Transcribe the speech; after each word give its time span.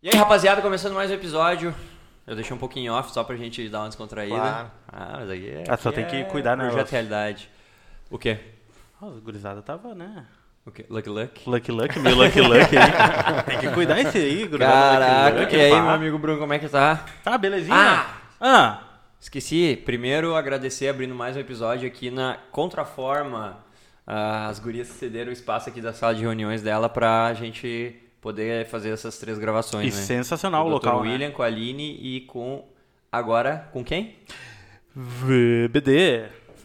E 0.00 0.08
aí, 0.08 0.14
rapaziada, 0.16 0.62
começando 0.62 0.94
mais 0.94 1.10
um 1.10 1.14
episódio. 1.14 1.74
Eu 2.24 2.36
deixei 2.36 2.54
um 2.54 2.58
pouquinho 2.58 2.92
off 2.92 3.10
só 3.12 3.24
pra 3.24 3.34
gente 3.34 3.68
dar 3.68 3.80
uma 3.80 3.88
descontraída. 3.88 4.36
Claro. 4.36 4.70
Ah, 4.86 5.16
mas 5.18 5.30
aqui 5.30 5.48
é. 5.50 5.64
Ah, 5.68 5.76
só 5.76 5.90
tem 5.90 6.06
que 6.06 6.16
é 6.16 6.22
cuidar, 6.22 6.56
né, 6.56 6.68
Projeto 6.68 6.90
realidade. 6.90 7.50
O 8.08 8.16
quê? 8.16 8.38
Ah, 9.02 9.06
o 9.06 9.20
gurizada 9.20 9.60
tava, 9.60 9.96
né? 9.96 10.24
O 10.64 10.70
quê? 10.70 10.86
Lucky 10.88 11.08
Luck? 11.08 11.50
Lucky 11.50 11.72
Luck, 11.72 11.98
meu 11.98 12.14
Lucky 12.14 12.40
Luck 12.40 12.76
aí. 12.76 13.42
Tem 13.44 13.58
que 13.58 13.74
cuidar 13.74 13.98
esse 13.98 14.18
aí, 14.18 14.46
gurizada. 14.46 15.04
Caraca, 15.04 15.40
Lucky 15.40 15.56
e 15.56 15.60
aí, 15.62 15.70
pá. 15.70 15.82
meu 15.82 15.90
amigo 15.90 16.16
Bruno, 16.16 16.38
como 16.38 16.52
é 16.52 16.60
que 16.60 16.68
tá? 16.68 17.04
Tá, 17.24 17.36
belezinha? 17.36 17.74
Ah! 17.76 18.14
Ah! 18.40 18.82
Esqueci, 19.18 19.82
primeiro 19.84 20.36
agradecer 20.36 20.88
abrindo 20.88 21.14
mais 21.14 21.36
um 21.36 21.40
episódio 21.40 21.88
aqui 21.88 22.08
na 22.08 22.38
Contraforma. 22.52 23.58
Ah, 24.06 24.46
As 24.46 24.60
gurias 24.60 24.86
cederam 24.86 25.30
o 25.30 25.32
espaço 25.32 25.68
aqui 25.68 25.80
da 25.80 25.92
sala 25.92 26.14
de 26.14 26.22
reuniões 26.22 26.62
dela 26.62 26.88
pra 26.88 27.34
gente 27.34 28.00
poder 28.20 28.66
fazer 28.66 28.90
essas 28.90 29.18
três 29.18 29.38
gravações, 29.38 29.94
E 29.94 29.96
né? 29.96 30.02
sensacional 30.04 30.62
o 30.66 30.70
Com 30.72 30.78
Dr. 30.78 30.86
local, 30.86 31.04
né? 31.04 31.10
William, 31.12 31.30
com 31.30 31.42
a 31.42 31.46
Aline 31.46 31.98
e 32.02 32.20
com... 32.22 32.64
Agora, 33.10 33.68
com 33.72 33.82
quem? 33.84 34.16
VBD. 34.94 36.24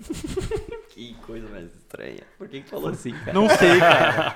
Que 0.94 1.16
coisa 1.26 1.48
mais 1.50 1.66
estranha. 1.74 2.22
Por 2.38 2.48
que 2.48 2.62
que 2.62 2.70
falou 2.70 2.90
assim, 2.92 3.14
cara? 3.14 3.34
Não 3.34 3.50
sei, 3.50 3.80
cara. 3.80 4.32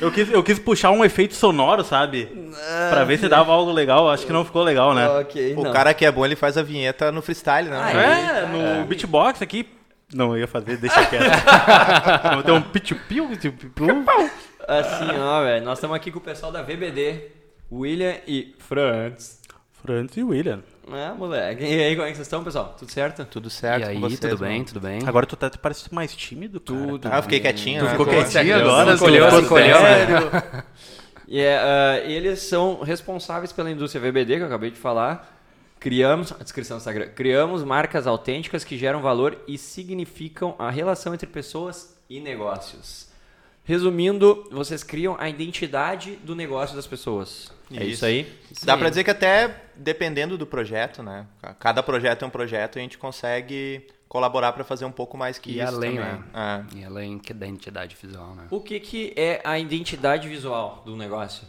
Eu 0.00 0.10
quis, 0.10 0.30
eu 0.32 0.42
quis 0.42 0.58
puxar 0.58 0.90
um 0.90 1.04
efeito 1.04 1.34
sonoro, 1.34 1.84
sabe? 1.84 2.26
Pra 2.88 3.04
ver 3.04 3.18
se 3.18 3.28
dava 3.28 3.52
algo 3.52 3.70
legal. 3.72 4.08
Acho 4.08 4.24
que 4.24 4.32
não 4.32 4.42
ficou 4.42 4.62
legal, 4.62 4.94
né? 4.94 5.06
Ok, 5.06 5.52
O 5.54 5.64
não. 5.64 5.72
cara 5.74 5.92
que 5.92 6.06
é 6.06 6.10
bom, 6.10 6.24
ele 6.24 6.34
faz 6.34 6.56
a 6.56 6.62
vinheta 6.62 7.12
no 7.12 7.20
freestyle, 7.20 7.68
né? 7.68 7.76
Ah, 7.78 7.90
É, 7.92 8.46
no 8.80 8.86
beatbox 8.86 9.42
aqui. 9.42 9.68
Não, 10.14 10.32
eu 10.34 10.38
ia 10.40 10.46
fazer, 10.48 10.78
deixa 10.78 11.04
quieto. 11.04 11.24
Vou 12.32 12.42
ter 12.42 12.52
um 12.52 12.62
pichu-piu, 12.62 13.28
pichu-piu. 13.28 14.04
Assim, 14.66 15.18
ó, 15.18 15.42
velho. 15.42 15.64
Nós 15.64 15.78
estamos 15.78 15.96
aqui 15.96 16.10
com 16.10 16.18
o 16.18 16.22
pessoal 16.22 16.50
da 16.50 16.62
VBD. 16.62 17.30
William 17.70 18.16
e 18.26 18.54
Franz. 18.58 19.40
Franz 19.82 20.16
e 20.16 20.22
William. 20.22 20.62
Ah, 20.90 21.14
moleque. 21.16 21.64
E 21.64 21.82
aí, 21.82 21.94
como 21.96 22.06
é 22.06 22.10
que 22.10 22.16
vocês 22.16 22.26
estão, 22.26 22.44
pessoal? 22.44 22.74
Tudo 22.78 22.90
certo? 22.92 23.24
Tudo 23.24 23.50
certo 23.50 23.82
e 23.82 23.88
aí, 23.88 23.94
com 23.94 24.02
vocês, 24.02 24.20
tudo 24.20 24.38
mano? 24.38 24.46
bem, 24.52 24.64
tudo 24.64 24.80
bem? 24.80 25.00
Agora 25.06 25.26
tu 25.26 25.36
tá 25.36 25.50
parece 25.60 25.92
mais 25.92 26.14
tímido, 26.14 26.60
cara. 26.60 26.80
Tudo. 26.80 27.08
Ah, 27.10 27.16
eu 27.18 27.22
fiquei 27.22 27.40
quietinho, 27.40 27.80
Tu 27.80 27.84
né? 27.84 27.90
ficou 27.90 28.06
quietinho 28.06 28.56
agora? 28.56 28.94
encolheu, 28.94 29.40
encolheu, 29.40 29.76
sério? 29.76 30.30
E 31.28 31.40
é, 31.40 31.58
ah, 31.58 31.98
eles 32.04 32.38
são 32.38 32.82
responsáveis 32.82 33.52
pela 33.52 33.68
indústria 33.68 34.00
VBD, 34.00 34.36
que 34.36 34.42
eu 34.42 34.46
acabei 34.46 34.70
de 34.70 34.78
falar. 34.78 35.36
Criamos, 35.80 36.30
a 36.30 36.42
descrição 36.42 36.76
do 36.76 36.80
Instagram, 36.80 37.08
criamos 37.16 37.64
marcas 37.64 38.06
autênticas 38.06 38.62
que 38.62 38.78
geram 38.78 39.02
valor 39.02 39.36
e 39.48 39.58
significam 39.58 40.54
a 40.56 40.70
relação 40.70 41.12
entre 41.12 41.26
pessoas 41.26 41.98
e 42.08 42.20
negócios. 42.20 43.05
Resumindo, 43.66 44.46
vocês 44.50 44.82
criam 44.84 45.16
a 45.18 45.28
identidade 45.28 46.12
do 46.22 46.34
negócio 46.36 46.76
das 46.76 46.86
pessoas. 46.86 47.52
É 47.70 47.82
Isso. 47.82 47.84
isso 47.94 48.04
aí? 48.06 48.32
Dá 48.62 48.76
pra 48.76 48.88
dizer 48.88 49.02
que 49.02 49.10
até 49.10 49.64
dependendo 49.74 50.38
do 50.38 50.46
projeto, 50.46 51.02
né? 51.02 51.26
Cada 51.58 51.82
projeto 51.82 52.22
é 52.22 52.26
um 52.26 52.30
projeto 52.30 52.76
e 52.76 52.78
a 52.78 52.82
gente 52.82 52.96
consegue 52.96 53.84
colaborar 54.08 54.52
pra 54.52 54.62
fazer 54.62 54.84
um 54.84 54.92
pouco 54.92 55.18
mais 55.18 55.36
que 55.36 55.50
E 55.50 55.58
isso 55.60 55.74
além, 55.74 55.96
também. 55.96 56.12
né? 56.12 56.64
É. 56.72 56.76
E 56.78 56.84
além 56.84 57.18
que 57.18 57.34
da 57.34 57.44
identidade 57.44 57.96
visual, 58.00 58.36
né? 58.36 58.44
O 58.50 58.60
que, 58.60 58.78
que 58.78 59.12
é 59.16 59.40
a 59.42 59.58
identidade 59.58 60.28
visual 60.28 60.82
do 60.86 60.96
negócio? 60.96 61.42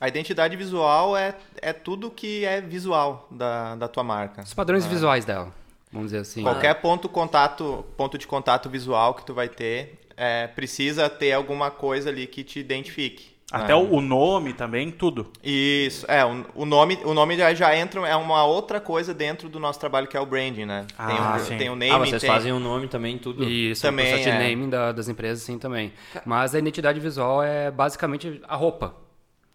A 0.00 0.08
identidade 0.08 0.56
visual 0.56 1.16
é, 1.16 1.36
é 1.62 1.72
tudo 1.72 2.10
que 2.10 2.44
é 2.44 2.60
visual 2.60 3.28
da, 3.30 3.76
da 3.76 3.86
tua 3.86 4.02
marca. 4.02 4.42
Os 4.42 4.52
padrões 4.52 4.84
visuais 4.86 5.24
dela, 5.24 5.54
vamos 5.92 6.08
dizer 6.08 6.18
assim. 6.18 6.42
Qualquer 6.42 6.74
ponto, 6.74 7.08
contato, 7.08 7.86
ponto 7.96 8.18
de 8.18 8.26
contato 8.26 8.68
visual 8.68 9.14
que 9.14 9.24
tu 9.24 9.32
vai 9.32 9.48
ter, 9.48 10.00
é, 10.16 10.46
precisa 10.46 11.08
ter 11.08 11.32
alguma 11.32 11.70
coisa 11.70 12.10
ali 12.10 12.26
que 12.26 12.42
te 12.44 12.58
identifique. 12.58 13.34
Até 13.52 13.68
né? 13.68 13.74
o 13.74 14.00
nome 14.00 14.52
também, 14.52 14.90
tudo. 14.90 15.30
Isso, 15.42 16.04
é, 16.10 16.24
o, 16.24 16.64
nome, 16.64 16.98
o 17.04 17.14
nome 17.14 17.36
já, 17.36 17.54
já 17.54 17.76
entra, 17.76 18.00
é 18.08 18.16
uma 18.16 18.44
outra 18.44 18.80
coisa 18.80 19.12
dentro 19.14 19.48
do 19.48 19.60
nosso 19.60 19.78
trabalho 19.78 20.08
que 20.08 20.16
é 20.16 20.20
o 20.20 20.26
branding, 20.26 20.64
né? 20.64 20.86
tem, 20.88 20.96
Ah, 21.18 21.36
o, 21.36 21.40
sim. 21.40 21.56
tem 21.58 21.68
o 21.70 21.76
name, 21.76 21.94
ah, 21.94 21.98
vocês 21.98 22.22
tem... 22.22 22.30
fazem 22.30 22.52
o 22.52 22.58
nome 22.58 22.88
também, 22.88 23.16
tudo. 23.18 23.44
E 23.44 23.70
isso, 23.70 23.82
Também 23.82 24.06
o 24.06 24.08
processo 24.08 24.30
de 24.30 24.36
é. 24.42 24.48
naming 24.50 24.70
da- 24.70 24.92
das 24.92 25.08
empresas, 25.08 25.44
sim, 25.44 25.58
também. 25.58 25.92
Mas 26.24 26.54
a 26.54 26.58
identidade 26.58 26.98
visual 26.98 27.42
é 27.42 27.70
basicamente 27.70 28.40
a 28.48 28.56
roupa. 28.56 28.94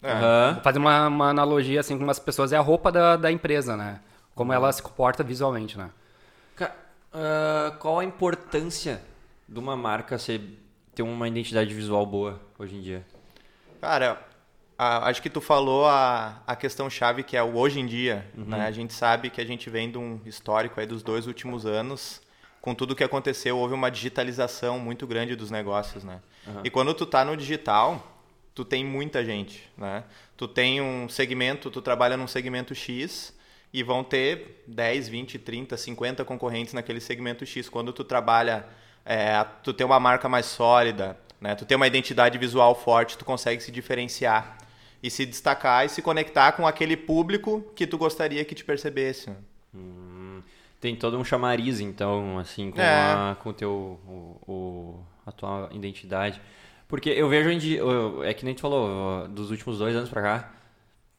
É. 0.02 0.12
Aham. 0.12 0.54
Vou 0.54 0.64
fazer 0.64 0.80
uma, 0.80 1.08
uma 1.08 1.30
analogia, 1.30 1.80
assim, 1.82 1.98
com 1.98 2.10
as 2.10 2.20
pessoas, 2.20 2.54
é 2.54 2.58
a 2.58 2.62
roupa 2.62 2.92
da, 2.92 3.18
da 3.18 3.32
empresa, 3.32 3.76
né? 3.76 4.00
Como 4.34 4.54
ela 4.54 4.72
se 4.72 4.82
comporta 4.82 5.24
visualmente, 5.24 5.78
né? 5.78 5.90
Ah, 7.12 7.74
qual 7.80 8.00
a 8.00 8.06
importância 8.06 9.02
de 9.50 9.60
uma 9.60 9.76
marca 9.76 10.18
ser, 10.18 10.42
ter 10.94 11.02
uma 11.04 11.28
identidade 11.28 11.74
visual 11.74 12.06
boa 12.06 12.40
hoje 12.58 12.76
em 12.76 12.82
dia? 12.82 13.06
Cara, 13.82 14.22
a- 14.78 15.10
acho 15.10 15.22
que 15.22 15.30
tu 15.30 15.42
falou 15.42 15.86
a, 15.88 16.42
a 16.46 16.56
questão 16.56 16.90
chave 16.90 17.24
que 17.24 17.36
é 17.36 17.44
o 17.44 17.56
hoje 17.58 17.80
em 17.80 17.86
dia, 17.86 18.26
né? 18.36 18.66
A 18.68 18.72
gente 18.72 18.94
sabe 18.94 19.30
que 19.30 19.42
a 19.42 19.46
gente 19.46 19.70
vem 19.70 19.90
de 19.92 19.98
um 19.98 20.22
histórico 20.26 20.80
aí 20.80 20.86
dos 20.86 21.02
dois 21.02 21.28
últimos 21.28 21.66
anos, 21.66 22.22
com 22.62 22.76
tudo 22.76 22.96
que 22.96 23.04
aconteceu, 23.04 23.58
houve 23.58 23.74
uma 23.74 23.90
digitalização 23.90 24.80
muito 24.80 25.08
grande 25.08 25.36
dos 25.36 25.50
negócios, 25.50 26.04
né? 26.04 26.22
E 26.64 26.70
quando 26.70 26.94
tu 26.94 27.06
tá 27.06 27.24
no 27.26 27.36
digital, 27.38 28.22
tu 28.54 28.66
tem 28.66 28.84
muita 28.86 29.24
gente, 29.24 29.68
né? 29.78 30.04
Tu 30.36 30.48
tem 30.48 30.82
um 30.82 31.08
segmento, 31.10 31.72
tu 31.72 31.82
trabalha 31.82 32.16
num 32.18 32.28
segmento 32.28 32.76
X 32.76 33.34
e 33.74 33.82
vão 33.84 34.04
ter 34.04 34.64
10, 34.68 35.08
20, 35.08 35.40
30, 35.40 35.78
50 35.78 36.26
concorrentes 36.26 36.74
naquele 36.74 37.00
segmento 37.00 37.46
X. 37.46 37.70
Quando 37.70 37.94
tu 37.94 38.04
trabalha, 38.04 38.66
é, 39.10 39.44
tu 39.64 39.74
tem 39.74 39.86
uma 39.86 40.00
marca 40.00 40.30
mais 40.30 40.46
sólida, 40.46 41.18
né? 41.42 41.56
Tu 41.56 41.66
tem 41.66 41.76
uma 41.76 41.88
identidade 41.88 42.38
visual 42.38 42.76
forte, 42.76 43.18
tu 43.18 43.26
consegue 43.26 43.62
se 43.64 43.72
diferenciar 43.72 44.58
e 45.02 45.10
se 45.10 45.26
destacar 45.26 45.86
e 45.86 45.90
se 45.90 46.02
conectar 46.02 46.52
com 46.52 46.68
aquele 46.68 46.96
público 46.96 47.64
que 47.76 47.88
tu 47.88 47.98
gostaria 47.98 48.46
que 48.46 48.54
te 48.54 48.64
percebesse. 48.64 49.30
né? 49.30 49.36
Tem 50.80 50.96
todo 50.96 51.18
um 51.18 51.24
chamariz, 51.26 51.80
então, 51.82 52.38
assim, 52.40 52.72
com, 52.72 52.80
É. 52.80 52.86
a, 53.14 53.36
com 53.44 53.52
teu, 53.52 54.00
o, 54.08 54.42
o- 54.48 55.04
a 55.26 55.32
tua 55.32 55.70
identidade. 55.74 56.40
Porque 56.88 57.10
eu 57.10 57.28
vejo 57.30 57.50
onde, 57.50 57.78
é 58.24 58.34
que 58.34 58.46
nem 58.46 58.56
tu 58.56 58.62
falou, 58.62 59.28
dos 59.28 59.52
últimos 59.52 59.78
dois 59.78 59.96
anos 59.96 60.10
pra 60.10 60.22
cá, 60.22 60.52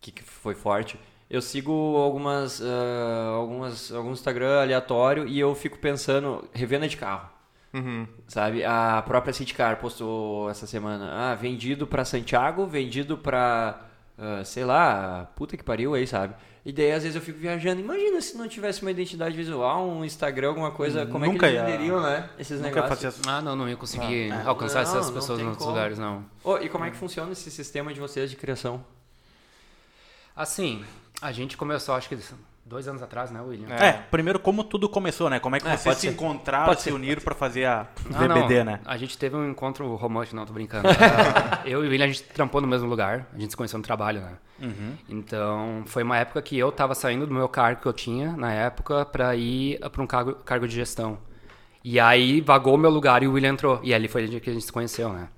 que, 0.00 0.10
que 0.12 0.22
foi 0.22 0.54
forte, 0.54 0.98
eu 1.28 1.40
sigo 1.42 1.96
algumas, 1.98 2.60
ah, 2.62 3.34
algumas, 3.36 3.92
algum 3.92 4.12
Instagram 4.12 4.62
aleatório 4.62 5.28
e 5.28 5.38
eu 5.38 5.54
fico 5.54 5.78
pensando, 5.78 6.48
revenda 6.54 6.88
de 6.88 6.96
carro. 6.96 7.28
Uhum. 7.72 8.06
Sabe, 8.26 8.64
a 8.64 9.03
própria 9.06 9.32
Citicar 9.32 9.76
postou 9.76 10.50
essa 10.50 10.66
semana, 10.66 11.10
ah, 11.12 11.34
vendido 11.34 11.86
pra 11.86 12.04
Santiago, 12.04 12.66
vendido 12.66 13.16
pra, 13.16 13.81
ah, 14.19 14.42
sei 14.44 14.64
lá, 14.64 15.31
puta 15.36 15.56
que 15.56 15.62
pariu 15.62 15.94
aí, 15.94 16.06
sabe? 16.06 16.34
E 16.66 16.72
daí 16.72 16.92
às 16.92 17.03
vezes 17.04 17.16
eu 17.16 17.22
fico 17.22 17.38
viajando, 17.38 17.80
imagina 17.80 18.20
se 18.20 18.36
não 18.36 18.47
tivesse 18.48 18.82
uma 18.82 18.91
identidade 18.91 19.34
visual, 19.36 19.88
um 19.88 20.04
Instagram, 20.04 20.48
alguma 20.48 20.70
coisa, 20.72 21.06
como 21.06 21.25
Nunca 21.25 21.47
é 21.47 21.50
que 21.53 21.56
eles 21.56 21.60
ia- 21.60 21.64
venderiam, 21.64 22.03
né? 22.03 22.28
Esses 22.38 22.60
Nunca 22.60 22.82
negócios. 22.82 23.14
fazia. 23.16 23.32
Ah, 23.32 23.41
não, 23.41 23.54
não 23.56 23.69
ia 23.69 23.76
conseguir 23.76 24.30
alcançar 24.44 24.82
Não, 24.84 24.91
essas 24.91 25.06
não 25.06 25.14
pessoas 25.14 25.38
em 25.41 25.44
outros 25.44 25.59
como. 25.64 25.70
lugares, 25.70 25.98
não. 25.98 26.25
Ô, 26.44 26.59
e 26.59 26.69
como 26.69 26.84
é 26.84 26.91
que 26.91 26.97
funciona 26.97 27.32
esse 27.32 27.50
sistema 27.50 27.94
de 27.94 28.00
vocês 28.00 28.28
de 28.30 28.36
criação? 28.36 28.84
Assim, 30.34 30.84
a 31.20 31.32
gente 31.32 31.56
começou, 31.56 31.94
acho 31.94 32.09
que 32.09 32.19
dois 32.65 32.87
anos 32.87 33.03
atrás, 33.03 33.31
né, 33.31 33.41
William? 33.41 33.69
É, 33.75 33.93
primeiro 34.10 34.38
como 34.38 34.62
tudo 34.62 34.88
começou, 34.88 35.28
né? 35.28 35.41
Como 35.41 35.56
é 35.56 35.60
que 35.60 35.66
É, 35.66 35.71
vocês 35.71 35.82
pode 35.84 35.97
se 35.97 36.06
ser. 36.06 36.12
encontraram, 36.12 36.66
Pode 36.66 36.82
se 36.82 36.93
uniram 36.93 37.21
pra 37.22 37.34
fazer 37.34 37.65
a 37.65 37.87
Ah, 38.15 38.26
VBD, 38.28 38.59
não. 38.59 38.72
né? 38.72 38.81
A 38.84 38.97
gente 38.97 39.19
teve 39.19 39.34
um 39.37 39.48
encontro 39.50 39.93
romântico, 39.97 40.37
não, 40.37 40.47
tô 40.47 40.53
brincando. 40.53 40.88
Eu 41.65 41.84
e 41.84 41.88
o 41.88 41.91
William, 41.91 42.04
a 42.04 42.09
gente 42.09 42.22
trampou 42.22 42.60
no 42.60 42.69
mesmo 42.69 42.88
lugar, 42.88 43.26
a 43.34 43.38
gente 43.38 43.50
se 43.50 43.56
conheceu 43.56 43.78
no 43.78 43.84
trabalho, 43.84 44.21
né? 44.21 44.32
Uhum. 44.62 44.93
Então, 45.09 45.82
foi 45.87 46.03
uma 46.03 46.19
época 46.19 46.41
que 46.43 46.59
eu 46.59 46.71
tava 46.71 46.94
saindo 46.94 47.26
do 47.26 47.32
meu 47.34 47.48
cargo 47.48 47.81
que 47.81 47.87
eu 47.88 47.93
tinha, 47.93 48.32
na 48.32 48.53
época, 48.53 49.04
pra 49.06 49.34
ir 49.34 49.78
pra 49.91 50.03
um 50.03 50.06
cargo, 50.06 50.34
cargo 50.34 50.69
de 50.69 50.75
gestão. 50.75 51.19
E 51.82 51.98
aí, 51.98 52.41
vagou 52.42 52.75
o 52.75 52.78
meu 52.78 52.91
lugar 52.91 53.22
e 53.22 53.27
o 53.27 53.32
William 53.32 53.50
entrou. 53.50 53.81
E 53.82 53.94
ali 53.94 54.06
foi 54.06 54.28
que 54.38 54.50
a 54.50 54.53
gente 54.53 54.66
se 54.66 54.72
conheceu, 54.72 55.10
né? 55.12 55.28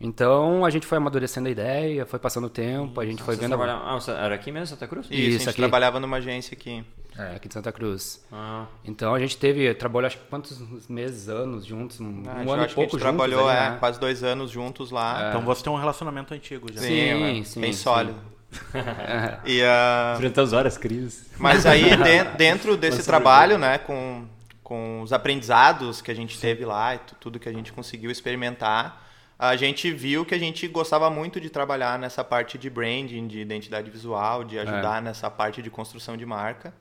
Então, 0.00 0.64
a 0.64 0.70
gente 0.70 0.86
foi 0.86 0.98
amadurecendo 0.98 1.48
a 1.48 1.50
ideia, 1.50 2.04
foi 2.04 2.18
passando 2.18 2.46
o 2.46 2.50
tempo, 2.50 3.00
a 3.00 3.06
gente 3.06 3.22
foi 3.22 3.36
vendo... 3.36 3.50
trabalham- 3.50 3.80
Ah, 3.84 3.94
você- 3.94 4.10
era 4.10 4.34
aqui 4.34 4.50
mesmo, 4.50 4.66
Santa 4.66 4.86
Cruz? 4.86 5.06
Isso, 5.06 5.14
a 5.14 5.16
Isso, 5.16 5.38
gente 5.38 5.48
aqui. 5.50 5.58
trabalhava 5.58 6.00
numa 6.00 6.16
agência 6.16 6.54
aqui. 6.54 6.84
É, 7.16 7.36
aqui 7.36 7.46
de 7.46 7.54
Santa 7.54 7.70
Cruz. 7.70 8.24
Ah, 8.32 8.66
Então, 8.84 9.14
a 9.14 9.20
gente 9.20 9.36
teve, 9.36 9.72
trabalhou 9.74 10.06
acho 10.08 10.18
que 10.18 10.24
quantos 10.24 10.60
meses, 10.88 11.28
anos 11.28 11.64
juntos? 11.64 12.00
Um, 12.00 12.22
Ah, 12.26 12.42
um 12.44 12.50
ano 12.52 12.62
e 12.62 12.64
acho 12.64 12.74
que 12.74 12.80
a 12.80 12.82
pouco 12.82 12.82
gente 12.82 12.90
juntos. 12.90 13.00
trabalhou 13.00 13.48
ali, 13.48 13.56
é, 13.58 13.70
né? 13.70 13.76
quase 13.78 14.00
dois 14.00 14.24
anos 14.24 14.50
juntos 14.50 14.90
lá. 14.90 15.28
Então 15.28 15.42
você 15.42 15.62
tem 15.62 15.72
um 15.72 15.76
relacionamento 15.76 16.34
antigo 16.34 16.66
já. 16.72 16.80
Sim, 16.80 16.88
Sim, 16.88 17.40
é, 17.40 17.44
sim, 17.44 17.60
bem 17.60 17.72
sim. 17.72 17.82
sólido. 17.82 18.18
e, 19.46 19.62
ah, 19.62 20.12
Enfrentamos 20.16 20.50
várias 20.50 20.76
crises. 20.76 21.30
mas 21.38 21.66
aí, 21.66 21.84
de- 21.96 22.36
dentro 22.36 22.76
desse 22.76 23.04
trabalho, 23.04 23.58
né, 23.58 23.78
com, 23.78 24.26
com 24.62 25.00
os 25.02 25.12
aprendizados 25.12 26.00
que 26.02 26.10
a 26.10 26.14
gente 26.14 26.38
teve 26.40 26.64
lá 26.64 26.94
e 26.96 26.98
tu- 26.98 27.14
tudo 27.20 27.38
que 27.38 27.48
a 27.48 27.52
gente 27.52 27.72
conseguiu 27.72 28.10
experimentar, 28.10 29.02
a 29.38 29.56
gente 29.56 29.90
viu 29.90 30.24
que 30.24 30.34
a 30.34 30.38
gente 30.38 30.66
gostava 30.68 31.10
muito 31.10 31.40
de 31.40 31.50
trabalhar 31.50 31.98
nessa 31.98 32.22
parte 32.24 32.56
de 32.56 32.70
branding, 32.70 33.26
de 33.26 33.40
identidade 33.40 33.90
visual, 33.90 34.44
de 34.44 34.58
ajudar 34.58 35.02
nessa 35.02 35.30
parte 35.30 35.60
de 35.62 35.70
construção 35.70 36.16
de 36.16 36.24
marca. 36.24 36.72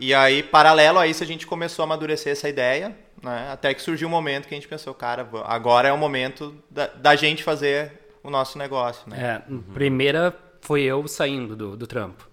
E 0.00 0.12
aí, 0.14 0.42
paralelo 0.42 0.98
a 0.98 1.06
isso, 1.06 1.22
a 1.22 1.26
gente 1.26 1.46
começou 1.46 1.82
a 1.82 1.86
amadurecer 1.86 2.32
essa 2.32 2.48
ideia, 2.48 2.96
né? 3.22 3.50
Até 3.52 3.72
que 3.74 3.80
surgiu 3.82 4.08
um 4.08 4.10
momento 4.10 4.48
que 4.48 4.54
a 4.54 4.56
gente 4.56 4.66
pensou, 4.66 4.92
cara, 4.94 5.28
agora 5.44 5.86
é 5.88 5.92
o 5.92 5.98
momento 5.98 6.54
da, 6.70 6.86
da 6.88 7.14
gente 7.14 7.44
fazer 7.44 8.00
o 8.22 8.30
nosso 8.30 8.58
negócio, 8.58 9.08
né? 9.08 9.42
É, 9.48 9.54
primeira 9.74 10.34
foi 10.60 10.82
eu 10.82 11.06
saindo 11.06 11.54
do, 11.54 11.76
do 11.76 11.86
trampo. 11.86 12.28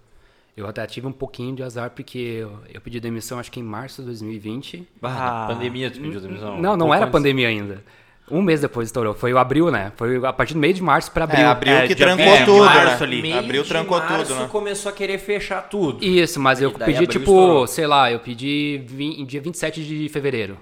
Eu 0.56 0.66
até 0.66 0.84
tive 0.86 1.06
um 1.06 1.12
pouquinho 1.12 1.54
de 1.54 1.62
azar 1.62 1.90
porque 1.90 2.18
eu, 2.18 2.58
eu 2.72 2.80
pedi 2.80 2.98
demissão 2.98 3.38
acho 3.38 3.50
que 3.52 3.60
em 3.60 3.62
março 3.62 4.02
de 4.02 4.06
2020. 4.06 4.88
Bah, 5.00 5.44
Ah. 5.44 5.46
pandemia, 5.46 5.90
tu 5.90 6.00
pediu 6.00 6.20
demissão. 6.20 6.56
Não, 6.56 6.72
não 6.72 6.78
Pouco 6.78 6.94
era 6.94 7.04
antes. 7.04 7.12
pandemia 7.12 7.48
ainda. 7.48 7.84
Um 8.30 8.40
mês 8.42 8.60
depois 8.60 8.88
estourou. 8.88 9.12
Foi 9.14 9.32
o 9.32 9.38
abril, 9.38 9.70
né? 9.70 9.92
Foi 9.96 10.24
a 10.24 10.32
partir 10.32 10.54
do 10.54 10.60
meio 10.60 10.72
de 10.74 10.82
março 10.82 11.10
pra 11.10 11.24
abril. 11.24 11.40
É, 11.40 11.44
abril 11.46 11.74
É, 11.74 11.86
que 11.88 11.94
dia 11.94 12.06
trancou 12.06 12.24
20 12.26 12.38
de 12.38 12.44
tudo, 12.44 12.64
março 12.64 12.86
né? 12.98 13.02
ali. 13.02 13.22
Meio 13.22 13.38
Abril 13.38 13.62
de 13.62 13.68
trancou 13.68 13.98
março 13.98 14.26
tudo, 14.26 14.40
né? 14.40 14.48
começou 14.50 14.90
a 14.90 14.92
querer 14.92 15.18
fechar 15.18 15.62
tudo. 15.68 16.04
Isso, 16.04 16.38
mas 16.38 16.62
eu 16.62 16.70
pedi, 16.70 17.06
tipo, 17.06 17.30
estourou. 17.30 17.66
sei 17.66 17.86
lá, 17.86 18.10
eu 18.10 18.20
pedi 18.20 18.80
vin- 18.86 19.24
dia 19.24 19.40
27 19.40 19.84
de 19.84 20.08
fevereiro. 20.08 20.56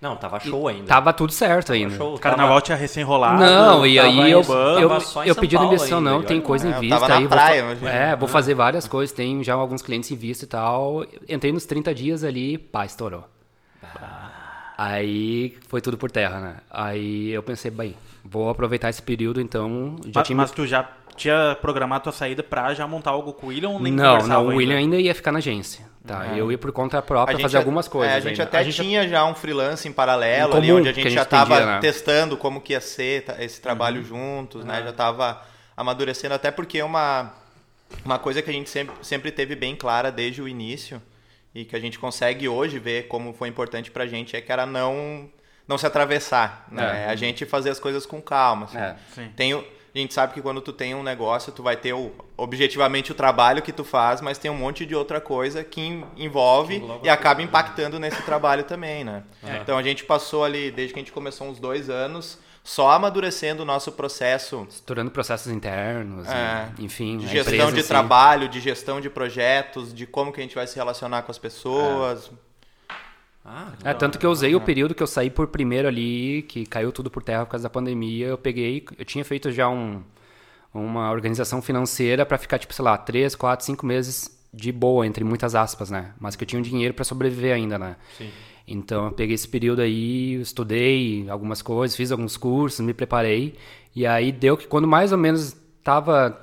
Não, 0.00 0.16
tava 0.16 0.40
show 0.40 0.66
ainda. 0.66 0.84
Tava 0.84 1.12
tudo 1.12 1.30
certo 1.32 1.72
ainda. 1.72 1.94
show. 1.96 2.14
O 2.16 2.18
carnaval 2.18 2.60
tinha 2.60 2.76
recém-rolado. 2.76 3.40
Não, 3.40 3.86
e 3.86 3.96
tava 3.96 4.08
aí 4.08 4.30
eu, 4.32 4.40
eu, 4.40 4.44
tava 4.44 5.24
em 5.24 5.28
eu 5.28 5.34
São 5.34 5.40
pedi 5.40 5.54
Paulo 5.54 5.70
demissão, 5.70 5.98
ainda, 5.98 6.10
não, 6.10 6.22
tem 6.24 6.40
coisa 6.40 6.66
em 6.66 6.72
É, 6.72 6.76
eu 6.76 6.80
vista 6.80 6.98
tava 6.98 7.08
na 7.08 7.16
aí. 7.18 7.28
praia, 7.28 7.62
vou, 7.64 7.76
fa- 7.76 7.80
imagina. 7.82 7.90
é, 8.04 8.16
vou 8.16 8.28
fazer 8.28 8.54
várias 8.54 8.88
coisas, 8.88 9.14
tem 9.14 9.44
já 9.44 9.54
alguns 9.54 9.80
clientes 9.80 10.10
em 10.10 10.16
vista 10.16 10.44
e 10.44 10.48
tal. 10.48 11.04
Entrei 11.28 11.52
nos 11.52 11.66
30 11.66 11.94
dias 11.94 12.24
ali, 12.24 12.58
pá, 12.58 12.84
estourou. 12.84 13.22
Aí 14.84 15.56
foi 15.68 15.80
tudo 15.80 15.96
por 15.96 16.10
terra, 16.10 16.40
né? 16.40 16.56
Aí 16.70 17.30
eu 17.30 17.42
pensei, 17.42 17.70
bem, 17.70 17.94
vou 18.24 18.48
aproveitar 18.50 18.90
esse 18.90 19.02
período, 19.02 19.40
então 19.40 19.96
já 20.06 20.10
Mas, 20.16 20.26
tinha... 20.26 20.36
mas 20.36 20.50
tu 20.50 20.66
já 20.66 20.88
tinha 21.16 21.56
programado 21.60 22.04
tua 22.04 22.12
saída 22.12 22.42
pra 22.42 22.72
já 22.74 22.86
montar 22.86 23.10
algo 23.10 23.32
com 23.32 23.46
o 23.46 23.48
William 23.50 23.68
ou 23.70 23.80
nem 23.80 23.92
não, 23.92 24.26
não, 24.26 24.38
o 24.46 24.50
ainda? 24.50 24.54
William 24.56 24.76
ainda 24.78 24.96
ia 24.96 25.14
ficar 25.14 25.30
na 25.30 25.38
agência, 25.38 25.84
tá? 26.06 26.26
Eu 26.36 26.50
ia 26.50 26.58
por 26.58 26.72
conta 26.72 27.00
própria 27.02 27.38
fazer 27.38 27.58
a- 27.58 27.60
algumas 27.60 27.86
coisas 27.86 28.12
é, 28.12 28.16
a 28.16 28.20
gente 28.20 28.40
ainda. 28.40 28.58
até 28.58 28.64
tinha 28.70 29.06
já 29.06 29.24
um 29.24 29.34
freelance 29.34 29.86
em 29.86 29.92
paralelo 29.92 30.54
Em 30.54 30.56
ali, 30.56 30.66
comum, 30.68 30.78
onde 30.80 30.88
a 30.88 30.92
gente 30.92 31.06
a 31.06 31.10
já 31.10 31.16
gente 31.16 31.24
estava 31.26 31.54
entendia, 31.54 31.74
né? 31.74 31.80
testando 31.80 32.36
como 32.36 32.60
que 32.60 32.72
ia 32.72 32.80
ser 32.80 33.24
esse 33.40 33.60
trabalho 33.60 33.98
Uhum. 34.00 34.06
juntos, 34.06 34.64
né? 34.64 34.82
Já 34.82 34.90
estava 34.90 35.42
amadurecendo, 35.76 36.34
até 36.34 36.50
porque 36.50 36.78
é 36.78 36.84
uma, 36.84 37.30
uma 38.04 38.18
coisa 38.18 38.40
que 38.42 38.48
a 38.50 38.52
gente 38.52 38.70
sempre, 38.70 38.94
sempre 39.02 39.30
teve 39.30 39.54
bem 39.54 39.76
clara 39.76 40.10
desde 40.10 40.40
o 40.42 40.48
início 40.48 41.00
e 41.54 41.64
que 41.64 41.76
a 41.76 41.80
gente 41.80 41.98
consegue 41.98 42.48
hoje 42.48 42.78
ver 42.78 43.08
como 43.08 43.32
foi 43.32 43.48
importante 43.48 43.90
pra 43.90 44.06
gente 44.06 44.34
é 44.36 44.40
que 44.40 44.50
era 44.50 44.64
não, 44.66 45.28
não 45.68 45.76
se 45.78 45.86
atravessar, 45.86 46.66
né? 46.70 47.04
É. 47.04 47.10
A 47.10 47.14
gente 47.16 47.44
fazer 47.44 47.70
as 47.70 47.78
coisas 47.80 48.06
com 48.06 48.20
calma. 48.22 48.64
assim. 48.66 48.78
É. 48.78 48.96
Sim. 49.14 49.30
Tem 49.36 49.52
a 49.94 49.98
gente 49.98 50.14
sabe 50.14 50.32
que 50.32 50.40
quando 50.40 50.62
tu 50.62 50.72
tem 50.72 50.94
um 50.94 51.02
negócio, 51.02 51.52
tu 51.52 51.62
vai 51.62 51.76
ter 51.76 51.92
o, 51.92 52.10
objetivamente 52.34 53.12
o 53.12 53.14
trabalho 53.14 53.60
que 53.60 53.70
tu 53.72 53.84
faz, 53.84 54.22
mas 54.22 54.38
tem 54.38 54.50
um 54.50 54.54
monte 54.56 54.86
de 54.86 54.94
outra 54.94 55.20
coisa 55.20 55.62
que 55.62 55.82
en- 55.82 56.04
envolve 56.16 56.76
engloba 56.76 57.06
e 57.06 57.10
acaba 57.10 57.42
impactando 57.42 57.98
nesse 58.00 58.22
trabalho 58.22 58.64
também, 58.64 59.04
né? 59.04 59.22
É. 59.46 59.58
Então 59.58 59.76
a 59.76 59.82
gente 59.82 60.04
passou 60.04 60.44
ali, 60.44 60.70
desde 60.70 60.94
que 60.94 60.98
a 60.98 61.02
gente 61.02 61.12
começou 61.12 61.46
uns 61.46 61.58
dois 61.60 61.90
anos, 61.90 62.38
só 62.64 62.90
amadurecendo 62.92 63.62
o 63.62 63.66
nosso 63.66 63.90
processo 63.92 64.66
Estourando 64.70 65.10
processos 65.10 65.50
internos, 65.52 66.28
É, 66.28 66.70
e, 66.78 66.84
enfim. 66.84 67.18
de 67.18 67.26
gestão 67.26 67.54
empresa, 67.54 67.72
de 67.72 67.80
assim. 67.80 67.88
trabalho, 67.88 68.48
de 68.48 68.60
gestão 68.60 69.00
de 69.00 69.10
projetos, 69.10 69.92
de 69.92 70.06
como 70.06 70.32
que 70.32 70.40
a 70.40 70.42
gente 70.42 70.54
vai 70.54 70.66
se 70.66 70.76
relacionar 70.76 71.22
com 71.22 71.30
as 71.32 71.38
pessoas. 71.38 72.30
Ah, 73.44 73.72
É, 73.82 73.92
tanto 73.92 74.18
que 74.18 74.24
eu 74.26 74.30
usei 74.30 74.54
o 74.54 74.60
período 74.60 74.94
que 74.94 75.02
eu 75.02 75.06
saí 75.06 75.28
por 75.28 75.48
primeiro 75.48 75.88
ali, 75.88 76.42
que 76.42 76.64
caiu 76.64 76.92
tudo 76.92 77.10
por 77.10 77.22
terra 77.24 77.44
por 77.44 77.52
causa 77.52 77.64
da 77.64 77.70
pandemia, 77.70 78.28
eu 78.28 78.38
peguei, 78.38 78.84
eu 78.96 79.04
tinha 79.04 79.24
feito 79.24 79.50
já 79.50 79.68
um, 79.68 80.00
uma 80.72 81.10
organização 81.10 81.60
financeira 81.60 82.24
para 82.24 82.38
ficar, 82.38 82.58
tipo, 82.58 82.72
sei 82.72 82.84
lá, 82.84 82.96
três, 82.96 83.34
quatro, 83.34 83.66
cinco 83.66 83.84
meses 83.84 84.30
de 84.54 84.70
boa, 84.70 85.04
entre 85.06 85.24
muitas 85.24 85.54
aspas, 85.56 85.90
né? 85.90 86.12
Mas 86.20 86.36
que 86.36 86.44
eu 86.44 86.46
tinha 86.46 86.58
um 86.60 86.62
dinheiro 86.62 86.94
para 86.94 87.04
sobreviver 87.04 87.54
ainda, 87.54 87.78
né? 87.78 87.96
Sim. 88.16 88.30
Então 88.72 89.06
eu 89.06 89.12
peguei 89.12 89.34
esse 89.34 89.46
período 89.48 89.82
aí, 89.82 90.40
estudei 90.40 91.26
algumas 91.28 91.60
coisas, 91.62 91.96
fiz 91.96 92.10
alguns 92.10 92.36
cursos, 92.36 92.80
me 92.80 92.94
preparei, 92.94 93.54
e 93.94 94.06
aí 94.06 94.32
deu 94.32 94.56
que 94.56 94.66
quando 94.66 94.88
mais 94.88 95.12
ou 95.12 95.18
menos 95.18 95.54
estava 95.78 96.40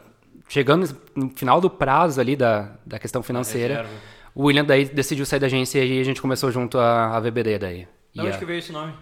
chegando 0.47 0.87
no 1.15 1.29
final 1.29 1.59
do 1.59 1.69
prazo 1.69 2.19
ali 2.21 2.35
da, 2.35 2.71
da 2.85 2.99
questão 2.99 3.21
financeira, 3.23 3.75
reserva. 3.77 3.93
o 4.35 4.43
William 4.45 4.63
daí 4.65 4.85
decidiu 4.85 5.25
sair 5.25 5.39
da 5.39 5.47
agência 5.47 5.79
e 5.79 5.81
aí 5.93 5.99
a 5.99 6.03
gente 6.03 6.21
começou 6.21 6.51
junto 6.51 6.77
a, 6.77 7.15
a 7.15 7.19
VBD 7.19 7.57
daí. 7.59 7.87
De 8.13 8.21
onde 8.21 8.29
a- 8.31 8.37
que 8.37 8.45
veio 8.45 8.59
esse 8.59 8.71
nome? 8.71 8.93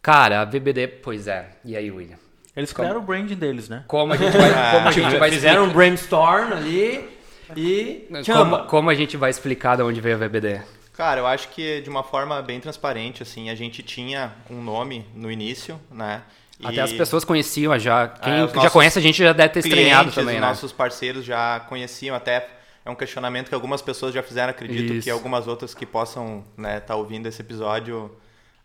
Cara, 0.00 0.40
a 0.42 0.44
VBD, 0.44 0.86
pois 1.02 1.26
é. 1.26 1.50
E 1.64 1.76
aí, 1.76 1.90
William? 1.90 2.16
Eles 2.56 2.72
criaram 2.72 3.00
o 3.00 3.02
branding 3.02 3.34
deles, 3.34 3.68
né? 3.68 3.84
Como 3.88 4.12
a 4.12 4.16
gente 4.18 4.36
vai, 4.36 4.72
como 4.72 4.88
a 4.88 4.92
gente 4.92 5.16
vai 5.16 5.30
Fizeram 5.30 5.62
um 5.62 5.66
explicar, 5.66 5.76
brainstorm 5.76 6.52
ali 6.52 7.08
e... 7.56 8.06
como, 8.24 8.58
como 8.66 8.90
a 8.90 8.94
gente 8.94 9.16
vai 9.16 9.30
explicar 9.30 9.76
de 9.76 9.82
onde 9.82 10.00
veio 10.00 10.14
a 10.16 10.18
VBD? 10.18 10.60
Cara, 10.98 11.20
eu 11.20 11.26
acho 11.28 11.50
que 11.50 11.80
de 11.80 11.88
uma 11.88 12.02
forma 12.02 12.42
bem 12.42 12.58
transparente, 12.58 13.22
assim, 13.22 13.48
a 13.50 13.54
gente 13.54 13.84
tinha 13.84 14.32
um 14.50 14.60
nome 14.60 15.06
no 15.14 15.30
início, 15.30 15.80
né? 15.92 16.22
Até 16.60 16.74
E- 16.74 16.80
as 16.80 16.92
pessoas 16.92 17.24
conheciam 17.24 17.78
já. 17.78 18.08
Quem 18.08 18.32
É, 18.32 18.48
já 18.48 18.68
conhece 18.68 18.98
a 18.98 19.02
gente 19.02 19.16
já 19.22 19.32
deve 19.32 19.50
ter 19.50 19.60
estranhado 19.60 20.10
clientes, 20.10 20.14
também, 20.16 20.34
os 20.34 20.40
né? 20.40 20.46
nossos 20.48 20.72
parceiros 20.72 21.24
já 21.24 21.60
conheciam 21.68 22.16
até 22.16 22.48
é 22.84 22.90
um 22.90 22.96
questionamento 22.96 23.48
que 23.48 23.54
algumas 23.54 23.80
pessoas 23.80 24.12
já 24.12 24.24
fizeram 24.24 24.50
acredito 24.50 24.92
Isso. 24.94 25.04
que 25.04 25.10
algumas 25.10 25.46
outras 25.46 25.72
que 25.72 25.86
possam 25.86 26.44
estar 26.76 26.96
ouvindo 26.96 27.28
esse 27.28 27.40
episódio 27.42 28.10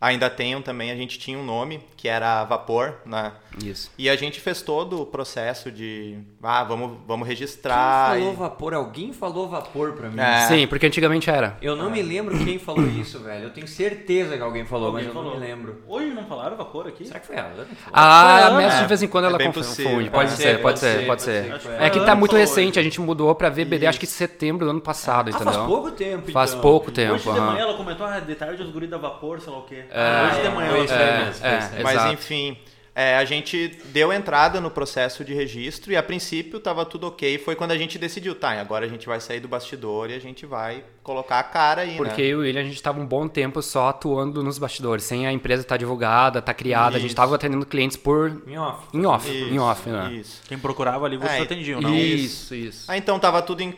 ainda 0.04 0.28
tenham 0.30 0.60
também 0.62 0.90
a 0.90 0.96
gente 0.96 1.18
tinha 1.18 1.38
um 1.38 1.44
nome 1.44 1.80
que 1.96 2.08
era 2.08 2.44
Vapor 2.44 2.94
né 3.06 3.32
Isso. 3.64 3.90
e 3.96 4.08
a 4.10 4.16
gente 4.16 4.40
fez 4.40 4.60
todo 4.62 5.00
o 5.02 5.06
processo 5.06 5.70
de 5.70 6.18
ah 6.42 6.62
vamos 6.64 6.98
vamos 7.06 7.26
registrar 7.26 8.10
Quem 8.12 8.20
falou 8.20 8.32
e- 8.32 8.36
vapor? 8.36 8.74
Alguém 8.74 9.12
falou 9.12 9.48
vapor 9.48 9.92
pra 9.92 10.08
mim. 10.10 10.20
É. 10.20 10.46
Sim, 10.48 10.66
porque 10.66 10.86
antigamente 10.86 11.30
era. 11.30 11.56
Eu 11.62 11.74
não 11.76 11.90
me 11.90 12.02
lembro 12.02 12.36
quem 12.44 12.58
falou 12.58 12.86
isso, 12.86 13.18
velho. 13.20 13.44
Eu 13.44 13.50
tenho 13.50 13.66
certeza 13.68 14.36
que 14.36 14.42
alguém 14.42 14.64
falou, 14.64 14.92
mas 14.92 15.06
eu 15.06 15.14
não 15.14 15.32
me 15.34 15.36
lembro. 15.38 15.82
Hoje 15.88 16.10
não 16.10 16.24
falaram 16.26 16.56
vapor 16.56 16.86
aqui? 16.86 17.06
Será 17.06 17.20
que 17.20 17.26
foi 17.26 17.36
ela? 17.36 17.50
falou? 17.54 17.66
Ah, 17.92 18.46
a 18.46 18.50
Messi 18.52 18.76
né? 18.76 18.82
de 18.82 18.88
vez 18.88 19.02
em 19.02 19.08
quando 19.08 19.24
É 19.24 19.28
ela 19.28 19.38
confunde. 19.38 19.84
Pode, 19.84 20.10
Pode 20.10 20.30
ser, 20.32 20.36
ser, 20.42 20.50
pode 20.52 20.62
pode 20.62 20.78
ser, 20.80 20.86
ser, 20.86 20.94
pode 20.94 21.06
pode 21.06 21.22
ser. 21.22 21.44
ser 21.44 21.52
que 21.52 21.58
foi 21.60 21.74
É 21.86 21.90
que 21.90 22.00
tá 22.00 22.14
muito 22.14 22.30
Falou 22.32 22.44
recente, 22.46 22.70
hoje. 22.70 22.80
a 22.80 22.82
gente 22.82 23.00
mudou 23.00 23.34
pra 23.34 23.48
VBD 23.48 23.86
acho 23.86 24.00
que 24.00 24.06
setembro 24.06 24.64
do 24.66 24.70
ano 24.70 24.80
passado, 24.80 25.28
Ah, 25.28 25.30
entendeu? 25.30 25.52
faz 25.52 25.66
pouco 25.66 25.90
tempo, 25.92 26.32
Faz 26.32 26.50
então. 26.50 26.62
pouco 26.62 26.90
tempo, 26.90 27.14
Hoje 27.14 27.32
de 27.32 27.40
manhã 27.40 27.60
ela 27.60 27.74
comentou, 27.76 28.06
ah, 28.06 28.20
de 28.20 28.34
tarde 28.34 28.62
os 28.62 28.70
guri 28.70 28.86
da 28.86 28.98
vapor, 28.98 29.40
sei 29.40 29.52
lá 29.52 29.58
o 29.58 29.62
quê. 29.62 29.84
É, 29.94 30.26
Hoje 30.32 30.42
de 30.42 30.48
manhã 30.54 30.68
isso 30.84 30.94
comentou. 30.94 30.96
aí 30.96 31.02
É, 31.02 31.24
mesmo, 31.26 31.46
é, 31.46 31.58
isso 31.58 31.82
mas 31.82 31.94
exato. 31.94 32.12
enfim 32.14 32.58
é, 32.96 33.16
a 33.16 33.24
gente 33.24 33.76
deu 33.86 34.12
entrada 34.12 34.60
no 34.60 34.70
processo 34.70 35.24
de 35.24 35.34
registro 35.34 35.90
e 35.90 35.96
a 35.96 36.02
princípio 36.02 36.58
estava 36.58 36.84
tudo 36.84 37.08
ok 37.08 37.38
foi 37.38 37.56
quando 37.56 37.72
a 37.72 37.76
gente 37.78 37.98
decidiu 37.98 38.36
tá 38.36 38.50
agora 38.52 38.86
a 38.86 38.88
gente 38.88 39.04
vai 39.06 39.20
sair 39.20 39.40
do 39.40 39.48
bastidor 39.48 40.10
e 40.10 40.14
a 40.14 40.20
gente 40.20 40.46
vai 40.46 40.84
colocar 41.02 41.40
a 41.40 41.42
cara 41.42 41.82
aí 41.82 41.96
Porque 41.96 42.22
né? 42.22 42.28
eu 42.28 42.30
e 42.30 42.34
o 42.34 42.38
William, 42.42 42.60
a 42.60 42.64
gente 42.64 42.80
tava 42.80 43.00
um 43.00 43.06
bom 43.06 43.26
tempo 43.26 43.60
só 43.60 43.88
atuando 43.88 44.44
nos 44.44 44.58
bastidores, 44.58 45.02
sem 45.04 45.26
a 45.26 45.32
empresa 45.32 45.62
estar 45.62 45.76
divulgada, 45.76 46.38
estar 46.38 46.54
criada. 46.54 46.96
A 46.96 47.00
gente 47.00 47.08
Isso. 47.08 47.16
tava 47.16 47.34
atendendo 47.34 47.66
clientes 47.66 47.96
por... 47.96 48.42
Em 48.46 48.56
off. 48.56 48.86
em 48.94 49.04
off, 49.04 49.28
Isso, 49.28 49.52
em 49.54 49.58
off, 49.58 49.88
né? 49.90 50.12
isso. 50.12 50.42
Quem 50.48 50.56
procurava 50.58 51.04
ali, 51.04 51.16
vocês 51.16 51.40
É, 51.40 51.42
atendiam, 51.42 51.80
não? 51.80 51.94
Isso, 51.94 52.54
isso. 52.54 52.84
Ah, 52.90 52.96
então 52.96 53.18
tava 53.18 53.42
tudo 53.42 53.60
em, 53.60 53.74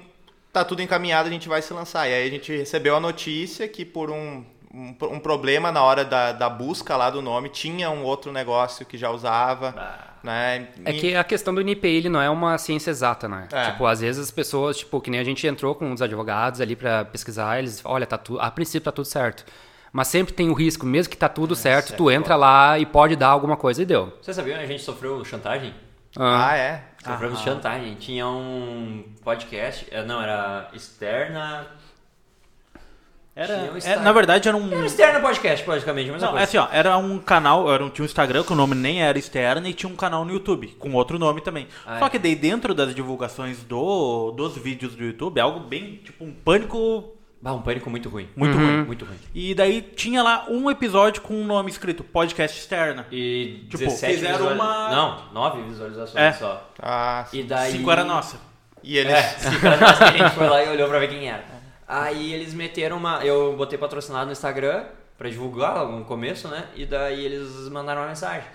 tá 0.52 0.62
tudo 0.64 0.82
encaminhado, 0.82 1.28
a 1.28 1.32
gente 1.32 1.49
vai 1.49 1.62
se 1.62 1.73
lançar. 1.73 2.06
E 2.08 2.12
aí 2.14 2.28
a 2.28 2.30
gente 2.30 2.54
recebeu 2.54 2.94
a 2.94 3.00
notícia 3.00 3.66
que 3.66 3.85
por 3.85 4.11
um, 4.11 4.44
um, 4.76 4.95
um 5.14 5.18
problema 5.18 5.73
na 5.73 5.83
hora 5.83 6.04
da, 6.04 6.33
da 6.33 6.50
busca 6.50 6.97
lá 6.97 7.09
do 7.09 7.23
nome, 7.23 7.49
tinha 7.49 7.88
um 7.90 8.02
outro 8.02 8.30
negócio 8.30 8.85
que 8.85 8.99
já 8.99 9.11
usava, 9.11 9.75
né? 10.23 10.68
É 10.85 10.92
que 10.92 11.14
a 11.16 11.25
questão 11.25 11.54
do 11.54 11.62
NIPI, 11.62 11.88
ele 11.88 12.09
não 12.11 12.21
é 12.21 12.28
uma 12.28 12.59
ciência 12.59 12.90
exata, 12.90 13.26
né? 13.26 13.49
É. 13.50 13.71
Tipo, 13.71 13.87
às 13.87 14.00
vezes 14.00 14.23
as 14.23 14.30
pessoas, 14.30 14.76
tipo, 14.78 15.00
que 15.00 15.11
nem 15.11 15.18
a 15.18 15.25
gente 15.25 15.47
entrou 15.47 15.75
com 15.75 15.90
os 15.90 16.02
advogados 16.02 16.61
ali 16.61 16.76
pra 16.76 17.04
pesquisar, 17.06 17.59
eles, 17.59 17.80
olha, 17.85 18.06
tá 18.06 18.18
tudo, 18.18 18.40
a 18.40 18.50
princípio 18.50 18.83
tá 18.85 18.92
tudo 18.92 19.06
certo. 19.06 19.45
Mas 19.92 20.09
sempre 20.09 20.35
tem 20.35 20.50
o 20.50 20.52
risco, 20.52 20.85
mesmo 20.85 21.11
que 21.11 21.16
tá 21.16 21.28
tudo 21.28 21.56
certo, 21.56 21.88
certo, 21.88 21.99
tu 21.99 22.11
entra 22.11 22.37
lá 22.37 22.78
e 22.78 22.85
pode 22.85 23.16
dar 23.16 23.28
alguma 23.28 23.56
coisa 23.56 23.80
e 23.80 23.87
deu. 23.87 24.12
Você 24.21 24.35
sabia 24.35 24.59
que 24.59 24.64
a 24.64 24.66
gente 24.66 24.83
sofreu 24.83 25.25
chantagem? 25.25 25.73
Ah, 26.18 26.50
Ah, 26.50 26.56
é? 26.56 26.85
Sofremos 27.02 27.40
chantagem. 27.40 27.95
Tinha 27.95 28.26
um 28.26 29.04
podcast, 29.23 29.87
eh, 29.90 30.02
não, 30.04 30.21
era 30.21 30.68
externa. 30.75 31.66
Era, 33.37 33.71
um 33.71 33.76
é, 33.76 33.97
na 33.97 34.12
verdade 34.12 34.49
era 34.49 34.57
um... 34.57 34.73
Era 34.73 34.87
externa 34.87 35.21
podcast, 35.21 35.69
mesma 35.69 36.16
Não, 36.16 36.28
é 36.28 36.31
coisa. 36.31 36.45
assim, 36.45 36.57
ó, 36.57 36.69
era 36.73 36.97
um 36.97 37.19
canal, 37.19 37.71
era 37.71 37.85
um, 37.85 37.90
tinha 37.90 38.02
um 38.02 38.07
Instagram 38.07 38.43
que 38.43 38.52
o 38.55 38.57
nome 38.57 38.75
nem 38.75 39.02
era 39.02 39.19
externo 39.19 39.69
e 39.69 39.75
tinha 39.75 39.93
um 39.93 39.95
canal 39.95 40.25
no 40.25 40.33
YouTube, 40.33 40.69
com 40.78 40.95
outro 40.95 41.19
nome 41.19 41.43
também. 41.43 41.69
Ah, 41.87 41.99
Só 41.99 42.07
é. 42.07 42.11
que 42.11 42.19
daí 42.19 42.35
dentro 42.35 42.73
das 42.75 42.95
divulgações 42.95 43.59
do, 43.62 44.31
dos 44.31 44.57
vídeos 44.57 44.95
do 44.95 45.05
YouTube, 45.05 45.37
é 45.37 45.43
algo 45.43 45.61
bem, 45.61 46.00
tipo, 46.02 46.25
um 46.25 46.33
pânico 46.33 47.12
Bah, 47.43 47.52
um 47.52 47.61
pânico 47.61 47.90
muito 47.90 48.09
ruim. 48.09 48.26
muito 48.35 48.57
ruim. 48.57 48.85
Muito 48.87 49.05
ruim. 49.05 49.19
E 49.35 49.55
daí 49.55 49.83
tinha 49.83 50.23
lá 50.23 50.47
um 50.49 50.71
episódio 50.71 51.21
com 51.21 51.35
um 51.35 51.45
nome 51.45 51.71
escrito 51.71 52.02
podcast 52.02 52.59
externa. 52.59 53.07
E 53.12 53.66
Tipo, 53.69 53.85
17 53.85 54.14
fizeram 54.14 54.38
visualiza- 54.38 54.64
uma- 54.64 54.88
Não, 54.88 55.23
9 55.35 55.62
visualizações 55.64 56.16
É. 56.25 56.33
só. 56.33 56.71
Ah, 56.83 57.26
E 57.33 57.43
daí... 57.43 57.73
Cinco 57.73 57.90
era 57.90 58.02
nossa. 58.02 58.38
e 58.83 58.97
eles... 58.97 59.12
É, 59.12 59.23
cinco 59.23 59.66
era 59.66 59.76
nossa, 59.76 60.05
a 60.07 60.11
gente 60.11 60.31
foi 60.31 60.49
lá 60.49 60.64
e 60.64 60.69
olhou 60.71 60.88
pra 60.88 60.99
ver 60.99 61.09
quem 61.09 61.28
era. 61.28 61.45
Aí 61.87 62.33
eles 62.33 62.52
meteram 62.52 62.97
uma... 62.97 63.25
Eu 63.25 63.57
botei 63.57 63.78
patrocinado 63.78 64.26
no 64.26 64.33
Instagram 64.33 64.85
pra 65.16 65.28
divulgar 65.28 65.87
no 65.87 66.05
começo, 66.05 66.49
né? 66.49 66.69
E 66.75 66.85
daí 66.85 67.25
eles 67.25 67.69
mandaram 67.69 68.02
uma 68.02 68.09
mensagem. 68.09 68.49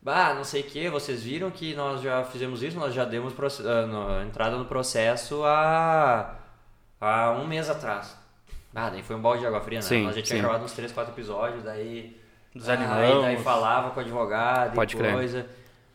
Bah, 0.00 0.34
não 0.34 0.42
sei 0.42 0.62
o 0.62 0.64
que, 0.64 0.88
vocês 0.90 1.22
viram 1.22 1.50
que 1.50 1.74
nós 1.74 2.02
já 2.02 2.24
fizemos 2.24 2.60
isso, 2.60 2.76
nós 2.76 2.92
já 2.92 3.04
demos 3.04 3.32
ah, 3.60 3.86
no- 3.86 4.22
entrada 4.22 4.56
no 4.56 4.64
processo 4.64 5.44
há, 5.44 6.34
há 7.00 7.30
um 7.30 7.46
mês 7.46 7.70
atrás. 7.70 8.16
Ah, 8.74 8.90
daí 8.90 9.02
foi 9.02 9.14
um 9.14 9.20
balde 9.20 9.40
de 9.40 9.46
água 9.46 9.60
fria, 9.60 9.78
né? 9.78 9.82
Sim, 9.82 10.04
nós 10.04 10.16
já 10.16 10.22
tinha 10.22 10.36
sim. 10.36 10.42
gravado 10.42 10.64
uns 10.64 10.72
3, 10.72 10.90
4 10.90 11.14
episódios, 11.14 11.62
daí... 11.62 12.20
Desanimamos. 12.54 13.24
Aí 13.24 13.34
daí 13.34 13.44
falava 13.44 13.90
com 13.90 14.00
o 14.00 14.02
advogado 14.02 14.74
Pode 14.74 14.94
e 14.94 14.98
crer. 14.98 15.46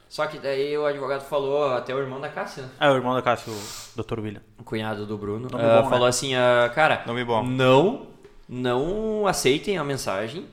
Só 0.10 0.26
que 0.26 0.40
daí 0.40 0.78
o 0.78 0.86
advogado 0.86 1.22
falou, 1.22 1.74
até 1.74 1.94
o 1.94 2.00
irmão 2.00 2.20
da 2.20 2.30
Cássia, 2.30 2.64
né? 2.64 2.70
É 2.80 2.90
o 2.90 2.96
irmão 2.96 3.14
da 3.14 3.22
Cássio, 3.22 3.54
o 3.54 4.02
Dr. 4.02 4.20
William. 4.20 4.42
o 4.58 4.64
cunhado 4.64 5.06
do 5.06 5.18
Bruno, 5.18 5.50
Nome 5.52 5.64
ah, 5.64 5.78
bom, 5.78 5.84
né? 5.84 5.90
falou 5.90 6.08
assim, 6.08 6.34
ah, 6.36 6.72
cara, 6.74 7.04
Nome 7.06 7.24
bom. 7.26 7.44
não, 7.44 8.08
não 8.48 9.28
aceitem 9.28 9.78
a 9.78 9.84
mensagem, 9.84 10.46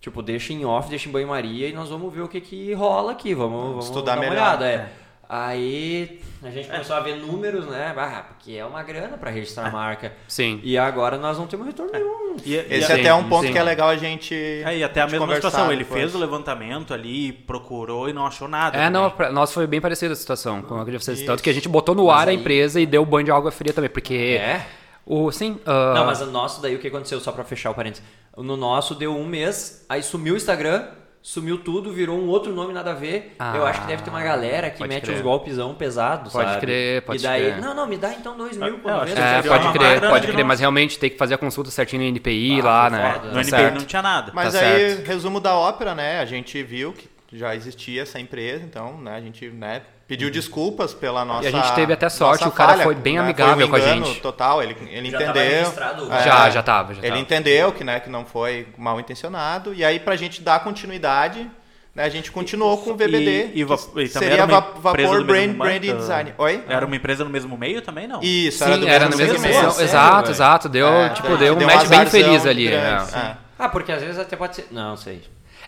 tipo, 0.00 0.22
deixa 0.22 0.52
em 0.52 0.64
off, 0.64 0.88
deixa 0.88 1.08
em 1.08 1.12
banho-maria 1.12 1.68
e 1.68 1.72
nós 1.72 1.88
vamos 1.88 2.12
ver 2.12 2.20
o 2.20 2.28
que 2.28 2.40
que 2.40 2.72
rola 2.72 3.12
aqui, 3.12 3.34
vamos, 3.34 3.62
vamos 3.70 3.84
Estudar 3.86 4.14
dar 4.14 4.20
melhor, 4.20 4.32
olhada, 4.32 4.66
é. 4.66 4.92
É. 5.30 5.36
Aí 5.36 6.20
a 6.42 6.50
gente 6.50 6.68
começou 6.68 6.96
a 6.96 7.00
ver 7.00 7.16
números, 7.16 7.66
né, 7.66 7.94
ah, 7.96 8.24
porque 8.28 8.52
é 8.56 8.64
uma 8.64 8.82
grana 8.82 9.16
pra 9.16 9.30
registrar 9.30 9.68
a 9.68 9.70
marca. 9.70 10.12
Sim. 10.26 10.60
E 10.64 10.76
agora 10.76 11.18
nós 11.18 11.38
não 11.38 11.46
temos 11.46 11.66
retorno 11.66 11.92
nenhum. 11.92 12.36
E, 12.44 12.54
Esse 12.54 12.90
e, 12.90 12.94
até 12.94 13.06
é 13.08 13.14
um 13.14 13.22
sim, 13.22 13.28
ponto 13.28 13.46
sim. 13.46 13.52
que 13.52 13.58
é 13.58 13.62
legal 13.62 13.88
a 13.88 13.96
gente. 13.96 14.34
é, 14.34 14.78
e 14.78 14.84
até 14.84 15.02
a 15.02 15.06
mesma 15.06 15.34
situação, 15.34 15.70
ele 15.70 15.84
depois. 15.84 16.00
fez 16.00 16.14
o 16.14 16.18
levantamento 16.18 16.94
ali, 16.94 17.32
procurou 17.32 18.08
e 18.08 18.12
não 18.12 18.26
achou 18.26 18.48
nada. 18.48 18.76
É, 18.76 18.88
não, 18.88 19.10
pra 19.10 19.30
nós 19.30 19.52
foi 19.52 19.66
bem 19.66 19.80
parecida 19.80 20.12
a 20.12 20.16
situação 20.16 20.62
com 20.62 20.80
a 20.80 20.84
que 20.84 20.98
vocês. 20.98 21.22
Tanto 21.22 21.42
que 21.42 21.50
a 21.50 21.52
gente 21.52 21.68
botou 21.68 21.94
no 21.94 22.10
ar 22.10 22.28
a 22.28 22.32
empresa 22.32 22.80
e 22.80 22.86
deu 22.86 23.04
banho 23.04 23.24
de 23.24 23.30
água 23.30 23.50
fria 23.50 23.72
também, 23.72 23.90
porque. 23.90 24.38
É? 24.40 24.66
O, 25.04 25.30
sim. 25.32 25.58
ah, 25.66 25.92
Não, 25.94 26.06
mas 26.06 26.20
o 26.20 26.26
nosso 26.26 26.62
daí, 26.62 26.76
o 26.76 26.78
que 26.78 26.88
aconteceu, 26.88 27.20
só 27.20 27.32
pra 27.32 27.42
fechar 27.44 27.70
o 27.70 27.74
parênteses. 27.74 28.04
No 28.36 28.56
nosso 28.56 28.94
deu 28.94 29.16
um 29.16 29.26
mês, 29.26 29.84
aí 29.88 30.02
sumiu 30.02 30.34
o 30.34 30.36
Instagram, 30.36 30.86
sumiu 31.22 31.58
tudo, 31.58 31.92
virou 31.92 32.18
um 32.18 32.28
outro 32.28 32.52
nome 32.52 32.72
nada 32.72 32.92
a 32.92 32.94
ver. 32.94 33.34
Ah, 33.38 33.54
eu 33.56 33.66
acho 33.66 33.80
que 33.82 33.86
deve 33.86 34.02
ter 34.02 34.10
uma 34.10 34.22
galera 34.22 34.70
que 34.70 34.82
mete 34.86 35.04
crer. 35.04 35.16
uns 35.16 35.20
golpezão 35.22 35.74
pesados, 35.74 36.32
Pode 36.32 36.48
sabe? 36.48 36.60
crer, 36.60 37.02
pode 37.02 37.18
E 37.18 37.22
daí, 37.22 37.42
crer. 37.52 37.60
não, 37.60 37.74
não, 37.74 37.86
me 37.86 37.96
dá 37.98 38.12
então 38.14 38.36
dois 38.36 38.56
mil 38.56 38.78
por 38.78 39.04
mês. 39.04 39.16
É, 39.18 39.42
pode 39.42 39.72
crer, 39.72 40.00
pode 40.00 40.26
de 40.26 40.32
crer, 40.32 40.44
mas 40.44 40.60
realmente 40.60 40.98
tem 40.98 41.10
que 41.10 41.18
fazer 41.18 41.34
a 41.34 41.38
consulta 41.38 41.70
certinho 41.70 42.02
no 42.02 42.08
NPI 42.08 42.60
Ah, 42.60 42.64
lá, 42.64 42.90
né? 42.90 43.12
foda. 43.12 43.26
No 43.28 43.34
Tá 43.34 43.40
NPI 43.40 43.50
certo. 43.50 43.74
não 43.78 43.84
tinha 43.84 44.02
nada. 44.02 44.32
Mas 44.34 44.52
Tá 44.54 44.60
aí, 44.60 44.90
certo. 44.94 45.06
resumo 45.06 45.40
da 45.40 45.54
ópera, 45.56 45.94
né? 45.94 46.20
A 46.20 46.24
gente 46.24 46.62
viu 46.62 46.92
que 46.92 47.08
já 47.38 47.54
existia 47.54 48.02
essa 48.02 48.18
empresa, 48.18 48.64
então, 48.64 48.98
né? 48.98 49.14
A 49.16 49.20
gente 49.20 49.48
né, 49.50 49.82
pediu 50.10 50.28
desculpas 50.28 50.92
pela 50.92 51.24
nossa. 51.24 51.48
Uhum. 51.48 51.56
a 51.56 51.62
gente 51.62 51.72
teve 51.76 51.92
até 51.92 52.08
sorte, 52.08 52.42
o 52.46 52.50
cara 52.50 52.72
falha, 52.72 52.82
foi 52.82 52.96
bem 52.96 53.14
né, 53.14 53.20
amigável 53.20 53.54
foi 53.54 53.64
um 53.66 53.68
com 53.70 53.76
a 53.76 53.80
gente. 53.94 54.20
Total, 54.20 54.60
ele, 54.60 54.76
ele 54.90 55.08
Já 55.08 55.18
tava 55.18 55.30
entendeu. 55.30 55.58
registrado, 55.60 56.12
é, 56.12 56.22
Já, 56.24 56.50
já 56.50 56.62
tava, 56.64 56.94
já 56.94 57.00
Ele 57.00 57.08
tava. 57.10 57.20
entendeu 57.20 57.70
que, 57.72 57.84
né, 57.84 58.00
que 58.00 58.10
não 58.10 58.26
foi 58.26 58.66
mal 58.76 58.98
intencionado. 58.98 59.72
E 59.72 59.84
aí, 59.84 60.00
pra 60.00 60.16
gente 60.16 60.42
dar 60.42 60.64
continuidade, 60.64 61.48
né, 61.94 62.02
a 62.02 62.08
gente 62.08 62.32
continuou 62.32 62.78
com 62.78 62.90
o 62.90 62.94
VBD. 62.96 63.52
E, 63.54 63.62
e, 63.62 64.02
e 64.02 64.08
seria 64.08 64.46
Vapor 64.46 64.82
do 64.82 64.96
mesmo 64.96 65.24
Brand, 65.24 65.48
banco? 65.50 65.62
Branding 65.62 65.96
Design. 65.96 66.34
Oi? 66.38 66.64
Era 66.68 66.84
uma 66.86 66.96
empresa 66.96 67.22
no 67.22 67.30
mesmo 67.30 67.56
meio 67.56 67.80
também, 67.80 68.08
não? 68.08 68.20
Isso, 68.20 68.64
era 68.64 68.74
Sim, 68.74 68.80
do 68.80 68.88
era 68.88 69.04
mesmo 69.06 69.16
mesma 69.18 69.38
segmento. 69.38 69.64
posição. 69.64 69.70
sério, 69.72 69.88
Exato, 69.90 70.16
velho? 70.22 70.30
exato. 70.32 70.68
Deu, 70.68 70.88
É, 70.88 71.08
tipo, 71.10 71.28
daí 71.28 71.38
deu 71.38 71.54
um 71.54 71.58
deu 71.58 71.68
match 71.68 71.86
bem 71.86 72.06
feliz 72.06 72.44
ali. 72.46 72.66
grande. 72.68 73.14
é. 73.14 73.18
É. 73.18 73.36
Ah, 73.56 73.68
porque 73.68 73.92
às 73.92 74.02
vezes 74.02 74.18
até 74.18 74.34
pode 74.36 74.56
ser. 74.56 74.66
Não, 74.72 74.96
sei. 74.96 75.22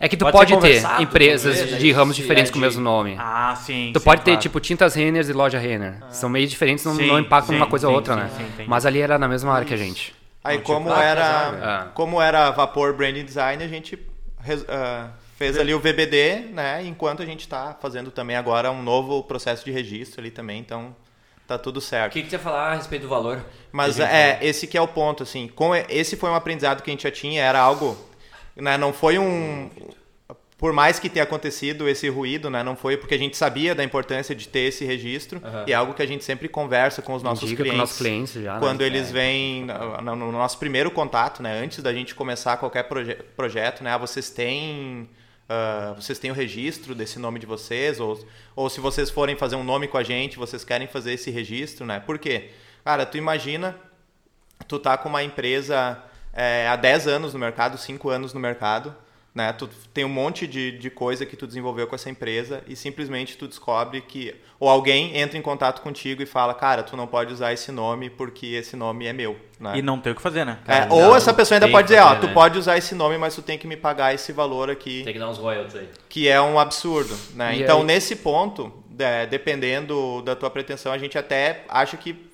É 0.04 0.08
que 0.08 0.16
tu 0.16 0.24
Pode 0.30 0.52
pode, 0.52 0.68
ter 0.68 0.82
empresas 1.00 1.58
talvez, 1.58 1.78
de 1.80 1.92
ramos 1.92 2.16
diferentes 2.16 2.50
é 2.50 2.52
com 2.52 2.58
o 2.58 2.60
de- 2.60 2.66
mesmo 2.66 2.82
nome. 2.82 3.14
Ah, 3.18 3.54
sim. 3.56 3.92
Tu 3.94 4.00
sim, 4.00 4.04
pode 4.04 4.22
ter, 4.22 4.32
claro. 4.32 4.42
tipo, 4.42 4.58
tintas 4.58 4.94
Renners 4.96 5.28
e 5.28 5.32
loja 5.32 5.60
Renner. 5.60 5.94
São 6.10 6.28
meio 6.28 6.46
diferentes, 6.48 6.84
não, 6.84 6.96
Sim, 6.96 7.06
não 7.06 7.20
impactam 7.20 7.54
sim, 7.54 7.56
uma 7.56 7.68
coisa 7.68 7.88
ou 7.88 7.94
outra, 7.94 8.14
sim, 8.28 8.42
né? 8.42 8.64
Mas 8.66 8.84
ali 8.84 9.00
era 9.00 9.16
na 9.16 9.28
mesma 9.28 9.52
área 9.54 9.64
que 9.64 9.72
a 9.72 9.76
gente. 9.76 10.12
Aí 10.42 10.56
Não 10.56 10.64
como 10.64 10.86
placa, 10.86 11.02
era, 11.04 11.24
sabe? 11.24 11.56
Ah. 11.62 11.88
como 11.94 12.20
era 12.20 12.50
Vapor 12.50 12.92
Branding 12.94 13.24
Design, 13.24 13.62
a 13.62 13.68
gente 13.68 13.96
ah, 14.68 15.10
fez 15.36 15.56
ali 15.56 15.72
o 15.72 15.78
VBD, 15.78 16.46
né? 16.52 16.82
Enquanto 16.84 17.22
a 17.22 17.24
gente 17.26 17.42
está 17.42 17.76
fazendo 17.80 18.10
também 18.10 18.34
agora 18.34 18.72
um 18.72 18.82
novo 18.82 19.22
processo 19.22 19.64
de 19.64 19.70
registro 19.70 20.20
ali 20.20 20.32
também, 20.32 20.58
então 20.58 20.96
tá 21.46 21.56
tudo 21.56 21.76
O 21.76 21.80
certo. 21.80 22.12
que, 22.14 22.22
que 22.24 22.28
você 22.30 22.34
ia 22.36 22.40
falar 22.40 22.72
a 22.72 22.74
respeito 22.74 23.02
do 23.02 23.08
valor? 23.08 23.40
Mas 23.70 24.00
é, 24.00 24.38
esse 24.42 24.66
que 24.66 24.76
é 24.76 24.80
o 24.80 24.88
ponto, 24.88 25.22
assim, 25.22 25.46
com 25.46 25.72
esse 25.76 26.16
foi 26.16 26.28
um 26.28 26.34
aprendizado 26.34 26.82
que 26.82 26.90
a 26.90 26.92
gente 26.92 27.04
já 27.04 27.10
tinha, 27.12 27.40
era 27.40 27.60
algo, 27.60 27.96
né, 28.56 28.76
não 28.76 28.92
foi 28.92 29.18
um 29.18 29.70
por 30.58 30.72
mais 30.72 31.00
que 31.00 31.08
tenha 31.08 31.24
acontecido 31.24 31.88
esse 31.88 32.08
ruído, 32.08 32.48
né, 32.48 32.62
não 32.62 32.76
foi 32.76 32.96
porque 32.96 33.14
a 33.14 33.18
gente 33.18 33.36
sabia 33.36 33.74
da 33.74 33.82
importância 33.82 34.32
de 34.32 34.46
ter 34.46 34.60
esse 34.60 34.84
registro, 34.84 35.40
Aham. 35.44 35.64
e 35.66 35.72
é 35.72 35.74
algo 35.74 35.92
que 35.92 36.00
a 36.00 36.06
gente 36.06 36.22
sempre 36.22 36.48
conversa 36.48 37.02
com 37.02 37.14
os 37.14 37.22
nossos 37.22 37.42
Indica 37.42 37.64
clientes 37.64 37.76
para 37.76 37.82
nossos 37.82 37.98
clientes 37.98 38.34
já. 38.34 38.54
né? 38.54 38.60
quando 38.60 38.82
eles 38.82 39.10
vêm 39.10 39.66
no, 40.02 40.14
no 40.14 40.30
nosso 40.30 40.58
primeiro 40.58 40.88
contato, 40.92 41.42
né, 41.42 41.60
antes 41.60 41.82
da 41.82 41.92
gente 41.92 42.14
começar 42.14 42.58
qualquer 42.58 42.84
proje 42.84 43.14
projeto, 43.36 43.82
né, 43.82 43.90
ah, 43.90 43.98
vocês 43.98 44.30
têm 44.30 45.10
ah, 45.48 45.94
vocês 45.96 46.20
têm 46.20 46.30
o 46.30 46.34
registro 46.34 46.94
desse 46.94 47.18
nome 47.18 47.40
de 47.40 47.46
vocês 47.46 47.98
ou, 47.98 48.24
ou 48.54 48.70
se 48.70 48.80
vocês 48.80 49.10
forem 49.10 49.34
fazer 49.34 49.56
um 49.56 49.64
nome 49.64 49.88
com 49.88 49.98
a 49.98 50.04
gente, 50.04 50.38
vocês 50.38 50.62
querem 50.62 50.86
fazer 50.86 51.14
esse 51.14 51.28
registro, 51.28 51.84
né? 51.84 51.98
Por 51.98 52.20
quê? 52.20 52.50
Cara, 52.84 53.04
tu 53.04 53.18
imagina 53.18 53.76
tu 54.68 54.78
tá 54.78 54.96
com 54.96 55.08
uma 55.08 55.22
empresa 55.22 56.02
é, 56.32 56.66
há 56.68 56.76
10 56.76 57.06
anos 57.06 57.32
no 57.34 57.38
mercado, 57.40 57.76
5 57.78 58.08
anos 58.08 58.32
no 58.32 58.40
mercado, 58.40 58.94
né? 59.34 59.50
Tu 59.54 59.66
tem 59.94 60.04
um 60.04 60.10
monte 60.10 60.46
de, 60.46 60.72
de 60.78 60.90
coisa 60.90 61.24
que 61.24 61.36
tu 61.36 61.46
desenvolveu 61.46 61.86
com 61.86 61.94
essa 61.94 62.10
empresa 62.10 62.62
e 62.66 62.76
simplesmente 62.76 63.36
tu 63.38 63.48
descobre 63.48 64.02
que 64.02 64.34
ou 64.60 64.68
alguém 64.68 65.16
entra 65.16 65.38
em 65.38 65.42
contato 65.42 65.80
contigo 65.80 66.22
e 66.22 66.26
fala, 66.26 66.52
cara, 66.54 66.82
tu 66.82 66.96
não 66.98 67.06
pode 67.06 67.32
usar 67.32 67.50
esse 67.52 67.72
nome 67.72 68.10
porque 68.10 68.48
esse 68.48 68.76
nome 68.76 69.06
é 69.06 69.12
meu, 69.14 69.36
né? 69.58 69.72
E 69.78 69.80
não 69.82 69.98
tem 69.98 70.12
o 70.12 70.14
que 70.16 70.20
fazer, 70.20 70.44
né? 70.44 70.58
É, 70.68 70.80
Cara, 70.80 70.92
ou 70.92 71.00
não, 71.00 71.16
essa 71.16 71.32
pessoa 71.32 71.56
ainda 71.56 71.66
pode 71.68 71.86
que 71.88 71.94
dizer, 71.94 72.02
ó, 72.04 72.08
fazer, 72.08 72.20
tu 72.20 72.26
né? 72.26 72.32
pode 72.34 72.58
usar 72.58 72.76
esse 72.76 72.94
nome, 72.94 73.16
mas 73.16 73.34
tu 73.34 73.40
tem 73.40 73.56
que 73.56 73.66
me 73.66 73.76
pagar 73.76 74.14
esse 74.14 74.32
valor 74.32 74.70
aqui, 74.70 75.02
Tem 75.02 75.14
que 75.14 75.18
dar 75.18 75.30
uns 75.30 75.38
royalties 75.38 75.76
aí. 75.76 75.88
que 76.10 76.28
é 76.28 76.38
um 76.40 76.58
absurdo, 76.58 77.16
né? 77.34 77.56
E 77.56 77.62
Então, 77.62 77.78
aí- 77.80 77.84
nesse 77.86 78.14
ponto, 78.16 78.70
é, 78.98 79.24
dependendo 79.26 80.20
da 80.22 80.36
tua 80.36 80.50
pretensão, 80.50 80.92
a 80.92 80.98
gente 80.98 81.16
até 81.16 81.64
acha 81.70 81.96
que 81.96 82.30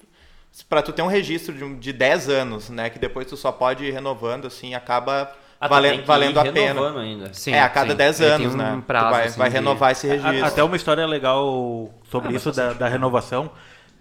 para 0.68 0.82
tu 0.82 0.92
ter 0.92 1.02
um 1.02 1.06
registro 1.06 1.54
de, 1.54 1.74
de 1.76 1.92
10 1.92 2.28
anos, 2.28 2.68
né, 2.70 2.90
que 2.90 2.98
depois 2.98 3.26
tu 3.26 3.36
só 3.36 3.52
pode 3.52 3.84
ir 3.84 3.90
renovando, 3.92 4.46
assim, 4.46 4.74
acaba 4.74 5.30
Ah, 5.60 5.68
tu 5.68 5.70
vale- 5.70 5.88
tem 5.88 5.98
que 5.98 6.04
ir 6.04 6.06
valendo 6.06 6.40
a 6.40 6.44
pena. 6.52 7.00
ainda. 7.00 7.32
Sim, 7.34 7.52
é, 7.52 7.60
a 7.62 7.68
cada 7.68 7.90
sim. 7.92 7.96
10 7.96 8.20
Ele 8.20 8.30
anos, 8.30 8.54
um 8.54 8.56
né? 8.58 8.82
prazo, 8.86 9.06
tu 9.06 9.10
vai, 9.12 9.26
assim, 9.26 9.38
vai 9.38 9.48
de- 9.48 9.54
renovar 9.54 9.92
esse 9.92 10.06
registro. 10.06 10.46
Até 10.46 10.62
uma 10.62 10.76
história 10.76 11.06
legal 11.06 11.90
sobre 12.10 12.34
isso 12.34 12.50
da, 12.52 12.72
da 12.72 12.88
renovação. 12.88 13.50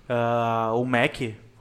Ah, 0.10 0.72
o 0.74 0.86
Mac, 0.86 1.16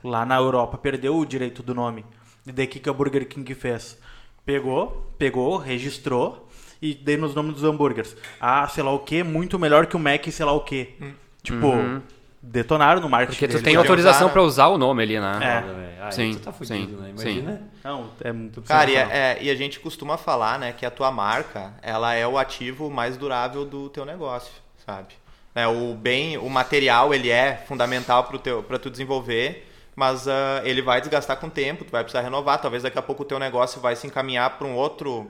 lá 0.05 0.25
na 0.25 0.37
Europa, 0.37 0.78
perdeu 0.78 1.16
o 1.16 1.26
direito 1.26 1.62
do 1.62 1.75
nome. 1.75 2.05
E 2.47 2.52
daí 2.52 2.66
o 2.66 2.69
que, 2.69 2.78
que 2.78 2.88
o 2.90 2.95
Burger 2.95 3.26
King 3.26 3.55
fez? 3.55 3.99
Pegou, 4.45 5.11
pegou, 5.19 5.57
registrou 5.57 6.49
e 6.81 6.95
dei 6.95 7.16
nos 7.16 7.35
nomes 7.35 7.55
dos 7.55 7.64
hambúrgueres. 7.64 8.16
Ah, 8.40 8.69
sei 8.69 8.85
lá 8.85 8.93
o 8.93 9.00
que, 9.00 9.23
muito 9.25 9.59
melhor 9.59 9.87
que 9.87 9.97
o 9.97 9.99
Mac, 9.99 10.25
sei 10.31 10.47
lá 10.47 10.52
o 10.52 10.61
que. 10.61 10.95
Tipo, 11.43 12.00
detonaram 12.46 13.00
no 13.00 13.08
marketing 13.08 13.38
Porque 13.38 13.58
tu 13.58 13.62
tem 13.62 13.76
autorização 13.76 14.30
para 14.30 14.42
usar 14.42 14.68
o 14.68 14.78
nome 14.78 15.02
ali, 15.02 15.20
né? 15.20 15.38
É. 15.42 15.60
Foda, 15.60 15.74
velho. 15.74 15.86
Ah, 16.00 16.10
Sim, 16.10 16.22
aí 16.22 16.34
tu 16.36 16.40
tá 16.40 16.52
fudido, 16.52 16.74
sim, 16.96 17.02
né? 17.02 17.12
sim. 17.16 17.38
Imagina. 17.38 17.62
Não, 17.82 18.10
é 18.22 18.32
muito 18.32 18.62
Cara, 18.62 18.88
e, 18.90 18.94
sensacional. 18.94 19.16
é- 19.22 19.38
e 19.42 19.50
a 19.50 19.54
gente 19.56 19.80
costuma 19.80 20.16
falar, 20.16 20.58
né, 20.58 20.72
que 20.72 20.86
a 20.86 20.90
tua 20.90 21.10
marca, 21.10 21.72
ela 21.82 22.14
é 22.14 22.26
o 22.26 22.38
ativo 22.38 22.90
mais 22.90 23.16
durável 23.16 23.64
do 23.64 23.88
teu 23.88 24.04
negócio, 24.04 24.52
sabe? 24.84 25.14
Né, 25.54 25.66
o 25.66 25.94
bem, 25.94 26.36
o 26.38 26.48
material, 26.48 27.12
ele 27.12 27.30
é 27.30 27.56
fundamental 27.66 28.24
para 28.24 28.38
teu, 28.38 28.62
para 28.62 28.78
tu 28.78 28.88
desenvolver, 28.90 29.66
mas 29.96 30.28
ah, 30.28 30.60
ele 30.64 30.80
vai 30.82 31.00
desgastar 31.00 31.38
com 31.38 31.48
o 31.48 31.50
tempo, 31.50 31.84
tu 31.84 31.90
vai 31.90 32.04
precisar 32.04 32.22
renovar, 32.22 32.60
talvez 32.60 32.82
daqui 32.82 32.98
a 32.98 33.02
pouco 33.02 33.22
o 33.22 33.26
teu 33.26 33.38
negócio 33.38 33.80
vai 33.80 33.96
se 33.96 34.06
encaminhar 34.06 34.50
para 34.58 34.66
um 34.66 34.74
outro 34.74 35.28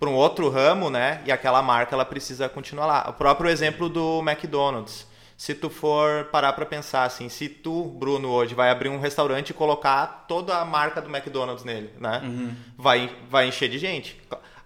para 0.00 0.10
um 0.10 0.14
outro 0.14 0.48
ramo, 0.50 0.90
né? 0.90 1.20
E 1.24 1.30
aquela 1.30 1.62
marca 1.62 1.94
ela 1.94 2.04
precisa 2.04 2.48
continuar 2.48 2.86
lá. 2.86 3.06
O 3.08 3.12
próprio 3.12 3.48
exemplo 3.48 3.88
do 3.88 4.18
McDonald's. 4.26 5.06
Se 5.42 5.56
tu 5.56 5.68
for 5.68 6.26
parar 6.26 6.52
para 6.52 6.64
pensar 6.64 7.02
assim, 7.02 7.28
se 7.28 7.48
tu, 7.48 7.82
Bruno, 7.82 8.28
hoje 8.28 8.54
vai 8.54 8.70
abrir 8.70 8.88
um 8.88 9.00
restaurante 9.00 9.50
e 9.50 9.52
colocar 9.52 10.24
toda 10.28 10.56
a 10.56 10.64
marca 10.64 11.02
do 11.02 11.10
McDonald's 11.10 11.64
nele, 11.64 11.90
né? 11.98 12.20
Vai, 12.78 13.10
vai 13.28 13.48
encher 13.48 13.68
de 13.68 13.76
gente. 13.76 14.16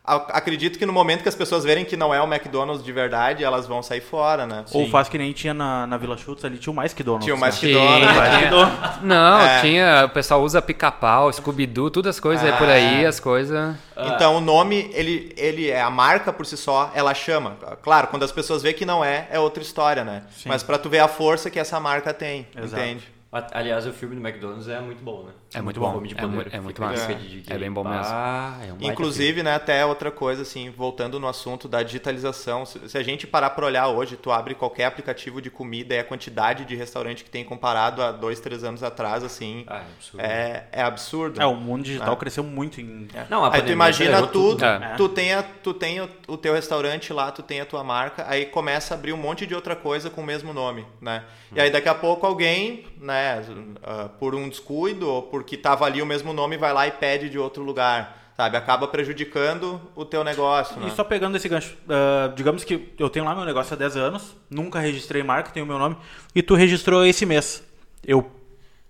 Acredito 0.07 0.79
que 0.79 0.87
no 0.87 0.93
momento 0.93 1.23
que 1.23 1.29
as 1.29 1.35
pessoas 1.35 1.65
verem 1.65 1.85
que 1.85 1.97
não 1.97 2.15
é 2.15 2.21
o 2.23 2.25
McDonald's 2.33 2.85
de 2.85 2.93
verdade, 2.93 3.43
elas 3.43 3.67
vão 3.67 3.83
sair 3.83 4.01
fora, 4.01 4.47
né? 4.47 4.65
Ou 4.73 4.89
faz 4.89 5.09
que 5.09 5.19
nem 5.19 5.33
tinha 5.33 5.53
na, 5.53 5.87
na 5.87 5.97
Vila 5.97 6.17
Schutz, 6.17 6.45
ali 6.45 6.59
tinha 6.59 6.73
o 6.73 6.77
mais 6.77 6.93
que 6.95 7.03
Donald's. 7.03 7.25
Tinha 7.25 7.35
o 7.35 7.39
mais 7.39 7.61
né? 7.61 7.61
Sim, 7.61 7.75
né? 7.75 8.49
tinha- 8.49 8.99
Não, 9.03 9.41
É. 9.41 9.61
tinha. 9.61 10.05
O 10.07 10.11
pessoal 10.11 10.43
usa 10.43 10.63
pica-pau, 10.63 11.33
Scooby-Doo, 11.33 11.91
todas 11.91 12.17
as 12.17 12.21
coisas 12.21 12.45
aí 12.49 12.53
por 12.57 12.69
aí, 12.69 13.05
as 13.05 13.19
coisas. 13.19 13.75
Então 13.97 14.37
o 14.37 14.41
nome, 14.41 14.91
ele, 14.95 15.33
ele 15.37 15.69
é 15.71 15.81
a 15.81 15.91
marca 15.91 16.33
por 16.33 16.47
si 16.47 16.57
só, 16.57 16.91
ela 16.95 17.13
chama. 17.13 17.57
Claro, 17.83 18.07
quando 18.07 18.23
as 18.23 18.31
pessoas 18.33 18.63
veem 18.63 18.75
que 18.75 18.87
não 18.87 19.05
é, 19.05 19.27
é 19.31 19.41
outra 19.41 19.63
história, 19.63 20.05
né? 20.05 20.23
Sim. 20.31 20.49
Mas 20.49 20.63
pra 20.63 20.79
tu 20.79 20.89
ver 20.89 21.01
a 21.01 21.09
força 21.09 21.51
que 21.51 21.59
essa 21.59 21.81
marca 21.81 22.15
tem, 22.15 22.47
Exato. 22.57 22.81
entende? 22.83 23.17
Aliás, 23.53 23.87
o 23.87 23.93
filme 23.93 24.15
do 24.17 24.27
McDonald's 24.27 24.67
é 24.69 24.81
muito 24.81 25.03
bom, 25.05 25.25
né? 25.25 25.33
É 25.59 25.63
muito 25.63 25.81
bom. 25.81 26.03
De 26.03 26.15
É 26.15 26.21
poder. 26.21 26.41
é 26.41 26.45
Fica 26.51 26.61
muito 26.63 26.81
massa. 26.83 27.15
de- 27.15 27.41
de- 27.43 27.53
É 27.53 27.59
bem 27.59 27.71
bom 27.73 27.83
mesmo. 27.85 28.03
Ah, 28.05 28.59
é 28.69 28.73
um 28.73 28.77
Inclusive, 28.91 29.43
né, 29.43 29.55
até 29.55 29.85
outra 29.85 30.11
coisa, 30.11 30.43
assim, 30.43 30.71
voltando 30.71 31.19
no 31.19 31.27
assunto 31.27 31.67
da 31.69 31.83
digitalização, 31.83 32.65
se 32.67 32.89
se 32.89 32.99
a 32.99 33.03
gente 33.03 33.27
parar 33.27 33.51
para 33.51 33.67
olhar 33.67 33.89
hoje, 33.89 34.17
tu 34.17 34.31
abre 34.31 34.55
qualquer 34.55 34.85
aplicativo 34.85 35.41
de 35.41 35.51
comida 35.51 35.95
e 35.95 35.99
a 35.99 36.05
quantidade 36.05 36.65
de 36.65 36.75
restaurante 36.77 37.25
que 37.25 37.31
tem 37.31 37.45
comparado 37.45 38.03
a 38.03 38.13
dois, 38.13 38.39
três 38.41 38.63
anos 38.65 38.83
atrás, 38.83 39.25
assim. 39.25 39.65
Ah, 39.67 39.77
é 39.77 39.81
absurdo. 39.97 40.21
é, 40.25 40.69
é 40.73 40.83
absurdo. 40.83 41.41
É, 41.43 41.47
o 41.47 41.55
mundo 41.57 41.85
digital 41.85 42.13
Ah. 42.13 42.17
cresceu 42.17 42.45
muito 42.45 42.81
em... 42.81 43.09
Não, 43.31 43.45
a 43.45 43.55
Aí 43.55 43.63
tu 43.63 43.71
imagina 43.73 44.21
tu, 44.23 44.29
tudo. 44.29 44.65
É. 44.65 44.95
tu 44.97 45.09
tem, 45.09 45.33
a- 45.33 45.43
tu 45.43 45.73
tem 45.75 46.01
o, 46.01 46.09
o 46.29 46.37
teu 46.37 46.53
restaurante 46.55 47.13
lá, 47.13 47.31
tu 47.33 47.43
tem 47.43 47.61
a 47.61 47.67
tua 47.67 47.83
marca, 47.83 48.25
aí 48.29 48.47
começa 48.47 48.95
a 48.95 48.97
abrir 48.97 49.13
um 49.13 49.17
monte 49.17 49.47
de 49.47 49.55
outra 49.55 49.75
coisa 49.75 50.11
com 50.11 50.21
o 50.21 50.25
mesmo 50.25 50.53
nome, 50.53 50.85
né? 51.01 51.25
E 51.55 51.61
aí 51.61 51.71
daqui 51.71 51.89
a 51.89 51.95
pouco 51.95 52.27
alguém, 52.27 52.85
né, 53.01 53.43
ah, 53.83 54.09
por 54.19 54.35
um 54.35 54.49
descuido 54.49 55.09
ou 55.09 55.23
porque 55.47 55.57
tava 55.57 55.85
ali 55.85 56.03
o 56.03 56.07
mesmo 56.07 56.33
nome, 56.33 56.57
vai 56.57 56.73
lá 56.73 56.89
e 56.89 56.91
pede 56.91 57.31
de 57.31 57.39
outro 57.39 57.63
lugar. 57.63 58.33
sabe? 58.37 58.57
Acaba 58.57 58.89
prejudicando 58.89 59.81
o 59.95 60.05
teu 60.05 60.25
negócio, 60.25 60.79
né? 60.79 60.89
E 60.89 60.91
só 60.91 61.05
pegando 61.05 61.37
esse 61.37 61.49
gancho, 61.49 61.75
uh, 61.85 62.35
digamos 62.35 62.65
que 62.65 62.93
eu 62.99 63.09
tenho 63.09 63.25
lá 63.25 63.35
meu 63.35 63.45
negócio 63.45 63.73
há 63.73 63.77
10 63.77 63.97
anos, 63.97 64.37
nunca 64.51 64.81
registrei 64.81 65.23
marca, 65.23 65.53
tenho 65.53 65.65
o 65.65 65.69
meu 65.69 65.79
nome, 65.79 65.97
e 66.35 66.43
tu 66.43 66.55
registrou 66.57 67.07
esse 67.07 67.25
mês. 67.25 67.63
Eu 68.05 68.31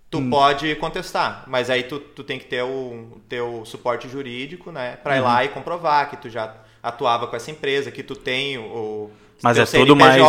Tu 0.08 0.18
hum. 0.18 0.30
pode 0.30 0.72
contestar, 0.76 1.42
mas 1.48 1.68
aí 1.68 1.82
tu, 1.82 1.98
tu 1.98 2.22
tem 2.22 2.38
que 2.38 2.46
ter 2.46 2.62
o 2.62 3.20
teu 3.28 3.64
suporte 3.66 4.08
jurídico, 4.08 4.70
né? 4.70 4.96
Pra 5.02 5.16
ir 5.16 5.20
lá 5.20 5.44
e 5.44 5.48
comprovar 5.48 6.08
que 6.08 6.16
tu 6.16 6.30
já 6.30 6.54
atuava 6.80 7.26
com 7.26 7.34
essa 7.34 7.50
empresa, 7.50 7.90
que 7.90 8.04
tu 8.04 8.14
tem 8.14 8.56
o 8.56 9.10
mas 9.42 9.58
é 9.58 9.66
tudo 9.66 9.96
mais 9.96 10.22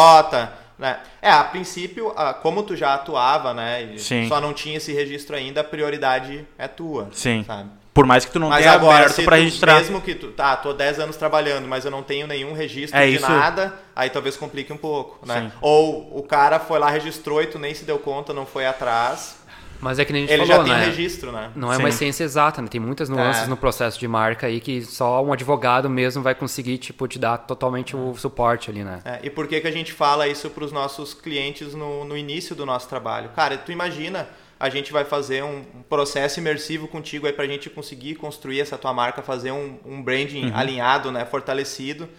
né? 0.77 0.99
É, 1.21 1.29
a 1.29 1.43
princípio, 1.43 2.13
como 2.41 2.63
tu 2.63 2.75
já 2.75 2.93
atuava, 2.93 3.53
né? 3.53 3.95
Só 4.27 4.39
não 4.39 4.53
tinha 4.53 4.77
esse 4.77 4.93
registro 4.93 5.35
ainda, 5.35 5.61
a 5.61 5.63
prioridade 5.63 6.47
é 6.57 6.67
tua. 6.67 7.09
Sim. 7.11 7.43
Sabe? 7.45 7.69
Por 7.97 8.05
mais 8.05 8.23
que 8.25 8.31
tu 8.31 8.37
não 8.37 8.49
mas 8.49 8.59
tenha 8.61 8.75
agora, 8.75 9.05
aberto 9.05 9.23
para 9.23 9.37
registrar. 9.37 9.73
Mesmo 9.77 9.99
que 9.99 10.13
tu, 10.13 10.27
tá, 10.31 10.55
tô 10.55 10.71
10 10.71 10.99
anos 10.99 11.17
trabalhando, 11.17 11.67
mas 11.67 11.83
eu 11.83 11.89
não 11.89 12.03
tenho 12.03 12.27
nenhum 12.27 12.53
registro 12.53 12.95
é 12.95 13.07
de 13.07 13.15
isso. 13.15 13.27
nada, 13.27 13.73
aí 13.95 14.07
talvez 14.11 14.37
complique 14.37 14.71
um 14.71 14.77
pouco, 14.77 15.25
né? 15.25 15.41
Sim. 15.41 15.51
Ou 15.61 16.15
o 16.15 16.21
cara 16.21 16.59
foi 16.59 16.77
lá, 16.77 16.91
registrou 16.91 17.41
e 17.41 17.47
tu 17.47 17.57
nem 17.57 17.73
se 17.73 17.85
deu 17.85 17.97
conta, 17.97 18.33
não 18.33 18.45
foi 18.45 18.67
atrás. 18.67 19.39
Mas 19.79 19.99
é 19.99 20.05
que 20.05 20.11
nem 20.11 20.23
a 20.23 20.27
gente 20.27 20.33
Ele 20.33 20.45
falou, 20.47 20.65
já 20.65 20.73
tem 20.73 20.81
né? 20.81 20.85
registro, 20.85 21.31
né? 21.31 21.51
Não 21.55 21.71
é 21.71 21.75
Sim. 21.75 21.83
uma 21.83 21.91
ciência 21.91 22.23
exata, 22.23 22.61
né? 22.61 22.67
Tem 22.67 22.81
muitas 22.81 23.09
nuances 23.09 23.43
é. 23.43 23.47
no 23.47 23.57
processo 23.57 23.99
de 23.99 24.07
marca 24.07 24.47
aí 24.47 24.59
que 24.59 24.83
só 24.83 25.23
um 25.23 25.31
advogado 25.31 25.89
mesmo 25.89 26.23
vai 26.23 26.33
conseguir, 26.33 26.77
tipo, 26.77 27.07
te 27.07 27.19
dar 27.19 27.37
totalmente 27.37 27.95
o 27.95 28.15
suporte 28.15 28.69
ali, 28.69 28.83
né? 28.83 29.01
É, 29.05 29.19
e 29.23 29.29
por 29.29 29.47
que, 29.47 29.59
que 29.59 29.67
a 29.67 29.71
gente 29.71 29.93
fala 29.93 30.27
isso 30.27 30.49
para 30.49 30.63
os 30.63 30.71
nossos 30.71 31.13
clientes 31.13 31.73
no, 31.73 32.03
no 32.05 32.17
início 32.17 32.55
do 32.55 32.65
nosso 32.65 32.89
trabalho? 32.89 33.29
Cara, 33.35 33.57
tu 33.57 33.71
imagina, 33.71 34.27
a 34.59 34.69
gente 34.69 34.91
vai 34.91 35.05
fazer 35.05 35.43
um 35.43 35.63
processo 35.87 36.39
imersivo 36.39 36.87
contigo 36.87 37.27
aí 37.27 37.33
para 37.33 37.45
a 37.45 37.47
gente 37.47 37.69
conseguir 37.69 38.15
construir 38.15 38.61
essa 38.61 38.77
tua 38.77 38.93
marca, 38.93 39.21
fazer 39.21 39.51
um, 39.51 39.77
um 39.85 40.01
branding 40.01 40.49
uhum. 40.49 40.55
alinhado, 40.57 41.11
né? 41.11 41.25
Fortalecido. 41.25 42.09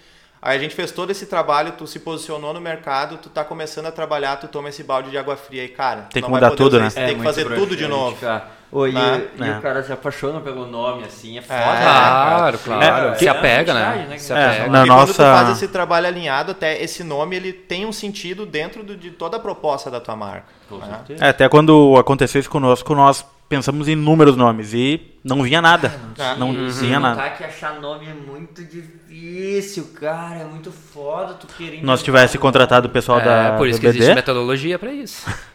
Aí 0.40 0.56
a 0.56 0.60
gente 0.60 0.74
fez 0.74 0.92
todo 0.92 1.10
esse 1.10 1.26
trabalho, 1.26 1.72
tu 1.72 1.86
se 1.86 1.98
posicionou 1.98 2.54
no 2.54 2.60
mercado, 2.60 3.18
tu 3.18 3.28
tá 3.28 3.44
começando 3.44 3.86
a 3.86 3.92
trabalhar, 3.92 4.36
tu 4.36 4.46
toma 4.46 4.68
esse 4.68 4.84
balde 4.84 5.10
de 5.10 5.18
água 5.18 5.36
fria 5.36 5.64
e, 5.64 5.68
cara, 5.68 6.02
tem 6.12 6.22
que 6.22 6.30
mudar 6.30 6.52
tudo, 6.52 6.78
né? 6.78 6.86
Isso, 6.86 6.98
é, 6.98 7.06
tem 7.06 7.18
que 7.18 7.24
fazer 7.24 7.44
tudo 7.54 7.76
de 7.76 7.86
novo. 7.86 8.16
Cara. 8.20 8.58
Oh, 8.70 8.86
e, 8.86 8.92
né? 8.92 9.28
e 9.38 9.44
é. 9.44 9.58
o 9.58 9.62
cara 9.62 9.82
se 9.82 9.90
apaixona 9.90 10.40
pelo 10.40 10.66
nome, 10.66 11.04
assim, 11.04 11.38
é 11.38 11.42
foda. 11.42 11.58
É, 11.58 11.82
claro, 11.82 12.58
claro. 12.58 13.08
É, 13.08 13.14
se 13.14 13.26
apega, 13.26 13.72
né? 13.72 14.06
né? 14.10 14.18
Se 14.18 14.32
apega. 14.32 14.64
É, 14.64 14.68
na 14.68 14.84
e 14.84 14.88
nossa... 14.88 15.06
quando 15.06 15.16
tu 15.16 15.22
faz 15.22 15.48
esse 15.56 15.68
trabalho 15.68 16.06
alinhado, 16.06 16.52
até 16.52 16.80
esse 16.82 17.02
nome 17.02 17.34
ele 17.34 17.52
tem 17.52 17.86
um 17.86 17.92
sentido 17.92 18.44
dentro 18.44 18.84
do, 18.84 18.94
de 18.94 19.10
toda 19.10 19.38
a 19.38 19.40
proposta 19.40 19.90
da 19.90 20.00
tua 20.00 20.14
marca. 20.14 20.46
Né? 20.70 21.16
É, 21.18 21.28
até 21.30 21.48
quando 21.48 21.96
aconteceu 21.96 22.40
isso 22.40 22.50
conosco, 22.50 22.94
nós 22.94 23.24
pensamos 23.48 23.88
em 23.88 23.92
inúmeros 23.92 24.36
nomes 24.36 24.74
e 24.74 25.00
não 25.24 25.42
vinha 25.42 25.62
nada. 25.62 25.98
Ah, 26.18 26.36
não, 26.36 26.52
não 26.52 26.70
vinha 26.70 27.00
nada. 27.00 27.16
Tá 27.16 27.30
que 27.30 27.44
achar 27.44 27.80
nome 27.80 28.06
é 28.06 28.12
muito 28.12 28.62
difícil, 28.64 29.92
cara. 29.98 30.40
É 30.40 30.44
muito 30.44 30.70
foda 30.70 31.34
tu 31.34 31.46
querer. 31.46 31.82
Nós 31.82 32.02
tivesse 32.02 32.36
contratado 32.38 32.88
o 32.88 32.90
pessoal 32.90 33.20
é, 33.20 33.24
da. 33.24 33.56
Por 33.56 33.66
isso 33.66 33.80
BBD. 33.80 33.92
que 33.92 33.98
existe 33.98 34.14
metodologia 34.14 34.78
para 34.78 34.92
isso. 34.92 35.26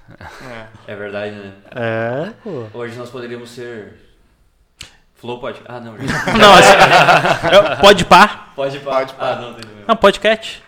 É. 0.86 0.92
é 0.92 0.96
verdade, 0.96 1.34
né? 1.34 1.54
É, 1.72 2.34
pô. 2.44 2.66
Hoje 2.74 2.96
nós 2.98 3.10
poderíamos 3.10 3.50
ser. 3.50 3.94
Flow 5.16 5.40
pode. 5.40 5.62
Ah, 5.66 5.80
não. 5.80 5.94
não, 6.38 6.54
assim, 6.54 7.82
pode 7.82 8.06
pá. 8.06 8.52
Pode 8.54 8.80
pá. 8.80 8.92
Pode 8.92 9.14
pá. 9.14 9.32
Ah, 9.32 9.36
não, 9.38 9.54
tem 9.54 9.64
não, 9.88 9.96
podcast. 9.96 10.62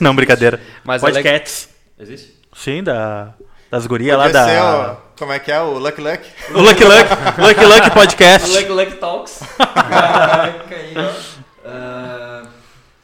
Não, 0.00 0.14
brincadeira. 0.14 0.60
Mas 0.84 1.02
Podcasts. 1.02 1.68
Existe? 1.98 2.40
Sim, 2.54 2.84
da. 2.84 3.34
Das 3.68 3.86
gurias 3.86 4.16
lá 4.16 4.28
da. 4.28 4.92
O, 4.92 5.03
como 5.18 5.32
é 5.32 5.38
que 5.38 5.50
é? 5.50 5.60
O 5.60 5.78
Lucky 5.78 6.00
Luck? 6.00 6.28
O 6.54 6.60
Lucky 6.60 6.84
Luck, 6.84 7.40
Lucky 7.40 7.64
Luck 7.64 7.90
Podcast. 7.92 8.50
Lucky 8.50 8.68
Luck 8.68 8.96
Talks. 8.96 9.40
Caraca, 9.58 10.74
aí, 10.74 10.94
ó. 10.96 11.34
Uh, 11.68 12.48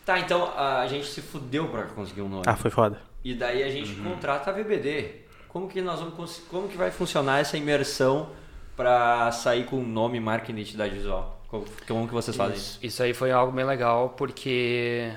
tá, 0.05 0.19
então 0.19 0.52
a 0.57 0.87
gente 0.87 1.07
se 1.07 1.23
fudeu 1.23 1.69
pra 1.69 1.85
conseguir 1.85 2.23
um 2.23 2.29
nome. 2.29 2.43
Ah, 2.47 2.57
foi 2.57 2.71
foda. 2.71 3.00
E 3.25 3.35
daí 3.35 3.62
a 3.62 3.71
gente 3.71 3.93
uhum. 3.93 4.12
contrata 4.12 4.50
a 4.50 4.52
VBD. 4.52 5.23
Como 5.49 5.69
que 5.69 5.81
nós 5.81 6.00
vamos 6.00 6.43
como 6.49 6.69
que 6.69 6.76
vai 6.76 6.90
funcionar 6.90 7.41
essa 7.41 7.56
imersão 7.56 8.30
para 8.76 9.30
sair 9.32 9.65
com 9.65 9.82
nome, 9.82 10.21
marca 10.21 10.50
e 10.50 10.54
identidade 10.54 10.95
visual? 10.95 11.41
Como, 11.49 11.65
como 11.87 12.06
que 12.06 12.15
vocês 12.15 12.37
fazem 12.37 12.56
isso? 12.56 12.78
Isso 12.82 13.02
aí 13.02 13.13
foi 13.13 13.32
algo 13.32 13.52
bem 13.52 13.65
legal 13.65 14.11
porque 14.11 15.13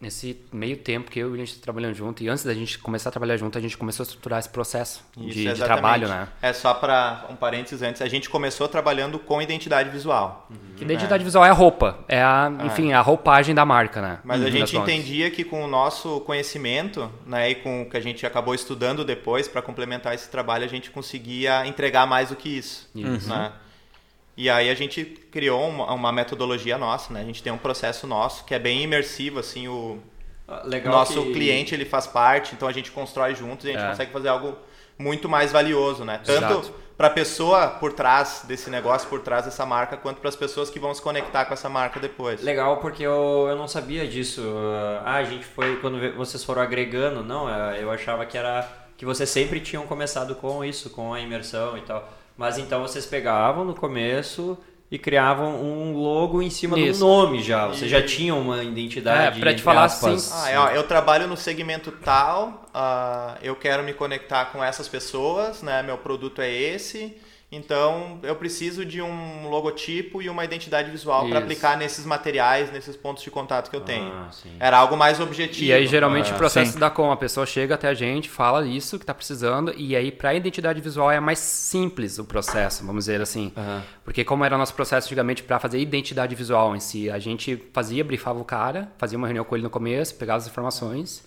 nesse 0.00 0.40
meio 0.52 0.76
tempo 0.76 1.10
que 1.10 1.18
eu 1.18 1.26
e 1.26 1.30
o 1.30 1.32
William 1.32 1.46
trabalhando 1.60 1.94
junto, 1.94 2.22
e 2.22 2.28
antes 2.28 2.44
da 2.44 2.54
gente 2.54 2.78
começar 2.78 3.08
a 3.08 3.12
trabalhar 3.12 3.36
junto, 3.36 3.58
a 3.58 3.60
gente 3.60 3.76
começou 3.76 4.04
a 4.04 4.06
estruturar 4.06 4.38
esse 4.38 4.48
processo 4.48 5.04
Isso, 5.16 5.30
de, 5.30 5.52
de, 5.52 5.62
trabalho, 5.62 6.08
né? 6.08 6.28
É 6.40 6.52
só 6.52 6.72
para 6.72 7.26
um 7.28 7.34
parênteses 7.34 7.82
antes, 7.82 8.00
a 8.00 8.08
gente 8.08 8.30
começou 8.30 8.68
trabalhando 8.68 9.18
com 9.18 9.42
identidade 9.42 9.90
visual. 9.90 10.46
Uhum. 10.50 10.56
Identidade 10.80 11.22
é. 11.22 11.24
visual 11.24 11.44
é 11.44 11.50
a 11.50 11.52
roupa, 11.52 11.98
é 12.06 12.22
a, 12.22 12.46
ah. 12.46 12.66
enfim, 12.66 12.92
é. 12.92 12.94
a 12.94 13.00
roupagem 13.00 13.54
da 13.54 13.64
marca, 13.64 14.00
né? 14.00 14.18
Mas 14.22 14.42
a 14.42 14.50
gente 14.50 14.76
entendia 14.76 15.30
que 15.30 15.42
com 15.42 15.64
o 15.64 15.68
nosso 15.68 16.20
conhecimento, 16.20 17.10
né, 17.26 17.50
e 17.50 17.54
com 17.56 17.82
o 17.82 17.90
que 17.90 17.96
a 17.96 18.00
gente 18.00 18.24
acabou 18.24 18.54
estudando 18.54 19.04
depois 19.04 19.48
para 19.48 19.60
complementar 19.60 20.14
esse 20.14 20.28
trabalho, 20.30 20.64
a 20.64 20.68
gente 20.68 20.90
conseguia 20.90 21.66
entregar 21.66 22.06
mais 22.06 22.28
do 22.28 22.36
que 22.36 22.48
isso, 22.48 22.88
isso. 22.94 23.28
né? 23.28 23.52
E 24.38 24.48
aí 24.48 24.70
a 24.70 24.74
gente 24.74 25.04
criou 25.32 25.68
uma, 25.68 25.92
uma, 25.92 26.12
metodologia 26.12 26.78
nossa, 26.78 27.12
né? 27.12 27.22
A 27.22 27.24
gente 27.24 27.42
tem 27.42 27.52
um 27.52 27.58
processo 27.58 28.06
nosso 28.06 28.44
que 28.44 28.54
é 28.54 28.58
bem 28.60 28.84
imersivo, 28.84 29.40
assim, 29.40 29.66
o 29.66 29.98
ah, 30.46 30.62
Legal 30.64 30.92
nosso 30.92 31.20
que... 31.24 31.32
cliente 31.32 31.74
ele 31.74 31.84
faz 31.84 32.06
parte, 32.06 32.54
então 32.54 32.68
a 32.68 32.72
gente 32.72 32.92
constrói 32.92 33.34
juntos 33.34 33.66
e 33.66 33.70
a 33.70 33.72
gente 33.72 33.84
é. 33.84 33.88
consegue 33.88 34.12
fazer 34.12 34.28
algo 34.28 34.56
muito 34.96 35.28
mais 35.28 35.50
valioso, 35.50 36.04
né? 36.04 36.20
Tanto 36.24 36.72
para 36.96 37.08
a 37.08 37.10
pessoa 37.10 37.66
por 37.66 37.92
trás 37.92 38.44
desse 38.46 38.70
negócio, 38.70 39.08
por 39.08 39.22
trás 39.22 39.44
dessa 39.44 39.66
marca, 39.66 39.96
quanto 39.96 40.20
para 40.20 40.28
as 40.28 40.36
pessoas 40.36 40.70
que 40.70 40.78
vão 40.78 40.94
se 40.94 41.02
conectar 41.02 41.44
com 41.44 41.54
essa 41.54 41.68
marca 41.68 41.98
depois. 41.98 42.40
Legal, 42.40 42.76
porque 42.76 43.02
eu, 43.02 43.46
eu 43.48 43.56
não 43.56 43.66
sabia 43.66 44.06
disso. 44.06 44.40
Ah, 45.04 45.16
a 45.16 45.24
gente 45.24 45.46
foi 45.46 45.80
quando 45.80 45.98
vocês 46.16 46.44
foram 46.44 46.62
agregando, 46.62 47.24
não? 47.24 47.52
É, 47.52 47.82
eu 47.82 47.90
achava 47.90 48.24
que 48.24 48.38
era 48.38 48.68
que 48.96 49.04
vocês 49.04 49.28
sempre 49.28 49.58
tinham 49.58 49.84
começado 49.84 50.36
com 50.36 50.64
isso, 50.64 50.90
com 50.90 51.12
a 51.12 51.20
imersão 51.20 51.76
e 51.76 51.80
tal. 51.80 52.08
Mas 52.38 52.56
então 52.56 52.80
vocês 52.82 53.04
pegavam 53.04 53.64
no 53.64 53.74
começo 53.74 54.56
e 54.90 54.96
criavam 54.96 55.60
um 55.60 55.92
logo 55.96 56.40
em 56.40 56.48
cima 56.48 56.78
Isso. 56.78 57.00
do 57.00 57.06
nome 57.06 57.42
já. 57.42 57.66
Você 57.66 57.86
e... 57.86 57.88
já 57.88 58.00
tinha 58.00 58.32
uma 58.34 58.62
identidade. 58.62 59.36
É, 59.36 59.40
para 59.40 59.52
te 59.52 59.60
falar 59.60 59.84
assim. 59.84 60.16
Ah, 60.32 60.52
eu, 60.52 60.62
eu, 60.76 60.84
trabalho 60.84 61.26
no 61.26 61.36
segmento 61.36 61.90
tal, 61.90 62.64
uh, 62.72 63.36
eu 63.42 63.56
quero 63.56 63.82
me 63.82 63.92
conectar 63.92 64.46
com 64.46 64.62
essas 64.62 64.88
pessoas, 64.88 65.62
né? 65.62 65.82
Meu 65.82 65.98
produto 65.98 66.40
é 66.40 66.50
esse. 66.50 67.14
Então, 67.50 68.18
eu 68.22 68.36
preciso 68.36 68.84
de 68.84 69.00
um 69.00 69.48
logotipo 69.48 70.20
e 70.20 70.28
uma 70.28 70.44
identidade 70.44 70.90
visual 70.90 71.26
para 71.26 71.38
aplicar 71.38 71.78
nesses 71.78 72.04
materiais, 72.04 72.70
nesses 72.70 72.94
pontos 72.94 73.22
de 73.24 73.30
contato 73.30 73.70
que 73.70 73.76
eu 73.76 73.80
tenho. 73.80 74.12
Ah, 74.12 74.28
Era 74.60 74.76
algo 74.76 74.98
mais 74.98 75.18
objetivo. 75.18 75.64
E 75.64 75.72
aí, 75.72 75.86
geralmente, 75.86 76.30
ah, 76.30 76.34
o 76.34 76.36
processo 76.36 76.72
sim. 76.72 76.78
da 76.78 76.90
com 76.90 77.10
a 77.10 77.16
pessoa 77.16 77.46
chega 77.46 77.74
até 77.74 77.88
a 77.88 77.94
gente, 77.94 78.28
fala 78.28 78.66
isso 78.66 78.98
que 78.98 79.02
está 79.02 79.14
precisando, 79.14 79.72
e 79.78 79.96
aí, 79.96 80.12
para 80.12 80.28
a 80.28 80.34
identidade 80.34 80.78
visual, 80.82 81.10
é 81.10 81.18
mais 81.20 81.38
simples 81.38 82.18
o 82.18 82.24
processo, 82.24 82.84
vamos 82.84 83.06
dizer 83.06 83.22
assim. 83.22 83.50
Uhum. 83.56 83.80
Porque, 84.04 84.24
como 84.24 84.44
era 84.44 84.54
o 84.54 84.58
nosso 84.58 84.74
processo 84.74 85.06
antigamente 85.06 85.42
para 85.42 85.58
fazer 85.58 85.78
identidade 85.78 86.34
visual 86.34 86.76
em 86.76 86.80
si, 86.80 87.10
a 87.10 87.18
gente 87.18 87.56
fazia, 87.72 88.04
brifava 88.04 88.38
o 88.38 88.44
cara, 88.44 88.92
fazia 88.98 89.16
uma 89.16 89.26
reunião 89.26 89.44
com 89.46 89.56
ele 89.56 89.64
no 89.64 89.70
começo, 89.70 90.14
pegava 90.16 90.36
as 90.36 90.46
informações. 90.46 91.24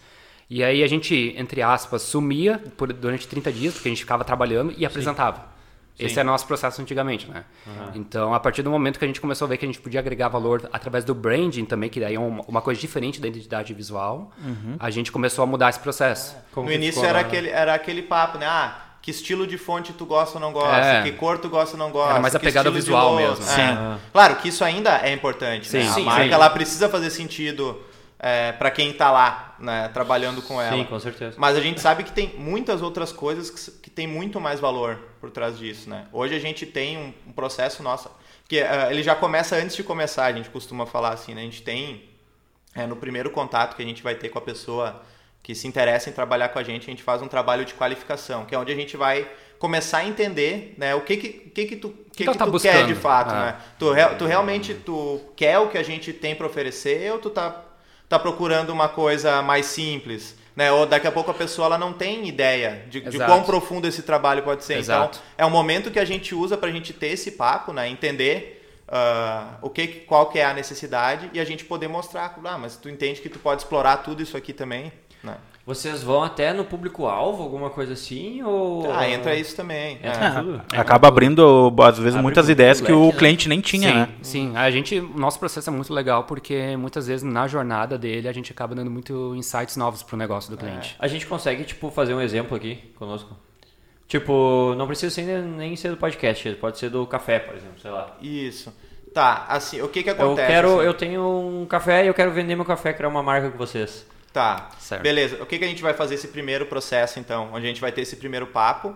E 0.48 0.64
aí 0.64 0.84
a 0.84 0.88
gente, 0.88 1.34
entre 1.36 1.64
aspas, 1.64 2.04
sumia 2.04 2.62
por, 2.78 2.94
durante 2.94 3.28
30 3.28 3.52
dias, 3.52 3.74
porque 3.74 3.88
a 3.88 3.92
gente 3.92 4.02
ficava 4.02 4.24
trabalhando 4.24 4.72
e 4.74 4.76
sim. 4.76 4.86
apresentava. 4.86 5.51
Esse 6.06 6.20
é 6.20 6.24
nosso 6.24 6.46
processo 6.48 6.82
antigamente, 6.82 7.30
né? 7.30 7.44
Uhum. 7.66 7.92
Então, 7.96 8.34
a 8.34 8.40
partir 8.40 8.62
do 8.62 8.70
momento 8.70 8.98
que 8.98 9.06
a 9.06 9.08
gente 9.08 9.22
começou 9.22 9.46
a 9.46 9.50
ver 9.50 9.58
que 9.58 9.66
a 9.66 9.68
gente 9.68 9.80
podia 9.80 10.00
agregar 10.00 10.28
valor 10.30 10.70
através 10.72 11.04
do 11.04 11.14
branding 11.14 11.66
também, 11.66 11.90
que 11.90 12.00
daí 12.00 12.16
é 12.16 12.20
uma, 12.20 12.62
coisa 12.62 12.80
diferente 12.80 13.20
da 13.20 13.28
identidade 13.28 13.74
visual, 13.74 14.32
uhum. 14.44 14.76
a 14.80 14.90
gente 14.90 15.12
começou 15.12 15.44
a 15.44 15.48
mudar 15.48 15.70
esse 15.70 15.80
processo. 15.80 16.36
É. 16.56 16.60
no 16.60 16.72
início 16.72 17.04
era, 17.04 17.20
aquele, 17.20 17.50
era 17.50 17.74
aquele 17.74 18.02
papo, 18.02 18.38
né? 18.38 18.46
Ah, 18.46 18.76
que 19.02 19.10
estilo 19.10 19.48
de 19.48 19.58
fonte 19.58 19.94
tu 19.94 20.06
gosta 20.06 20.38
ou 20.38 20.42
não 20.42 20.52
gosta, 20.52 20.78
é. 20.78 21.02
que 21.04 21.12
cor 21.14 21.40
tu 21.40 21.50
gosta 21.50 21.76
ou 21.76 21.80
não 21.80 21.90
gosta. 21.90 22.12
Era 22.12 22.20
mais 22.20 22.36
a 22.36 22.40
pegada 22.40 22.70
visual 22.70 23.16
mesmo. 23.16 23.44
Sim. 23.44 23.62
É. 23.62 23.98
Claro 24.12 24.36
que 24.36 24.50
isso 24.50 24.64
ainda 24.64 25.00
é 25.04 25.12
importante. 25.12 25.68
Sim, 25.68 25.80
né? 25.80 25.90
A 25.90 25.94
sim, 25.94 26.04
marca 26.04 26.24
sim. 26.26 26.34
ela 26.34 26.50
precisa 26.50 26.88
fazer 26.88 27.10
sentido 27.10 27.82
é, 28.24 28.52
para 28.52 28.70
quem 28.70 28.92
está 28.92 29.10
lá, 29.10 29.56
né, 29.58 29.90
trabalhando 29.92 30.44
com 30.44 30.62
ela. 30.62 30.78
Sim, 30.78 30.84
com 30.84 31.00
certeza. 31.00 31.36
Mas 31.40 31.58
a 31.58 31.60
gente 31.60 31.82
sabe 31.82 32.04
que 32.04 32.12
tem 32.12 32.36
muitas 32.38 32.84
outras 32.84 33.12
coisas 33.12 33.50
que, 33.50 33.72
que 33.80 33.90
tem 33.90 34.06
muito 34.06 34.40
mais 34.40 34.60
valor 34.60 35.00
por 35.20 35.32
trás 35.32 35.58
disso, 35.58 35.90
né? 35.90 36.06
Hoje 36.14 36.36
a 36.36 36.40
gente 36.40 36.68
tem 36.68 37.00
um, 37.00 37.14
um 37.30 37.32
processo 37.32 37.82
nosso 37.82 38.12
que 38.48 38.62
uh, 38.62 38.92
ele 38.92 39.02
já 39.02 39.16
começa 39.16 39.56
antes 39.56 39.76
de 39.76 39.84
começar, 39.84 40.26
a 40.26 40.34
gente 40.34 40.52
costuma 40.52 40.86
falar 40.86 41.14
assim, 41.14 41.34
né? 41.34 41.42
A 41.42 41.46
gente 41.46 41.64
tem 41.64 42.10
é, 42.76 42.86
no 42.86 42.96
primeiro 42.96 43.32
contato 43.32 43.76
que 43.76 43.82
a 43.82 43.86
gente 43.86 44.04
vai 44.04 44.14
ter 44.14 44.30
com 44.30 44.38
a 44.38 44.42
pessoa 44.42 45.02
que 45.42 45.56
se 45.56 45.68
interessa 45.68 46.08
em 46.08 46.14
trabalhar 46.14 46.50
com 46.50 46.60
a 46.60 46.64
gente, 46.64 46.84
a 46.84 46.92
gente 46.92 47.02
faz 47.02 47.24
um 47.24 47.28
trabalho 47.28 47.66
de 47.66 47.74
qualificação, 47.74 48.46
que 48.46 48.54
é 48.54 48.58
onde 48.60 48.72
a 48.72 48.76
gente 48.76 48.96
vai 48.96 49.28
começar 49.58 50.00
a 50.00 50.06
entender, 50.06 50.76
né, 50.78 50.94
o 50.94 51.02
que 51.02 51.18
que, 51.18 51.30
que, 51.30 51.66
que 51.66 51.76
tu, 51.76 51.90
que 52.14 52.26
que, 52.26 52.32
que, 52.32 52.38
tu 52.38 52.60
quer 52.60 52.86
de 52.86 52.94
fato, 52.94 53.32
ah. 53.32 53.46
né? 53.46 53.56
Tu, 53.80 53.88
tu 54.20 54.26
realmente 54.26 54.76
tu 54.76 55.20
quer 55.36 55.58
o 55.58 55.70
que 55.70 55.78
a 55.80 55.84
gente 55.84 56.14
tem 56.14 56.36
para 56.36 56.46
oferecer 56.46 57.12
ou 57.12 57.18
tu 57.18 57.32
tá 57.32 57.71
está 58.12 58.20
procurando 58.20 58.72
uma 58.72 58.90
coisa 58.90 59.42
mais 59.42 59.68
simples. 59.68 60.36
Né? 60.54 60.70
Ou 60.70 60.86
daqui 60.86 61.08
a 61.08 61.12
pouco 61.12 61.32
a 61.32 61.34
pessoa 61.34 61.68
ela 61.68 61.78
não 61.78 61.94
tem 61.94 62.28
ideia 62.28 62.86
de, 62.90 63.00
de 63.00 63.18
quão 63.18 63.42
profundo 63.44 63.88
esse 63.88 64.04
trabalho 64.04 64.44
pode 64.44 64.66
ser. 64.66 64.74
Então, 64.74 64.98
Exato. 64.98 65.20
Então, 65.34 65.46
é 65.46 65.46
um 65.46 65.50
momento 65.50 65.90
que 65.90 66.00
a 66.00 66.04
gente 66.04 66.36
usa 66.36 66.58
para 66.58 66.68
a 66.68 66.72
gente 66.72 66.92
ter 66.92 67.08
esse 67.08 67.32
papo, 67.32 67.72
né? 67.72 67.88
entender 67.88 68.68
uh, 68.90 69.56
o 69.62 69.70
que, 69.70 69.88
qual 69.88 70.26
que 70.26 70.40
é 70.40 70.46
a 70.46 70.54
necessidade 70.54 71.30
e 71.34 71.40
a 71.40 71.46
gente 71.46 71.64
poder 71.64 71.88
mostrar, 71.88 72.38
ah, 72.44 72.58
mas 72.58 72.76
tu 72.76 72.90
entende 72.90 73.22
que 73.22 73.30
tu 73.30 73.40
pode 73.40 73.62
explorar 73.62 73.98
tudo 73.98 74.22
isso 74.22 74.36
aqui 74.36 74.52
também, 74.52 74.92
né? 75.24 75.38
Vocês 75.66 76.02
vão 76.02 76.24
até 76.24 76.54
no 76.54 76.66
público-alvo, 76.66 77.44
alguma 77.44 77.70
coisa 77.70 77.94
assim? 77.94 78.42
Ou... 78.42 78.92
Ah, 78.92 79.08
entra 79.08 79.36
isso 79.36 79.56
também. 79.56 79.98
Entra 79.98 80.26
é. 80.26 80.32
tudo? 80.32 80.62
Acaba 80.74 81.08
abrindo, 81.08 81.72
às 81.84 81.98
vezes, 81.98 82.16
Abre 82.16 82.24
muitas 82.24 82.50
ideias 82.50 82.82
que 82.82 82.92
o 82.92 83.08
né? 83.08 83.12
cliente 83.12 83.48
nem 83.48 83.62
tinha, 83.62 83.90
sim, 83.90 83.96
né? 83.96 84.10
sim. 84.22 84.54
A 84.56 84.72
gente, 84.72 85.00
o 85.00 85.18
nosso 85.18 85.38
processo 85.38 85.70
é 85.70 85.74
muito 85.74 85.94
legal 85.94 86.24
porque 86.24 86.76
muitas 86.78 87.06
vezes 87.06 87.24
na 87.24 87.48
jornada 87.48 87.98
dele 87.98 88.28
a 88.28 88.34
gente 88.34 88.52
acaba 88.52 88.74
dando 88.74 88.90
muito 88.90 89.36
insights 89.36 89.78
novos 89.78 90.02
pro 90.02 90.18
negócio 90.18 90.50
do 90.50 90.58
cliente. 90.58 90.96
A 90.98 91.08
gente 91.08 91.28
consegue, 91.28 91.64
tipo, 91.64 91.92
fazer 91.92 92.16
um 92.16 92.22
exemplo 92.22 92.58
aqui 92.58 92.92
conosco? 92.98 93.38
Tipo, 94.08 94.74
não 94.76 94.88
precisa 94.88 95.14
ser 95.14 95.42
nem 95.42 95.76
ser 95.76 95.90
do 95.90 95.98
podcast, 95.98 96.54
pode 96.56 96.80
ser 96.80 96.90
do 96.90 97.06
café, 97.06 97.40
por 97.40 97.56
exemplo, 97.56 97.80
sei 97.80 97.92
lá. 97.92 98.18
Isso. 98.20 98.74
Tá, 99.14 99.46
assim, 99.48 99.82
o 99.82 99.88
que 99.88 100.04
que 100.04 100.10
Eu 100.10 100.14
acontece? 100.16 100.48
quero, 100.48 100.76
assim? 100.76 100.86
eu 100.86 100.94
tenho 100.94 101.22
um 101.22 101.66
café 101.66 102.04
e 102.04 102.08
eu 102.08 102.14
quero 102.14 102.32
vender 102.32 102.56
meu 102.56 102.66
café, 102.66 102.92
criar 102.94 103.10
uma 103.10 103.22
marca 103.24 103.50
com 103.50 103.58
vocês. 103.58 104.10
Tá, 104.34 104.70
Certo. 104.80 105.02
beleza. 105.02 105.38
O 105.42 105.46
que, 105.46 105.58
que 105.60 105.66
a 105.66 105.68
gente 105.68 105.82
vai 105.82 105.94
fazer 105.94 106.16
esse 106.16 106.28
primeiro 106.30 106.66
processo, 106.66 107.20
então? 107.20 107.50
Onde 107.54 107.66
a 107.66 107.70
gente 107.70 107.82
vai 107.82 107.92
ter 107.92 108.02
esse 108.02 108.16
primeiro 108.16 108.48
papo, 108.48 108.96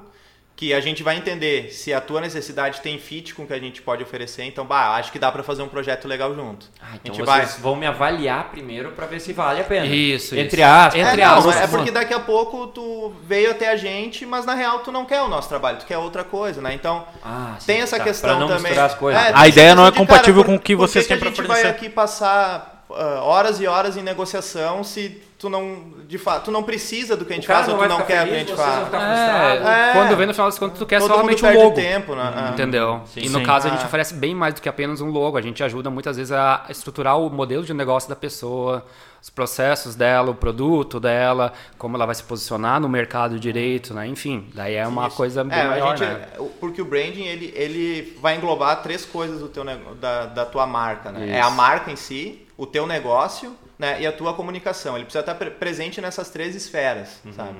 que 0.55 0.73
a 0.73 0.79
gente 0.79 1.03
vai 1.03 1.17
entender 1.17 1.73
se 1.73 1.93
a 1.93 1.99
tua 1.99 2.21
necessidade 2.21 2.79
tem 2.79 2.97
fit 2.97 3.35
com 3.35 3.43
o 3.43 3.45
que 3.45 3.51
a 3.51 3.59
gente 3.59 3.81
pode 3.81 4.01
oferecer. 4.01 4.43
Então, 4.43 4.65
bah, 4.65 4.95
acho 4.95 5.11
que 5.11 5.19
dá 5.19 5.29
para 5.29 5.43
fazer 5.43 5.61
um 5.61 5.67
projeto 5.67 6.07
legal 6.07 6.33
junto. 6.33 6.67
Ah, 6.81 6.85
a 6.93 6.95
então 6.95 7.13
gente 7.13 7.25
vocês 7.25 7.51
vai... 7.51 7.61
vão 7.61 7.75
me 7.75 7.85
avaliar 7.85 8.49
primeiro 8.51 8.91
pra 8.93 9.05
ver 9.05 9.19
se 9.19 9.33
vale 9.33 9.59
a 9.59 9.65
pena. 9.65 9.85
Isso, 9.85 10.33
Entre 10.33 10.61
isso. 10.61 10.71
aspas. 10.71 11.01
Entre 11.01 11.21
é, 11.21 11.25
não, 11.25 11.37
aspas, 11.39 11.57
é 11.57 11.67
porque 11.67 11.91
daqui 11.91 12.13
a 12.13 12.21
pouco 12.21 12.67
tu 12.67 13.13
veio 13.27 13.51
até 13.51 13.69
a 13.69 13.75
gente, 13.75 14.25
mas 14.25 14.45
na 14.45 14.53
real 14.55 14.79
tu 14.79 14.93
não 14.93 15.03
quer 15.03 15.21
o 15.23 15.27
nosso 15.27 15.49
trabalho, 15.49 15.77
tu 15.79 15.85
quer 15.85 15.97
outra 15.97 16.23
coisa, 16.23 16.61
né? 16.61 16.73
Então, 16.73 17.05
Ah, 17.21 17.57
sim, 17.59 17.65
tem 17.65 17.81
essa 17.81 17.97
tá. 17.97 18.05
questão 18.05 18.29
pra 18.29 18.39
não 18.39 18.47
também. 18.47 18.63
misturar 18.63 18.85
as 18.85 18.93
coisas. 18.95 19.21
É, 19.21 19.31
A 19.35 19.47
ideia 19.49 19.75
não 19.75 19.85
é 19.85 19.91
compatível 19.91 20.41
cara, 20.41 20.53
com 20.53 20.55
o 20.55 20.63
que 20.63 20.73
vocês 20.73 21.05
têm 21.05 21.17
que 21.17 21.19
pra 21.21 21.31
a 21.31 21.35
gente 21.35 21.45
vai 21.45 21.63
aqui 21.69 21.89
passar 21.89 22.74
horas 23.23 23.59
e 23.59 23.67
horas 23.67 23.97
em 23.97 24.01
negociação 24.01 24.83
se 24.83 25.21
tu 25.37 25.49
não, 25.49 25.93
de 26.07 26.17
fato, 26.17 26.45
tu 26.45 26.51
não 26.51 26.63
precisa 26.63 27.15
do 27.17 27.25
que 27.25 27.33
a 27.33 27.35
gente 27.35 27.45
faz 27.45 27.67
ou 27.67 27.77
tu 27.77 27.87
não 27.87 27.97
quer 27.97 28.03
o 28.03 28.05
que 28.05 28.13
a 28.13 28.19
feliz, 28.25 28.39
gente 28.47 28.55
faz. 28.55 28.85
ficar 28.85 28.99
frustrados. 28.99 29.67
É. 29.67 29.91
Quando 29.93 30.15
vem 30.17 30.25
no 30.27 30.33
final 30.33 30.47
das 30.49 30.57
contas, 30.57 30.79
tu 30.79 30.85
quer 30.85 30.99
Todo 31.01 31.13
somente 31.13 31.45
um 31.45 31.53
logo. 31.53 31.75
tempo, 31.75 32.15
né? 32.15 32.33
Ah. 32.35 32.49
Entendeu? 32.53 33.01
Sim. 33.07 33.19
e 33.21 33.29
no 33.29 33.39
Sim. 33.39 33.45
caso 33.45 33.67
a 33.67 33.71
gente 33.71 33.83
Ah. 33.83 33.85
oferece 33.87 34.13
bem 34.13 34.33
mais 34.33 34.53
do 34.53 34.61
que 34.61 34.69
apenas 34.69 35.01
um 35.01 35.09
logo. 35.09 35.37
A 35.37 35.41
gente 35.41 35.61
ajuda 35.63 35.89
muitas 35.89 36.15
vezes 36.17 36.31
a 36.31 36.65
estruturar 36.69 37.19
o 37.19 37.29
modelo 37.29 37.63
de 37.63 37.73
negócio 37.73 38.09
da 38.09 38.15
pessoa, 38.15 38.85
os 39.21 39.29
processos 39.29 39.93
dela, 39.93 40.31
o 40.31 40.35
produto 40.35 40.99
dela, 40.99 41.51
como 41.77 41.97
ela 41.97 42.05
vai 42.05 42.15
se 42.15 42.23
posicionar 42.23 42.79
no 42.79 42.87
mercado 42.87 43.37
direito, 43.39 43.93
né? 43.93 44.07
Enfim, 44.07 44.47
daí 44.53 44.75
é 44.75 44.87
uma 44.87 45.07
Isso. 45.07 45.17
coisa 45.17 45.43
bem 45.43 45.57
É, 45.57 45.61
a 45.63 45.67
maior, 45.67 45.97
gente- 45.97 46.07
né? 46.09 46.27
Porque 46.59 46.81
o 46.81 46.85
branding, 46.85 47.25
ele, 47.25 47.51
ele 47.55 48.17
vai 48.21 48.35
englobar 48.37 48.81
três 48.81 49.03
coisas 49.05 49.39
do 49.39 49.49
teu, 49.49 49.63
da, 49.99 50.27
da 50.27 50.45
tua 50.45 50.65
marca, 50.65 51.11
né? 51.11 51.31
É 51.37 51.41
a 51.41 51.49
marca 51.49 51.91
em 51.91 51.95
si, 51.95 52.44
o 52.57 52.65
teu 52.65 52.85
negócio 52.87 53.55
né? 53.77 54.01
e 54.01 54.07
a 54.07 54.11
tua 54.11 54.33
comunicação. 54.33 54.95
Ele 54.95 55.05
precisa 55.05 55.21
estar 55.21 55.35
pre- 55.35 55.51
presente 55.51 55.99
nessas 56.01 56.29
três 56.29 56.55
esferas, 56.55 57.19
Uhum. 57.25 57.33
sabe? 57.33 57.55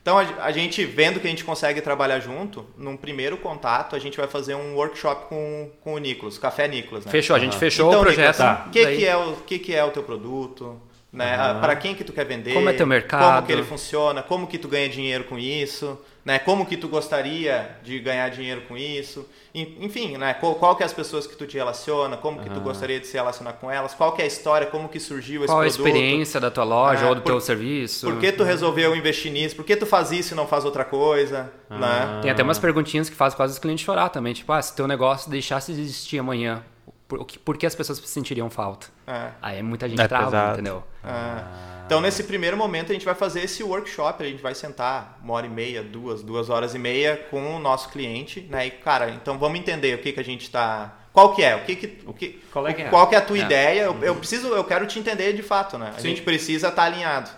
Então, 0.00 0.16
a, 0.18 0.22
a 0.44 0.52
gente, 0.52 0.84
vendo 0.86 1.20
que 1.20 1.26
a 1.26 1.30
gente 1.30 1.44
consegue 1.44 1.82
trabalhar 1.82 2.18
junto, 2.20 2.64
num 2.78 2.96
primeiro 2.96 3.36
contato, 3.36 3.94
a 3.94 3.98
gente 3.98 4.16
vai 4.16 4.26
fazer 4.26 4.54
um 4.54 4.74
workshop 4.74 5.26
com, 5.28 5.70
com 5.82 5.94
o 5.94 5.98
Nicolas, 5.98 6.38
Café 6.38 6.66
Nicolas, 6.66 7.04
né? 7.04 7.10
Fechou, 7.12 7.36
a 7.36 7.38
gente 7.38 7.56
fechou 7.58 7.88
então, 7.88 8.00
o 8.00 8.04
projeto. 8.04 8.40
O 8.66 8.70
que, 8.70 8.84
daí- 8.84 8.96
que, 8.96 9.04
é 9.06 9.16
o 9.16 9.32
que, 9.36 9.58
que 9.58 9.74
é 9.74 9.84
o 9.84 9.90
teu 9.90 10.02
produto? 10.02 10.80
Né? 11.10 11.36
Para 11.60 11.74
quem 11.74 11.94
que 11.94 12.04
tu 12.04 12.12
quer 12.12 12.26
vender? 12.26 12.52
Como 12.52 12.68
é 12.68 12.72
teu 12.72 12.80
Como 12.80 12.90
mercado? 12.90 13.46
que 13.46 13.52
ele 13.52 13.62
funciona? 13.62 14.22
Como 14.22 14.46
que 14.46 14.58
tu 14.58 14.68
ganha 14.68 14.90
dinheiro 14.90 15.24
com 15.24 15.38
isso? 15.38 15.98
Né? 16.22 16.38
Como 16.38 16.66
que 16.66 16.76
tu 16.76 16.86
gostaria 16.86 17.76
de 17.82 17.98
ganhar 17.98 18.28
dinheiro 18.28 18.60
com 18.68 18.76
isso? 18.76 19.26
En- 19.54 19.74
Enfim, 19.80 20.18
né? 20.18 20.34
qual, 20.34 20.56
qual 20.56 20.76
que 20.76 20.82
é 20.82 20.86
as 20.86 20.92
pessoas 20.92 21.26
que 21.26 21.34
tu 21.34 21.46
te 21.46 21.56
relaciona? 21.56 22.18
Como 22.18 22.38
que 22.42 22.50
tu 22.50 22.60
gostaria 22.60 23.00
de 23.00 23.06
se 23.06 23.14
relacionar 23.14 23.54
com 23.54 23.70
elas? 23.70 23.94
Qual 23.94 24.12
que 24.12 24.20
é 24.20 24.26
a 24.26 24.28
história? 24.28 24.66
Como 24.66 24.86
que 24.86 25.00
surgiu 25.00 25.46
Qual 25.46 25.60
a 25.62 25.66
esse 25.66 25.78
produto? 25.78 25.94
experiência 25.96 26.38
da 26.38 26.50
tua 26.50 26.64
loja 26.64 27.06
É, 27.06 27.08
ou 27.08 27.14
do 27.14 27.22
por- 27.22 27.30
teu 27.30 27.40
serviço? 27.40 28.04
Por 28.06 28.20
que 28.20 28.30
tu 28.30 28.44
resolveu 28.44 28.94
investir 28.94 29.32
nisso? 29.32 29.56
Por 29.56 29.64
que 29.64 29.76
tu 29.76 29.86
faz 29.86 30.12
isso 30.12 30.34
e 30.34 30.36
não 30.36 30.46
faz 30.46 30.66
outra 30.66 30.84
coisa? 30.84 31.50
Né? 31.70 32.18
Tem 32.20 32.30
até 32.30 32.42
umas 32.42 32.58
perguntinhas 32.58 33.08
que 33.08 33.16
fazem 33.16 33.34
quase 33.34 33.54
os 33.54 33.58
clientes 33.58 33.82
chorar 33.82 34.10
também. 34.10 34.34
Tipo, 34.34 34.52
ah, 34.52 34.60
se 34.60 34.76
teu 34.76 34.86
negócio 34.86 35.30
deixasse 35.30 35.72
de 35.72 35.80
existir 35.80 36.18
amanhã, 36.18 36.62
por, 37.08 37.24
por 37.24 37.56
que 37.56 37.66
as 37.66 37.74
pessoas 37.74 37.98
sentiriam 38.00 38.48
falta? 38.50 38.86
É. 39.06 39.30
Aí 39.42 39.62
muita 39.62 39.88
gente 39.88 40.00
É 40.00 40.06
trava, 40.06 40.26
pesado. 40.26 40.52
entendeu? 40.52 40.84
É. 41.02 41.78
Então, 41.86 42.02
nesse 42.02 42.22
primeiro 42.24 42.54
momento, 42.54 42.90
a 42.90 42.92
gente 42.92 43.06
vai 43.06 43.14
fazer 43.14 43.40
esse 43.40 43.62
workshop. 43.64 44.22
A 44.22 44.26
gente 44.26 44.42
vai 44.42 44.54
sentar 44.54 45.18
uma 45.24 45.32
hora 45.32 45.46
e 45.46 45.48
meia, 45.48 45.82
duas, 45.82 46.22
duas 46.22 46.50
horas 46.50 46.74
e 46.74 46.78
meia 46.78 47.16
com 47.30 47.56
o 47.56 47.58
nosso 47.58 47.88
cliente. 47.88 48.42
Né? 48.42 48.66
E, 48.66 48.70
cara, 48.72 49.08
então 49.10 49.38
vamos 49.38 49.58
entender 49.58 49.94
o 49.94 49.98
que, 49.98 50.12
que 50.12 50.20
a 50.20 50.24
gente 50.24 50.42
está... 50.42 50.94
Qual 51.14 51.34
que 51.34 51.42
é? 51.42 51.56
O 51.56 51.64
que 51.64 51.74
que, 51.74 51.98
o 52.06 52.12
que, 52.12 52.42
Qual 52.52 52.68
é 52.68 52.74
que 52.74 52.82
é? 52.82 52.88
Qual 52.90 53.06
que 53.06 53.14
é 53.14 53.18
a 53.18 53.22
tua 53.22 53.38
É. 53.38 53.40
ideia? 53.40 53.80
Eu, 53.84 54.04
eu 54.04 54.14
preciso, 54.14 54.48
eu 54.48 54.62
quero 54.64 54.86
te 54.86 54.98
entender 54.98 55.32
de 55.32 55.42
fato, 55.42 55.78
né? 55.78 55.94
A 55.96 55.98
Sim. 56.00 56.10
gente 56.10 56.20
precisa 56.20 56.68
estar 56.68 56.82
alinhado. 56.84 57.30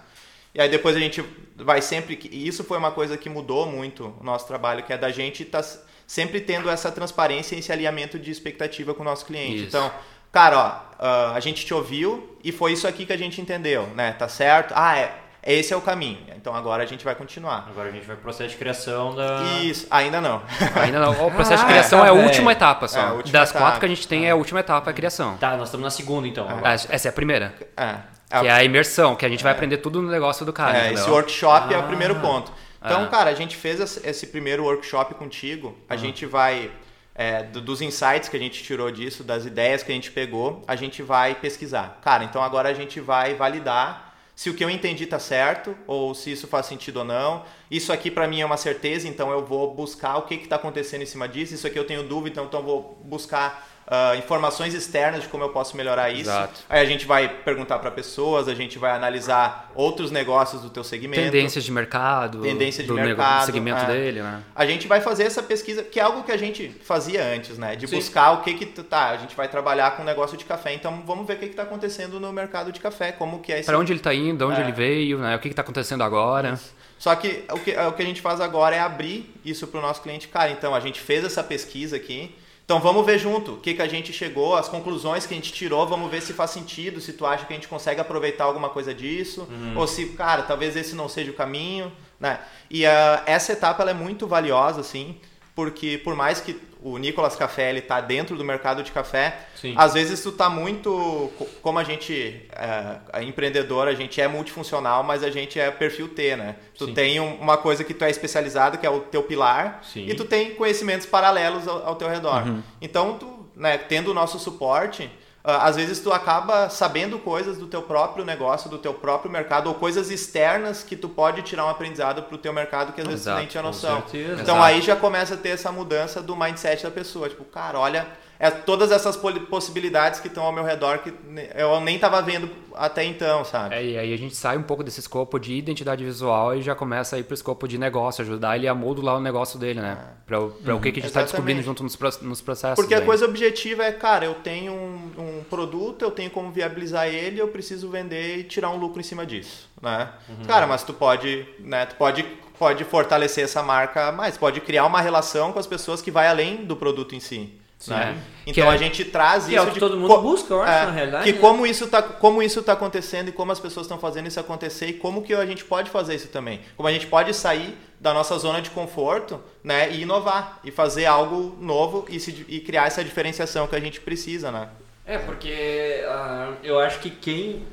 E 0.52 0.60
aí 0.60 0.68
depois 0.68 0.96
a 0.96 0.98
gente 0.98 1.24
vai 1.56 1.80
sempre... 1.80 2.18
E 2.32 2.48
isso 2.48 2.64
foi 2.64 2.76
uma 2.76 2.90
coisa 2.90 3.16
que 3.16 3.30
mudou 3.30 3.66
muito 3.66 4.12
o 4.20 4.24
nosso 4.24 4.48
trabalho, 4.48 4.82
que 4.82 4.92
é 4.92 4.98
da 4.98 5.10
gente 5.12 5.44
estar 5.44 5.62
sempre 6.10 6.40
tendo 6.40 6.68
essa 6.68 6.90
transparência 6.90 7.54
e 7.54 7.60
esse 7.60 7.70
alinhamento 7.70 8.18
de 8.18 8.32
expectativa 8.32 8.92
com 8.92 9.02
o 9.02 9.04
nosso 9.04 9.24
cliente. 9.24 9.58
Isso. 9.58 9.66
Então, 9.68 9.92
cara, 10.32 10.58
ó, 10.58 10.72
ah, 10.98 11.32
a 11.36 11.38
gente 11.38 11.64
te 11.64 11.72
ouviu 11.72 12.36
e 12.42 12.50
foi 12.50 12.72
isso 12.72 12.88
aqui 12.88 13.06
que 13.06 13.12
a 13.12 13.16
gente 13.16 13.40
entendeu, 13.40 13.86
né? 13.94 14.10
Tá 14.18 14.26
certo? 14.26 14.72
Ah, 14.76 14.98
é. 14.98 15.14
Esse 15.46 15.72
é 15.72 15.76
o 15.76 15.80
caminho. 15.80 16.18
Então 16.36 16.52
agora 16.52 16.82
a 16.82 16.86
gente 16.86 17.04
vai 17.04 17.14
continuar. 17.14 17.64
Agora 17.70 17.90
a 17.90 17.92
gente 17.92 18.04
vai 18.04 18.16
pro 18.16 18.24
processo 18.24 18.50
de 18.50 18.56
criação 18.56 19.14
da... 19.14 19.40
Isso, 19.62 19.86
ainda 19.88 20.20
não. 20.20 20.42
Ainda 20.82 20.98
não. 20.98 21.12
O 21.28 21.30
processo 21.30 21.50
de 21.50 21.56
Caraca, 21.58 21.68
criação 21.68 22.04
é 22.04 22.08
a 22.08 22.12
velho. 22.12 22.24
última 22.26 22.50
etapa 22.50 22.88
só. 22.88 22.98
É, 22.98 23.02
a 23.02 23.12
última 23.12 23.32
das 23.32 23.50
etapa. 23.50 23.64
quatro 23.64 23.78
que 23.80 23.86
a 23.86 23.88
gente 23.88 24.08
tem, 24.08 24.26
é 24.26 24.32
a 24.32 24.34
última 24.34 24.58
etapa, 24.58 24.90
é 24.90 24.92
a 24.92 24.94
criação. 24.94 25.36
Tá, 25.36 25.56
nós 25.56 25.68
estamos 25.68 25.84
na 25.84 25.90
segunda 25.90 26.26
então. 26.26 26.48
Ah, 26.64 26.72
Essa 26.72 27.06
é 27.06 27.10
a 27.10 27.12
primeira. 27.12 27.54
É. 27.76 27.94
Que 28.40 28.48
é 28.48 28.50
a 28.50 28.64
imersão, 28.64 29.14
que 29.14 29.24
a 29.24 29.28
gente 29.28 29.44
vai 29.44 29.52
aprender 29.52 29.76
tudo 29.76 30.02
no 30.02 30.10
negócio 30.10 30.44
do 30.44 30.52
cara. 30.52 30.76
É, 30.76 30.80
entendeu? 30.86 31.02
esse 31.04 31.10
workshop 31.10 31.72
é 31.72 31.76
Ah. 31.76 31.80
o 31.80 31.82
primeiro 31.84 32.16
ponto. 32.16 32.52
Então, 32.82 33.04
Ah. 33.04 33.08
cara, 33.08 33.30
a 33.30 33.34
gente 33.34 33.56
fez 33.56 33.78
esse- 33.80 34.26
primeiro 34.28 34.64
workshop 34.64 35.14
contigo. 35.14 35.76
A 35.88 35.96
gente 35.96 36.24
vai, 36.24 36.70
é, 37.14 37.42
do- 37.42 37.60
dos 37.60 37.82
insights 37.82 38.28
que 38.28 38.36
a 38.36 38.40
gente 38.40 38.62
tirou 38.62 38.90
disso, 38.90 39.22
das 39.22 39.44
ideias 39.44 39.82
que 39.82 39.92
a 39.92 39.94
gente 39.94 40.10
pegou, 40.10 40.62
a 40.66 40.74
gente 40.76 41.02
vai 41.02 41.34
pesquisar. 41.34 41.98
Cara, 42.02 42.24
então 42.24 42.42
agora 42.42 42.68
a 42.68 42.74
gente 42.74 42.98
vai 43.00 43.34
validar 43.34 44.08
se 44.34 44.48
o 44.48 44.54
que 44.54 44.64
eu 44.64 44.70
entendi 44.70 45.04
tá 45.04 45.18
certo 45.18 45.76
ou 45.86 46.14
se 46.14 46.32
isso 46.32 46.48
faz 46.48 46.64
sentido 46.64 46.98
ou 47.00 47.04
não. 47.04 47.44
Isso 47.70 47.92
aqui 47.92 48.10
para 48.10 48.26
mim 48.26 48.40
é 48.40 48.46
uma 48.46 48.56
certeza, 48.56 49.06
então 49.06 49.30
eu 49.30 49.44
vou 49.44 49.74
buscar 49.74 50.16
o 50.16 50.22
que 50.22 50.34
está 50.36 50.56
acontecendo 50.56 51.02
em 51.02 51.06
cima 51.06 51.28
disso. 51.28 51.52
Isso 51.54 51.66
aqui 51.66 51.78
eu 51.78 51.84
tenho 51.86 52.02
dúvida, 52.02 52.40
então 52.40 52.60
eu 52.60 52.64
vou 52.64 52.98
buscar 53.04 53.68
ah, 53.90 54.14
informações 54.14 54.72
externas 54.72 55.22
de 55.22 55.28
como 55.28 55.42
eu 55.42 55.48
posso 55.48 55.76
melhorar 55.76 56.10
isso. 56.10 56.30
Exato. 56.30 56.60
Aí 56.68 56.80
a 56.80 56.84
gente 56.84 57.04
vai 57.06 57.28
perguntar 57.28 57.80
para 57.80 57.90
pessoas, 57.90 58.46
a 58.46 58.54
gente 58.54 58.78
vai 58.78 58.92
analisar 58.92 59.72
outros 59.74 60.12
negócios 60.12 60.62
do 60.62 60.70
teu 60.70 60.84
segmento. 60.84 61.20
Tendências 61.20 61.64
de 61.64 61.72
mercado. 61.72 62.40
Tendência 62.40 62.84
de 62.84 62.88
do 62.88 62.94
mercado, 62.94 63.46
segmento 63.46 63.80
é. 63.80 63.86
dele, 63.86 64.22
né? 64.22 64.44
A 64.54 64.64
gente 64.64 64.86
vai 64.86 65.00
fazer 65.00 65.24
essa 65.24 65.42
pesquisa, 65.42 65.82
que 65.82 65.98
é 65.98 66.04
algo 66.04 66.22
que 66.22 66.30
a 66.30 66.36
gente 66.36 66.68
fazia 66.84 67.24
antes, 67.24 67.58
né? 67.58 67.74
De 67.74 67.88
Sim. 67.88 67.96
buscar 67.96 68.30
o 68.30 68.42
que 68.42 68.54
que 68.54 68.66
tá, 68.66 69.10
a 69.10 69.16
gente 69.16 69.34
vai 69.34 69.48
trabalhar 69.48 69.96
com 69.96 70.04
negócio 70.04 70.36
de 70.38 70.44
café, 70.44 70.72
então 70.72 71.02
vamos 71.04 71.26
ver 71.26 71.34
o 71.34 71.38
que 71.38 71.48
que 71.48 71.56
tá 71.56 71.64
acontecendo 71.64 72.20
no 72.20 72.32
mercado 72.32 72.70
de 72.70 72.78
café, 72.78 73.10
como 73.10 73.40
que 73.40 73.52
é 73.52 73.58
esse 73.58 73.66
Pra 73.66 73.76
onde 73.76 73.92
ele 73.92 73.98
tá 73.98 74.14
indo, 74.14 74.38
de 74.38 74.44
onde 74.44 74.60
É. 74.60 74.62
ele 74.64 74.72
veio, 74.72 75.18
né? 75.18 75.34
O 75.34 75.40
que, 75.40 75.48
que 75.48 75.54
tá 75.54 75.62
acontecendo 75.62 76.04
agora. 76.04 76.56
Só 76.96 77.12
que 77.16 77.44
o, 77.50 77.58
que 77.58 77.76
o 77.76 77.92
que 77.92 78.02
a 78.02 78.06
gente 78.06 78.20
faz 78.20 78.40
agora 78.40 78.76
é 78.76 78.78
abrir 78.78 79.34
isso 79.44 79.66
para 79.66 79.80
o 79.80 79.82
nosso 79.82 80.00
cliente. 80.00 80.28
Cara, 80.28 80.50
então 80.50 80.74
a 80.76 80.80
gente 80.80 81.00
fez 81.00 81.24
essa 81.24 81.42
pesquisa 81.42 81.96
aqui. 81.96 82.36
Então 82.70 82.78
vamos 82.78 83.04
ver 83.04 83.18
junto 83.18 83.54
o 83.54 83.56
que, 83.56 83.74
que 83.74 83.82
a 83.82 83.88
gente 83.88 84.12
chegou, 84.12 84.54
as 84.54 84.68
conclusões 84.68 85.26
que 85.26 85.34
a 85.34 85.36
gente 85.36 85.52
tirou, 85.52 85.84
vamos 85.88 86.08
ver 86.08 86.22
se 86.22 86.32
faz 86.32 86.52
sentido, 86.52 87.00
se 87.00 87.12
tu 87.12 87.26
acha 87.26 87.44
que 87.44 87.52
a 87.52 87.56
gente 87.56 87.66
consegue 87.66 88.00
aproveitar 88.00 88.44
alguma 88.44 88.68
coisa 88.68 88.94
disso, 88.94 89.48
ou 89.74 89.88
se, 89.88 90.10
cara, 90.10 90.42
talvez 90.42 90.76
esse 90.76 90.94
não 90.94 91.08
seja 91.08 91.32
o 91.32 91.34
caminho, 91.34 91.90
né? 92.20 92.38
E 92.70 92.86
ah, 92.86 93.24
essa 93.26 93.54
etapa 93.54 93.82
ela 93.82 93.90
é 93.90 93.94
muito 93.94 94.24
valiosa, 94.24 94.82
assim, 94.82 95.16
porque 95.52 95.98
por 95.98 96.14
mais 96.14 96.40
que 96.40 96.60
o 96.82 96.96
Nicolas 96.98 97.36
Café 97.36 97.70
ele 97.70 97.80
tá 97.80 98.00
dentro 98.00 98.36
do 98.36 98.44
mercado 98.44 98.82
de 98.82 98.90
café, 98.92 99.46
Sim. 99.54 99.74
às 99.76 99.94
vezes 99.94 100.22
tu 100.22 100.32
tá 100.32 100.48
muito, 100.48 101.30
co- 101.38 101.46
como 101.62 101.78
a 101.78 101.84
gente 101.84 102.46
é, 102.52 103.20
é 103.20 103.22
empreendedor, 103.22 103.86
a 103.88 103.94
gente 103.94 104.20
é 104.20 104.26
multifuncional, 104.26 105.02
mas 105.02 105.22
a 105.22 105.30
gente 105.30 105.58
é 105.60 105.70
perfil 105.70 106.08
T, 106.08 106.36
né? 106.36 106.56
Tu 106.76 106.86
Sim. 106.86 106.94
tem 106.94 107.20
um- 107.20 107.34
uma 107.36 107.56
coisa 107.56 107.84
que 107.84 107.92
tu 107.94 108.04
é 108.04 108.10
especializado, 108.10 108.78
que 108.78 108.86
é 108.86 108.90
o 108.90 109.00
teu 109.00 109.22
pilar, 109.22 109.80
Sim. 109.82 110.06
e 110.08 110.14
tu 110.14 110.24
tem 110.24 110.54
conhecimentos 110.54 111.06
paralelos 111.06 111.68
ao, 111.68 111.86
ao 111.88 111.94
teu 111.96 112.08
redor. 112.08 112.44
Então, 112.80 113.18
tu, 113.18 113.48
né, 113.54 113.76
tendo 113.76 114.10
o 114.10 114.14
nosso 114.14 114.38
suporte, 114.38 115.10
às 115.42 115.76
vezes 115.76 116.00
tu 116.00 116.12
acaba 116.12 116.68
sabendo 116.68 117.18
coisas 117.18 117.56
do 117.56 117.66
teu 117.66 117.82
próprio 117.82 118.24
negócio, 118.24 118.68
do 118.68 118.78
teu 118.78 118.92
próprio 118.92 119.30
mercado, 119.30 119.68
ou 119.68 119.74
coisas 119.74 120.10
externas 120.10 120.82
que 120.82 120.94
tu 120.94 121.08
pode 121.08 121.42
tirar 121.42 121.64
um 121.64 121.68
aprendizado 121.68 122.22
pro 122.24 122.36
teu 122.36 122.52
mercado 122.52 122.92
que 122.92 123.00
às 123.00 123.06
vezes 123.06 123.22
tu 123.22 123.28
Exato, 123.28 123.38
nem 123.38 123.48
tinha 123.48 123.62
noção. 123.62 124.02
Então 124.08 124.56
Exato. 124.56 124.62
aí 124.62 124.80
já 124.82 124.96
começa 124.96 125.34
a 125.34 125.36
ter 125.36 125.50
essa 125.50 125.72
mudança 125.72 126.20
do 126.20 126.36
mindset 126.36 126.82
da 126.82 126.90
pessoa. 126.90 127.28
Tipo, 127.28 127.44
cara, 127.44 127.78
olha, 127.78 128.06
é 128.42 128.50
todas 128.50 128.90
essas 128.90 129.16
possibilidades 129.50 130.18
que 130.18 130.26
estão 130.26 130.44
ao 130.44 130.52
meu 130.52 130.64
redor 130.64 130.98
que 131.00 131.12
eu 131.54 131.78
nem 131.82 131.96
estava 131.96 132.22
vendo 132.22 132.48
até 132.74 133.04
então, 133.04 133.44
sabe? 133.44 133.74
É, 133.74 133.84
e 133.84 133.98
aí 133.98 134.14
a 134.14 134.16
gente 134.16 134.34
sai 134.34 134.56
um 134.56 134.62
pouco 134.62 134.82
desse 134.82 134.98
escopo 135.00 135.38
de 135.38 135.52
identidade 135.52 136.02
visual 136.02 136.56
e 136.56 136.62
já 136.62 136.74
começa 136.74 137.16
a 137.16 137.18
ir 137.18 137.24
pro 137.24 137.34
escopo 137.34 137.68
de 137.68 137.76
negócio, 137.76 138.22
ajudar 138.22 138.56
ele 138.56 138.66
a 138.66 138.74
modular 138.74 139.16
o 139.16 139.20
negócio 139.20 139.58
dele, 139.58 139.80
né? 139.82 139.98
Pra, 140.26 140.40
o- 140.40 140.50
pra 140.52 140.74
o 140.74 140.80
que, 140.80 140.90
que 140.90 141.00
a 141.00 141.02
gente 141.02 141.12
tá 141.12 141.20
Exatamente. 141.20 141.32
descobrindo 141.32 141.62
junto 141.62 141.82
nos, 141.82 141.98
nos 142.22 142.40
processos. 142.40 142.76
Porque 142.76 142.94
a 142.94 142.98
daí. 142.98 143.06
coisa 143.06 143.26
objetiva 143.26 143.84
é, 143.84 143.92
cara, 143.92 144.24
eu 144.24 144.34
tenho 144.34 144.72
um, 144.72 145.10
um 145.18 145.44
produto, 145.44 146.02
eu 146.02 146.10
tenho 146.10 146.30
como 146.30 146.50
viabilizar 146.50 147.08
ele, 147.08 147.38
eu 147.40 147.48
preciso 147.48 147.90
vender 147.90 148.38
e 148.38 148.44
tirar 148.44 148.70
um 148.70 148.76
lucro 148.78 149.00
em 149.00 149.04
cima 149.04 149.26
disso, 149.26 149.68
né? 149.82 150.08
Cara, 150.46 150.66
mas 150.66 150.82
tu 150.82 150.94
pode, 150.94 151.46
né, 151.58 151.84
tu 151.84 151.96
pode, 151.96 152.22
pode 152.58 152.84
fortalecer 152.84 153.44
essa 153.44 153.62
marca 153.62 154.10
mais, 154.12 154.38
pode 154.38 154.60
criar 154.62 154.86
uma 154.86 155.00
relação 155.02 155.52
com 155.52 155.58
as 155.58 155.66
pessoas 155.66 156.00
que 156.00 156.10
vai 156.10 156.26
além 156.26 156.64
do 156.64 156.74
produto 156.74 157.14
em 157.14 157.20
si. 157.20 157.60
Né? 157.88 158.18
Que 158.44 158.50
Então 158.50 158.70
é- 158.70 158.74
a 158.74 158.76
gente 158.76 159.04
traz 159.06 159.44
que 159.46 159.52
isso 159.52 159.58
é 159.58 159.62
o 159.62 159.66
que 159.68 159.72
de 159.74 159.80
todo 159.80 159.96
mundo 159.96 160.08
co- 160.14 160.20
busca, 160.20 160.52
eu 160.52 160.60
acho, 160.62 160.86
na 160.86 160.90
realidade, 160.92 161.24
Que 161.24 161.32
né? 161.32 161.38
como 161.38 161.66
isso 161.66 161.86
tá 161.88 162.02
como 162.02 162.42
isso 162.42 162.62
tá 162.62 162.72
acontecendo 162.74 163.28
e 163.28 163.32
como 163.32 163.52
as 163.52 163.58
pessoas 163.60 163.86
estão 163.86 163.98
fazendo 163.98 164.26
isso 164.26 164.38
acontecer 164.38 164.86
e 164.86 164.92
como 164.92 165.22
que 165.22 165.32
a 165.32 165.46
gente 165.46 165.64
pode 165.64 165.88
fazer 165.90 166.14
isso 166.14 166.28
também. 166.28 166.60
Como 166.76 166.86
a 166.88 166.92
gente 166.92 167.06
pode 167.06 167.32
sair 167.32 167.74
da 167.98 168.12
nossa 168.12 168.36
zona 168.38 168.60
de 168.60 168.68
conforto, 168.70 169.40
né, 169.64 169.90
e 169.92 170.02
inovar 170.02 170.60
e 170.64 170.70
fazer 170.70 171.06
algo 171.06 171.56
novo 171.60 172.04
e, 172.08 172.20
se, 172.20 172.44
e 172.48 172.60
criar 172.60 172.86
essa 172.86 173.02
diferenciação 173.04 173.66
que 173.66 173.76
a 173.76 173.80
gente 173.80 174.00
precisa, 174.00 174.50
né? 174.52 174.68
É, 175.06 175.16
porque 175.18 176.04
ah, 176.06 176.52
eu 176.62 176.78
acho 176.78 176.98
que 177.00 177.08
quem, 177.10 177.64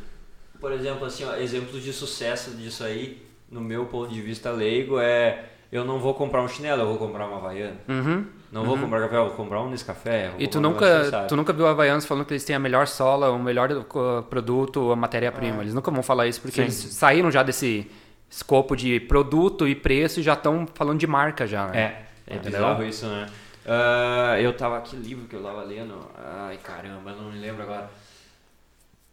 por 0.59 0.71
exemplo, 0.71 1.05
assim, 1.05 1.25
ó, 1.25 1.35
exemplos 1.35 1.83
de 1.83 1.91
sucesso 1.91 2.51
disso 2.51 2.83
aí, 2.83 3.21
no 3.51 3.59
meu 3.61 3.85
ponto 3.85 4.13
de 4.13 4.21
vista 4.21 4.51
leigo, 4.51 4.99
é 4.99 5.43
eu 5.71 5.83
não 5.83 5.99
vou 5.99 6.13
comprar 6.13 6.41
um 6.41 6.47
chinelo, 6.47 6.81
eu 6.83 6.87
vou 6.87 6.97
comprar 6.97 7.27
uma 7.27 7.37
Havaiana. 7.37 7.77
Uhum. 7.89 8.25
Não 8.51 8.63
vou 8.63 8.77
comprar 8.77 9.01
café, 9.01 9.17
vou 9.17 9.31
comprar 9.31 9.61
um 9.61 9.69
Nescafé. 9.69 10.31
E 10.39 10.47
tu 10.47 10.61
nunca, 10.61 11.25
tu 11.27 11.35
nunca 11.35 11.51
viu 11.51 11.67
Havaianos 11.67 12.05
falando 12.05 12.25
que 12.25 12.33
eles 12.33 12.45
têm 12.45 12.55
a 12.55 12.59
melhor 12.59 12.87
sola, 12.87 13.29
o 13.29 13.37
melhor 13.37 13.69
uh, 13.71 14.23
produto, 14.23 14.91
a 14.91 14.95
matéria-prima. 14.95 15.61
Eles 15.61 15.73
nunca 15.73 15.91
vão 15.91 16.01
falar 16.01 16.27
isso 16.27 16.41
porque 16.41 16.61
eles 16.61 16.75
saíram 16.75 17.29
já 17.29 17.43
desse 17.43 17.89
escopo 18.29 18.75
de 18.75 18.99
produto 19.01 19.67
e 19.67 19.75
preço 19.75 20.19
e 20.19 20.23
já 20.23 20.33
estão 20.33 20.67
falando 20.73 20.99
de 20.99 21.07
marca 21.07 21.45
já, 21.45 21.67
né? 21.67 22.05
É, 22.27 22.35
é 22.35 22.39
bizarro 22.39 22.83
isso, 22.83 23.05
né? 23.05 23.27
Ah, 23.67 24.39
eu 24.39 24.53
tava, 24.53 24.79
que 24.79 24.95
livro 24.95 25.27
que 25.27 25.35
eu 25.35 25.43
tava 25.43 25.61
lendo? 25.63 26.09
Ai, 26.17 26.57
caramba, 26.57 27.11
não 27.11 27.29
me 27.29 27.37
lembro 27.37 27.63
agora. 27.63 27.89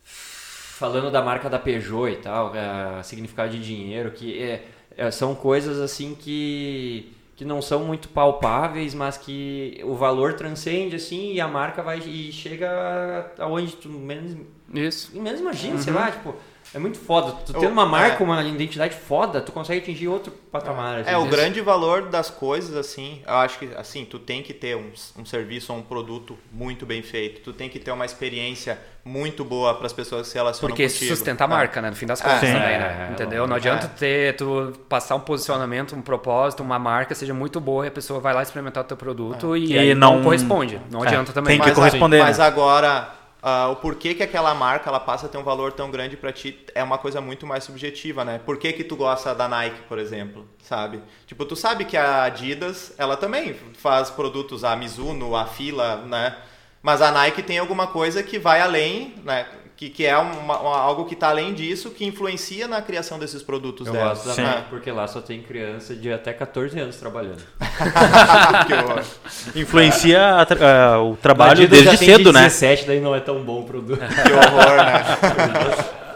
Falando 0.04 1.10
da 1.10 1.22
marca 1.22 1.50
da 1.50 1.58
Peugeot 1.58 2.08
e 2.12 2.16
tal, 2.16 2.54
é, 2.54 3.02
significado 3.02 3.50
de 3.50 3.64
dinheiro, 3.64 4.12
que 4.12 4.40
é, 4.40 4.64
é, 4.96 5.10
são 5.10 5.34
coisas 5.34 5.78
assim 5.78 6.14
que, 6.14 7.12
que 7.36 7.44
não 7.44 7.60
são 7.60 7.84
muito 7.84 8.08
palpáveis, 8.08 8.94
mas 8.94 9.16
que 9.16 9.80
o 9.84 9.94
valor 9.94 10.34
transcende 10.34 10.96
assim 10.96 11.32
e 11.32 11.40
a 11.40 11.48
marca 11.48 11.82
vai 11.82 11.98
e 11.98 12.30
chega 12.32 13.32
aonde 13.38 13.74
tu 13.76 13.88
menos, 13.88 14.36
Isso. 14.72 15.20
menos 15.20 15.40
imagina, 15.40 15.78
sei 15.78 15.92
lá, 15.92 16.10
tipo, 16.10 16.34
é 16.74 16.78
muito 16.78 16.98
foda. 16.98 17.32
Tu 17.46 17.52
tendo 17.54 17.72
uma 17.72 17.84
é. 17.84 17.86
marca, 17.86 18.22
uma 18.24 18.42
identidade 18.42 18.94
foda, 18.96 19.40
tu 19.40 19.52
consegue 19.52 19.80
atingir 19.80 20.08
outro 20.08 20.32
patamar. 20.50 21.00
assim. 21.00 21.10
É, 21.10 21.16
o 21.16 21.22
Isso. 21.22 21.30
grande 21.30 21.60
valor 21.60 22.02
das 22.08 22.30
coisas, 22.30 22.76
assim, 22.76 23.22
eu 23.26 23.34
acho 23.34 23.58
que, 23.58 23.70
assim, 23.76 24.04
tu 24.04 24.18
tem 24.18 24.42
que 24.42 24.52
ter 24.52 24.76
um, 24.76 24.90
um 25.18 25.24
serviço 25.24 25.72
ou 25.72 25.78
um 25.78 25.82
produto 25.82 26.36
muito 26.52 26.84
bem 26.84 27.02
feito. 27.02 27.40
Tu 27.40 27.52
tem 27.52 27.68
que 27.68 27.78
ter 27.78 27.90
uma 27.92 28.04
experiência 28.04 28.78
muito 29.04 29.44
boa 29.44 29.74
para 29.74 29.86
as 29.86 29.92
pessoas 29.92 30.22
que 30.22 30.28
se 30.28 30.34
relacionam 30.34 30.68
Porque 30.70 30.82
contigo. 30.84 31.04
isso 31.04 31.14
sustenta 31.16 31.44
a 31.44 31.46
É. 31.46 31.50
marca, 31.50 31.82
né? 31.82 31.90
No 31.90 31.96
fim 31.96 32.06
das 32.06 32.20
contas 32.22 32.40
Sim. 32.40 32.46
também, 32.52 32.62
É, 32.74 32.78
né? 32.78 33.06
é, 33.10 33.12
Entendeu? 33.12 33.46
Não 33.46 33.54
é. 33.54 33.58
adianta 33.58 33.86
ter, 33.86 34.34
tu 34.36 34.72
passar 34.88 35.14
um 35.14 35.20
posicionamento, 35.20 35.94
um 35.94 36.00
propósito, 36.00 36.62
uma 36.62 36.78
marca 36.78 37.14
seja 37.14 37.34
muito 37.34 37.60
boa 37.60 37.84
e 37.84 37.88
a 37.88 37.90
pessoa 37.90 38.18
vai 38.18 38.32
lá 38.32 38.42
experimentar 38.42 38.82
o 38.82 38.86
teu 38.86 38.96
produto 38.96 39.56
e, 39.56 39.72
E 39.72 39.78
aí 39.78 39.94
não, 39.94 40.16
não- 40.16 40.22
corresponde. 40.24 40.80
Não 40.90 41.04
É, 41.04 41.08
adianta 41.08 41.32
também. 41.32 41.52
tem 41.58 41.60
que 41.60 41.66
Mas, 41.68 41.74
corresponder, 41.76 42.22
Mas 42.22 42.38
né? 42.38 42.44
agora, 42.46 43.12
ah, 43.46 43.68
o 43.68 43.76
porquê 43.76 44.14
que 44.14 44.22
aquela 44.22 44.54
marca 44.54 44.88
ela 44.88 44.98
passa 44.98 45.26
a 45.26 45.28
ter 45.28 45.36
um 45.36 45.42
valor 45.42 45.70
tão 45.70 45.90
grande 45.90 46.16
para 46.16 46.32
ti 46.32 46.64
é 46.74 46.82
uma 46.82 46.96
coisa 46.96 47.20
muito 47.20 47.46
mais 47.46 47.62
subjetiva, 47.62 48.24
né? 48.24 48.40
Por 48.42 48.56
que, 48.56 48.72
que 48.72 48.82
tu 48.82 48.96
gosta 48.96 49.34
da 49.34 49.46
Nike, 49.46 49.82
por 49.82 49.98
exemplo, 49.98 50.48
sabe? 50.62 51.02
Tipo, 51.26 51.44
tu 51.44 51.54
sabe 51.54 51.84
que 51.84 51.94
a 51.94 52.22
Adidas, 52.22 52.94
ela 52.96 53.18
também 53.18 53.54
faz 53.74 54.08
produtos, 54.08 54.64
a 54.64 54.74
Mizuno, 54.74 55.36
a 55.36 55.44
Fila, 55.44 55.96
né? 56.06 56.38
Mas 56.82 57.02
a 57.02 57.10
Nike 57.10 57.42
tem 57.42 57.58
alguma 57.58 57.86
coisa 57.86 58.22
que 58.22 58.38
vai 58.38 58.62
além, 58.62 59.14
né? 59.22 59.46
Que, 59.84 59.90
que 59.90 60.06
é 60.06 60.16
uma- 60.16 60.58
uma- 60.60 60.78
algo 60.78 61.04
que 61.04 61.12
está 61.14 61.28
além 61.28 61.52
disso, 61.52 61.90
que 61.90 62.06
influencia 62.06 62.66
na 62.66 62.80
criação 62.80 63.18
desses 63.18 63.42
produtos 63.42 63.86
Eu 63.86 63.92
dela. 63.92 64.10
da 64.10 64.16
Sim. 64.16 64.40
Nike 64.42 64.62
porque 64.70 64.90
lá 64.90 65.06
só 65.06 65.20
tem 65.20 65.42
criança 65.42 65.94
de 65.94 66.10
até 66.10 66.32
14 66.32 66.78
anos 66.80 66.96
trabalhando. 66.96 67.42
Influencia 69.54 70.36
a 70.40 70.46
tra- 70.46 70.58
ah, 70.94 71.02
o 71.02 71.16
trabalho 71.16 71.52
Adidas 71.52 71.78
já 71.80 71.90
desde 71.90 72.06
tem 72.06 72.14
cedo, 72.16 72.30
de 72.30 72.32
né? 72.32 72.44
17, 72.44 72.86
daí 72.86 73.00
não 73.00 73.14
é 73.14 73.20
tão 73.20 73.42
bom 73.42 73.60
o 73.60 73.64
produto. 73.64 74.00
Que 74.04 74.32
horror, 74.32 74.76
né? 74.76 75.02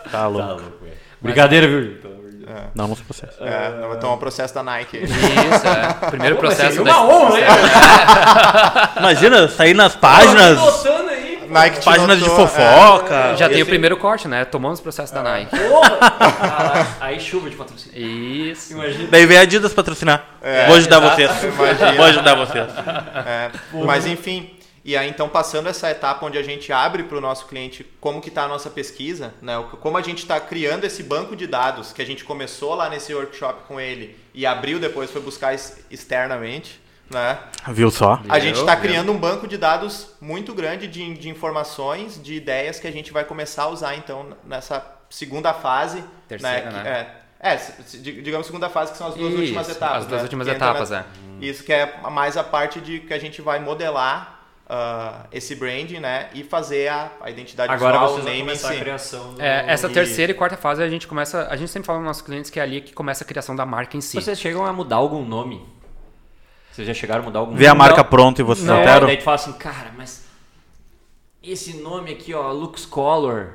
Tá 0.04 0.08
Tá 0.10 0.26
louco. 0.26 0.48
louco, 0.48 0.72
velho. 0.82 0.96
Brincadeira, 1.20 1.66
viu? 1.66 1.80
De 1.82 1.88
Deus. 1.96 2.18
Não, 2.74 2.88
não 2.88 2.96
se 2.96 3.02
processa. 3.02 3.34
É, 3.44 3.78
não 3.78 3.88
vai 3.90 3.98
tomar 3.98 4.14
um 4.14 4.18
processo 4.18 4.54
da 4.54 4.62
Nike. 4.62 4.96
Isso, 5.04 5.14
é. 5.66 6.06
Primeiro 6.08 6.36
processo 6.36 6.82
da 6.82 7.02
uma 7.02 7.14
honra, 7.14 7.40
né? 7.40 7.46
Imagina, 8.98 9.48
sair 9.48 9.74
nas 9.74 9.94
páginas, 9.94 10.58
aí. 10.58 10.64
Nike 11.48 11.84
páginas 11.84 12.18
de 12.18 12.28
notou, 12.28 12.46
fofoca. 12.46 13.36
Já 13.36 13.48
tem 13.48 13.62
o 13.62 13.66
primeiro 13.66 13.96
corte, 13.96 14.28
né? 14.28 14.44
Tomamos 14.44 14.78
o 14.80 14.82
processo 14.82 15.12
da 15.14 15.22
Nike. 15.22 15.56
Porra! 15.56 15.98
Ah, 16.00 16.86
aí 17.00 17.20
chuva 17.20 17.48
de 17.50 17.56
patrocínio. 17.56 17.98
Isso. 17.98 18.72
Imagina. 18.72 19.08
Daí 19.10 19.26
vem 19.26 19.38
a 19.38 19.40
Adidas 19.42 19.72
patrocinar. 19.72 20.24
Vou 20.66 20.76
ajudar 20.76 21.00
vocês. 21.00 21.30
Imagina. 21.44 21.92
Vou 21.92 22.04
ajudar 22.06 22.34
vocês. 22.34 22.66
É, 23.26 23.50
mas 23.84 24.06
enfim, 24.06 24.50
e 24.84 24.96
aí 24.96 25.08
então 25.08 25.28
passando 25.28 25.68
essa 25.68 25.90
etapa 25.90 26.24
onde 26.24 26.38
a 26.38 26.42
gente 26.42 26.72
abre 26.72 27.02
para 27.02 27.18
o 27.18 27.20
nosso 27.20 27.46
cliente 27.46 27.84
como 28.00 28.20
que 28.20 28.28
está 28.28 28.44
a 28.44 28.48
nossa 28.48 28.70
pesquisa, 28.70 29.34
né? 29.42 29.62
Como 29.80 29.96
a 29.98 30.02
gente 30.02 30.18
está 30.18 30.40
criando 30.40 30.84
esse 30.84 31.02
banco 31.02 31.34
de 31.36 31.46
dados 31.46 31.92
que 31.92 32.00
a 32.00 32.06
gente 32.06 32.24
começou 32.24 32.74
lá 32.74 32.88
nesse 32.88 33.12
workshop 33.14 33.62
com 33.66 33.80
ele 33.80 34.16
e 34.34 34.46
abriu 34.46 34.78
depois 34.78 35.10
foi 35.10 35.20
buscar 35.20 35.52
ex- 35.52 35.78
externamente, 35.90 36.80
né? 37.10 37.38
Viu 37.68 37.90
só? 37.90 38.20
A 38.28 38.38
gente 38.38 38.58
está 38.58 38.76
criando 38.76 39.10
um 39.12 39.18
banco 39.18 39.46
de 39.46 39.56
dados 39.56 40.10
muito 40.20 40.54
grande 40.54 40.86
de, 40.86 41.14
de 41.14 41.28
informações, 41.28 42.20
de 42.22 42.34
ideias 42.34 42.78
que 42.78 42.86
a 42.86 42.92
gente 42.92 43.12
vai 43.12 43.24
começar 43.24 43.64
a 43.64 43.68
usar 43.68 43.96
então 43.96 44.26
nessa 44.44 44.84
segunda 45.10 45.52
fase, 45.54 46.02
Terceira, 46.28 46.60
que- 46.62 46.74
né? 46.74 47.06
É, 47.40 47.50
é, 47.54 47.56
digamos 48.00 48.46
segunda 48.46 48.68
fase 48.68 48.92
que 48.92 48.98
são 48.98 49.08
as 49.08 49.14
duas 49.14 49.32
Isso, 49.32 49.40
últimas 49.42 49.68
etapas. 49.68 49.98
as 49.98 50.06
duas 50.06 50.20
né? 50.20 50.22
últimas 50.24 50.46
Que 50.48 50.54
entra 50.54 50.66
etapas, 50.68 50.90
na- 50.90 50.98
é. 51.00 51.04
Isso 51.40 51.62
que 51.64 51.72
é 51.72 52.00
mais 52.10 52.36
a 52.36 52.42
parte 52.44 52.80
de 52.80 53.00
que 53.00 53.14
a 53.14 53.18
gente 53.18 53.40
vai 53.40 53.58
modelar 53.60 54.34
ah, 54.70 55.24
esse 55.32 55.54
branding, 55.54 55.98
né? 55.98 56.28
E 56.34 56.44
fazer 56.44 56.88
a, 56.88 57.10
a 57.22 57.30
identidade 57.30 57.72
Agora 57.72 57.92
visual, 57.92 58.08
vocês 58.12 58.24
o 58.24 58.28
name 58.28 58.38
em 58.40 58.44
começar 58.44 58.68
a 58.68 58.72
si. 58.74 58.78
criação 58.80 59.32
do... 59.34 59.40
É, 59.40 59.64
essa 59.66 59.86
Isso. 59.86 59.94
terceira 59.94 60.32
e 60.32 60.34
quarta 60.34 60.56
fase 60.58 60.82
a 60.82 60.88
gente 60.90 61.06
começa. 61.08 61.46
A 61.48 61.56
gente 61.56 61.70
sempre 61.70 61.86
fala 61.86 62.00
nos 62.00 62.06
nossos 62.08 62.22
clientes 62.22 62.50
que 62.50 62.60
é 62.60 62.62
ali 62.62 62.82
que 62.82 62.92
começa 62.92 63.24
a 63.24 63.26
criação 63.26 63.56
da 63.56 63.64
marca 63.64 63.96
em 63.96 64.00
si. 64.02 64.20
Vocês 64.20 64.38
chegam 64.38 64.66
a 64.66 64.72
mudar 64.72 64.96
algum 64.96 65.24
nome? 65.24 65.64
Vocês 66.78 66.86
já 66.86 66.94
chegaram 66.94 67.22
a 67.22 67.24
mudar 67.24 67.40
algum 67.40 67.56
Vê 67.56 67.66
a 67.66 67.74
marca 67.74 68.04
Não. 68.04 68.04
pronta 68.04 68.40
e 68.40 68.44
vocês 68.44 68.64
Não, 68.64 68.76
alteram? 68.78 69.08
daí 69.08 69.16
tu 69.16 69.24
fala 69.24 69.34
assim, 69.34 69.52
cara, 69.54 69.90
mas 69.98 70.24
esse 71.42 71.78
nome 71.78 72.12
aqui, 72.12 72.32
ó, 72.32 72.52
Lux 72.52 72.86
Color, 72.86 73.54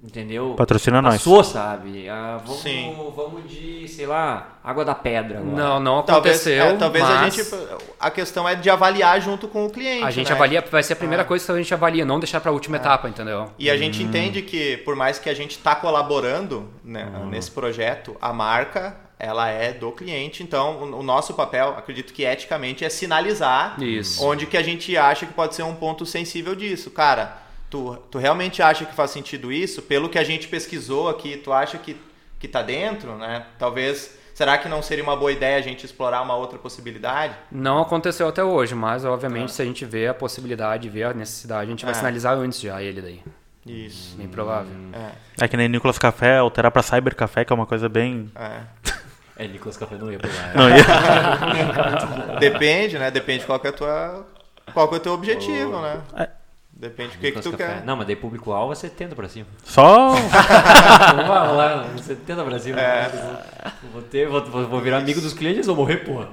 entendeu? 0.00 0.54
Patrocina 0.56 1.02
nós. 1.02 1.14
Passou, 1.14 1.42
sabe? 1.42 2.08
Ah, 2.08 2.40
vamos, 2.44 2.62
Sim. 2.62 2.94
vamos 3.16 3.50
de, 3.50 3.88
sei 3.88 4.06
lá, 4.06 4.60
Água 4.62 4.84
da 4.84 4.94
Pedra 4.94 5.40
agora. 5.40 5.56
Não, 5.56 5.80
não 5.80 6.02
Talvez, 6.04 6.36
aconteceu. 6.36 6.64
é, 6.64 6.76
talvez 6.76 7.04
a 7.04 7.28
gente. 7.28 7.42
A 7.98 8.08
questão 8.08 8.48
é 8.48 8.54
de 8.54 8.70
avaliar 8.70 9.20
junto 9.20 9.48
com 9.48 9.66
o 9.66 9.70
cliente. 9.70 10.04
A 10.04 10.10
gente 10.12 10.28
né? 10.28 10.34
avalia, 10.36 10.64
vai 10.70 10.82
ser 10.84 10.92
a 10.92 10.96
primeira 10.96 11.24
Ah. 11.24 11.26
coisa 11.26 11.44
que 11.44 11.50
a 11.50 11.56
gente 11.56 11.74
avalia, 11.74 12.04
não 12.04 12.20
deixar 12.20 12.40
pra 12.40 12.52
última 12.52 12.76
etapa, 12.76 13.08
entendeu? 13.08 13.50
E 13.58 13.68
a 13.68 13.76
gente 13.76 14.00
entende 14.00 14.42
que, 14.42 14.76
por 14.78 14.94
mais 14.94 15.18
que 15.18 15.28
a 15.28 15.34
gente 15.34 15.52
está 15.56 15.74
colaborando 15.74 16.68
né, 16.84 17.10
Uhum. 17.16 17.30
nesse 17.30 17.50
projeto, 17.50 18.16
a 18.20 18.32
marca 18.32 18.96
ela 19.20 19.48
é 19.48 19.72
do 19.72 19.92
cliente. 19.92 20.42
Então, 20.42 20.82
o, 20.82 21.02
nosso 21.02 21.34
papel, 21.34 21.74
acredito 21.76 22.12
que 22.12 22.24
eticamente, 22.24 22.84
é 22.84 22.88
sinalizar 22.88 23.80
Isso. 23.82 24.24
onde 24.24 24.46
que 24.46 24.56
a 24.56 24.62
gente 24.62 24.96
acha 24.96 25.26
que 25.26 25.32
pode 25.34 25.54
ser 25.54 25.62
um 25.62 25.74
ponto 25.74 26.04
sensível 26.06 26.54
disso. 26.54 26.90
Cara, 26.90 27.36
tu, 27.68 27.96
tu 28.10 28.18
realmente 28.18 28.62
acha 28.62 28.84
que 28.84 28.94
faz 28.94 29.10
sentido 29.10 29.52
isso? 29.52 29.82
Pelo 29.82 30.08
que 30.08 30.18
a 30.18 30.24
gente 30.24 30.48
pesquisou 30.48 31.08
aqui, 31.08 31.36
tu 31.36 31.52
acha 31.52 31.76
que, 31.78 31.96
que 32.38 32.48
tá 32.48 32.62
dentro, 32.62 33.14
né? 33.16 33.44
Talvez... 33.58 34.18
Será 34.32 34.56
que 34.56 34.70
não 34.70 34.80
seria 34.80 35.04
uma 35.04 35.14
boa 35.16 35.30
ideia 35.30 35.58
a 35.58 35.60
gente 35.60 35.84
explorar 35.84 36.22
uma 36.22 36.34
outra 36.34 36.58
possibilidade? 36.58 37.34
Não 37.52 37.78
aconteceu 37.82 38.26
até 38.26 38.42
hoje, 38.42 38.74
mas 38.74 39.04
obviamente 39.04 39.52
se 39.52 39.60
a 39.60 39.66
gente 39.66 39.84
vê 39.84 40.06
a 40.08 40.14
possibilidade, 40.14 40.88
vê 40.88 41.02
a 41.02 41.12
necessidade, 41.12 41.66
a 41.66 41.70
gente 41.70 41.84
vai 41.84 41.92
É. 41.92 41.94
sinalizar 41.98 42.38
antes 42.38 42.58
já 42.58 42.82
ele 42.82 43.02
daí. 43.02 43.22
Isso. 43.66 44.16
Bem 44.16 44.28
provável. 44.28 44.72
É, 44.94 45.44
É 45.44 45.48
que 45.48 45.58
nem 45.58 45.68
Nicolas 45.68 45.98
Café, 45.98 46.38
alterar 46.38 46.70
pra 46.72 46.82
Cyber 46.82 47.14
Café, 47.14 47.44
que 47.44 47.52
é 47.52 47.54
uma 47.54 47.66
coisa 47.66 47.86
bem. 47.86 48.30
é. 48.34 48.60
É, 49.40 49.48
Nicolas 49.48 49.78
Café 49.78 49.96
não 49.96 50.12
ia 50.12 50.18
pegar. 50.18 50.54
Não, 50.54 50.68
ia- 50.68 52.36
Depende, 52.38 52.98
né? 52.98 53.10
Depende 53.10 53.46
qual 53.46 53.58
que 53.58 53.68
é 53.68 53.70
a 53.70 53.72
tua, 53.72 54.26
qual 54.74 54.86
que 54.86 54.94
é 54.94 54.98
o 54.98 55.00
teu 55.00 55.12
objetivo, 55.14 55.80
né? 55.80 56.02
É. 56.14 56.28
Depende 56.70 57.16
do 57.16 57.20
que, 57.20 57.32
que 57.32 57.40
tu 57.40 57.52
Café. 57.52 57.66
quer. 57.66 57.84
Não, 57.86 57.96
mas 57.96 58.06
daí 58.06 58.16
público-alvo 58.16 58.72
é 58.72 58.76
70 58.76 59.16
pra 59.16 59.28
cima. 59.30 59.46
Só. 59.64 60.10
Vamos 61.26 61.56
lá, 61.56 61.88
70 62.02 62.44
pra 62.44 62.58
cima. 62.58 62.80
É. 62.80 63.10
Vou, 63.90 64.02
ter, 64.02 64.28
vou, 64.28 64.42
vou, 64.44 64.80
virar 64.80 64.98
amigo 64.98 65.22
dos 65.22 65.32
clientes, 65.32 65.66
vão 65.66 65.76
morrer, 65.76 65.98
porra. 65.98 66.28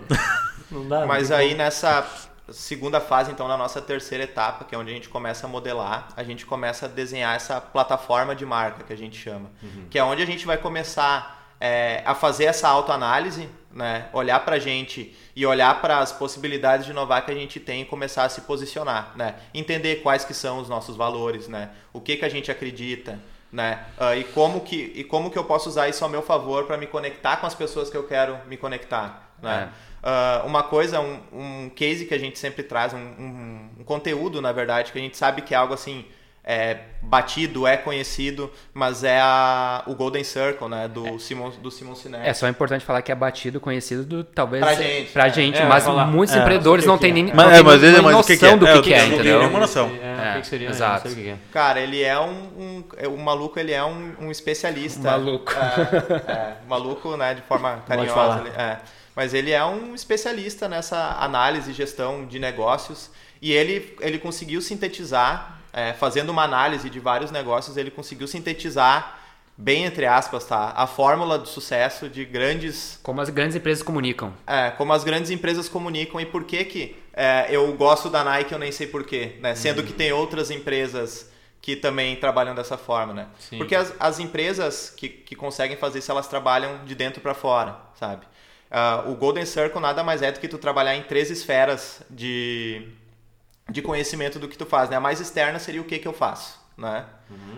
Não 0.69 0.85
dá. 0.85 1.05
Mas 1.05 1.29
não 1.29 1.37
aí 1.37 1.55
nessa 1.55 2.05
segunda 2.49 2.99
fase, 2.99 3.31
então, 3.31 3.47
na 3.47 3.55
nossa 3.55 3.81
terceira 3.81 4.25
etapa, 4.25 4.65
que 4.65 4.75
é 4.75 4.77
onde 4.77 4.91
a 4.91 4.93
gente 4.93 5.07
começa 5.07 5.47
a 5.47 5.49
modelar, 5.49 6.09
a 6.15 6.23
gente 6.23 6.45
começa 6.45 6.87
a 6.87 6.89
desenhar 6.89 7.35
essa 7.37 7.61
plataforma 7.61 8.35
de 8.35 8.45
marca 8.45 8.83
que 8.83 8.91
a 8.91 8.97
gente 8.97 9.17
chama, 9.17 9.49
que 9.89 9.97
é 9.97 10.03
onde 10.03 10.21
a 10.21 10.25
gente 10.25 10.45
vai 10.45 10.57
começar 10.57 11.37
é, 11.59 12.01
a 12.05 12.13
fazer 12.13 12.45
essa 12.45 12.67
autoanálise, 12.67 13.49
né? 13.71 14.07
olhar 14.13 14.39
para 14.41 14.55
a 14.55 14.59
gente 14.59 15.15
e 15.35 15.45
olhar 15.45 15.81
para 15.81 15.99
as 15.99 16.11
possibilidades 16.11 16.85
de 16.85 16.91
inovar 16.91 17.25
que 17.25 17.31
a 17.31 17.35
gente 17.35 17.59
tem 17.59 17.81
e 17.81 17.85
começar 17.85 18.23
a 18.23 18.29
se 18.29 18.41
posicionar, 18.41 19.13
né? 19.15 19.35
entender 19.53 19.97
quais 19.97 20.25
que 20.25 20.33
são 20.33 20.59
os 20.59 20.69
nossos 20.69 20.95
valores, 20.95 21.47
né? 21.47 21.69
o 21.93 22.01
que, 22.01 22.17
que 22.17 22.25
a 22.25 22.29
gente 22.29 22.51
acredita, 22.51 23.19
né? 23.51 23.85
Uh, 23.97 24.19
e, 24.19 24.23
como 24.25 24.61
que, 24.61 24.91
e 24.95 25.03
como 25.03 25.31
que 25.31 25.37
eu 25.37 25.43
posso 25.43 25.69
usar 25.69 25.87
isso 25.87 26.03
ao 26.03 26.09
meu 26.09 26.21
favor 26.21 26.65
para 26.65 26.77
me 26.77 26.85
conectar 26.85 27.37
com 27.37 27.47
as 27.47 27.55
pessoas 27.55 27.89
que 27.89 27.95
eu 27.95 28.03
quero 28.03 28.37
me 28.45 28.57
conectar. 28.57 29.31
Né? 29.41 29.71
Uh, 30.03 30.45
uma 30.45 30.63
coisa, 30.63 30.99
um, 30.99 31.19
um 31.31 31.69
case 31.69 32.05
que 32.05 32.13
a 32.13 32.19
gente 32.19 32.37
sempre 32.37 32.63
traz, 32.63 32.93
um, 32.93 32.97
um, 32.97 33.69
um, 33.79 33.83
conteúdo, 33.83 34.41
na 34.41 34.51
verdade, 34.51 34.91
que 34.91 34.97
a 34.97 35.01
gente 35.01 35.17
sabe 35.17 35.41
que 35.41 35.53
é 35.53 35.57
algo 35.57 35.73
assim 35.73 36.05
é 36.49 36.77
batido, 37.01 37.67
é 37.67 37.75
conhecido, 37.75 38.49
mas 38.73 39.03
é 39.03 39.19
a, 39.21 39.83
o 39.86 39.93
Golden 39.93 40.23
Circle, 40.23 40.67
né, 40.69 40.88
do 40.88 41.05
é. 41.05 41.19
Simon 41.19 41.49
do 41.62 41.69
Simon 41.69 41.93
Sinek. 41.93 42.25
É 42.25 42.33
só 42.33 42.47
importante 42.47 42.86
falar 42.86 43.01
que 43.01 43.12
é 43.12 43.15
batido, 43.15 43.60
conhecido, 43.60 44.03
do, 44.05 44.23
talvez 44.23 44.63
pra 44.63 44.73
gente, 44.73 45.12
pra 45.12 45.27
é. 45.27 45.29
gente 45.29 45.57
É, 45.60 45.65
mas 45.65 45.86
muitos 46.07 46.33
É, 46.36 46.39
empreendedores 46.39 46.86
não 46.86 46.97
têm 46.97 47.12
nem 47.12 47.29
é. 47.29 47.33
Mas- 47.33 47.45
não 47.47 47.53
é, 47.53 47.62
mas 47.63 47.81
nem 47.81 48.01
mas 48.01 48.15
o 48.15 48.23
que 48.23 48.38
que 48.38 48.43
noção 48.45 48.55
é? 48.55 48.57
do 48.57 48.67
É, 48.67 48.71
que, 48.73 48.79
o 48.79 48.81
que 48.81 48.89
que 48.89 48.93
é, 48.93 48.97
é? 48.97 49.01
Não 49.01 49.07
tem 49.10 49.15
entendeu? 49.19 49.39
nenhuma 49.39 49.60
noção. 49.60 49.91
É, 50.01 50.38
o 50.38 50.41
que 50.41 50.47
seria? 50.47 50.69
exato. 50.69 50.93
Não 50.93 51.01
sei 51.01 51.12
o 51.12 51.15
que 51.15 51.23
que 51.23 51.29
é. 51.29 51.38
Cara, 51.51 51.79
ele 51.81 52.01
é 52.01 52.19
um, 52.19 52.29
um 52.29 52.83
é, 52.97 53.07
o 53.07 53.17
maluco, 53.17 53.60
ele 53.60 53.73
é 53.73 53.83
um, 53.83 54.13
um 54.21 54.31
especialista. 54.31 55.12
Maluco. 55.12 55.51
É, 55.53 56.31
é, 56.31 56.53
maluco, 56.67 57.15
né, 57.17 57.33
de 57.33 57.41
forma 57.41 57.83
carinhosa. 57.88 58.13
falar. 58.13 58.39
ele- 58.41 58.49
é. 58.57 58.77
Mas 59.15 59.33
ele 59.33 59.51
é 59.51 59.63
um 59.65 59.93
especialista 59.95 60.67
nessa 60.69 61.17
análise 61.19 61.71
e 61.71 61.73
gestão 61.73 62.25
de 62.25 62.38
negócios 62.39 63.10
e 63.41 63.51
ele, 63.51 63.95
ele 63.99 64.19
conseguiu 64.19 64.62
sintetizar, 64.62 65.56
é, 65.73 65.93
fazendo 65.93 66.30
uma 66.30 66.43
análise 66.43 66.89
de 66.89 66.99
vários 66.99 67.32
negócios, 67.32 67.77
ele 67.77 67.91
conseguiu 67.91 68.27
sintetizar, 68.27 69.19
bem 69.58 69.86
entre 69.86 70.06
aspas, 70.06 70.45
tá, 70.45 70.73
a 70.75 70.86
fórmula 70.88 71.38
do 71.38 71.47
sucesso 71.47 72.10
de 72.10 72.23
grandes 72.25 72.99
Como 73.03 73.21
as 73.21 73.30
grandes 73.30 73.56
empresas 73.56 73.84
comunicam. 73.84 74.34
é, 74.45 74.71
como 74.71 74.93
as 74.93 75.03
grandes 75.03 75.32
empresas 75.32 75.67
comunicam 75.67 76.19
e 76.21 76.25
por 76.25 76.43
que 76.43 76.63
que 76.65 76.95
é, 77.13 77.47
eu 77.49 77.73
gosto 77.73 78.10
da 78.10 78.23
Nike, 78.23 78.51
eu 78.51 78.60
nem 78.60 78.71
sei 78.71 78.86
porquê, 78.86 79.38
né? 79.41 79.56
Sendo 79.56 79.82
que 79.82 79.91
tem 79.91 80.12
outras 80.12 80.51
empresas 80.51 81.27
que 81.60 81.75
também 81.75 82.15
trabalham 82.15 82.53
dessa 82.53 82.77
forma, 82.77 83.12
né? 83.13 83.27
Sim. 83.39 83.58
Porque 83.58 83.75
as, 83.75 83.91
as 83.99 84.19
empresas 84.19 84.93
que, 84.95 85.10
que 85.10 85.36
conseguem 85.36 85.75
fazer 85.75 85.99
isso, 85.99 86.12
elas 86.12 86.27
trabalham 86.27 86.86
de 86.86 86.93
dentro 86.93 87.19
para 87.19 87.34
fora, 87.34 87.75
sabe? 87.99 88.25
Ah, 88.69 89.03
o 89.08 89.15
Golden 89.15 89.45
Circle 89.45 89.82
nada 89.82 90.03
mais 90.03 90.21
é 90.21 90.32
do 90.32 90.39
que 90.39 90.47
tu 90.47 90.58
trabalhar 90.60 90.95
em 90.95 91.01
três 91.03 91.32
esferas 91.32 92.01
de, 92.10 92.88
de 93.69 93.82
conhecimento 93.82 94.39
do 94.39 94.47
que 94.47 94.58
tu 94.58 94.65
faz, 94.65 94.89
né? 94.89 94.95
A 94.97 94.99
mais 94.99 95.19
externa 95.19 95.60
seria 95.60 95.82
o 95.82 95.86
que 95.86 95.99
que 95.99 96.08
eu 96.08 96.13
faço, 96.13 96.60
né? 96.77 97.06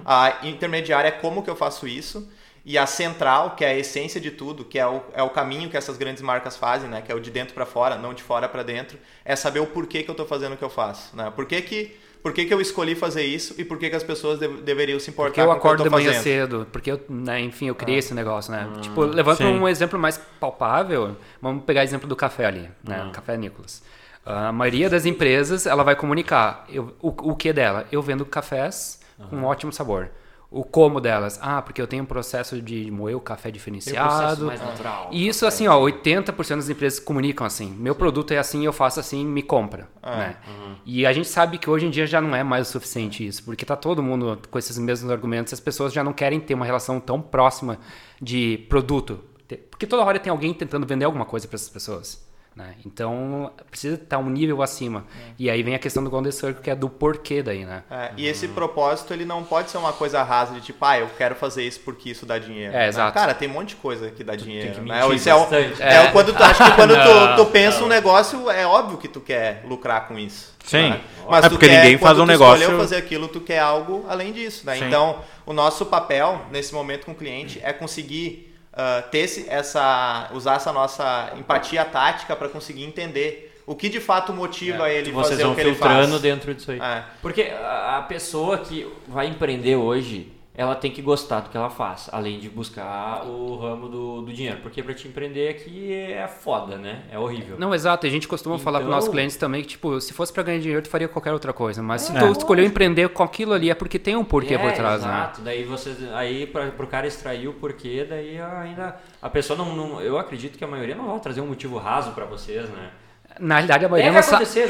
A 0.06 0.38
intermediária 0.48 1.08
é 1.10 1.12
como 1.12 1.44
que 1.44 1.50
eu 1.50 1.56
faço 1.56 1.88
isso. 1.88 2.30
E 2.66 2.78
a 2.78 2.86
central, 2.86 3.56
que 3.56 3.64
é 3.64 3.70
a 3.70 3.78
essência 3.78 4.20
de 4.20 4.32
tudo, 4.32 4.66
que 4.66 4.78
é 4.78 4.86
o, 4.86 5.02
é 5.14 5.24
o 5.24 5.30
caminho 5.30 5.70
que 5.70 5.78
essas 5.78 5.98
grandes 5.98 6.22
marcas 6.22 6.58
fazem, 6.58 6.90
né? 6.90 7.02
Que 7.02 7.12
é 7.12 7.16
o 7.16 7.20
de 7.20 7.32
dentro 7.32 7.54
para 7.54 7.66
fora, 7.66 7.96
não 7.98 8.14
de 8.14 8.22
fora 8.22 8.48
para 8.50 8.64
dentro, 8.64 8.98
é 9.24 9.36
saber 9.36 9.60
o 9.60 9.68
porquê 9.68 10.04
que 10.04 10.10
eu 10.10 10.14
estou 10.14 10.26
fazendo 10.28 10.54
o 10.54 10.58
que 10.58 10.64
eu 10.64 10.70
faço, 10.70 11.16
né? 11.16 11.32
Por 11.36 11.46
que 11.46 11.62
que, 11.62 11.98
por 12.22 12.34
que, 12.34 12.46
que 12.46 12.54
eu 12.54 12.60
escolhi 12.60 12.96
fazer 12.96 13.24
isso 13.24 13.56
e 13.58 13.64
por 13.64 13.78
que, 13.80 13.90
que 13.90 13.96
as 13.96 14.04
pessoas 14.04 14.38
de- 14.40 14.48
deveriam 14.62 15.00
se 15.00 15.10
importar 15.10 15.30
Porque 15.30 15.42
eu 15.42 15.48
com 15.48 15.52
o 15.56 15.60
que 15.60 15.68
eu 15.68 15.72
acordo 15.72 15.84
de 15.84 15.90
manhã 15.90 16.08
fazendo. 16.10 16.24
cedo, 16.24 16.68
porque 16.72 16.92
eu, 16.92 17.02
né, 17.10 17.40
enfim, 17.40 17.68
eu 17.68 17.76
criei 17.76 17.98
esse 18.00 18.14
negócio, 18.14 18.52
né? 18.52 18.68
tipo, 18.82 19.02
levando 19.04 19.38
sim. 19.38 19.46
um 19.46 19.68
exemplo 19.68 19.98
mais 19.98 20.18
palpável, 20.40 21.16
vamos 21.42 21.64
pegar 21.64 21.82
o 21.82 21.84
exemplo 21.84 22.08
do 22.08 22.16
café 22.16 22.46
ali, 22.46 22.70
né? 22.84 23.10
Café 23.14 23.38
Nicolas. 23.38 23.82
A 24.26 24.52
maioria 24.52 24.90
das 24.90 25.06
empresas, 25.06 25.66
ela 25.66 25.84
vai 25.84 25.96
comunicar 25.96 26.66
eu- 26.70 26.96
o, 27.02 27.08
o 27.32 27.36
que 27.36 27.52
dela? 27.54 27.88
Eu 27.92 28.02
vendo 28.02 28.26
cafés 28.26 29.00
com 29.30 29.38
um 29.38 29.46
ótimo 29.46 29.72
sabor. 29.72 30.10
O 30.52 30.64
como 30.64 31.00
delas? 31.00 31.38
Ah, 31.44 31.62
porque 31.62 31.80
eu 31.80 31.86
tenho 31.86 32.02
um 32.02 32.06
processo 32.08 32.60
de 32.60 32.90
moer 32.90 33.16
o 33.16 33.20
café 33.22 33.50
um 33.50 33.52
diferenciado. 33.52 34.18
processo 34.18 34.46
mais 34.46 34.60
natural. 34.62 35.10
E 35.12 35.28
isso, 35.28 35.46
assim, 35.46 35.68
ó, 35.68 35.80
80% 35.80 36.56
das 36.56 36.70
empresas 36.70 37.00
comunicam 37.00 37.46
assim. 37.46 37.70
Meu 37.78 37.94
produto 37.94 38.32
é 38.34 38.40
assim, 38.40 38.66
eu 38.66 38.74
faço 38.74 39.00
assim, 39.00 39.24
me 39.24 39.44
compra. 39.44 39.88
né? 40.04 40.38
E 40.86 41.06
a 41.06 41.14
gente 41.14 41.28
sabe 41.28 41.60
que 41.60 41.70
hoje 41.70 41.86
em 41.86 41.92
dia 41.92 42.08
já 42.08 42.20
não 42.20 42.36
é 42.36 42.44
mais 42.44 42.68
o 42.68 42.72
suficiente 42.72 43.26
isso, 43.28 43.44
porque 43.44 43.64
tá 43.64 43.76
todo 43.76 44.02
mundo 44.02 44.40
com 44.50 44.58
esses 44.58 44.76
mesmos 44.80 45.12
argumentos, 45.12 45.54
as 45.54 45.60
pessoas 45.60 45.94
já 45.94 46.04
não 46.04 46.14
querem 46.14 46.40
ter 46.40 46.56
uma 46.56 46.66
relação 46.66 47.00
tão 47.00 47.22
próxima 47.22 47.78
de 48.20 48.66
produto. 48.70 49.20
Porque 49.70 49.86
toda 49.86 50.04
hora 50.04 50.18
tem 50.20 50.32
alguém 50.32 50.52
tentando 50.54 50.86
vender 50.88 51.06
alguma 51.06 51.26
coisa 51.26 51.48
para 51.48 51.56
essas 51.58 51.70
pessoas. 51.70 52.28
Né? 52.60 52.76
Então 52.86 53.52
precisa 53.72 53.96
estar 53.96 54.18
um 54.18 54.30
nível 54.30 54.62
acima. 54.62 55.06
E 55.40 55.50
aí 55.50 55.64
vem 55.64 55.76
a 55.76 55.80
questão 55.80 56.04
do 56.04 56.10
Golden 56.10 56.30
Circle, 56.34 56.62
que 56.62 56.70
é 56.70 56.76
do 56.76 56.90
porquê 56.90 57.42
daí, 57.42 57.64
né? 57.64 57.84
É, 57.90 58.12
e 58.18 58.28
esse 58.28 58.50
propósito, 58.50 59.14
ele 59.14 59.24
não 59.24 59.46
pode 59.46 59.72
ser 59.72 59.78
uma 59.78 59.94
coisa 59.94 60.22
rasa 60.24 60.54
de 60.56 60.60
tipo, 60.60 60.84
ah, 60.84 61.00
eu 61.00 61.08
quero 61.18 61.36
fazer 61.36 61.64
isso 61.66 61.80
porque 61.86 62.10
isso 62.10 62.26
dá 62.26 62.38
dinheiro. 62.38 62.74
É, 62.76 62.80
né? 62.80 62.88
exato. 62.90 63.14
Cara, 63.14 63.34
tem 63.34 63.50
um 63.50 63.54
monte 63.54 63.70
de 63.70 63.76
coisa 63.78 64.12
que 64.12 64.26
dá 64.26 64.36
dinheiro. 64.36 64.74
que 64.74 64.82
né? 64.82 65.00
Isso 65.16 65.30
é, 65.30 65.34
o- 65.36 65.40
bastante. 65.40 65.82
é 65.82 66.02
o 66.02 66.12
quando 66.12 66.34
tu 66.34 66.44
acha 66.44 66.66
que 66.70 66.76
quando 66.76 66.92
tu, 67.02 67.08
Não, 67.14 67.36
tu 67.38 67.46
pensa 67.46 67.82
um 67.82 67.88
negócio, 67.88 68.50
é 68.52 68.68
óbvio 68.68 68.98
que 68.98 69.08
tu 69.08 69.22
quer 69.22 69.64
lucrar 69.66 70.06
com 70.10 70.20
isso. 70.20 70.54
Sim. 70.66 70.90
né? 70.90 71.02
Mas 71.30 71.46
É 71.46 71.48
tu 71.48 71.52
porque 71.54 71.70
quer, 71.70 71.78
ninguém 71.82 71.98
faz 71.98 72.12
quando 72.18 72.24
um 72.24 72.26
tu 72.26 72.30
negócio- 72.32 72.60
escolheu 72.62 72.80
fazer 72.82 72.98
aquilo, 72.98 73.28
tu 73.30 73.40
quer 73.40 73.60
algo 73.60 74.06
além 74.10 74.34
disso, 74.34 74.66
né? 74.66 74.76
Sim. 74.78 74.88
Então, 74.88 75.20
o 75.46 75.54
nosso 75.54 75.86
papel 75.86 76.42
nesse 76.52 76.74
momento 76.74 77.06
com 77.06 77.14
o 77.14 77.16
cliente 77.16 77.60
é 77.64 77.72
conseguir 77.72 78.49
ah, 78.74 79.04
ter 79.10 79.20
esse, 79.20 79.50
essa, 79.50 80.30
usar 80.34 80.56
essa 80.56 80.72
nossa 80.72 81.34
empatia 81.38 81.84
tática 81.86 82.36
para 82.36 82.50
conseguir 82.50 82.84
entender 82.84 83.50
o 83.66 83.76
que 83.76 83.88
de 83.88 84.00
fato 84.00 84.34
motiva 84.34 84.90
ele 84.90 85.12
Vocês 85.12 85.32
fazer 85.32 85.44
vão 85.44 85.52
o 85.52 85.56
que 85.56 85.62
ele 85.62 85.72
filtrando 85.76 86.10
faz. 86.10 86.22
dentro 86.22 86.56
disso 86.56 86.72
aí. 86.72 86.80
É. 86.80 87.04
Porque 87.22 87.52
a 87.64 88.04
pessoa 88.08 88.58
que 88.58 88.92
vai 89.08 89.28
empreender 89.28 89.76
hoje, 89.76 90.32
ela 90.60 90.76
tem 90.76 90.92
que 90.92 91.02
gostar 91.02 91.40
do 91.40 91.50
que 91.50 91.56
ela 91.56 91.70
faz, 91.70 92.10
além 92.12 92.38
de 92.38 92.50
buscar 92.50 93.24
o 93.26 93.56
ramo 93.56 93.88
do, 93.88 94.22
do 94.24 94.34
dinheiro. 94.34 94.60
Porque 94.62 94.84
pra 94.84 94.94
te 94.94 95.08
empreender 95.08 95.48
aqui 95.48 95.94
é 95.94 96.28
foda, 96.28 96.78
né? 96.78 97.04
É 97.10 97.18
horrível. 97.18 97.56
Não, 97.58 97.74
exato. 97.74 98.06
A 98.06 98.10
gente 98.10 98.28
costuma 98.28 98.60
falar 98.60 98.80
para 98.80 98.88
Então- 98.88 98.96
nossos 98.96 99.10
clientes 99.10 99.38
também 99.38 99.62
que, 99.62 99.70
tipo, 99.70 100.02
se 100.02 100.12
fosse 100.12 100.34
para 100.34 100.44
ganhar 100.44 100.60
dinheiro, 100.60 100.82
tu 100.82 100.90
faria 100.90 101.08
qualquer 101.08 101.32
outra 101.32 101.54
coisa. 101.54 101.82
Mas 101.82 102.02
se 102.02 102.16
É. 102.16 102.20
tu 102.20 102.30
escolheu 102.34 102.66
empreender 102.66 103.08
com 103.08 103.24
aquilo 103.24 103.54
ali, 103.54 103.70
é 103.70 103.74
porque 103.74 103.98
tem 103.98 104.18
um 104.18 104.26
porquê 104.26 104.56
é, 104.56 104.58
por 104.58 104.74
trás, 104.74 105.02
né? 105.02 105.08
exato. 105.08 105.42
Daí 105.42 105.64
você, 105.64 105.96
aí 106.14 106.46
pra, 106.46 106.68
pro 106.72 106.88
cara 106.88 107.08
extrair 107.08 107.48
o 107.48 107.54
porquê, 107.54 108.06
daí 108.10 108.38
ainda 108.42 108.98
a 109.22 109.30
pessoa 109.30 109.58
não, 109.58 109.74
não- 109.74 110.02
eu 110.02 110.18
acredito 110.18 110.58
que 110.58 110.64
a 110.66 110.68
maioria 110.68 110.94
não 110.96 111.08
vai 111.08 111.20
trazer 111.22 111.40
um 111.40 111.48
motivo 111.48 111.78
raso 111.78 112.12
pra 112.12 112.26
vocês, 112.26 112.70
né? 112.70 112.90
Na 113.40 113.56
realidade, 113.56 113.86
a 113.86 113.90
maioria 113.90 114.12
não 114.12 114.22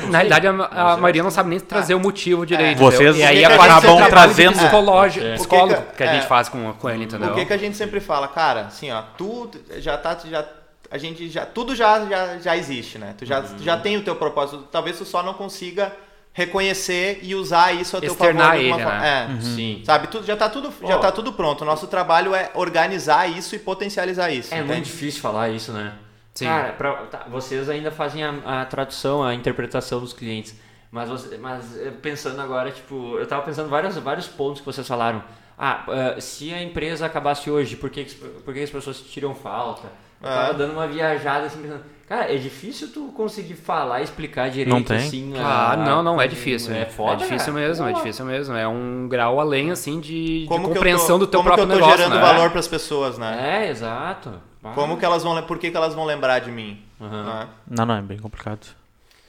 não 0.02 0.10
Na 0.10 0.18
realidade, 0.20 0.48
a, 0.48 0.92
a 0.94 0.98
maioria 0.98 1.24
não 1.24 1.32
sabe 1.32 1.50
nem 1.50 1.60
trazer 1.60 1.96
o 1.96 2.00
motivo 2.00 2.46
direito. 2.46 2.78
Vocês? 2.78 3.18
E 3.18 3.24
aí 3.24 3.44
acabam 3.44 4.00
é 4.02 4.10
trazendo- 4.10 4.58
psicológico, 4.58 5.26
É. 5.26 5.34
psicólogo 5.36 5.76
que 5.82 5.82
que- 5.92 5.98
que 5.98 6.04
a 6.04 6.14
gente 6.14 6.24
é. 6.26 6.28
faz 6.28 6.50
com, 6.50 6.74
com 6.74 6.90
ele, 6.90 7.06
entendeu? 7.06 7.32
O 7.32 7.36
que, 7.36 7.46
que 7.46 7.54
a 7.54 7.58
gente 7.58 7.76
sempre 7.76 8.00
fala, 8.00 8.28
cara, 8.28 8.62
assim, 8.68 8.92
ó, 8.92 9.02
tu 9.18 9.50
já 9.78 9.98
tá, 9.98 10.18
já, 10.30 10.46
a 10.92 10.98
gente 10.98 11.30
já, 11.30 11.46
tudo 11.46 11.76
já, 11.76 12.06
já, 12.06 12.38
já 12.38 12.56
existe, 12.58 12.98
né? 12.98 13.16
Tu 13.18 13.26
já, 13.26 13.42
tu 13.42 13.62
já 13.64 13.78
tem 13.78 13.98
o 13.98 14.02
teu 14.04 14.16
propósito, 14.16 14.68
talvez 14.72 14.98
tu 14.98 15.06
só 15.06 15.24
não 15.24 15.34
consiga 15.34 15.92
reconhecer 16.32 17.20
e 17.24 17.36
usar 17.36 17.74
isso 17.74 17.98
a 17.98 18.00
teu 18.00 18.12
Externar 18.12 18.52
favor 18.52 18.60
de 18.60 18.72
alguma 18.72 18.82
ele, 18.82 18.84
forma. 18.84 19.00
né? 19.00 19.38
É. 19.38 19.42
Sim. 19.42 19.82
Sabe, 19.86 20.08
tudo, 20.08 20.26
já, 20.26 20.38
tá 20.38 20.48
tudo, 20.48 20.72
já 20.88 20.98
tá 21.00 21.12
tudo 21.12 21.34
pronto. 21.34 21.62
O 21.62 21.66
nosso 21.66 21.88
trabalho 21.88 22.34
é 22.36 22.50
organizar 22.54 23.28
isso 23.30 23.56
e 23.56 23.60
potencializar 23.60 24.30
isso. 24.32 24.54
É 24.54 24.58
entende? 24.58 24.74
muito 24.74 24.86
difícil 24.86 25.22
falar 25.22 25.50
isso, 25.50 25.72
né? 25.74 25.92
Sim. 26.34 26.46
Cara, 26.46 26.74
pra- 26.74 26.94
tá, 27.08 27.26
vocês 27.30 27.70
ainda 27.70 27.92
fazem 27.92 28.24
a, 28.24 28.62
a 28.62 28.66
tradução, 28.66 29.24
a 29.24 29.34
interpretação 29.36 30.00
dos 30.00 30.14
clientes. 30.14 30.56
Mas, 30.92 31.10
você- 31.10 31.38
mas 31.38 31.78
eh, 31.78 31.92
pensando 32.02 32.42
agora, 32.42 32.72
tipo, 32.72 33.18
eu 33.18 33.28
tava 33.28 33.44
pensando 33.44 33.70
vários, 33.70 33.96
vários 33.98 34.28
pontos 34.28 34.62
que 34.62 34.66
vocês 34.66 34.88
falaram. 34.88 35.22
Ah, 35.58 35.84
eh, 35.90 36.22
se 36.22 36.54
a 36.54 36.64
empresa 36.64 37.06
acabasse 37.06 37.50
hoje, 37.52 37.76
por 37.76 37.90
que, 37.90 38.06
que- 38.06 38.16
por 38.16 38.54
que 38.54 38.62
as 38.62 38.70
pessoas 38.70 39.00
tiram 39.02 39.36
falta? 39.36 39.88
Eu 40.22 40.28
tava 40.28 40.52
É. 40.52 40.54
dando 40.54 40.74
uma 40.74 40.88
viajada 40.88 41.46
assim, 41.46 41.62
pensando, 41.62 41.84
cara, 42.08 42.34
é 42.34 42.38
difícil 42.38 42.90
tu 42.94 43.12
conseguir 43.16 43.54
falar 43.56 44.02
e 44.02 44.04
explicar 44.04 44.50
direito 44.50 44.70
Não 44.74 44.82
tem? 44.84 44.98
assim. 44.98 45.34
Ah, 45.38 45.74
a- 45.74 45.78
não, 45.78 46.02
não, 46.02 46.20
é 46.22 46.28
difícil. 46.28 46.74
É 46.74 46.86
foda. 46.86 47.14
É 47.14 47.28
difícil 47.28 47.54
cara. 47.54 47.68
mesmo, 47.68 47.88
é 47.88 47.92
Pô. 47.92 47.98
difícil 47.98 48.26
mesmo. 48.26 48.56
É 48.56 48.68
um 48.68 49.08
grau 49.10 49.40
além, 49.40 49.72
assim, 49.72 50.00
de, 50.00 50.42
de 50.42 50.48
compreensão 50.48 51.20
tô, 51.20 51.26
do 51.26 51.28
teu 51.28 51.40
como 51.42 51.54
próprio 51.54 51.68
que 51.68 51.74
eu 51.74 51.78
tô 51.80 51.86
negócio, 51.86 51.98
gerando 52.06 52.16
né? 52.16 52.22
valor 52.34 52.50
para 52.50 52.60
as 52.60 52.68
pessoas, 52.68 53.18
né? 53.18 53.66
É, 53.66 53.70
exato. 53.70 54.34
Ah. 54.64 54.72
Como 54.76 54.98
que 54.98 55.06
elas 55.06 55.24
vão, 55.24 55.42
por 55.44 55.58
que, 55.58 55.72
que 55.72 55.78
elas 55.78 55.94
vão 55.94 56.06
lembrar 56.06 56.40
de 56.40 56.52
mim? 56.52 56.82
Aham. 57.00 57.48
Não, 57.70 57.86
não, 57.86 57.96
é 57.96 58.02
bem 58.02 58.18
complicado. 58.18 58.68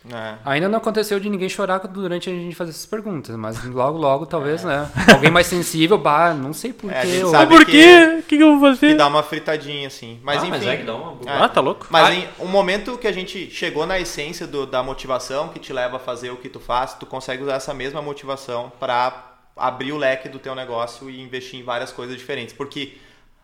Né? 0.02 0.38
Ainda 0.46 0.66
não 0.66 0.78
aconteceu 0.78 1.20
de 1.20 1.28
ninguém 1.28 1.48
chorar 1.48 1.78
durante 1.80 2.30
a 2.30 2.32
gente 2.32 2.56
fazer 2.56 2.70
essas 2.70 2.86
perguntas, 2.86 3.36
mas 3.36 3.62
logo, 3.66 3.98
logo, 3.98 4.24
talvez, 4.24 4.64
né? 4.64 4.90
Alguém 5.12 5.30
mais 5.30 5.46
sensível, 5.46 5.98
bah, 5.98 6.32
não 6.32 6.54
sei 6.54 6.70
É, 6.70 6.72
porquê. 6.72 7.06
gente 7.06 7.24
ou- 7.24 7.30
sabe 7.30 7.54
Por 7.54 7.66
que- 7.66 7.72
quê? 7.72 8.16
O 8.18 8.22
que, 8.22 8.36
que 8.38 8.42
eu 8.42 8.58
vou 8.58 8.70
Que 8.72 8.76
fazer? 8.80 8.94
dá 8.96 9.06
uma 9.06 9.22
fritadinha, 9.22 9.86
assim. 9.88 10.18
Mas 10.22 10.36
Ah, 10.38 10.46
enfim. 10.46 10.50
mas 10.52 10.66
é 10.66 10.76
que 10.78 10.84
dá 10.84 10.94
uma 10.94 11.18
É. 11.30 11.36
Ah, 11.44 11.48
tá 11.50 11.60
louco? 11.60 11.86
Mas 11.90 12.14
em 12.14 12.26
um 12.38 12.48
momento 12.48 12.96
que 12.96 13.06
a 13.06 13.12
gente 13.12 13.50
chegou 13.50 13.84
na 13.86 14.00
essência 14.00 14.46
do- 14.46 14.64
da 14.66 14.82
motivação 14.82 15.48
que 15.48 15.58
te 15.58 15.70
leva 15.70 15.96
a 15.96 16.00
fazer 16.00 16.30
o 16.30 16.36
que 16.38 16.48
tu 16.48 16.58
faz, 16.60 16.94
tu 16.94 17.04
consegue 17.04 17.42
usar 17.42 17.56
essa 17.56 17.74
mesma 17.74 18.00
motivação 18.00 18.72
para 18.80 19.26
abrir 19.54 19.92
o 19.92 19.98
leque 19.98 20.30
do 20.30 20.38
teu 20.38 20.54
negócio 20.54 21.10
e 21.10 21.20
investir 21.20 21.60
em 21.60 21.62
várias 21.62 21.92
coisas 21.92 22.16
diferentes. 22.16 22.54
Porque 22.54 22.94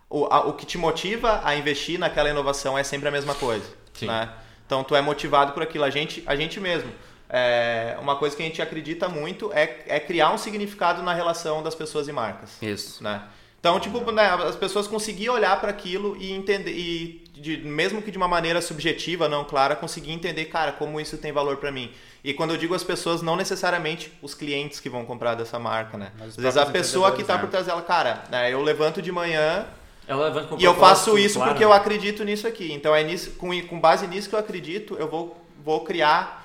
o, 0.08 0.26
a- 0.26 0.46
o 0.46 0.52
que 0.54 0.64
te 0.66 0.78
motiva 0.78 1.40
a 1.44 1.54
investir 1.56 1.98
naquela 1.98 2.28
inovação 2.30 2.76
é 2.78 2.82
sempre 2.84 3.08
a 3.08 3.10
mesma 3.12 3.34
coisa. 3.34 3.66
Sim. 3.94 4.06
Né? 4.06 4.28
Então 4.66 4.82
tu 4.84 4.94
é 4.96 5.00
motivado 5.00 5.52
por 5.52 5.62
aquilo. 5.62 5.84
A 5.84 5.90
gente, 5.90 6.22
a 6.26 6.34
gente 6.36 6.58
mesmo. 6.60 6.90
é, 7.28 7.96
uma 8.00 8.16
coisa 8.16 8.36
que 8.36 8.42
a 8.42 8.46
gente 8.46 8.62
acredita 8.62 9.08
muito 9.08 9.52
é, 9.52 9.82
é 9.88 9.98
criar 10.00 10.30
um 10.32 10.38
significado 10.38 11.02
na 11.02 11.12
relação 11.12 11.62
das 11.62 11.74
pessoas 11.74 12.06
e 12.08 12.12
marcas. 12.12 12.60
Isso. 12.62 13.02
Né? 13.02 13.20
Então, 13.58 13.80
tipo, 13.80 14.12
né, 14.12 14.28
as 14.28 14.54
pessoas 14.54 14.86
conseguir 14.86 15.28
olhar 15.28 15.60
para 15.60 15.70
aquilo 15.70 16.16
e 16.20 16.30
entender, 16.30 16.70
e 16.70 17.24
de, 17.32 17.56
mesmo 17.56 18.00
que 18.00 18.12
de 18.12 18.16
uma 18.16 18.28
maneira 18.28 18.60
subjetiva, 18.62 19.28
não 19.28 19.42
clara, 19.44 19.74
conseguir 19.74 20.12
entender, 20.12 20.44
cara, 20.44 20.70
como 20.70 21.00
isso 21.00 21.18
tem 21.18 21.32
valor 21.32 21.56
para 21.56 21.72
mim. 21.72 21.90
E 22.22 22.32
quando 22.32 22.52
eu 22.52 22.56
digo 22.58 22.74
as 22.76 22.84
pessoas, 22.84 23.22
não 23.22 23.34
necessariamente 23.34 24.12
os 24.22 24.34
clientes 24.34 24.78
que 24.78 24.88
vão 24.88 25.04
comprar 25.04 25.34
dessa 25.34 25.58
marca, 25.58 25.98
né? 25.98 26.12
Mas 26.16 26.28
Às 26.30 26.36
vezes 26.36 26.56
a 26.58 26.66
pessoa 26.66 27.10
que 27.12 27.22
está 27.22 27.38
por 27.38 27.48
trás 27.48 27.66
dela, 27.66 27.82
cara, 27.82 28.22
né, 28.30 28.52
eu 28.52 28.62
levanto 28.62 29.02
de 29.02 29.10
manhã 29.10 29.66
e 30.58 30.64
eu 30.64 30.74
faço 30.74 31.18
isso 31.18 31.34
claro, 31.36 31.50
porque 31.50 31.64
eu 31.64 31.70
né? 31.70 31.76
acredito 31.76 32.22
nisso 32.24 32.46
aqui. 32.46 32.72
Então 32.72 32.94
é 32.94 33.02
nisso, 33.02 33.32
com, 33.32 33.48
com 33.66 33.80
base 33.80 34.06
nisso 34.06 34.28
que 34.28 34.34
eu 34.34 34.38
acredito, 34.38 34.96
eu 34.98 35.08
vou, 35.08 35.36
vou 35.64 35.80
criar. 35.84 36.44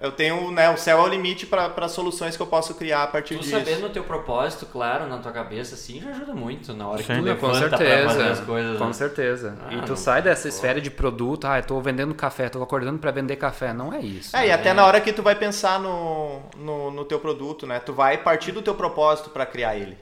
Eu 0.00 0.12
tenho, 0.12 0.52
né, 0.52 0.70
o 0.70 0.76
céu 0.76 0.98
é 1.00 1.02
o 1.02 1.08
limite 1.08 1.44
para 1.44 1.88
soluções 1.88 2.36
que 2.36 2.42
eu 2.42 2.46
posso 2.46 2.72
criar 2.76 3.02
a 3.02 3.06
partir 3.08 3.34
Tu 3.34 3.40
disso. 3.40 3.50
sabendo 3.50 3.86
o 3.86 3.90
teu 3.90 4.04
propósito, 4.04 4.64
claro, 4.64 5.08
na 5.08 5.18
tua 5.18 5.32
cabeça, 5.32 5.74
assim, 5.74 6.00
já 6.00 6.10
ajuda 6.10 6.34
muito 6.34 6.72
na 6.72 6.86
hora 6.86 6.98
que 7.02 7.06
Sim. 7.08 7.14
tu 7.14 7.18
Com 7.18 7.24
levanta 7.24 7.68
pra 7.68 7.78
fazer 7.78 7.88
certeza. 7.98 8.30
as 8.30 8.40
coisas. 8.40 8.78
com 8.78 8.86
né? 8.86 8.92
certeza. 8.92 9.58
Ah, 9.66 9.74
e 9.74 9.80
tu 9.82 9.88
não. 9.88 9.96
sai 9.96 10.22
dessa 10.22 10.46
esfera 10.46 10.80
de 10.80 10.88
produto, 10.88 11.48
ah, 11.48 11.58
eu 11.58 11.64
tô 11.64 11.80
vendendo 11.80 12.14
café, 12.14 12.48
tô 12.48 12.62
acordando 12.62 13.00
para 13.00 13.10
vender 13.10 13.34
café. 13.34 13.72
Não 13.72 13.92
é 13.92 13.98
isso. 14.00 14.36
É, 14.36 14.46
e 14.46 14.52
até 14.52 14.72
na 14.72 14.86
hora 14.86 15.00
que 15.00 15.12
tu 15.12 15.20
vai 15.20 15.34
pensar 15.34 15.80
no, 15.80 16.42
no, 16.56 16.92
no 16.92 17.04
teu 17.04 17.18
produto, 17.18 17.66
né? 17.66 17.80
Tu 17.80 17.92
vai 17.92 18.18
partir 18.18 18.52
do 18.52 18.62
teu 18.62 18.76
propósito 18.76 19.30
para 19.30 19.44
criar 19.46 19.74
ele. 19.76 19.98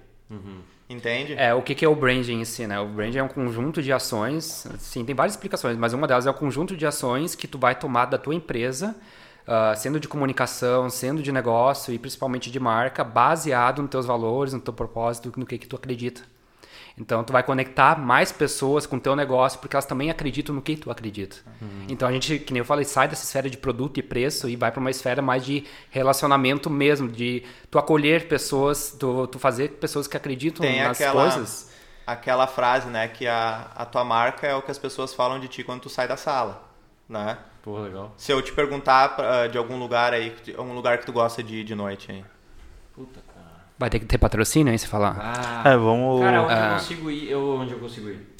Entende? 0.88 1.34
É, 1.34 1.52
o 1.52 1.62
que 1.62 1.84
é 1.84 1.88
o 1.88 1.96
branding 1.96 2.40
em 2.40 2.44
si, 2.44 2.66
né? 2.66 2.78
O 2.78 2.86
branding 2.86 3.18
é 3.18 3.22
um 3.22 3.28
conjunto 3.28 3.82
de 3.82 3.92
ações, 3.92 4.66
sim, 4.78 5.04
tem 5.04 5.14
várias 5.14 5.34
explicações, 5.34 5.76
mas 5.76 5.92
uma 5.92 6.06
delas 6.06 6.26
é 6.26 6.30
o 6.30 6.34
conjunto 6.34 6.76
de 6.76 6.86
ações 6.86 7.34
que 7.34 7.48
tu 7.48 7.58
vai 7.58 7.74
tomar 7.74 8.06
da 8.06 8.16
tua 8.16 8.34
empresa, 8.34 8.94
ah, 9.46 9.74
sendo 9.76 9.98
de 9.98 10.06
comunicação, 10.06 10.88
sendo 10.88 11.22
de 11.22 11.32
negócio 11.32 11.92
e 11.92 11.98
principalmente 11.98 12.50
de 12.50 12.60
marca, 12.60 13.02
baseado 13.02 13.82
nos 13.82 13.90
teus 13.90 14.06
valores, 14.06 14.52
no 14.52 14.60
teu 14.60 14.72
propósito, 14.72 15.32
no 15.36 15.44
que 15.44 15.58
que 15.58 15.66
tu 15.66 15.74
acredita. 15.74 16.22
Então 16.98 17.22
tu 17.22 17.30
vai 17.32 17.42
conectar 17.42 17.98
mais 17.98 18.32
pessoas 18.32 18.86
com 18.86 18.96
o 18.96 19.00
teu 19.00 19.14
negócio 19.14 19.58
porque 19.60 19.76
elas 19.76 19.84
também 19.84 20.10
acreditam 20.10 20.54
no 20.54 20.62
que 20.62 20.76
tu 20.76 20.90
acredita. 20.90 21.36
Então 21.88 22.08
a 22.08 22.12
gente, 22.12 22.38
que 22.38 22.52
nem 22.54 22.60
eu 22.60 22.64
falei, 22.64 22.86
sai 22.86 23.06
dessa 23.06 23.22
esfera 23.24 23.50
de 23.50 23.58
produto 23.58 23.98
e 23.98 24.02
preço 24.02 24.48
e 24.48 24.56
vai 24.56 24.72
para 24.72 24.80
uma 24.80 24.90
esfera 24.90 25.20
mais 25.20 25.44
de 25.44 25.64
relacionamento 25.90 26.70
mesmo, 26.70 27.06
de 27.08 27.42
tu 27.70 27.78
acolher 27.78 28.28
pessoas, 28.28 28.96
tu, 28.98 29.26
tu 29.26 29.38
fazer 29.38 29.72
pessoas 29.72 30.06
que 30.06 30.16
acreditam 30.16 30.62
Tem 30.64 30.82
nas 30.82 30.98
aquela, 30.98 31.22
coisas. 31.30 31.70
aquela 32.06 32.46
frase, 32.46 32.88
né? 32.88 33.08
Que 33.08 33.26
a, 33.26 33.70
a 33.76 33.84
tua 33.84 34.02
marca 34.04 34.46
é 34.46 34.54
o 34.54 34.62
que 34.62 34.70
as 34.70 34.78
pessoas 34.78 35.12
falam 35.12 35.38
de 35.38 35.48
ti 35.48 35.62
quando 35.62 35.82
tu 35.82 35.90
sai 35.90 36.08
da 36.08 36.16
sala, 36.16 36.64
né? 37.06 37.36
Pô, 37.62 37.78
legal. 37.80 38.14
Se 38.16 38.32
eu 38.32 38.40
te 38.40 38.52
perguntar 38.52 39.16
pra- 39.16 39.48
de 39.48 39.58
algum 39.58 39.78
lugar 39.78 40.14
aí, 40.14 40.34
um 40.58 40.72
lugar 40.72 40.96
que 40.98 41.04
tu 41.04 41.12
gosta 41.12 41.42
de 41.42 41.56
ir 41.56 41.64
de 41.64 41.74
noite 41.74 42.10
aí. 42.10 42.24
Puta. 42.94 43.20
Vai 43.78 43.90
ter 43.90 43.98
que 43.98 44.06
ter 44.06 44.16
patrocínio, 44.18 44.72
hein, 44.72 44.78
se 44.78 44.86
falar. 44.88 45.16
Ah, 45.20 45.68
É, 45.70 45.76
vamos. 45.76 46.20
Cara, 46.22 46.42
onde 46.42 46.52
Ah. 46.54 46.66
eu 46.68 46.72
consigo 46.74 47.10
ir? 47.10 47.30
Eu, 47.30 47.56
onde 47.60 47.72
eu 47.72 47.78
consigo 47.78 48.08
ir? 48.08 48.34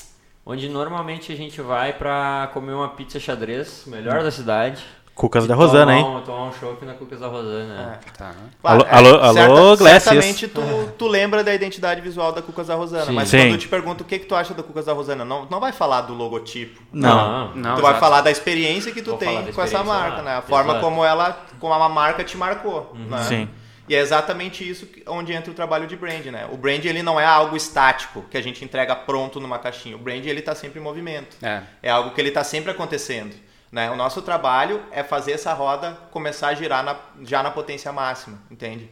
Onde 0.45 0.68
normalmente 0.68 1.32
a 1.32 1.37
gente 1.37 1.61
vai 1.61 1.93
pra 1.93 2.49
comer 2.55 2.72
uma 2.72 2.89
pizza 2.91 3.18
xadrez, 3.20 3.84
melhor 3.87 4.22
da 4.22 4.30
cidade. 4.30 4.82
Cucas 5.14 5.47
da 5.47 5.55
Rosana, 5.55 5.95
tomar 5.97 6.09
hein? 6.11 6.16
um- 6.18 6.20
Tomar 6.20 6.43
um 6.45 6.53
chopp 6.53 6.84
na 6.84 6.93
Cucas 6.95 7.20
da 7.20 7.26
Rosana. 7.26 7.99
É. 8.05 8.11
Tá. 8.18 8.32
Alô- 8.62 8.87
alô- 8.91 9.18
alô, 9.22 9.76
Glécias. 9.76 10.03
Certamente 10.05 10.47
tu, 10.47 10.61
tu 10.99 11.09
lembra 11.09 11.43
da 11.43 11.55
identidade 11.55 12.03
visual 12.03 12.32
da 12.32 12.43
Cucas 12.43 12.66
da 12.66 12.74
Rosana, 12.74 13.07
Sim. 13.07 13.12
mas 13.12 13.28
Sim. 13.30 13.39
quando 13.39 13.53
eu 13.53 13.59
te 13.59 13.66
pergunto 13.68 14.05
o 14.05 14.07
que, 14.07 14.18
que 14.18 14.26
tu 14.26 14.34
acha 14.34 14.53
da 14.53 14.62
Cucas 14.62 14.84
da 14.84 14.93
Rosana, 14.93 15.24
não, 15.24 15.47
não 15.51 15.59
vai 15.59 15.72
falar 15.72 16.03
do 16.03 16.12
logotipo. 16.14 16.80
Não. 16.93 17.55
Não, 17.55 17.76
tu 17.76 17.80
vai 17.82 17.93
exato. 17.93 18.01
falar 18.01 18.20
da 18.20 18.30
experiência 18.30 18.93
que 18.93 19.01
tu 19.01 19.11
Vou 19.11 19.18
tem 19.18 19.53
com 19.53 19.62
essa 19.62 19.82
marca, 19.82 20.16
lá. 20.18 20.22
né? 20.22 20.37
A 20.37 20.43
forma 20.43 20.72
Exato. 20.74 20.84
como 20.84 21.03
ela, 21.05 21.45
como 21.59 21.72
a 21.72 21.89
marca 21.89 22.22
te 22.22 22.37
marcou, 22.37 22.95
né? 22.95 23.22
Sim. 23.22 23.49
E 23.89 23.95
é 23.95 23.99
exatamente 24.01 24.68
isso 24.68 24.89
onde 25.07 25.32
entra 25.32 25.51
o 25.51 25.55
trabalho 25.55 25.87
de 25.87 25.97
brand, 25.97 26.24
né? 26.26 26.49
O 26.51 26.57
brand 26.57 26.84
ele 26.84 27.03
não 27.03 27.18
é 27.20 27.24
algo 27.24 27.57
estático 27.57 28.22
que 28.30 28.37
a 28.37 28.43
gente 28.43 28.64
entrega 28.64 28.95
pronto 28.97 29.41
numa 29.41 29.59
caixinha. 29.59 29.97
O 29.97 29.99
brand 29.99 30.24
ele 30.24 30.43
tá 30.43 30.55
sempre 30.55 30.80
em 30.80 30.82
movimento. 30.82 31.37
É. 31.43 31.62
É 31.82 31.91
algo 31.91 32.11
que 32.12 32.20
ele 32.20 32.28
está 32.30 32.43
sempre 32.45 32.70
acontecendo. 32.70 33.34
Né? 33.70 33.91
O 33.91 33.97
nosso 33.97 34.22
trabalho 34.22 34.82
é 34.93 35.03
fazer 35.03 35.32
essa 35.32 35.53
roda 35.53 35.93
começar 36.11 36.49
a 36.49 36.55
girar 36.55 36.84
na- 36.84 36.97
já 37.22 37.43
na 37.43 37.51
potência 37.51 37.93
máxima, 37.93 38.39
entende? 38.51 38.89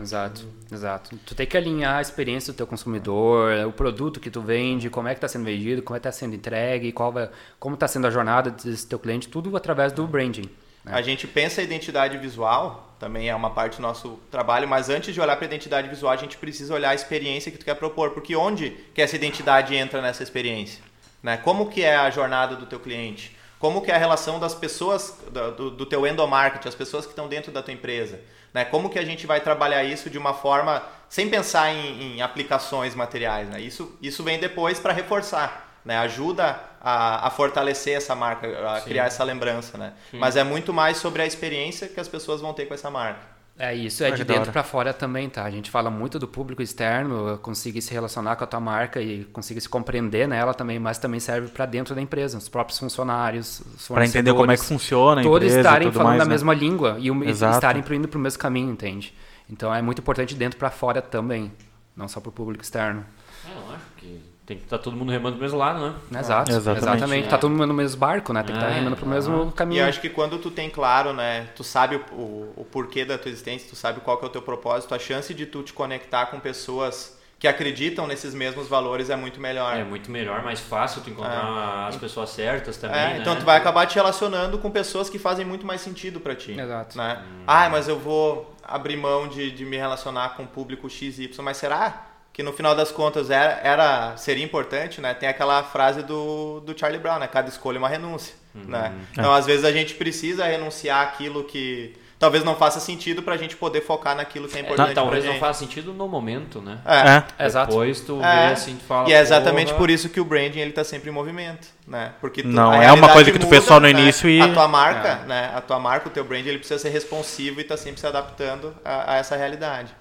Exato, 0.00 0.44
exato. 0.70 1.16
Tu 1.24 1.34
tem 1.34 1.46
que 1.46 1.56
alinhar 1.56 1.96
a 1.96 2.02
experiência 2.02 2.52
do 2.52 2.56
teu 2.56 2.66
consumidor, 2.66 3.66
o 3.66 3.72
produto 3.72 4.20
que 4.20 4.30
tu 4.30 4.42
vende, 4.42 4.90
como 4.90 5.08
é 5.08 5.12
que 5.12 5.18
está 5.18 5.28
sendo 5.28 5.44
vendido, 5.44 5.80
como 5.82 5.96
é 5.96 6.00
que 6.00 6.06
está 6.06 6.12
sendo 6.18 6.34
entregue, 6.34 6.92
qual 6.92 7.10
vai, 7.10 7.30
como 7.58 7.74
está 7.74 7.88
sendo 7.88 8.06
a 8.06 8.10
jornada 8.10 8.50
desse 8.50 8.86
teu 8.86 8.98
cliente, 8.98 9.28
tudo 9.28 9.56
através 9.56 9.92
do 9.92 10.06
branding. 10.06 10.50
Né? 10.86 10.92
A 10.94 11.02
gente 11.02 11.26
pensa 11.26 11.60
a 11.60 11.64
identidade 11.64 12.16
visual, 12.16 12.94
também 12.98 13.28
é 13.28 13.34
uma 13.34 13.50
parte 13.50 13.76
do 13.76 13.82
nosso 13.82 14.20
trabalho, 14.30 14.66
mas 14.68 14.88
antes 14.88 15.12
de 15.12 15.20
olhar 15.20 15.36
para 15.36 15.44
a 15.44 15.48
identidade 15.48 15.88
visual, 15.88 16.12
a 16.12 16.16
gente 16.16 16.38
precisa 16.38 16.72
olhar 16.72 16.90
a 16.90 16.94
experiência 16.94 17.50
que 17.50 17.58
tu 17.58 17.64
quer 17.64 17.74
propor, 17.74 18.10
porque 18.10 18.34
onde 18.36 18.70
que 18.94 19.02
essa 19.02 19.16
identidade 19.16 19.74
entra 19.74 20.00
nessa 20.00 20.22
experiência? 20.22 20.82
Né? 21.22 21.36
Como 21.36 21.68
que 21.68 21.82
é 21.82 21.96
a 21.96 22.08
jornada 22.08 22.54
do 22.54 22.64
teu 22.64 22.78
cliente? 22.78 23.36
Como 23.58 23.82
que 23.82 23.90
é 23.90 23.94
a 23.94 23.98
relação 23.98 24.38
das 24.38 24.54
pessoas, 24.54 25.18
do, 25.30 25.52
do, 25.52 25.70
do 25.72 25.86
teu 25.86 26.06
endomarketing, 26.06 26.68
as 26.68 26.74
pessoas 26.74 27.04
que 27.04 27.12
estão 27.12 27.26
dentro 27.26 27.50
da 27.50 27.62
tua 27.62 27.74
empresa? 27.74 28.20
Né? 28.54 28.64
Como 28.64 28.88
que 28.88 28.98
a 28.98 29.04
gente 29.04 29.26
vai 29.26 29.40
trabalhar 29.40 29.82
isso 29.82 30.08
de 30.08 30.16
uma 30.16 30.32
forma, 30.32 30.82
sem 31.08 31.28
pensar 31.28 31.72
em, 31.72 32.16
em 32.16 32.22
aplicações 32.22 32.94
materiais? 32.94 33.48
Né? 33.48 33.60
Isso, 33.60 33.96
isso 34.00 34.22
vem 34.22 34.38
depois 34.38 34.78
para 34.78 34.92
reforçar. 34.92 35.64
Né, 35.84 35.96
ajuda 35.98 36.58
a, 36.88 37.26
a 37.26 37.30
fortalecer 37.30 37.96
essa 37.96 38.14
marca, 38.14 38.46
a 38.76 38.80
criar 38.80 39.06
essa 39.06 39.24
lembrança, 39.24 39.76
né? 39.76 39.92
Mas 40.12 40.36
é 40.36 40.44
muito 40.44 40.72
mais 40.72 40.98
sobre 40.98 41.20
a 41.20 41.26
experiência 41.26 41.88
que 41.88 41.98
as 41.98 42.06
pessoas 42.06 42.40
vão 42.40 42.54
ter 42.54 42.66
com 42.66 42.74
essa 42.74 42.88
marca. 42.88 43.34
É 43.58 43.74
isso, 43.74 44.04
é 44.04 44.10
de 44.12 44.22
dentro 44.22 44.52
para 44.52 44.62
fora 44.62 44.92
também, 44.92 45.28
tá? 45.28 45.42
A 45.42 45.50
gente 45.50 45.68
fala 45.68 45.90
muito 45.90 46.16
do 46.16 46.28
público 46.28 46.62
externo, 46.62 47.38
conseguir 47.38 47.82
se 47.82 47.92
relacionar 47.92 48.36
com 48.36 48.44
a 48.44 48.46
tua 48.46 48.60
marca 48.60 49.00
e 49.00 49.24
conseguir 49.24 49.60
se 49.62 49.68
compreender 49.68 50.28
nela 50.28 50.54
também, 50.54 50.78
mas 50.78 50.98
também 50.98 51.18
serve 51.18 51.48
para 51.48 51.66
dentro 51.66 51.92
da 51.92 52.00
empresa, 52.00 52.38
os 52.38 52.48
próprios 52.48 52.78
funcionários, 52.78 53.62
os 53.74 53.88
Pra 53.88 54.04
entender 54.04 54.32
como 54.32 54.52
é 54.52 54.56
que 54.56 54.64
funciona 54.64 55.22
a 55.22 55.24
todos 55.24 55.48
empresa 55.48 55.56
e 55.56 55.60
estarem 55.60 55.88
tudo 55.88 55.96
falando 55.96 56.10
mais, 56.10 56.22
a 56.22 56.24
né? 56.26 56.30
mesma 56.30 56.54
língua 56.54 56.96
e, 57.00 57.08
e 57.08 57.30
estarem 57.30 57.82
indo 57.82 58.06
para 58.06 58.18
o 58.18 58.20
mesmo 58.20 58.38
caminho, 58.38 58.70
entende? 58.70 59.12
Então 59.50 59.74
é 59.74 59.82
muito 59.82 60.00
importante 60.00 60.34
de 60.34 60.36
dentro 60.36 60.56
para 60.56 60.70
fora 60.70 61.02
também, 61.02 61.50
não 61.96 62.06
só 62.06 62.20
para 62.20 62.28
o 62.28 62.32
público 62.32 62.62
externo. 62.62 63.04
É, 63.44 63.52
eu 63.52 63.74
acho 63.74 63.86
que 63.96 64.35
tem 64.46 64.56
que 64.56 64.62
estar 64.64 64.78
todo 64.78 64.96
mundo 64.96 65.10
remando 65.10 65.36
do 65.36 65.42
mesmo 65.42 65.58
lado, 65.58 65.80
né? 65.80 65.94
Exato, 66.20 66.50
Exatamente. 66.52 66.78
exatamente. 66.96 67.28
Tá 67.28 67.36
todo 67.36 67.50
mundo 67.50 67.66
no 67.66 67.74
mesmo 67.74 67.98
barco, 67.98 68.32
né? 68.32 68.42
Tem 68.44 68.54
que 68.54 68.60
estar 68.60 68.70
É, 68.70 68.74
remando 68.74 68.96
pro 68.96 69.06
mesmo 69.06 69.48
E 69.48 69.52
caminho. 69.52 69.82
eu 69.82 69.88
acho 69.88 70.00
que 70.00 70.08
quando 70.08 70.38
tu 70.38 70.50
tem 70.52 70.70
claro, 70.70 71.12
né, 71.12 71.48
tu 71.56 71.64
sabe 71.64 71.96
o, 71.96 72.00
o, 72.14 72.52
o 72.58 72.64
porquê 72.64 73.04
da 73.04 73.18
tua 73.18 73.28
existência, 73.28 73.68
tu 73.68 73.74
sabe 73.74 74.00
qual 74.00 74.16
que 74.18 74.24
é 74.24 74.28
o 74.28 74.30
teu 74.30 74.40
propósito, 74.42 74.94
a 74.94 74.98
chance 75.00 75.34
de 75.34 75.46
tu 75.46 75.62
te 75.64 75.72
conectar 75.72 76.26
com 76.26 76.38
pessoas 76.38 77.16
que 77.38 77.46
acreditam 77.46 78.06
nesses 78.06 78.34
mesmos 78.34 78.66
valores 78.68 79.10
é 79.10 79.16
muito 79.16 79.40
melhor. 79.40 79.76
É 79.76 79.84
muito 79.84 80.10
melhor, 80.10 80.42
mais 80.42 80.60
fácil 80.60 81.02
tu 81.02 81.10
encontrar 81.10 81.88
as 81.88 81.96
pessoas 81.96 82.30
certas 82.30 82.76
também, 82.78 82.98
É, 82.98 83.08
né? 83.14 83.18
então 83.20 83.36
tu 83.36 83.44
vai 83.44 83.56
acabar 83.58 83.84
te 83.86 83.96
relacionando 83.96 84.56
com 84.58 84.70
pessoas 84.70 85.10
que 85.10 85.18
fazem 85.18 85.44
muito 85.44 85.66
mais 85.66 85.80
sentido 85.82 86.18
pra 86.20 86.34
ti. 86.34 86.52
Exato. 86.58 86.96
Né? 86.96 87.20
Ah, 87.46 87.68
mas 87.68 87.88
eu 87.88 87.98
vou 87.98 88.54
abrir 88.62 88.96
mão 88.96 89.28
de, 89.28 89.50
de 89.50 89.64
me 89.66 89.76
relacionar 89.76 90.30
com 90.36 90.44
o 90.44 90.46
público 90.46 90.88
XY, 90.88 91.30
mas 91.42 91.58
será 91.58 92.06
que 92.36 92.42
no 92.42 92.52
final 92.52 92.74
das 92.76 92.92
contas 92.92 93.30
era, 93.30 93.58
era 93.64 94.14
seria 94.18 94.44
importante, 94.44 95.00
né? 95.00 95.14
Tem 95.14 95.26
aquela 95.26 95.62
frase 95.62 96.02
do, 96.02 96.60
do 96.60 96.78
Charlie 96.78 97.00
Brown, 97.00 97.18
né? 97.18 97.26
Cada 97.26 97.48
escolha 97.48 97.76
é 97.76 97.78
uma 97.78 97.88
renúncia, 97.88 98.34
né? 98.54 98.92
Então 99.12 99.32
às 99.32 99.46
vezes 99.46 99.64
a 99.64 99.72
gente 99.72 99.94
precisa 99.94 100.44
renunciar 100.44 101.00
aquilo 101.02 101.44
que 101.44 101.96
talvez 102.18 102.44
não 102.44 102.54
faça 102.54 102.78
sentido 102.78 103.22
pra 103.22 103.38
gente 103.38 103.56
poder 103.56 103.80
focar 103.80 104.14
naquilo 104.14 104.48
que 104.48 104.56
é 104.56 104.60
É, 104.60 104.62
importante 104.64 104.94
talvez 104.94 105.24
pra 105.24 105.32
não 105.32 105.40
faça 105.40 105.60
sentido 105.60 105.94
no 105.94 106.06
momento, 106.06 106.60
né? 106.60 106.78
É. 106.84 107.42
É. 107.42 107.46
Exato. 107.46 107.68
Depois 107.70 108.00
tu 108.02 108.20
É. 108.22 108.48
vê 108.48 108.52
assim, 108.52 108.76
tu 108.76 108.84
fala. 108.84 109.08
E 109.08 109.14
é 109.14 109.18
exatamente 109.20 109.68
"Porra". 109.68 109.78
por 109.78 109.88
isso 109.90 110.10
que 110.10 110.20
o 110.20 110.24
branding 110.26 110.60
ele 110.60 110.72
tá 110.72 110.84
sempre 110.84 111.08
em 111.08 111.12
movimento, 111.14 111.68
né? 111.88 112.12
Porque 112.20 112.42
tu- 112.42 112.48
Não 112.48 112.70
a 112.72 112.84
é 112.84 112.92
uma 112.92 113.08
coisa 113.14 113.32
que 113.32 113.38
tu 113.38 113.46
fez 113.46 113.64
só 113.64 113.80
no 113.80 113.88
início 113.88 114.28
e- 114.28 114.42
a 114.42 114.52
tua 114.52 114.68
marca, 114.68 115.14
né? 115.26 115.52
A 115.54 115.60
tua 115.62 115.78
marca, 115.78 116.08
o 116.08 116.10
teu 116.10 116.22
brand, 116.24 116.46
ele 116.46 116.58
precisa 116.58 116.78
ser 116.78 116.90
responsivo 116.90 117.62
e 117.62 117.64
tá 117.64 117.78
sempre 117.78 117.98
se 117.98 118.06
adaptando 118.06 118.74
a, 118.84 119.14
a 119.14 119.16
essa 119.16 119.36
realidade. 119.36 119.94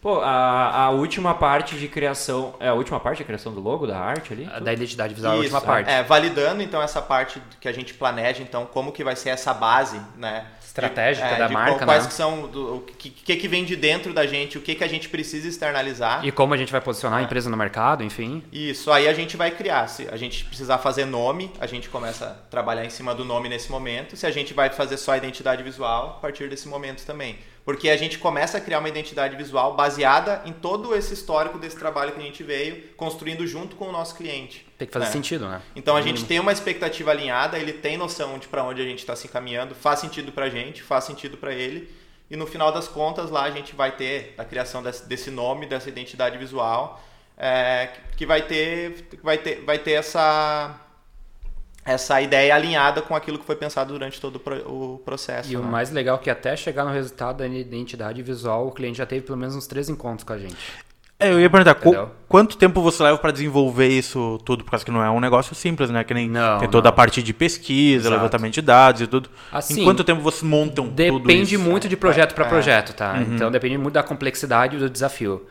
Pô, 0.00 0.20
a, 0.20 0.84
a 0.84 0.90
última 0.90 1.34
parte 1.34 1.76
de 1.76 1.88
criação. 1.88 2.54
É 2.60 2.68
a 2.68 2.74
última 2.74 3.00
parte 3.00 3.18
de 3.18 3.24
criação 3.24 3.52
do 3.52 3.60
logo, 3.60 3.86
da 3.86 3.98
arte 3.98 4.32
ali? 4.32 4.44
Da 4.60 4.72
identidade 4.72 5.12
visual, 5.12 5.32
a 5.32 5.36
Isso, 5.36 5.44
última 5.54 5.60
parte. 5.60 5.90
É, 5.90 6.02
validando 6.04 6.62
então 6.62 6.80
essa 6.80 7.02
parte 7.02 7.42
que 7.60 7.68
a 7.68 7.72
gente 7.72 7.94
planeja, 7.94 8.42
então 8.42 8.64
como 8.66 8.92
que 8.92 9.02
vai 9.02 9.16
ser 9.16 9.30
essa 9.30 9.52
base, 9.52 10.00
né? 10.16 10.46
Estratégica 10.64 11.26
de, 11.28 11.38
da 11.38 11.46
de 11.48 11.52
marca, 11.52 11.72
qual- 11.78 11.86
Quais 11.86 12.02
né? 12.04 12.08
que 12.10 12.14
são 12.14 12.46
do, 12.46 12.76
o 12.76 12.80
que, 12.82 13.10
que 13.10 13.36
que 13.36 13.48
vem 13.48 13.64
de 13.64 13.74
dentro 13.74 14.12
da 14.12 14.24
gente, 14.26 14.56
o 14.56 14.60
que 14.60 14.76
que 14.76 14.84
a 14.84 14.88
gente 14.88 15.08
precisa 15.08 15.48
externalizar. 15.48 16.24
E 16.24 16.30
como 16.30 16.54
a 16.54 16.56
gente 16.56 16.70
vai 16.70 16.80
posicionar 16.80 17.18
a 17.18 17.22
empresa 17.22 17.50
no 17.50 17.56
mercado, 17.56 18.04
enfim. 18.04 18.44
Isso, 18.52 18.92
aí 18.92 19.08
a 19.08 19.12
gente 19.14 19.36
vai 19.36 19.50
criar. 19.50 19.88
Se 19.88 20.06
a 20.08 20.16
gente 20.16 20.44
precisar 20.44 20.78
fazer 20.78 21.06
nome, 21.06 21.50
a 21.58 21.66
gente 21.66 21.88
começa 21.88 22.26
a 22.26 22.50
trabalhar 22.50 22.84
em 22.84 22.90
cima 22.90 23.12
do 23.14 23.24
nome 23.24 23.48
nesse 23.48 23.70
momento. 23.72 24.16
Se 24.16 24.26
a 24.26 24.30
gente 24.30 24.54
vai 24.54 24.70
fazer 24.70 24.96
só 24.98 25.12
a 25.12 25.16
identidade 25.16 25.62
visual, 25.64 26.16
a 26.18 26.20
partir 26.20 26.48
desse 26.48 26.68
momento 26.68 27.04
também. 27.04 27.38
Porque 27.68 27.90
a 27.90 27.98
gente 27.98 28.18
começa 28.18 28.56
a 28.56 28.62
criar 28.62 28.78
uma 28.78 28.88
identidade 28.88 29.36
visual 29.36 29.76
baseada 29.76 30.40
em 30.46 30.54
todo 30.54 30.96
esse 30.96 31.12
histórico 31.12 31.58
desse 31.58 31.76
trabalho 31.76 32.12
que 32.12 32.18
a 32.18 32.22
gente 32.22 32.42
veio 32.42 32.82
construindo 32.96 33.46
junto 33.46 33.76
com 33.76 33.88
o 33.90 33.92
nosso 33.92 34.14
cliente. 34.14 34.66
Tem 34.78 34.88
que 34.88 34.94
fazer 34.94 35.04
né? 35.04 35.12
sentido, 35.12 35.46
né? 35.46 35.60
Então 35.76 35.94
a 35.94 36.00
gente 36.00 36.24
tem 36.24 36.40
uma 36.40 36.50
expectativa 36.50 37.10
alinhada, 37.10 37.58
ele 37.58 37.74
tem 37.74 37.98
noção 37.98 38.38
de 38.38 38.48
para 38.48 38.64
onde 38.64 38.80
a 38.80 38.84
gente 38.86 39.00
está 39.00 39.14
se 39.14 39.26
encaminhando, 39.26 39.74
faz 39.74 40.00
sentido 40.00 40.32
para 40.32 40.46
a 40.46 40.48
gente, 40.48 40.82
faz 40.82 41.04
sentido 41.04 41.36
para 41.36 41.52
ele. 41.52 41.94
E 42.30 42.36
no 42.36 42.46
final 42.46 42.72
das 42.72 42.88
contas 42.88 43.28
lá 43.28 43.42
a 43.42 43.50
gente 43.50 43.76
vai 43.76 43.92
ter 43.92 44.32
a 44.38 44.46
criação 44.46 44.82
desse, 44.82 45.06
desse 45.06 45.30
nome, 45.30 45.66
dessa 45.66 45.90
identidade 45.90 46.38
visual, 46.38 47.04
é, 47.36 47.90
que 48.16 48.24
vai 48.24 48.40
ter, 48.40 49.10
vai 49.22 49.36
ter, 49.36 49.60
vai 49.66 49.78
ter 49.78 49.92
essa 49.92 50.87
essa 51.88 52.20
ideia 52.20 52.54
alinhada 52.54 53.00
com 53.02 53.14
aquilo 53.16 53.38
que 53.38 53.44
foi 53.44 53.56
pensado 53.56 53.92
durante 53.92 54.20
todo 54.20 54.36
o 54.36 54.38
pro- 54.38 54.68
o 54.70 54.98
processo. 55.04 55.50
E 55.52 55.56
o 55.56 55.62
né? 55.62 55.70
mais 55.70 55.90
legal 55.90 56.16
é 56.16 56.18
que 56.18 56.30
até 56.30 56.54
chegar 56.56 56.84
no 56.84 56.92
resultado 56.92 57.38
da 57.38 57.46
identidade 57.46 58.22
visual, 58.22 58.66
o 58.66 58.72
cliente 58.72 58.98
já 58.98 59.06
teve 59.06 59.22
pelo 59.24 59.38
menos 59.38 59.54
uns 59.56 59.66
três 59.66 59.88
encontros 59.88 60.24
com 60.24 60.32
a 60.32 60.38
gente. 60.38 60.56
É, 61.20 61.32
eu 61.32 61.40
ia 61.40 61.50
perguntar, 61.50 61.74
qu- 61.74 61.96
quanto 62.28 62.56
tempo 62.56 62.80
você 62.80 63.02
leva 63.02 63.18
pra 63.18 63.32
desenvolver 63.32 63.88
isso 63.88 64.38
tudo? 64.44 64.62
Por 64.62 64.70
causa 64.70 64.84
que 64.84 64.90
não 64.92 65.02
é 65.02 65.10
um 65.10 65.18
negócio 65.18 65.52
simples, 65.52 65.90
né? 65.90 66.04
Que 66.04 66.14
nem 66.14 66.28
Não, 66.28 66.58
tem 66.60 66.68
toda 66.68 66.84
não. 66.84 66.90
a 66.90 66.92
parte 66.92 67.20
de 67.24 67.32
pesquisa, 67.34 68.02
Exato. 68.06 68.14
levantamento 68.14 68.54
de 68.54 68.62
dados 68.62 69.00
e 69.00 69.06
tudo. 69.08 69.28
Assim, 69.50 69.80
em 69.80 69.84
quanto 69.84 70.04
tempo 70.04 70.20
vocês 70.20 70.44
montam 70.44 70.84
tudo 70.84 70.94
Depende 70.94 71.56
isso? 71.56 71.64
muito 71.64 71.88
de 71.88 71.96
projeto 71.96 72.34
para 72.36 72.46
É. 72.46 72.48
projeto, 72.48 72.92
tá? 72.94 73.18
Então 73.20 73.50
depende 73.50 73.76
muito 73.76 73.94
da 73.94 74.02
complexidade 74.04 74.76
do 74.76 74.88
desafio. 74.88 75.44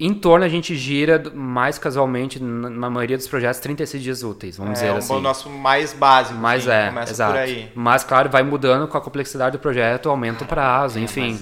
Em 0.00 0.14
torno 0.14 0.44
a 0.44 0.48
gente 0.48 0.76
gira 0.76 1.20
mais 1.34 1.76
casualmente, 1.76 2.40
na 2.40 2.88
maioria 2.88 3.16
dos 3.16 3.26
projetos, 3.26 3.58
36 3.58 4.00
dias 4.00 4.22
úteis, 4.22 4.56
vamos 4.56 4.78
é 4.78 4.82
dizer 4.82 4.94
o 4.94 4.98
assim. 4.98 5.20
nosso 5.20 5.50
mais 5.50 5.92
básico. 5.92 6.38
Mas 6.38 6.68
assim, 6.68 6.78
é, 6.78 6.88
começa 6.88 7.12
exato. 7.12 7.32
por 7.32 7.40
aí. 7.40 7.72
Mas 7.74 8.04
claro, 8.04 8.30
vai 8.30 8.44
mudando 8.44 8.86
com 8.86 8.96
a 8.96 9.00
complexidade 9.00 9.56
do 9.56 9.60
projeto, 9.60 10.08
aumenta 10.08 10.44
o 10.44 10.46
prazo, 10.46 11.00
enfim. 11.00 11.32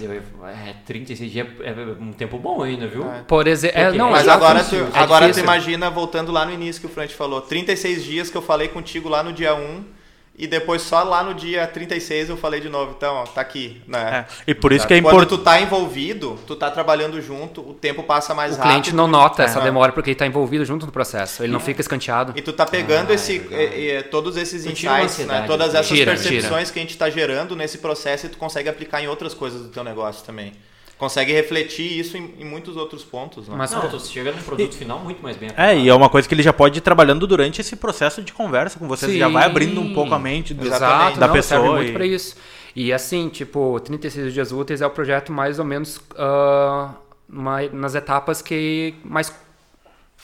Mas, 0.41 0.57
é, 0.57 0.71
é, 0.71 0.77
36 0.87 1.31
dias 1.31 1.47
é 1.61 1.73
um 2.01 2.13
tempo 2.15 2.39
bom 2.39 2.63
ainda, 2.63 2.87
viu? 2.87 3.05
Por 3.29 3.47
exemplo, 3.47 3.79
é, 3.79 3.93
não, 3.93 4.11
Mas 4.11 4.27
é 4.27 4.31
agora, 4.31 4.65
tu, 4.65 4.75
é 4.75 4.89
agora 4.95 5.31
tu 5.31 5.39
imagina, 5.39 5.91
voltando 5.91 6.33
lá 6.33 6.47
no 6.47 6.53
início 6.53 6.81
que 6.81 6.87
o 6.87 6.91
Fran 6.91 7.07
te 7.07 7.15
falou, 7.15 7.43
36 7.43 8.03
dias 8.03 8.31
que 8.31 8.37
eu 8.39 8.43
falei 8.43 8.69
contigo 8.69 9.07
lá 9.07 9.23
no 9.23 9.35
dia 9.35 9.55
1 9.55 9.96
e 10.39 10.47
depois 10.47 10.83
só 10.83 11.03
lá 11.03 11.23
no 11.25 11.33
dia 11.35 11.67
36 11.67 12.29
eu 12.29 12.37
falei 12.37 12.61
de 12.61 12.69
novo. 12.69 12.95
Então, 12.97 13.15
ó, 13.15 13.25
tá 13.25 13.41
aqui. 13.41 13.81
Né? 13.87 14.27
É, 14.47 14.51
e 14.51 14.55
por 14.55 14.73
isso 14.73 14.87
que 14.87 14.95
é 14.95 15.01
Quando 15.01 15.15
importante. 15.15 15.39
tu 15.39 15.45
tá 15.45 15.61
envolvido, 15.61 16.39
tu 16.47 16.55
tá 16.55 16.71
trabalhando 16.71 17.21
junto, 17.23 17.61
o 17.61 17.73
tempo 17.73 18.03
passa 18.03 18.35
mais 18.35 18.53
O 18.53 18.57
rápido. 18.57 18.71
cliente 18.71 18.95
não 18.95 19.07
nota 19.09 19.43
essa 19.43 19.61
É. 19.61 19.63
demora 19.63 19.93
porque 19.93 20.11
ele 20.11 20.15
está 20.15 20.27
envolvido 20.27 20.65
junto 20.65 20.85
no 20.87 20.93
processo. 20.93 21.43
Ele 21.43 21.53
não 21.53 21.61
fica 21.61 21.81
escanteado. 21.81 22.33
E 22.37 22.43
tu 22.43 22.53
tá 22.53 22.67
pegando 22.67 23.11
Ah, 23.11 23.15
esse, 23.15 23.43
é 23.51 24.03
todos 24.03 24.37
esses 24.37 24.67
insights, 24.67 25.19
né? 25.27 25.45
todas 25.47 25.75
essas 25.75 25.89
Tira, 25.89 26.13
percepções 26.13 26.71
que 26.71 26.79
a 26.79 26.83
gente 26.83 26.97
tá 26.99 27.09
gerando 27.09 27.57
nesse 27.57 27.79
processo 27.79 28.27
e 28.27 28.29
tu 28.29 28.37
consegue 28.39 28.69
aplicar 28.69 29.03
em 29.03 29.09
outras 29.09 29.33
coisas 29.35 29.63
do 29.63 29.69
teu 29.69 29.83
negócio 29.83 30.25
também. 30.25 30.53
Consegue 30.99 31.31
refletir 31.33 31.99
isso 31.99 32.17
em, 32.17 32.35
em 32.39 32.45
muitos 32.45 32.75
outros 32.77 33.05
pontos. 33.05 33.47
Né? 33.49 33.55
Mas 33.57 33.71
Não, 33.71 33.87
tu 33.89 34.01
chega 34.01 34.33
num 34.33 34.43
produto 34.43 34.75
final 34.75 34.99
muito 34.99 35.23
mais 35.23 35.37
bem 35.37 35.51
É, 35.57 35.77
e 35.77 35.89
é 35.91 35.95
uma 35.95 36.09
coisa 36.09 36.27
que 36.27 36.35
ele 36.35 36.43
já 36.43 36.55
pode 36.55 36.79
ir 36.79 36.81
trabalhando 36.81 37.27
durante 37.27 37.61
esse 37.61 37.77
processo 37.77 38.23
de 38.23 38.33
conversa 38.33 38.79
com 38.79 38.89
vocês. 38.89 39.15
Já 39.19 39.29
vai 39.29 39.43
Sim. 39.45 39.51
abrindo 39.51 39.81
um 39.81 39.93
pouco 39.93 40.15
a 40.15 40.19
mente 40.19 40.55
do, 40.55 40.67
Exatamente. 40.67 41.19
da 41.19 41.27
não, 41.27 41.35
serve 41.35 41.49
pessoa. 41.63 41.77
muito 41.77 41.91
e- 41.91 41.93
para 41.93 42.07
isso. 42.07 42.37
E 42.75 42.93
assim, 42.93 43.29
tipo, 43.29 43.79
36 43.81 44.33
dias 44.33 44.53
úteis 44.53 44.81
é 44.81 44.87
o 44.87 44.91
projeto 44.91 45.31
mais 45.33 45.59
ou 45.59 45.65
menos 45.67 46.01
ah, 46.17 46.91
uma- 47.29 47.63
nas 47.69 47.95
etapas 47.95 48.41
que 48.41 48.95
mais 49.05 49.31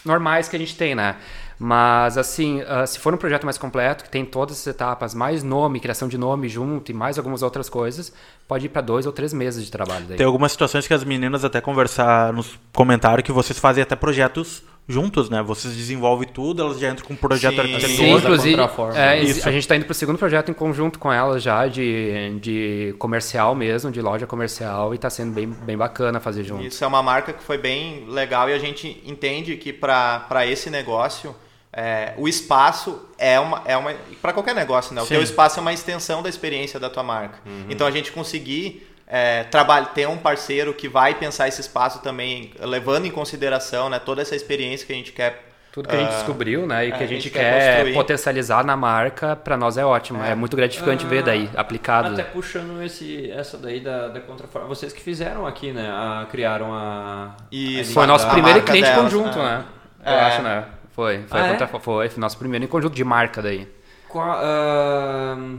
normais 0.05 0.49
que 0.49 0.57
a 0.57 0.59
gente 0.59 0.75
tem, 0.77 0.95
né? 0.95 1.17
Mas 1.65 2.19
assim, 2.19 2.61
ah, 2.67 2.85
se 2.85 2.99
for 2.99 3.15
um 3.15 3.17
projeto 3.17 3.45
mais 3.45 3.57
completo, 3.57 4.03
que 4.03 4.11
tem 4.11 4.25
todas 4.25 4.59
as 4.59 4.67
etapas, 4.67 5.15
mais 5.15 5.45
nome, 5.45 5.79
criação 5.79 6.09
de 6.09 6.19
nome 6.19 6.49
junto 6.49 6.91
e 6.91 6.95
mais 6.95 7.19
algumas 7.19 7.41
outras 7.41 7.69
coisas, 7.69 8.13
pode 8.49 8.67
ir 8.67 8.69
para 8.69 8.83
dois 8.83 9.07
ou 9.07 9.13
três 9.13 9.33
meses 9.33 9.65
de 9.65 9.71
trabalho 9.71 10.05
daí. 10.07 10.17
Tem 10.17 10.27
algumas 10.27 10.51
situações 10.51 10.89
que 10.89 10.93
as 10.93 11.05
meninas 11.05 11.45
até 11.45 11.61
conversaram 11.61 12.33
nos 12.33 12.59
comentaram 12.73 13.23
que 13.23 13.31
vocês 13.31 13.61
fazem 13.61 13.81
até 13.81 13.95
projetos 13.95 14.65
juntos, 14.89 15.31
né? 15.31 15.41
Vocês 15.41 15.77
desenvolvem 15.77 16.27
tudo, 16.27 16.63
elas 16.63 16.81
já 16.81 16.91
entram 16.91 17.07
com 17.07 17.13
um 17.15 17.17
projeto 17.17 17.55
Sim. 17.55 17.61
arquitetônico. 17.61 18.03
Sim, 18.03 18.13
inclusive, 18.17 18.63
é, 18.97 19.23
Isso. 19.23 19.49
a 19.49 19.53
gente 19.53 19.63
está 19.63 19.77
indo 19.77 19.85
para 19.85 19.93
o 19.93 19.95
segundo 19.95 20.19
projeto 20.19 20.51
em 20.51 20.55
conjunto 20.55 20.99
com 20.99 21.13
ela 21.13 21.39
já, 21.39 21.69
de, 21.69 22.41
de 22.41 22.93
comercial 22.99 23.55
mesmo, 23.55 23.93
de 23.93 24.03
loja 24.03 24.27
comercial, 24.27 24.93
e 24.93 24.97
está 24.97 25.09
sendo 25.09 25.33
bem, 25.33 25.47
bem 25.47 25.77
bacana 25.77 26.19
fazer 26.19 26.43
junto. 26.43 26.65
Isso 26.65 26.83
é 26.83 26.87
uma 26.89 27.05
marca 27.05 27.33
que 27.33 27.45
foi 27.45 27.57
bem 27.57 28.05
legal 28.09 28.51
e 28.51 28.53
a 28.53 28.59
gente 28.59 29.01
entende 29.07 29.57
que 29.57 29.73
para 29.73 30.45
esse 30.45 30.69
negócio 30.69 31.33
é, 31.73 32.13
o 32.17 32.29
espaço 32.29 33.09
é 33.17 33.41
uma 33.41 33.63
é 33.65 33.77
uma 33.77 33.95
para 34.21 34.33
qualquer 34.33 34.55
negócio, 34.55 34.95
né? 34.95 35.01
O 35.01 35.07
Sim. 35.07 35.15
teu 35.15 35.23
espaço 35.23 35.59
é 35.59 35.63
uma 35.63 35.73
extensão 35.73 36.23
da 36.23 36.29
experiência 36.29 36.79
da 36.79 36.91
tua 36.91 37.03
marca. 37.03 37.39
Então 37.69 37.87
a 37.87 37.91
gente 37.91 38.13
conseguir 38.13 38.87
é, 39.07 39.45
trabalhar, 39.45 39.87
ter 39.87 40.09
um 40.09 40.17
parceiro 40.17 40.73
que 40.73 40.89
vai 40.89 41.15
pensar 41.15 41.47
esse 41.49 41.61
espaço 41.61 42.01
também, 42.01 42.51
levando 42.61 43.05
em 43.07 43.11
consideração, 43.11 43.91
né, 43.91 43.99
toda 43.99 44.23
essa 44.23 44.35
experiência 44.35 44.87
que 44.87 44.93
a 44.93 44.97
gente 44.97 45.13
quer 45.13 45.49
Tudo 45.71 45.87
que 45.87 45.95
a 45.95 45.99
gente 45.99 46.13
ah, 46.13 46.17
descobriu, 46.17 46.67
né, 46.67 46.87
e 46.87 46.89
é, 46.89 46.93
que 46.93 47.03
a 47.03 47.05
a 47.05 47.07
gente, 47.07 47.23
gente 47.25 47.33
quer, 47.33 47.85
quer 47.85 47.93
potencializar 47.93 48.65
na 48.65 48.75
marca, 48.75 49.37
para 49.37 49.55
nós 49.57 49.77
é 49.77 49.85
ótimo. 49.85 50.23
É, 50.23 50.35
muito 50.35 50.57
gratificante 50.57 51.05
ver 51.05 51.23
daí, 51.23 51.51
aplicado. 51.55 52.15
Até 52.15 52.23
puxando 52.23 52.83
esse, 52.83 53.31
essa 53.31 53.59
daí 53.59 53.81
da, 53.81 54.09
da 54.09 54.21
contraforma. 54.21 54.67
Vocês 54.69 54.93
que 54.95 55.01
fizeram 55.03 55.47
aqui, 55.47 55.73
né? 55.73 55.91
A, 55.91 56.27
criaram 56.31 56.73
a. 56.73 57.37
Isso. 57.51 57.91
a 57.91 57.95
Foi 57.95 58.07
nosso 58.07 58.29
primeiro 58.31 58.63
cliente 58.63 58.89
delas, 58.89 59.03
conjunto, 59.03 59.39
né? 59.39 59.59
né? 59.59 59.65
Eu 60.07 60.13
É. 60.13 60.21
acho, 60.21 60.43
né? 60.43 60.65
Foi. 60.95 61.23
Foi, 61.27 61.41
Ah, 61.41 61.43
a 61.43 61.47
é? 61.47 61.51
contra- 61.51 61.67
foi, 61.81 62.09
foi 62.09 62.21
nosso 62.21 62.39
primeiro 62.39 62.65
em 62.65 62.69
conjunto 62.69 62.95
de 62.95 63.05
marca 63.05 63.41
daí. 63.43 63.67
Qual, 64.09 64.31
ahn, 64.31 65.59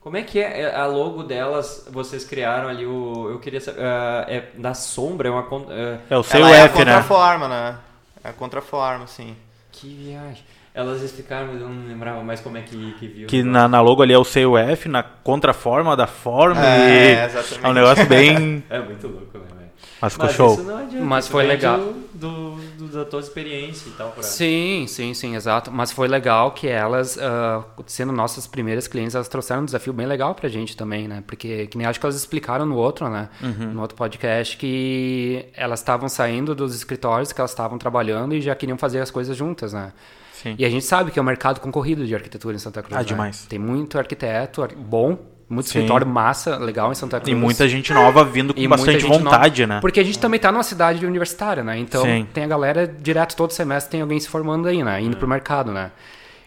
como 0.00 0.16
é 0.16 0.22
que 0.22 0.40
é 0.40 0.74
a 0.74 0.86
logo 0.86 1.22
delas? 1.22 1.86
Vocês 1.90 2.24
criaram 2.24 2.68
ali 2.68 2.84
o. 2.86 3.28
Eu 3.30 3.38
queria 3.38 3.60
saber. 3.60 3.80
ah, 3.82 4.24
é 4.28 4.44
da 4.56 4.74
sombra, 4.74 5.28
é 5.28 5.30
uma. 5.30 5.44
con- 5.44 5.66
ah, 5.70 5.98
É 6.10 6.16
o 6.18 6.24
Ela 6.32 6.56
é 6.56 6.62
a 6.62 6.68
CUF, 6.68 6.84
né? 6.84 6.92
contraforma, 6.94 7.48
né? 7.48 7.76
É 8.24 8.28
a 8.30 8.32
contraforma, 8.32 9.06
sim. 9.06 9.36
que 9.72 9.88
viagem. 9.94 10.42
Elas 10.72 11.02
explicaram, 11.02 11.48
mas 11.48 11.60
eu 11.60 11.68
não 11.68 11.86
lembrava 11.88 12.22
mais 12.22 12.40
como 12.40 12.56
é 12.56 12.62
que, 12.62 12.92
que 12.98 13.06
viu. 13.08 13.26
Que 13.26 13.42
na, 13.42 13.66
na 13.68 13.80
logo 13.80 14.02
ali 14.02 14.12
é 14.12 14.18
o 14.18 14.24
CUF, 14.24 14.88
na 14.88 15.02
contraforma 15.02 15.96
da 15.96 16.06
forma. 16.06 16.64
É, 16.64 17.22
e 17.22 17.24
exatamente. 17.26 17.64
É 17.64 17.68
um 17.68 17.72
negócio 17.72 18.06
bem. 18.06 18.62
É 18.70 18.78
muito 18.80 19.06
louco, 19.08 19.36
né, 19.38 19.44
velho? 19.56 19.59
Mas 20.00 20.12
ficou 20.12 20.26
Mas 20.26 20.34
show. 20.34 20.54
isso 20.54 20.62
não 20.62 20.78
adianta. 20.78 21.04
Mas 21.04 21.24
isso 21.24 21.32
foi 21.32 21.46
legal. 21.46 21.78
Do, 22.14 22.50
do, 22.76 22.88
da 22.88 23.04
tua 23.04 23.20
experiência 23.20 23.88
e 23.88 23.92
tal. 23.92 24.10
Pra... 24.10 24.22
Sim, 24.22 24.84
sim, 24.88 25.14
sim, 25.14 25.36
exato. 25.36 25.70
Mas 25.70 25.90
foi 25.92 26.06
legal 26.08 26.52
que 26.52 26.68
elas, 26.68 27.18
ah, 27.18 27.64
sendo 27.86 28.12
nossas 28.12 28.46
primeiras 28.46 28.86
clientes, 28.86 29.14
elas 29.14 29.28
trouxeram 29.28 29.62
um 29.62 29.64
desafio 29.64 29.92
bem 29.92 30.06
legal 30.06 30.34
pra 30.34 30.48
gente 30.48 30.76
também, 30.76 31.08
né? 31.08 31.22
Porque, 31.26 31.66
que 31.68 31.78
nem 31.78 31.86
acho 31.86 31.98
que 31.98 32.04
elas 32.06 32.16
explicaram 32.16 32.66
no 32.66 32.76
outro, 32.76 33.08
né? 33.08 33.28
No 33.40 33.80
outro 33.80 33.96
podcast, 33.96 34.56
que 34.56 35.46
elas 35.54 35.80
estavam 35.80 36.08
saindo 36.08 36.54
dos 36.54 36.74
escritórios 36.74 37.32
que 37.32 37.40
elas 37.40 37.50
estavam 37.52 37.78
trabalhando 37.78 38.34
e 38.34 38.40
já 38.40 38.54
queriam 38.54 38.76
fazer 38.76 39.00
as 39.00 39.10
coisas 39.10 39.36
juntas, 39.36 39.72
né? 39.72 39.92
Sim. 40.32 40.54
E 40.58 40.64
a 40.64 40.70
gente 40.70 40.84
sabe 40.86 41.10
que 41.10 41.18
é 41.18 41.22
um 41.22 41.24
mercado 41.24 41.60
concorrido 41.60 42.06
de 42.06 42.14
arquitetura 42.14 42.56
em 42.56 42.58
Santa 42.58 42.82
Cruz. 42.82 42.94
Ah, 42.96 43.00
né? 43.00 43.04
demais. 43.04 43.44
Tem 43.46 43.58
muito 43.58 43.98
arquiteto 43.98 44.62
ar- 44.62 44.74
bom, 44.74 45.18
muito 45.50 45.68
Sim. 45.68 45.80
escritório 45.80 46.06
massa, 46.06 46.56
legal 46.56 46.92
em 46.92 46.94
Santa 46.94 47.18
Cruz. 47.18 47.30
E 47.30 47.34
muita 47.34 47.68
gente 47.68 47.92
nova 47.92 48.24
vindo 48.24 48.54
com 48.54 48.60
E 48.60 48.68
bastante 48.68 49.04
vontade, 49.04 49.62
nova. 49.62 49.74
né? 49.74 49.80
Porque 49.80 49.98
a 49.98 50.04
gente 50.04 50.16
também 50.16 50.38
tá 50.38 50.52
numa 50.52 50.62
cidade 50.62 51.04
universitária, 51.04 51.64
né? 51.64 51.76
Então 51.76 52.04
Sim. 52.04 52.24
tem 52.32 52.44
a 52.44 52.46
galera 52.46 52.86
direto 52.86 53.34
todo 53.34 53.50
semestre 53.52 53.90
tem 53.90 54.00
alguém 54.00 54.20
se 54.20 54.28
formando 54.28 54.68
aí, 54.68 54.84
né? 54.84 55.02
Indo 55.02 55.16
pro 55.16 55.26
mercado, 55.26 55.72
né? 55.72 55.90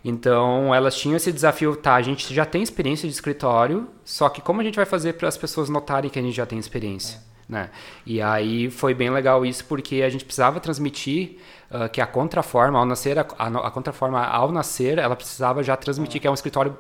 Então 0.06 0.74
elas 0.74 0.96
tinham 0.96 1.18
esse 1.18 1.34
desafio, 1.34 1.76
tá? 1.76 1.96
A 1.96 2.02
gente 2.02 2.34
já 2.34 2.46
tem 2.46 2.64
experiência 2.64 3.08
de 3.08 3.14
escritório, 3.14 3.90
só 4.06 4.30
que 4.30 4.42
como 4.42 4.62
a 4.62 4.64
gente 4.64 4.76
vai 4.76 4.86
fazer 4.86 5.14
para 5.14 5.28
as 5.28 5.36
pessoas 5.36 5.68
notarem 5.68 6.10
que 6.10 6.18
a 6.18 6.22
gente 6.22 6.36
já 6.36 6.46
tem 6.46 6.58
experiência? 6.58 7.20
Né? 7.48 7.70
E 8.06 8.22
aí 8.22 8.70
foi 8.70 8.94
bem 8.94 9.10
legal 9.10 9.46
isso 9.46 9.66
porque 9.66 10.02
a 10.02 10.10
gente 10.10 10.24
precisava 10.24 10.62
transmitir 10.62 11.40
ah, 11.70 11.90
que 11.90 12.00
a 12.00 12.08
contraforma 12.08 12.80
ao 12.80 12.86
nascer 12.86 13.20
a, 13.20 13.26
a, 13.38 13.48
a 13.48 13.70
contraforma 13.70 14.26
ao 14.26 14.50
nascer 14.50 14.98
ela 14.98 15.14
precisava 15.14 15.62
já 15.62 15.76
transmitir 15.76 16.22
que 16.22 16.26
é 16.26 16.32
um 16.32 16.34
escritório 16.34 16.74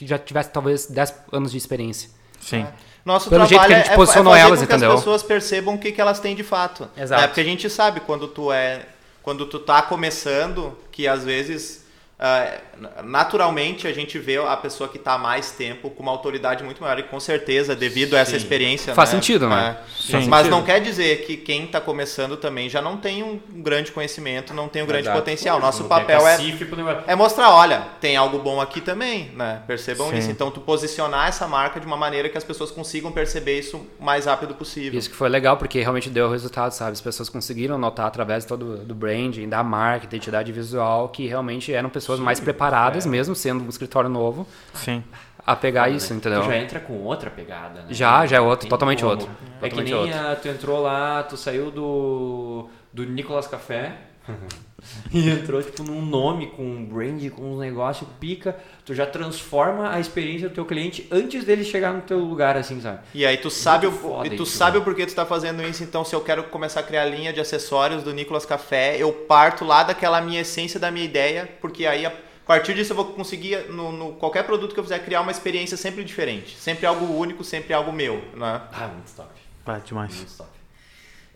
que 0.00 0.06
já 0.06 0.18
tivesse 0.18 0.48
talvez 0.48 0.86
10 0.86 1.14
anos 1.30 1.52
de 1.52 1.58
experiência. 1.58 2.08
Sim. 2.40 2.66
Nosso 3.04 3.28
Pelo 3.28 3.44
jeito 3.44 3.60
trabalho 3.60 3.68
que 3.68 3.74
a 3.74 3.84
gente 3.84 3.92
é, 3.92 3.96
posicionou 3.96 4.34
é 4.34 4.38
fazer 4.38 4.48
elas, 4.48 4.60
com 4.60 4.66
que 4.66 4.72
entendeu? 4.72 4.92
as 4.92 5.00
pessoas 5.00 5.22
percebam 5.22 5.74
o 5.74 5.78
que, 5.78 5.92
que 5.92 6.00
elas 6.00 6.18
têm 6.20 6.34
de 6.34 6.42
fato. 6.42 6.88
Exato. 6.96 7.22
É, 7.22 7.26
porque 7.26 7.40
a 7.42 7.44
gente 7.44 7.68
sabe 7.68 8.00
quando 8.00 8.26
tu 8.26 8.50
é, 8.50 8.86
quando 9.22 9.44
tu 9.44 9.58
tá 9.58 9.82
começando, 9.82 10.74
que 10.90 11.06
às 11.06 11.22
vezes 11.22 11.84
naturalmente 13.02 13.86
a 13.86 13.92
gente 13.92 14.18
vê 14.18 14.36
a 14.36 14.56
pessoa 14.56 14.88
que 14.88 14.98
está 14.98 15.14
há 15.14 15.18
mais 15.18 15.52
tempo 15.52 15.88
com 15.90 16.02
uma 16.02 16.12
autoridade 16.12 16.62
muito 16.62 16.82
maior 16.82 16.98
e 16.98 17.02
com 17.02 17.18
certeza 17.18 17.74
devido 17.74 18.14
a 18.14 18.18
essa 18.18 18.32
Sim. 18.32 18.36
experiência. 18.36 18.94
Faz 18.94 19.10
né? 19.10 19.16
sentido, 19.16 19.48
né? 19.48 19.78
É. 19.80 19.90
Sim. 20.00 20.12
Mas 20.12 20.28
Faz 20.28 20.48
não 20.48 20.58
sentido. 20.58 20.74
quer 20.74 20.80
dizer 20.80 21.26
que 21.26 21.36
quem 21.36 21.64
está 21.64 21.80
começando 21.80 22.36
também 22.36 22.68
já 22.68 22.82
não 22.82 22.96
tem 22.96 23.22
um 23.22 23.40
grande 23.62 23.90
conhecimento, 23.92 24.52
não 24.52 24.68
tem 24.68 24.82
um 24.82 24.86
grande 24.86 25.04
Exato. 25.04 25.18
potencial. 25.18 25.60
Nosso 25.60 25.84
papel 25.84 26.26
é 26.26 26.38
negócio. 26.38 27.04
é 27.06 27.14
mostrar, 27.14 27.50
olha, 27.50 27.86
tem 28.00 28.16
algo 28.16 28.38
bom 28.38 28.60
aqui 28.60 28.80
também, 28.80 29.30
né? 29.34 29.62
Percebam 29.66 30.10
Sim. 30.10 30.18
isso. 30.18 30.30
Então, 30.30 30.50
tu 30.50 30.60
posicionar 30.60 31.28
essa 31.28 31.48
marca 31.48 31.80
de 31.80 31.86
uma 31.86 31.96
maneira 31.96 32.28
que 32.28 32.36
as 32.36 32.44
pessoas 32.44 32.70
consigam 32.70 33.10
perceber 33.10 33.58
isso 33.58 33.78
o 33.98 34.04
mais 34.04 34.26
rápido 34.26 34.54
possível. 34.54 34.98
Isso 34.98 35.08
que 35.08 35.16
foi 35.16 35.28
legal, 35.28 35.56
porque 35.56 35.80
realmente 35.80 36.10
deu 36.10 36.30
resultado, 36.30 36.72
sabe? 36.72 36.92
As 36.92 37.00
pessoas 37.00 37.28
conseguiram 37.28 37.78
notar 37.78 38.06
através 38.06 38.44
todo 38.44 38.78
do 38.78 38.94
branding, 38.94 39.48
da 39.48 39.62
marca, 39.62 40.06
identidade 40.06 40.52
visual, 40.52 41.08
que 41.08 41.26
realmente 41.26 41.72
eram 41.72 41.88
pessoas 41.88 42.09
mais 42.18 42.40
preparadas, 42.40 43.06
mesmo 43.06 43.34
sendo 43.34 43.62
um 43.64 43.68
escritório 43.68 44.08
novo, 44.10 44.46
Sim. 44.74 45.04
a 45.46 45.54
pegar 45.54 45.84
Foda, 45.84 45.96
isso, 45.96 46.12
né? 46.12 46.18
entendeu? 46.18 46.40
Tu 46.42 46.46
já 46.48 46.56
entra 46.56 46.80
com 46.80 46.94
outra 47.04 47.30
pegada, 47.30 47.82
né? 47.82 47.86
Já, 47.90 48.26
já 48.26 48.38
é 48.38 48.40
outro, 48.40 48.60
Tem 48.62 48.70
totalmente 48.70 49.00
como. 49.02 49.10
outro. 49.12 49.28
É 49.62 49.68
que 49.68 49.76
Totalmente 49.76 49.84
nem 49.92 49.94
outro. 49.94 50.18
ah, 50.32 50.36
tu 50.36 50.48
entrou 50.48 50.80
lá, 50.82 51.22
tu 51.22 51.36
saiu 51.36 51.70
do, 51.70 52.68
do 52.92 53.04
Nicolas 53.04 53.46
Café 53.46 53.92
e 55.12 55.28
entrou 55.28 55.62
tipo 55.62 55.82
num 55.82 56.00
nome, 56.00 56.46
com 56.48 56.62
um 56.64 56.84
brand, 56.84 57.28
com 57.30 57.54
um 57.54 57.58
negócio 57.58 58.06
pica, 58.18 58.56
tu 58.84 58.94
já 58.94 59.04
transforma 59.06 59.90
a 59.90 60.00
experiência 60.00 60.48
do 60.48 60.54
teu 60.54 60.64
cliente 60.64 61.06
antes 61.10 61.44
dele 61.44 61.64
chegar 61.64 61.92
no 61.92 62.00
teu 62.00 62.18
lugar, 62.18 62.56
assim, 62.56 62.80
sabe? 62.80 63.00
E 63.14 63.26
aí 63.26 63.36
tu 63.36 63.50
sabe, 63.50 63.86
o, 63.86 64.24
e 64.24 64.30
tu 64.30 64.42
isso, 64.44 64.56
sabe 64.56 64.78
o 64.78 64.82
porquê 64.82 65.04
tu 65.06 65.14
tá 65.14 65.26
fazendo 65.26 65.62
isso, 65.62 65.82
então 65.82 66.04
se 66.04 66.14
eu 66.14 66.20
quero 66.22 66.44
começar 66.44 66.80
a 66.80 66.82
criar 66.82 67.04
linha 67.04 67.32
de 67.32 67.40
acessórios 67.40 68.02
do 68.02 68.12
Nicolas 68.14 68.46
Café, 68.46 68.96
eu 68.96 69.12
parto 69.12 69.64
lá 69.64 69.82
daquela 69.82 70.20
minha 70.20 70.40
essência, 70.40 70.80
da 70.80 70.90
minha 70.90 71.04
ideia, 71.04 71.48
porque 71.60 71.86
aí 71.86 72.06
a 72.06 72.12
partir 72.46 72.74
disso 72.74 72.92
eu 72.92 72.96
vou 72.96 73.04
conseguir, 73.06 73.70
no, 73.70 73.92
no- 73.92 74.12
qualquer 74.14 74.44
produto 74.44 74.72
que 74.74 74.80
eu 74.80 74.84
fizer, 74.84 74.98
criar 75.00 75.20
uma 75.20 75.30
experiência 75.30 75.76
sempre 75.76 76.02
diferente. 76.02 76.56
Sempre 76.58 76.86
algo 76.86 77.04
único, 77.14 77.44
sempre 77.44 77.72
algo 77.74 77.92
meu, 77.92 78.16
né? 78.34 78.62
Ah, 78.72 78.88
muito 78.88 79.12
top. 79.14 79.28
Ah, 79.66 79.78
demais. 79.84 80.16
Muito 80.16 80.36
top. 80.36 80.50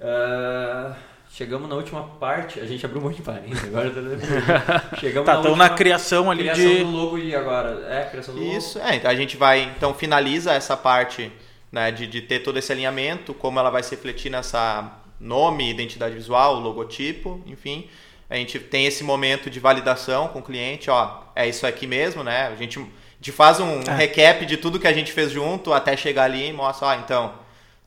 Ah, 0.00 0.96
chegamos 1.36 1.68
na 1.68 1.74
última 1.74 2.02
parte, 2.20 2.60
a 2.60 2.66
gente 2.66 2.84
abriu 2.84 3.00
um 3.00 3.04
monte 3.04 3.16
de 3.16 3.22
parênteses, 3.22 3.64
agora 3.68 3.88
lembrando. 3.88 4.20
Chegamos 5.00 5.26
Tá, 5.26 5.32
então 5.40 5.56
na 5.56 5.64
última- 5.64 5.70
criação 5.70 6.30
ali 6.30 6.42
criação 6.44 6.64
de. 6.64 6.78
do 6.84 6.90
logo 6.90 7.18
e 7.18 7.34
agora. 7.34 7.86
É, 7.90 8.04
criação 8.04 8.34
do 8.34 8.40
logo. 8.42 8.56
Isso, 8.56 8.78
é, 8.78 8.96
então 8.96 9.10
a 9.10 9.14
gente 9.14 9.36
vai, 9.36 9.62
então 9.76 9.92
finaliza 9.94 10.52
essa 10.52 10.76
parte 10.76 11.30
né, 11.72 11.90
de, 11.90 12.06
de 12.06 12.20
ter 12.22 12.40
todo 12.40 12.56
esse 12.58 12.70
alinhamento, 12.72 13.34
como 13.34 13.58
ela 13.58 13.70
vai 13.70 13.82
se 13.82 13.90
refletir 13.94 14.30
nessa 14.30 14.92
nome, 15.18 15.68
identidade 15.68 16.14
visual, 16.14 16.54
logotipo, 16.60 17.42
enfim. 17.46 17.88
A 18.30 18.36
gente 18.36 18.58
tem 18.58 18.86
esse 18.86 19.02
momento 19.04 19.50
de 19.50 19.60
validação 19.60 20.28
com 20.28 20.38
o 20.38 20.42
cliente, 20.42 20.88
ó, 20.90 21.18
é 21.36 21.46
isso 21.48 21.66
aqui 21.66 21.86
mesmo, 21.86 22.22
né? 22.24 22.46
A 22.48 22.54
gente, 22.56 22.78
a 22.78 22.82
gente 23.16 23.32
faz 23.32 23.60
um 23.60 23.80
recap 23.82 24.44
de 24.46 24.56
tudo 24.56 24.78
que 24.78 24.86
a 24.86 24.92
gente 24.92 25.12
fez 25.12 25.30
junto 25.30 25.72
até 25.72 25.96
chegar 25.96 26.24
ali 26.24 26.48
e 26.48 26.52
mostra, 26.52 26.88
ó, 26.88 26.94
então, 26.94 27.34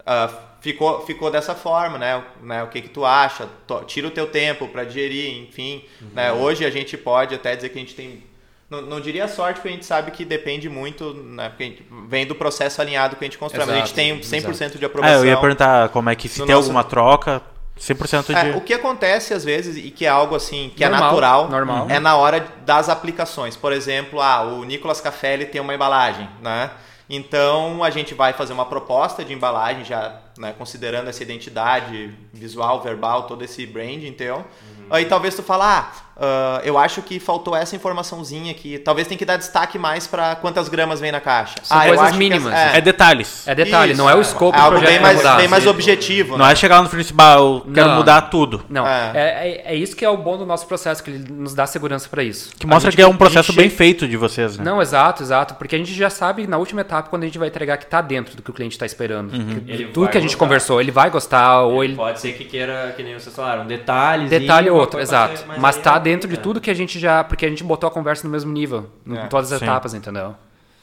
ah, 0.06 0.30
ficou, 0.60 1.06
ficou 1.06 1.30
dessa 1.32 1.54
forma, 1.56 1.98
né? 1.98 2.24
né? 2.42 2.64
O 2.64 2.68
que 2.68 2.82
que 2.82 2.90
tu 2.90 3.06
acha? 3.06 3.48
Tira 3.86 4.08
o 4.08 4.12
teu 4.12 4.28
tempo 4.28 4.68
para 4.68 4.84
digerir, 4.84 5.44
enfim. 5.44 5.84
Né? 6.14 6.32
Hoje 6.32 6.66
a 6.66 6.70
gente 6.70 6.98
pode 6.98 7.36
até 7.36 7.56
dizer 7.56 7.70
que 7.70 7.78
a 7.78 7.82
gente 7.82 7.96
tem 7.96 8.24
não, 8.70 8.82
não 8.82 9.00
diria 9.00 9.30
sorte, 9.30 9.56
porque 9.62 9.70
a 9.70 9.72
gente 9.72 9.86
sabe 9.86 10.12
que 10.12 10.26
depende 10.26 10.68
muito, 10.68 11.14
né? 11.14 11.48
Porque 11.48 11.64
a 11.64 11.66
gente 11.68 11.86
vem 12.10 12.26
do 12.28 12.36
processo 12.36 12.82
alinhado 12.82 13.16
que 13.16 13.24
a 13.24 13.28
gente 13.28 13.38
constrói, 13.38 13.66
mas 13.66 13.76
a 13.76 13.78
gente 13.80 13.98
Exato, 13.98 14.30
tem 14.30 14.42
100% 14.42 14.78
de 14.78 14.84
Ah, 14.84 14.88
aprovação. 14.88 15.18
eu 15.20 15.26
ia 15.26 15.38
perguntar 15.38 15.88
como 15.90 16.10
é 16.10 16.16
que 16.16 16.28
se 16.28 16.40
No 16.40 16.46
tem 16.46 16.54
nosso- 16.54 16.66
alguma 16.68 16.84
troca, 16.84 17.42
100% 17.80 18.26
de. 18.34 18.50
É, 18.50 18.56
o 18.58 18.62
que 18.62 18.74
acontece 18.74 19.34
às 19.34 19.46
vezes 19.46 19.78
e 19.78 19.90
que 19.90 20.06
é 20.06 20.10
algo 20.10 20.36
assim 20.36 20.70
que 20.76 20.84
é 20.84 20.90
Normal, 20.90 21.10
natural 21.10 21.50
normal. 21.50 21.88
é 21.90 21.98
na 21.98 22.18
hora 22.18 22.46
das 22.66 22.90
aplicações. 22.90 23.56
Por 23.56 23.72
exemplo, 23.72 24.20
ah, 24.22 24.42
o 24.44 24.66
Nicolas 24.66 25.00
Café 25.00 25.36
ele 25.36 25.46
tem 25.46 25.62
uma 25.62 25.74
embalagem, 25.74 26.28
né? 26.42 26.72
Então 27.10 27.84
a 27.86 27.90
gente 27.90 28.14
vai 28.14 28.34
fazer 28.34 28.52
uma 28.52 28.66
proposta 28.66 29.24
de 29.24 29.34
embalagem 29.34 29.86
já, 29.86 30.20
né, 30.38 30.54
considerando 30.58 31.08
essa 31.10 31.22
identidade 31.24 32.12
visual, 32.34 32.82
verbal, 32.82 33.24
todo 33.24 33.44
esse 33.44 33.66
brand, 33.66 34.04
então. 34.04 34.46
Aí 34.90 35.04
talvez 35.06 35.36
tu 35.36 35.44
fala, 35.44 35.80
ah, 35.80 35.92
ah, 36.20 36.62
eu 36.64 36.78
acho 36.78 37.02
que 37.02 37.20
faltou 37.20 37.54
essa 37.54 37.76
informaçãozinha 37.76 38.52
aqui. 38.52 38.80
Talvez 38.80 39.06
tem 39.06 39.18
que 39.18 39.26
dar 39.26 39.36
destaque 39.36 39.78
mais 39.78 40.08
para 40.08 40.36
quantas 40.38 40.70
gramas 40.70 41.02
vem 41.02 41.12
na 41.12 41.20
caixa. 41.20 41.56
São 41.62 41.78
ah, 41.78 41.86
coisas 41.88 42.16
mínimas. 42.16 42.54
essa- 42.54 42.78
É 42.78 42.80
detalhes. 42.82 43.46
É 43.46 43.54
detalhe, 43.54 43.92
Isso, 43.92 44.02
não 44.02 44.10
é 44.10 44.16
o 44.16 44.20
é. 44.20 44.22
escopo 44.22 44.56
É 44.58 44.62
do 44.62 44.64
algo 44.66 44.78
projeto 44.78 44.94
bem 44.94 45.02
mais, 45.02 45.18
mudar. 45.18 45.36
bem 45.36 45.48
mais 45.50 45.68
objetivo, 45.68 46.38
Não 46.38 46.46
né? 46.46 46.54
é 46.54 46.56
chegar 46.56 46.82
no 46.82 46.88
principal, 46.88 47.56
eu 47.66 47.72
quero 47.74 47.90
Não. 47.90 47.96
mudar 47.98 48.22
tudo. 48.24 48.64
Não, 48.70 48.88
É. 48.88 49.12
é. 49.14 49.48
É, 49.50 49.74
é 49.74 49.76
isso 49.76 49.94
que 49.94 50.06
é 50.06 50.10
o 50.10 50.16
bom 50.16 50.38
do 50.38 50.46
nosso 50.46 50.66
processo, 50.68 51.04
que 51.04 51.12
ele 51.12 51.30
nos 51.34 51.54
dá 51.54 51.68
segurança 51.68 52.08
pra 52.08 52.24
isso. 52.24 52.52
Que 52.58 52.66
mostra 52.66 52.90
gente- 52.90 52.96
que 52.96 53.02
é 53.04 53.08
um 53.08 53.18
processo 53.18 53.52
gente 53.52 53.58
bem 53.62 53.70
feito 53.70 54.08
de 54.08 54.16
vocês, 54.16 54.58
né? 54.58 54.64
Não, 54.64 54.82
exato, 54.82 55.22
exato. 55.22 55.56
Porque 55.56 55.76
a 55.76 55.80
gente 55.80 55.94
já 55.94 56.10
sabe 56.10 56.48
na 56.48 56.58
última 56.58 56.80
etapa 56.80 57.10
quando 57.10 57.24
a 57.24 57.26
gente 57.26 57.38
vai 57.38 57.50
entregar 57.50 57.76
que 57.76 57.86
tá 57.86 58.00
dentro 58.00 58.38
do 58.38 58.42
que 58.42 58.50
o 58.50 58.54
cliente 58.54 58.74
está 58.76 58.86
esperando. 58.86 59.34
Uhum. 59.34 59.60
Que- 59.66 59.72
Ele 59.72 59.86
tudo 59.88 60.04
vai 60.06 60.12
que 60.14 60.18
a 60.18 60.22
gente 60.22 60.27
gostar. 60.36 60.46
conversou, 60.46 60.80
ele 60.82 60.92
vai 60.92 61.10
gostar 61.10 61.62
ou 61.64 61.84
ele. 61.84 61.96
Pode 61.96 62.20
ser 62.20 62.34
que 62.34 62.46
queira, 62.46 62.94
que 62.96 63.04
nem 63.04 63.14
vocês 63.14 63.36
falaram, 63.36 63.66
detalhes. 63.66 64.30
Detalhe 64.30 64.68
e 64.68 64.72
outro, 64.72 65.00
exato. 65.00 65.38
ser- 65.38 65.46
Mas 65.60 65.78
aí 65.78 65.82
tá 65.84 65.96
é- 65.96 66.00
dentro 66.00 66.28
de 66.30 66.36
é. 66.36 66.38
tudo 66.40 66.60
que 66.62 66.70
a 66.70 66.74
gente 66.74 67.00
já. 67.00 67.24
Porque 67.24 67.46
a 67.46 67.50
gente 67.50 67.64
botou 67.64 67.88
a 67.88 67.92
conversa 67.92 68.26
no 68.28 68.32
mesmo 68.32 68.52
nível, 68.52 68.90
É, 69.10 69.26
em 69.26 69.28
todas 69.30 69.52
as 69.52 69.60
sim. 69.60 69.66
etapas, 69.66 69.94
entendeu? 69.94 70.36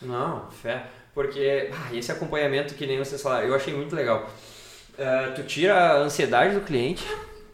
Não, 0.03 0.45
fé. 0.63 0.85
Porque 1.15 1.71
ah, 1.73 1.95
esse 1.95 2.11
acompanhamento 2.11 2.75
que 2.75 2.87
nem 2.87 2.99
vocês 2.99 3.23
falaram, 3.23 3.47
eu 3.47 3.55
achei 3.55 3.73
muito 3.75 3.95
legal. 3.95 4.29
Ah, 4.99 5.33
tu 5.35 5.43
tira 5.45 5.75
a 5.75 5.97
ansiedade 5.99 6.55
do 6.55 6.61
cliente, 6.61 7.05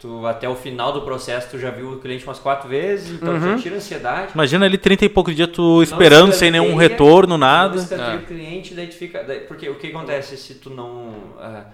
tu 0.01 0.27
até 0.27 0.49
o 0.49 0.57
final 0.57 0.93
do 0.93 1.03
processo 1.03 1.49
tu 1.51 1.59
já 1.59 1.71
viu 1.71 1.93
o 1.93 1.99
cliente 2.01 2.25
umas 2.25 2.39
quatro 2.39 2.69
vezes, 2.69 3.11
então 3.11 3.39
tu 3.39 3.45
Uhum. 3.45 3.57
já 3.57 3.63
tira 3.63 3.75
a 3.75 3.79
ansiedade. 3.79 4.33
Imagina 4.35 4.65
ali 4.67 4.79
30 4.79 5.05
e 5.05 5.09
poucos 5.09 5.37
dias 5.37 5.49
tu 5.53 5.83
esperando 5.83 6.33
sem 6.33 6.51
nenhum 6.51 6.75
retorno, 6.75 7.37
Não 7.37 7.47
nada. 7.47 7.77
escanteia 7.77 8.13
É. 8.13 8.17
o 8.17 8.23
cliente, 8.27 8.75
daí 8.75 8.87
tu 8.87 8.95
fica. 8.97 9.23
daí- 9.23 9.41
porque 9.41 9.69
o 9.69 9.75
que 9.77 9.89
acontece 9.89 10.37
se 10.37 10.55
tu 10.55 10.71
não. 10.71 11.13
ah, 11.39 11.65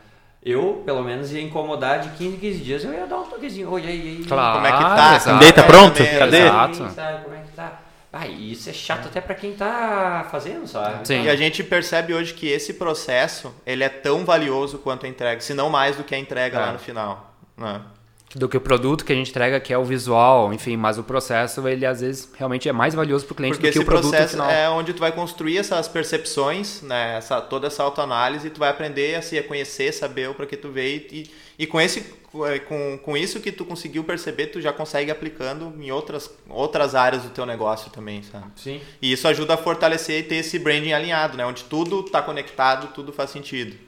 eu, 0.45 0.83
pelo 0.85 1.03
menos, 1.03 1.33
ia 1.33 1.41
incomodar 1.43 2.01
de 2.01 2.11
15 2.11 2.37
em 2.37 2.39
15 2.39 2.59
dias, 2.59 2.85
eu 2.85 2.93
ia 2.93 3.07
dar 3.07 3.19
um 3.19 3.25
toquezinho. 3.25 3.71
Oi, 3.71 3.83
aí, 3.83 3.89
aí. 4.19 4.25
Claro. 4.27 4.55
Como 4.57 4.67
é 4.67 4.73
que 4.73 4.79
tá? 4.79 5.17
exato. 5.17 5.53
Tá 5.55 5.63
pronto? 5.63 5.97
Cadê? 6.19 6.39
Exato. 6.43 6.77
Sabe, 6.95 7.25
como 7.25 7.35
é 7.37 7.39
que 7.41 7.53
tá? 7.57 7.81
Ah, 8.13 8.27
isso 8.29 8.71
é 8.71 8.73
chato 8.73 9.07
até 9.09 9.21
pra 9.21 9.35
quem 9.35 9.53
tá 9.53 10.27
fazendo, 10.31 10.67
sabe? 10.67 11.07
Sim. 11.07 11.25
E 11.25 11.29
a 11.29 11.37
gente 11.37 11.63
percebe 11.63 12.15
hoje 12.15 12.33
que 12.33 12.49
esse 12.49 12.73
processo 12.75 13.53
ele 13.67 13.85
é 13.85 13.89
tão 13.91 14.25
valioso 14.25 14.79
quanto 14.79 15.05
a 15.05 15.09
entrega, 15.09 15.41
se 15.41 15.53
não 15.53 15.69
mais 15.69 15.97
do 15.97 16.05
que 16.05 16.15
a 16.15 16.19
entrega 16.19 16.57
É. 16.57 16.61
lá 16.61 16.73
no 16.73 16.79
final. 16.79 17.35
né? 17.59 17.81
Do 18.37 18.49
que 18.49 18.57
o 18.57 18.61
produto 18.61 19.05
que 19.05 19.13
a 19.13 19.17
gente 19.17 19.31
entrega, 19.31 19.59
que 19.59 19.73
é 19.73 19.79
o 19.79 19.85
visual, 19.85 20.53
enfim, 20.53 20.77
mas 20.77 20.99
o 20.99 21.03
processo, 21.03 21.67
ele 21.67 21.87
às 21.87 22.01
vezes 22.01 22.29
realmente 22.37 22.69
é 22.69 22.73
mais 22.73 22.95
valioso 22.95 23.25
pro 23.25 23.35
cliente 23.35 23.55
Porque 23.55 23.69
do 23.69 23.73
que 23.73 23.79
esse 23.79 23.83
o 23.83 23.87
produto 23.87 24.11
processo 24.11 24.35
final. 24.35 24.51
é 24.51 24.69
onde 24.69 24.93
tu 24.93 25.01
vai 25.01 25.11
construir 25.11 25.59
essas 25.59 25.89
percepções, 25.89 26.83
né? 26.83 27.17
essa, 27.17 27.41
toda 27.41 27.67
essa 27.67 27.83
autoanálise, 27.83 28.49
e 28.49 28.51
tu 28.51 28.59
vai 28.59 28.69
aprender 28.69 29.15
a 29.15 29.23
se 29.23 29.41
conhecer, 29.43 29.93
saber 29.93 30.29
o 30.29 30.35
para 30.35 30.45
que 30.47 30.57
tu 30.57 30.71
veio 30.71 31.03
e, 31.11 31.31
e 31.59 31.67
com 31.67 31.81
esse 31.81 32.05
com, 32.69 32.99
com 33.03 33.17
isso 33.17 33.41
que 33.41 33.51
tu 33.51 33.65
conseguiu 33.65 34.05
perceber, 34.05 34.49
tu 34.49 34.61
já 34.61 34.73
consegue 34.73 35.11
aplicando 35.11 35.73
em 35.81 35.91
outras, 35.91 36.31
outras 36.49 36.95
áreas 36.95 37.23
do 37.23 37.31
teu 37.31 37.47
negócio 37.47 37.91
também, 37.91 38.23
sabe? 38.23 38.47
Sim. 38.57 38.81
E 39.01 39.13
isso 39.13 39.27
ajuda 39.27 39.55
a 39.55 39.57
fortalecer 39.57 40.21
e 40.21 40.23
ter 40.23 40.37
esse 40.37 40.59
branding 40.59 40.93
alinhado, 40.93 41.37
né? 41.37 41.47
Onde 41.47 41.65
tudo 41.65 42.01
está 42.01 42.21
conectado, 42.21 42.93
tudo 42.95 43.13
faz 43.13 43.31
sentido. 43.31 43.86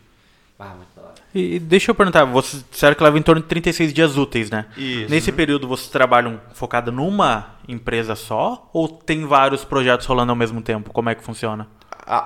Ah, 0.59 0.75
muito 0.75 0.89
da 0.97 1.03
hora. 1.03 1.15
E 1.35 1.55
e 1.55 1.59
deixa 1.59 1.91
eu 1.91 1.95
perguntar, 1.95 2.25
vocês 2.25 2.65
disseram 2.71 2.95
que 2.97 3.03
leva 3.05 3.17
em 3.19 3.23
torno 3.23 3.41
de 3.43 3.47
36 3.49 3.93
dias 3.93 4.17
úteis, 4.17 4.51
né? 4.51 4.67
Isso. 4.77 5.11
Nesse 5.11 5.31
período 5.31 5.69
vocês 5.69 5.89
trabalham 5.89 6.41
focado 6.53 6.91
numa 6.91 7.55
empresa 7.69 8.17
só 8.17 8.69
ou 8.73 8.89
tem 8.89 9.25
vários 9.27 9.65
projetos 9.65 10.05
rolando 10.07 10.33
ao 10.33 10.37
mesmo 10.37 10.61
tempo? 10.61 10.93
Como 10.93 11.09
é 11.11 11.15
que 11.15 11.23
funciona? 11.23 11.69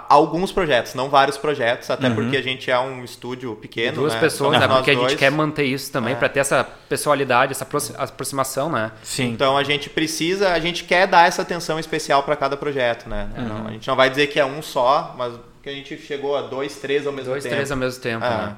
Alguns 0.09 0.53
projetos, 0.53 0.95
não 0.95 1.09
vários 1.11 1.37
projetos, 1.37 1.91
até 1.91 2.09
porque 2.09 2.37
a 2.37 2.43
gente 2.43 2.70
é 2.70 2.78
um 2.78 3.03
estúdio 3.03 3.57
pequeno. 3.57 3.97
Duas 3.97 4.14
né? 4.14 4.20
pessoas, 4.20 4.53
né? 4.61 4.64
nós 4.68 4.76
Porque 4.76 4.93
a 4.93 4.95
gente 4.95 5.16
quer 5.16 5.30
manter 5.33 5.64
isso 5.64 5.91
também, 5.91 6.12
É. 6.12 6.16
pra 6.16 6.28
ter 6.28 6.39
essa 6.39 6.62
pessoalidade, 6.62 7.51
essa 7.51 7.64
aproxi- 7.64 7.93
aproximação, 7.99 8.70
né? 8.70 8.93
Sim. 9.03 9.30
Então 9.33 9.57
a 9.59 9.64
gente 9.64 9.91
precisa, 9.91 10.53
a 10.53 10.61
gente 10.61 10.85
quer 10.85 11.09
dar 11.09 11.26
essa 11.26 11.43
atenção 11.43 11.80
especial 11.80 12.22
para 12.22 12.37
cada 12.37 12.57
projeto, 12.57 13.09
né? 13.09 13.28
Uhum. 13.37 13.49
Não, 13.49 13.66
a 13.66 13.70
gente 13.72 13.89
não 13.89 13.97
vai 13.97 14.09
dizer 14.09 14.28
que 14.28 14.39
é 14.39 14.45
um 14.45 14.62
só, 14.62 15.16
mas 15.18 15.35
que 15.62 15.68
a 15.70 15.72
gente 15.72 15.96
chegou 15.98 16.36
a 16.36 16.42
dois, 16.42 16.76
três 16.76 17.06
ao 17.06 17.12
mesmo 17.12 17.30
Dois, 17.30 17.42
tempo. 17.44 17.54
três 17.54 17.70
ao 17.70 17.76
mesmo 17.78 18.00
tempo, 18.02 18.24
Ah. 18.24 18.46
né? 18.46 18.56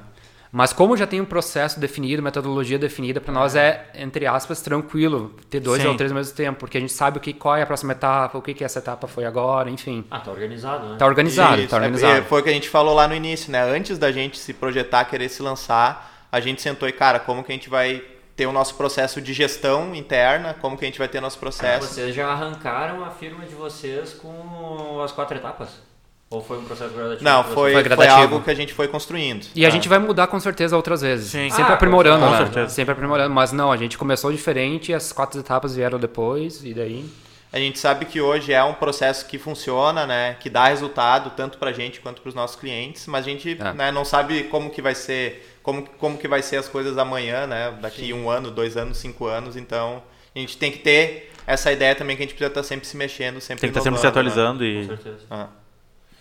Mas 0.51 0.71
como 0.71 0.95
já 0.95 1.05
tem 1.05 1.19
um 1.19 1.25
processo 1.25 1.81
definido, 1.81 2.23
metodologia 2.23 2.79
definida, 2.79 3.19
para 3.19 3.33
nós 3.33 3.55
é, 3.57 3.89
entre 3.93 4.25
aspas, 4.25 4.61
tranquilo 4.61 5.35
ter 5.49 5.59
dois 5.59 5.81
Sim. 5.81 5.89
ou 5.89 5.95
três 5.97 6.11
ao 6.11 6.17
mesmo 6.17 6.33
tempo, 6.33 6.59
porque 6.59 6.77
a 6.77 6.81
gente 6.81 6.93
sabe 6.93 7.17
o 7.17 7.19
que, 7.21 7.33
qual 7.33 7.57
é 7.57 7.61
a 7.61 7.65
próxima 7.65 7.91
etapa, 7.91 8.37
o 8.37 8.41
que, 8.41 8.53
que 8.53 8.63
essa 8.63 8.79
etapa 8.79 9.05
foi 9.05 9.25
agora, 9.25 9.69
enfim. 9.69 10.05
Ah, 10.09 10.19
tá 10.21 10.31
organizado, 10.31 10.87
né? 10.91 10.95
Tá 10.97 11.05
organizado, 11.05 11.59
Isso, 11.59 11.69
tá 11.69 11.75
é- 11.75 11.79
organizado. 11.79 12.17
é- 12.19 12.21
foi 12.21 12.39
o 12.39 12.43
que 12.43 12.49
a 12.49 12.53
gente 12.53 12.69
falou 12.69 12.93
lá 12.95 13.05
no 13.05 13.13
início, 13.13 13.51
né? 13.51 13.61
Antes 13.63 13.97
da 13.97 14.11
gente 14.13 14.37
se 14.37 14.53
projetar, 14.53 15.03
querer 15.05 15.27
se 15.27 15.41
lançar, 15.41 16.25
a 16.31 16.39
gente 16.39 16.61
sentou 16.61 16.87
e, 16.87 16.93
cara, 16.93 17.19
como 17.19 17.43
que 17.43 17.51
a 17.51 17.55
gente 17.55 17.69
vai 17.69 18.01
ter 18.37 18.45
o 18.45 18.51
nosso 18.53 18.75
processo 18.75 19.19
de 19.21 19.33
gestão 19.33 19.93
interna, 19.93 20.53
como 20.61 20.77
que 20.77 20.85
a 20.85 20.87
gente 20.87 20.99
vai 20.99 21.07
ter 21.09 21.19
nosso 21.21 21.37
processo. 21.39 21.85
Vocês 21.87 22.15
já 22.15 22.27
arrancaram 22.27 23.03
a 23.03 23.09
firma 23.09 23.45
de 23.45 23.55
vocês 23.55 24.13
com 24.13 25.01
as 25.03 25.11
quatro 25.11 25.35
etapas? 25.37 25.81
Ou 26.29 26.41
foi 26.41 26.57
um 26.57 26.63
processo 26.65 26.93
gradativo? 26.93 27.23
Não, 27.23 27.43
foi, 27.43 27.53
Foi 27.53 27.73
foi, 27.73 27.83
gradativo. 27.83 28.17
algo 28.17 28.41
que 28.41 28.49
a 28.49 28.53
gente 28.55 28.73
foi 28.73 28.87
construindo. 28.87 29.45
E 29.55 29.63
a 29.63 29.67
Ah. 29.67 29.71
gente 29.71 29.87
vai 29.87 29.99
mudar 29.99 30.27
com 30.27 30.39
certeza 30.39 30.75
outras 30.75 31.01
vezes. 31.01 31.29
Sim. 31.31 31.49
Sempre 31.51 31.71
Ah, 31.71 31.75
aprimorando, 31.75 32.25
com 32.25 32.31
né? 32.31 32.37
certeza. 32.39 32.69
Sempre 32.69 32.93
aprimorando. 32.93 33.33
Mas 33.33 33.51
não, 33.51 33.71
a 33.71 33.77
gente 33.77 33.97
começou 33.97 34.31
diferente, 34.31 34.91
as 34.93 35.11
quatro 35.13 35.39
etapas 35.39 35.75
vieram 35.75 35.99
depois, 35.99 36.63
e 36.65 36.73
daí. 36.73 37.05
A 37.53 37.59
gente 37.59 37.79
sabe 37.79 38.05
que 38.05 38.19
hoje 38.19 38.51
é 38.51 38.61
um 38.63 38.73
processo 38.73 39.27
que 39.27 39.37
funciona, 39.37 40.05
né? 40.05 40.35
Que 40.39 40.49
dá 40.49 40.65
resultado 40.67 41.29
tanto 41.37 41.57
para 41.57 41.69
a 41.69 41.73
gente 41.73 42.01
quanto 42.01 42.21
para 42.21 42.27
os 42.29 42.35
nossos 42.35 42.57
clientes, 42.57 43.05
mas 43.07 43.25
a 43.25 43.29
gente 43.29 43.57
É. 43.61 43.71
né, 43.73 43.91
não 43.93 44.03
sabe 44.03 44.43
como 44.45 44.69
que 44.71 44.81
vai 44.81 44.93
ser, 44.95 45.57
como, 45.63 45.83
como 45.99 46.17
que 46.17 46.27
vai 46.27 46.41
ser 46.41 46.57
as 46.57 46.67
coisas 46.67 46.97
amanhã, 46.97 47.47
né? 47.47 47.73
Daqui 47.79 48.11
um 48.11 48.29
ano, 48.29 48.51
dois 48.51 48.75
anos, 48.75 48.97
cinco 48.97 49.25
anos. 49.27 49.55
Então 49.55 50.03
a 50.35 50.39
gente 50.39 50.57
tem 50.57 50.69
que 50.71 50.79
ter 50.79 51.31
essa 51.47 51.71
ideia 51.71 51.95
também 51.95 52.17
que 52.17 52.23
a 52.23 52.25
gente 52.25 52.35
precisa 52.35 52.49
estar 52.49 52.63
sempre 52.63 52.85
se 52.87 52.97
mexendo, 52.97 53.39
sempre 53.39 53.61
Tem 53.61 53.69
que 53.69 53.77
estar 53.77 53.83
sempre 53.83 53.99
se 53.99 54.03
né? 54.05 54.09
atualizando 54.09 54.59
Com 54.59 54.65
e. 54.65 54.87
certeza. 54.87 55.19
Ah. 55.31 55.47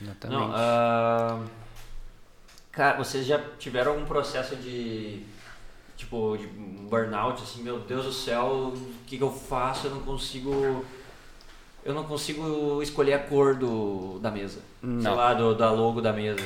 Exatamente. 0.05 0.39
Não, 0.41 0.53
ah, 0.55 1.41
cara, 2.71 2.97
vocês 2.97 3.27
já 3.27 3.41
tiveram 3.59 3.93
algum 3.93 4.05
processo 4.05 4.55
de 4.57 5.23
tipo 5.97 6.37
de 6.37 6.47
burnout 6.47 7.43
assim, 7.43 7.63
meu 7.63 7.79
Deus 7.79 8.05
do 8.05 8.13
céu, 8.13 8.73
o 8.75 8.93
que, 9.07 9.17
que 9.17 9.23
eu 9.23 9.31
faço? 9.31 9.87
Eu 9.87 9.93
não 9.93 10.01
consigo 10.01 10.85
eu 11.85 11.93
não 11.95 12.05
consigo 12.05 12.83
escolher 12.83 13.13
a 13.15 13.19
cor 13.19 13.55
do, 13.55 14.19
da 14.19 14.31
mesa. 14.31 14.61
Sei 14.81 14.89
Não. 14.91 15.15
lá, 15.15 15.35
do, 15.35 15.55
da 15.55 15.71
logo 15.71 16.01
da 16.01 16.13
mesa. 16.15 16.41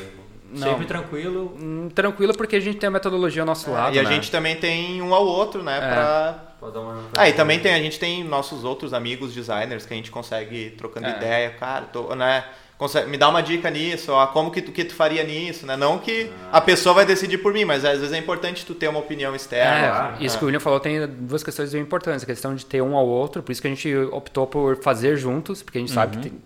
Não. 0.51 0.71
Sempre 0.71 0.87
tranquilo. 0.87 1.55
Hum, 1.61 1.89
Tranquilo 1.95 2.35
porque 2.35 2.57
a 2.57 2.61
gente 2.61 2.79
tem 2.79 2.89
a 2.89 2.91
metodologia 2.91 3.43
ao 3.43 3.47
nosso 3.47 3.71
lado, 3.71 3.95
e 3.95 3.99
a 3.99 4.03
né? 4.03 4.15
gente 4.15 4.31
também 4.31 4.57
tem 4.57 5.01
um 5.01 5.15
ao 5.15 5.25
outro, 5.25 5.63
né? 5.63 5.79
Pra... 5.79 6.45
Pode 6.59 6.75
dar 6.75 6.81
uma... 6.81 7.05
Ah, 7.17 7.29
e 7.29 7.35
também 7.35 7.61
tem, 7.61 7.73
a 7.73 7.79
gente 7.79 8.01
tem 8.01 8.25
nossos 8.25 8.65
outros 8.65 8.93
amigos 8.93 9.33
designers 9.33 9.87
que 9.87 9.93
a 9.93 9.97
gente 9.97 10.11
consegue 10.11 10.71
trocando 10.71 11.07
É. 11.07 11.17
ideia, 11.17 11.51
cara, 11.51 11.85
tô, 11.87 12.13
né? 12.17 12.45
Consegue, 12.79 13.11
me 13.11 13.18
dá 13.18 13.29
uma 13.29 13.43
dica 13.43 13.68
nisso, 13.68 14.12
ó, 14.12 14.24
como 14.29 14.53
que 14.53 14.62
tu, 14.62 14.70
que 14.70 14.85
tu 14.85 14.95
faria 14.95 15.24
nisso, 15.24 15.66
né? 15.66 15.76
Não 15.76 15.99
que 15.99 16.31
a 16.53 16.61
pessoa 16.61 16.95
vai 16.95 17.05
decidir 17.05 17.39
por 17.39 17.53
mim, 17.53 17.64
mas 17.64 17.85
às 17.85 17.99
vezes 17.99 18.12
é 18.12 18.18
importante 18.18 18.64
tu 18.64 18.72
ter 18.72 18.87
uma 18.87 19.01
opinião 19.01 19.35
externa. 19.35 19.87
É, 19.87 19.91
claro. 19.91 20.16
isso 20.20 20.39
que 20.39 20.45
o 20.45 20.47
William 20.47 20.61
falou 20.61 20.79
tem 20.79 21.05
duas 21.09 21.43
questões 21.43 21.72
bem 21.72 21.83
importantes. 21.83 22.22
A 22.22 22.26
questão 22.26 22.55
de 22.55 22.64
ter 22.64 22.81
um 22.81 22.97
ao 22.97 23.05
outro, 23.05 23.43
por 23.43 23.51
isso 23.51 23.61
que 23.61 23.66
a 23.66 23.70
gente 23.70 23.93
optou 24.12 24.47
por 24.47 24.76
fazer 24.76 25.16
juntos, 25.16 25.61
porque 25.61 25.79
a 25.79 25.81
gente 25.81 25.93
sabe 25.93 26.18
que 26.18 26.31
tem 26.31 26.39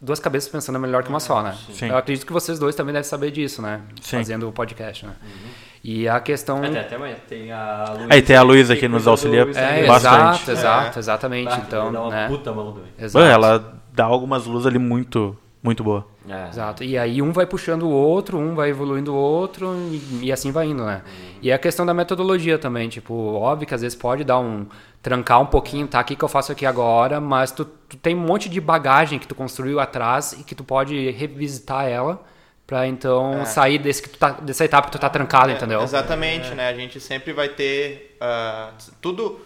duas 0.00 0.20
cabeças 0.20 0.50
pensando 0.50 0.78
melhor 0.78 1.02
que 1.02 1.08
uma 1.08 1.18
só, 1.18 1.42
né? 1.42 1.56
Sim. 1.72 1.88
Eu 1.88 1.96
acredito 1.96 2.26
que 2.26 2.32
vocês 2.32 2.58
dois 2.58 2.74
também 2.74 2.92
devem 2.92 3.08
saber 3.08 3.30
disso, 3.30 3.62
né? 3.62 3.80
Sim. 4.02 4.18
Fazendo 4.18 4.48
o 4.48 4.52
podcast, 4.52 5.06
né? 5.06 5.12
E 5.82 6.06
a 6.06 6.20
questão... 6.20 6.62
Até, 6.62 6.80
até 6.80 6.96
amanhã. 6.96 7.16
Tem 7.26 7.50
a 7.50 7.84
Luísa. 7.94 8.06
Aí 8.10 8.20
tem 8.20 8.36
a 8.36 8.42
Luísa 8.42 8.74
que 8.74 8.80
que 8.80 8.88
nos 8.88 9.06
auxilia. 9.06 9.48
É, 9.54 9.86
bastante. 9.86 10.42
exato, 10.42 10.50
exato, 10.50 10.98
exatamente. 10.98 11.48
Bah, 11.48 11.62
então, 11.66 11.90
dá 11.90 12.02
uma 12.02 12.10
né? 12.10 12.28
puta 12.28 12.52
mão 12.52 12.72
também. 12.72 12.90
Exato. 12.98 13.24
Ela 13.24 13.80
dá 13.92 14.04
algumas 14.04 14.44
luzes 14.44 14.66
ali 14.66 14.78
muito, 14.78 15.36
muito 15.62 15.84
boa. 15.84 16.06
É. 16.28 16.48
Exato. 16.48 16.82
E 16.82 16.96
aí 16.96 17.20
um 17.20 17.32
vai 17.32 17.44
puxando 17.46 17.82
o 17.82 17.90
outro, 17.90 18.38
um 18.38 18.54
vai 18.54 18.70
evoluindo 18.70 19.12
o 19.12 19.16
outro 19.16 19.74
e, 19.90 20.26
e 20.26 20.32
assim 20.32 20.50
vai 20.50 20.66
indo, 20.66 20.84
né? 20.84 21.02
E 21.42 21.52
a 21.52 21.58
questão 21.58 21.84
da 21.84 21.92
metodologia 21.92 22.58
também, 22.58 22.88
tipo, 22.88 23.14
óbvio 23.34 23.66
que 23.68 23.74
às 23.74 23.82
vezes 23.82 23.96
pode 23.96 24.24
dar 24.24 24.38
um 24.38 24.66
trancar 25.02 25.40
um 25.40 25.46
pouquinho, 25.46 25.86
tá? 25.86 26.00
O 26.00 26.04
que, 26.04 26.14
que 26.16 26.22
eu 26.24 26.28
faço 26.28 26.52
aqui 26.52 26.64
agora, 26.66 27.20
mas 27.20 27.50
tu, 27.50 27.64
tu 27.64 27.96
tem 27.96 28.14
um 28.14 28.20
monte 28.20 28.48
de 28.48 28.60
bagagem 28.60 29.18
que 29.18 29.26
tu 29.26 29.34
construiu 29.34 29.80
atrás 29.80 30.32
e 30.32 30.44
que 30.44 30.54
tu 30.54 30.64
pode 30.64 31.10
revisitar 31.10 31.86
ela 31.86 32.22
pra 32.66 32.86
então 32.86 33.44
sair 33.44 33.78
desse 33.78 34.00
que 34.02 34.10
tu 34.10 34.18
tá, 34.18 34.30
dessa 34.30 34.64
etapa 34.64 34.86
que 34.86 34.92
tu 34.92 35.00
tá 35.00 35.08
trancado, 35.10 35.50
É, 35.50 35.54
entendeu? 35.54 35.82
Exatamente, 35.82 36.54
né? 36.54 36.68
A 36.68 36.74
gente 36.74 37.00
sempre 37.00 37.32
vai 37.32 37.48
ter 37.48 38.16
ah, 38.20 38.70
tudo, 39.00 39.30
tu- 39.30 39.40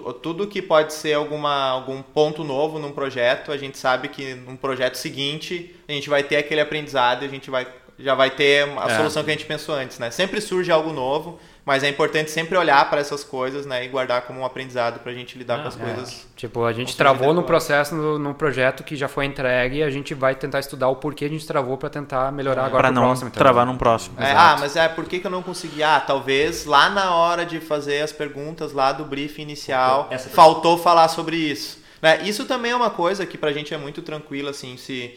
tudo 0.00 0.46
que 0.46 0.60
pode 0.62 0.92
ser 0.92 1.14
alguma, 1.14 1.68
algum 1.70 2.02
ponto 2.02 2.42
novo 2.44 2.78
num 2.78 2.92
projeto, 2.92 3.52
a 3.52 3.56
gente 3.56 3.76
sabe 3.78 4.08
que 4.08 4.34
num 4.34 4.56
projeto 4.56 4.94
seguinte 4.96 5.74
a 5.88 5.92
gente 5.92 6.08
vai 6.08 6.22
ter 6.22 6.36
aquele 6.36 6.60
aprendizado 6.60 7.22
e 7.22 7.26
a 7.26 7.28
gente 7.30 7.50
vai, 7.50 7.66
já 7.98 8.14
vai 8.14 8.30
ter 8.30 8.68
a 8.78 8.90
É. 8.90 8.96
solução 8.96 9.22
que 9.24 9.30
a 9.30 9.34
gente 9.34 9.44
pensou 9.46 9.74
antes, 9.74 9.98
né? 9.98 10.10
Sempre 10.10 10.40
surge 10.40 10.70
algo 10.70 10.92
novo, 10.92 11.38
mas 11.64 11.84
é 11.84 11.88
importante 11.88 12.30
sempre 12.30 12.56
olhar 12.58 12.88
para 12.90 13.00
essas 13.00 13.22
coisas, 13.22 13.64
né? 13.64 13.84
E 13.84 13.88
guardar 13.88 14.22
como 14.22 14.40
um 14.40 14.44
aprendizado 14.44 14.98
para 14.98 15.12
a 15.12 15.14
gente 15.14 15.38
lidar 15.38 15.62
com 15.62 15.68
as 15.68 15.76
coisas. 15.76 16.26
Tipo, 16.34 16.64
a 16.64 16.72
gente 16.72 16.96
travou 16.96 17.28
no 17.28 17.42
depois. 17.42 17.46
processo, 17.46 17.94
no, 17.94 18.18
no 18.18 18.34
projeto 18.34 18.82
que 18.82 18.96
já 18.96 19.06
foi 19.06 19.26
entregue 19.26 19.76
e 19.78 19.82
a 19.84 19.90
gente 19.90 20.12
vai 20.12 20.34
tentar 20.34 20.58
estudar 20.58 20.88
o 20.88 20.96
porquê 20.96 21.24
a 21.24 21.28
gente 21.28 21.46
travou 21.46 21.78
pra 21.78 21.88
tentar 21.88 22.32
melhorar 22.32 22.64
agora 22.66 22.82
Pra 22.82 22.88
pro 22.88 22.94
não 22.96 23.02
próximo. 23.08 23.28
entendeu? 23.28 23.44
travar 23.44 23.64
num 23.66 23.76
próximo. 23.76 24.16
É, 24.20 24.32
ah, 24.32 24.56
mas 24.58 24.74
é 24.74 24.88
por 24.88 25.04
que, 25.04 25.20
que 25.20 25.26
eu 25.26 25.30
não 25.30 25.42
consegui? 25.42 25.82
Ah, 25.84 26.00
talvez 26.00 26.64
lá 26.64 26.90
na 26.90 27.14
hora 27.14 27.46
de 27.46 27.60
fazer 27.60 28.00
as 28.02 28.10
perguntas 28.12 28.72
lá 28.72 28.90
do 28.92 29.04
briefing 29.04 29.42
inicial, 29.42 30.08
Essa 30.10 30.28
pergunta. 30.28 30.34
faltou 30.34 30.78
falar 30.78 31.06
sobre 31.08 31.36
isso. 31.36 31.80
Né? 32.02 32.22
Isso 32.24 32.44
também 32.44 32.72
é 32.72 32.76
uma 32.76 32.90
coisa 32.90 33.24
que 33.24 33.38
pra 33.38 33.52
gente 33.52 33.72
é 33.72 33.78
muito 33.78 34.02
tranquilo, 34.02 34.48
assim, 34.48 34.76
se 34.76 35.16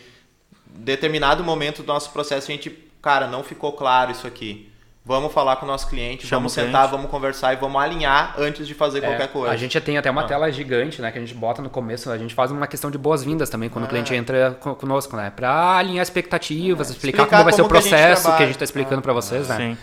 determinado 0.68 1.44
momento 1.44 1.82
do 1.82 1.88
nosso 1.88 2.12
processo 2.12 2.52
a 2.52 2.54
gente, 2.54 2.70
cara, 3.02 3.28
não 3.28 3.44
ficou 3.44 3.74
claro 3.74 4.12
isso 4.12 4.28
aqui. 4.28 4.72
Vamos 5.08 5.32
falar 5.34 5.58
com 5.58 5.66
o 5.66 5.68
nosso 5.68 5.88
cliente, 5.88 6.26
Chama 6.26 6.40
vamos 6.40 6.54
o 6.54 6.56
sentar, 6.56 6.72
cliente. 6.82 6.92
vamos 6.92 7.12
conversar 7.12 7.54
e 7.54 7.58
vamos 7.58 7.80
alinhar 7.80 8.34
antes 8.40 8.66
de 8.68 8.74
fazer 8.74 9.04
É, 9.04 9.08
qualquer 9.08 9.28
coisa. 9.32 9.54
A 9.54 9.56
gente 9.56 9.76
já 9.76 9.82
tem 9.82 10.00
até 10.00 10.10
uma 10.10 10.22
Ah. 10.22 10.28
tela 10.28 10.52
gigante, 10.52 11.00
né, 11.00 11.12
que 11.12 11.20
a 11.20 11.22
gente 11.22 11.36
bota 11.36 11.62
no 11.62 11.70
começo, 11.70 12.10
a 12.10 12.18
gente 12.18 12.34
faz 12.34 12.50
uma 12.50 12.66
questão 12.66 12.90
de 12.90 12.98
boas-vindas 12.98 13.48
também 13.48 13.70
quando 13.70 13.86
o 13.86 13.88
cliente 13.88 14.12
Ah. 14.12 14.18
entra 14.18 14.58
co- 14.60 14.74
conosco, 14.74 15.16
né, 15.16 15.30
pra 15.30 15.78
alinhar 15.78 16.02
expectativas, 16.02 16.90
explicar, 16.90 17.22
Explicar 17.24 17.38
como 17.38 17.44
vai 17.44 17.54
ser 17.54 17.62
o 17.62 17.66
como 17.66 17.78
a 17.78 17.82
gente 17.82 17.90
processo 17.92 18.36
que 18.36 18.44
a 18.44 18.48
gente 18.48 18.58
tá 18.58 18.64
explicando 18.66 19.02
pra 19.04 19.14
vocês, 19.14 19.48
né. 19.48 19.58
Sim. 19.58 19.78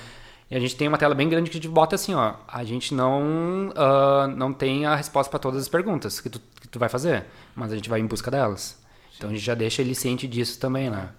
E 0.51 0.57
a 0.57 0.61
gente 0.61 0.75
tem 0.75 0.89
uma 0.89 0.99
tela 0.99 1.14
bem 1.14 1.29
grande 1.29 1.49
que 1.51 1.57
a 1.57 1.61
gente 1.61 1.68
bota 1.70 1.95
assim, 1.95 2.14
ó, 2.14 2.35
a 2.49 2.64
gente 2.64 2.93
não 2.93 3.73
ah, 3.77 4.27
não 4.27 4.53
tem 4.53 4.87
a 4.87 4.97
resposta 4.97 5.31
pra 5.31 5.39
todas 5.39 5.62
as 5.62 5.68
perguntas 5.68 6.18
que 6.20 6.29
tu, 6.29 6.41
que 6.61 6.66
tu 6.66 6.81
vai 6.81 6.89
fazer, 6.89 7.27
mas 7.55 7.70
a 7.73 7.77
gente 7.77 7.89
vai 7.89 8.01
em 8.01 8.07
busca 8.07 8.29
delas. 8.29 8.77
Então 9.16 9.31
a 9.31 9.33
gente 9.33 9.45
já 9.45 9.55
deixa 9.55 9.83
ele 9.83 9.95
ciente 9.95 10.27
disso 10.27 10.59
também, 10.59 10.91
né. 10.91 11.11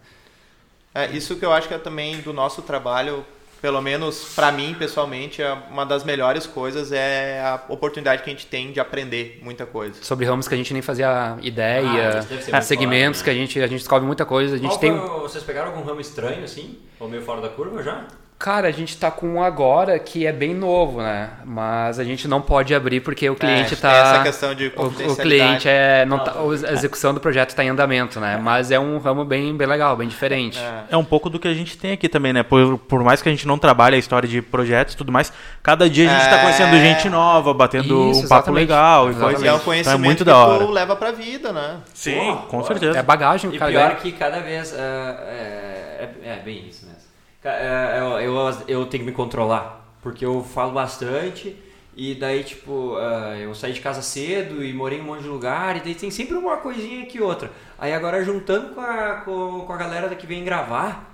É, 0.94 1.10
isso 1.12 1.38
que 1.38 1.46
eu 1.46 1.54
acho 1.54 1.70
que 1.70 1.74
é 1.74 1.78
também 1.78 2.20
do 2.22 2.34
nosso 2.34 2.62
trabalho, 2.62 3.26
pelo 3.64 3.82
menos 3.82 4.34
pra 4.36 4.52
mim 4.52 4.76
pessoalmente, 4.78 5.42
é 5.42 5.54
uma 5.72 5.86
das 5.86 6.04
melhores 6.04 6.46
coisas 6.46 6.92
é 6.92 7.40
a 7.40 7.64
oportunidade 7.70 8.22
que 8.22 8.30
a 8.30 8.34
gente 8.34 8.46
tem 8.46 8.74
de 8.74 8.80
aprender 8.82 9.40
muita 9.42 9.66
coisa. 9.66 10.04
Sobre 10.04 10.26
ramos 10.26 10.50
que 10.50 10.54
a 10.54 10.58
gente 10.58 10.74
nem 10.74 10.82
fazia 10.82 11.08
Ah, 11.10 11.38
ideia, 11.42 12.28
muito 12.30 12.62
segmentos 12.66 13.22
foda, 13.22 13.24
que 13.24 13.30
a 13.30 13.40
gente 13.40 13.62
a 13.62 13.68
gente 13.68 13.80
descobre 13.80 14.06
muita 14.06 14.26
coisa, 14.26 14.56
a 14.56 14.58
gente 14.58 14.68
Qual 14.68 14.80
tem 14.80 14.92
foi 15.00 15.20
Vocês 15.22 15.46
pegaram 15.46 15.70
algum 15.70 15.82
ramo 15.82 16.02
estranho, 16.02 16.44
assim? 16.44 16.78
Ou 17.00 17.08
meio 17.08 17.22
fora 17.22 17.40
da 17.40 17.48
curva 17.48 17.82
já? 17.82 18.06
Cara, 18.44 18.68
a 18.68 18.72
gente 18.72 18.98
tá 18.98 19.10
com 19.10 19.36
um 19.36 19.42
agora 19.42 19.98
que 19.98 20.26
é 20.28 20.32
bem 20.34 20.54
novo, 20.54 21.02
né? 21.02 21.30
Mas 21.46 21.98
a 21.98 22.04
gente 22.04 22.28
não 22.28 22.42
pode 22.42 22.76
abrir 22.76 23.00
porque 23.00 23.30
o 23.30 23.36
cliente 23.38 23.74
É, 23.74 23.78
tá. 23.78 23.90
tem 23.90 24.00
essa 24.02 24.24
questão 24.24 24.54
de 24.54 24.70
o, 24.76 24.84
o 24.88 25.16
cliente 25.16 25.70
é. 25.70 26.04
Não 26.06 26.18
Não, 26.18 26.24
tá, 26.26 26.34
a 26.68 26.74
execução 26.74 27.14
do 27.14 27.22
projeto 27.22 27.52
está 27.52 27.64
em 27.64 27.70
andamento, 27.70 28.20
né? 28.20 28.38
Mas 28.44 28.70
é 28.70 28.78
um 28.78 28.98
ramo 28.98 29.24
bem, 29.24 29.56
bem 29.56 29.66
legal, 29.66 29.96
bem 29.96 30.10
diferente. 30.10 30.60
É. 30.60 30.84
É 30.92 30.98
um 30.98 31.06
pouco 31.06 31.30
do 31.30 31.40
que 31.40 31.48
a 31.48 31.54
gente 31.54 31.78
tem 31.78 31.94
aqui 31.94 32.10
também, 32.10 32.34
né? 32.34 32.44
Por, 32.44 32.78
por 32.80 33.02
mais 33.02 33.22
que 33.22 33.30
a 33.30 33.32
gente 33.32 33.48
não 33.48 33.58
trabalhe 33.58 33.96
a 33.96 34.00
história 34.00 34.28
de 34.28 34.42
projetos 34.42 34.94
e 34.94 34.98
tudo 34.98 35.10
mais, 35.10 35.32
cada 35.64 35.90
dia 35.90 36.12
a 36.12 36.14
gente 36.20 36.30
tá 36.30 36.40
É. 36.40 36.42
conhecendo 36.42 36.76
gente 36.76 37.10
nova, 37.10 37.54
batendo 37.54 38.12
Isso, 38.12 38.26
um 38.26 38.28
papo 38.28 38.50
exatamente. 38.50 38.60
legal 38.60 39.10
e 39.10 39.14
coisa. 39.16 39.46
E 39.46 39.48
é 39.48 39.52
um 39.54 39.56
Então 39.56 39.60
conhecimento 39.66 40.02
é 40.02 40.04
muito 40.06 40.18
que 40.18 40.24
da 40.26 40.38
hora. 40.38 40.66
leva 40.66 40.98
pra 40.98 41.12
vida, 41.14 41.54
né? 41.54 41.78
Sim, 41.94 42.16
Porra, 42.18 42.38
com 42.50 42.64
certeza. 42.66 43.00
É 43.00 43.02
bagagem, 43.02 43.56
E 43.56 43.58
cara 43.58 43.72
pior 43.72 43.96
que 43.96 44.12
cada 44.12 44.42
vez. 44.42 44.74
é, 44.74 44.82
é, 44.82 46.10
é- 46.26 46.30
é 46.34 46.42
bem 46.44 46.68
isso 46.68 46.86
mesmo. 46.86 47.03
Ca- 47.44 47.52
é, 47.52 48.00
Eu, 48.00 48.20
eu, 48.20 48.58
eu 48.68 48.86
tenho 48.86 49.04
que 49.04 49.10
me 49.10 49.16
controlar. 49.16 49.82
Porque 50.02 50.26
eu 50.26 50.44
falo 50.44 50.72
bastante. 50.72 51.56
E 51.96 52.16
daí, 52.16 52.44
tipo, 52.44 52.96
ah, 52.98 53.38
eu 53.38 53.54
saí 53.54 53.72
de 53.74 53.80
casa 53.80 54.02
cedo 54.02 54.64
e 54.64 54.74
morei 54.74 54.98
em 54.98 55.02
um 55.02 55.06
monte 55.06 55.22
de 55.22 55.28
lugar. 55.28 55.78
E 55.78 55.82
daí 55.82 55.94
tem 55.94 56.10
sempre 56.10 56.36
uma 56.36 56.58
coisinha 56.58 57.06
que 57.06 57.22
outra. 57.22 57.52
Aí 57.78 57.94
agora, 57.94 58.24
juntando 58.24 58.74
com 58.74 58.82
a, 58.82 59.22
com, 59.26 59.62
com 59.68 59.74
a 59.74 59.78
galera 59.78 60.10
que 60.16 60.26
vem 60.26 60.44
gravar. 60.44 61.12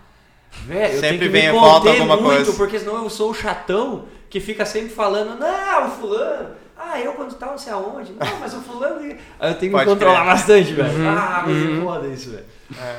Velho, 0.66 0.82
eu 0.96 1.02
tenho 1.02 1.14
Sempre 1.14 1.18
que 1.28 1.30
vem 1.30 1.52
me 1.52 1.58
a 1.58 1.62
falta 1.62 1.80
conter 1.90 1.90
alguma 2.02 2.16
muito, 2.18 2.28
coisa. 2.46 2.54
porque 2.54 2.80
senão 2.80 3.04
eu 3.04 3.10
sou 3.10 3.30
o 3.30 3.34
chatão 3.36 4.06
que 4.30 4.40
fica 4.40 4.66
sempre 4.66 4.90
falando, 4.90 5.38
não, 5.40 5.88
o 5.88 5.92
fulano, 5.92 6.50
ah, 6.76 7.00
eu 7.00 7.14
quando 7.14 7.36
tava 7.36 7.52
não 7.52 7.58
sei 7.60 7.72
aonde, 7.74 8.14
não, 8.14 8.40
mas 8.40 8.54
o 8.56 8.62
fulano. 8.62 9.00
Aí 9.40 9.52
eu 9.52 9.56
tenho 9.56 9.60
que 9.60 9.66
me 9.68 9.72
Pode 9.74 9.90
controlar 9.92 10.22
crer. 10.22 10.26
bastante, 10.34 10.74
velho. 10.74 11.08
Ah, 11.08 11.44
mas 11.46 11.56
é 11.56 11.82
foda 11.82 12.08
isso, 12.08 12.32
velho. 12.32 12.46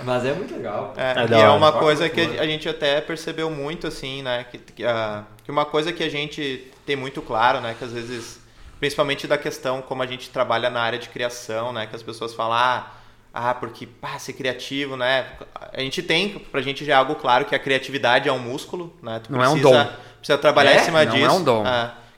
Mas 0.04 0.24
é 0.24 0.32
muito 0.32 0.54
legal. 0.54 0.94
É, 0.96 1.22
É 1.22 1.38
e 1.38 1.40
é 1.40 1.48
uma 1.48 1.72
coisa 1.72 2.08
que 2.08 2.20
a 2.20 2.46
gente 2.46 2.68
até 2.68 3.00
percebeu 3.00 3.50
muito, 3.50 3.86
assim, 3.86 4.22
né? 4.22 4.44
Que, 4.50 4.58
que, 4.58 4.84
ah, 4.84 5.24
que 5.44 5.50
uma 5.50 5.64
coisa 5.64 5.92
que 5.92 6.02
a 6.02 6.08
gente 6.08 6.70
tem 6.84 6.96
muito 6.96 7.22
claro, 7.22 7.60
né? 7.60 7.74
Que 7.78 7.84
às 7.84 7.92
vezes, 7.92 8.40
principalmente 8.80 9.26
da 9.26 9.38
questão 9.38 9.80
como 9.82 10.02
a 10.02 10.06
gente 10.06 10.30
trabalha 10.30 10.68
na 10.70 10.80
área 10.80 10.98
de 10.98 11.08
criação, 11.08 11.72
né? 11.72 11.86
Que 11.86 11.94
as 11.94 12.02
pessoas 12.02 12.34
falam, 12.34 12.54
ah, 12.56 12.90
ah 13.32 13.54
porque 13.54 13.86
pá, 13.86 14.18
ser 14.18 14.32
criativo, 14.32 14.96
né? 14.96 15.26
A 15.72 15.80
gente 15.80 16.02
tem, 16.02 16.38
pra 16.38 16.60
gente 16.60 16.84
já 16.84 16.94
é 16.94 16.96
algo 16.96 17.14
claro 17.14 17.44
que 17.44 17.54
a 17.54 17.58
criatividade 17.58 18.28
é 18.28 18.32
um 18.32 18.38
músculo, 18.40 18.92
né? 19.02 19.20
Tu 19.22 19.32
Não 19.32 19.42
é 19.42 19.48
um 19.48 19.52
precisa, 19.52 19.84
dom. 19.84 19.90
Precisa 20.18 20.38
trabalhar 20.38 20.72
É? 20.72 20.76
em 20.76 20.84
cima 20.84 21.04
Não 21.04 21.12
disso. 21.12 21.26
é 21.26 21.32
um 21.32 21.42
dom. 21.44 21.64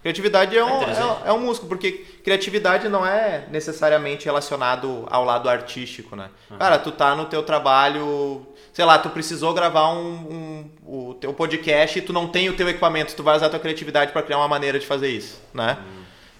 Criatividade 0.02 0.56
é 0.58 0.64
um, 0.64 0.76
interessante. 0.82 1.22
é, 1.24 1.28
é 1.28 1.32
um 1.32 1.38
músculo, 1.40 1.68
porque 1.68 2.04
criatividade 2.24 2.88
não 2.88 3.06
é 3.06 3.46
necessariamente 3.50 4.24
relacionado 4.24 5.06
ao 5.10 5.24
lado 5.24 5.48
artístico, 5.48 6.16
né? 6.16 6.28
Cara, 6.58 6.78
tu 6.78 6.90
tá 6.90 7.14
no 7.14 7.26
teu 7.26 7.42
trabalho, 7.42 8.44
sei 8.72 8.84
lá, 8.84 8.98
tu 8.98 9.08
precisou 9.10 9.54
gravar 9.54 9.92
um, 9.92 10.10
um- 10.12 10.70
o 11.10 11.14
teu 11.14 11.32
podcast 11.32 11.98
e 11.98 12.02
tu 12.02 12.12
não 12.12 12.26
tem 12.26 12.48
o 12.48 12.56
teu 12.56 12.68
equipamento, 12.68 13.14
tu 13.14 13.22
vai 13.22 13.36
usar 13.36 13.46
a 13.46 13.50
tua 13.50 13.60
criatividade 13.60 14.12
para 14.12 14.22
criar 14.22 14.38
uma 14.38 14.48
maneira 14.48 14.78
de 14.78 14.86
fazer 14.86 15.08
isso, 15.08 15.40
né? 15.54 15.78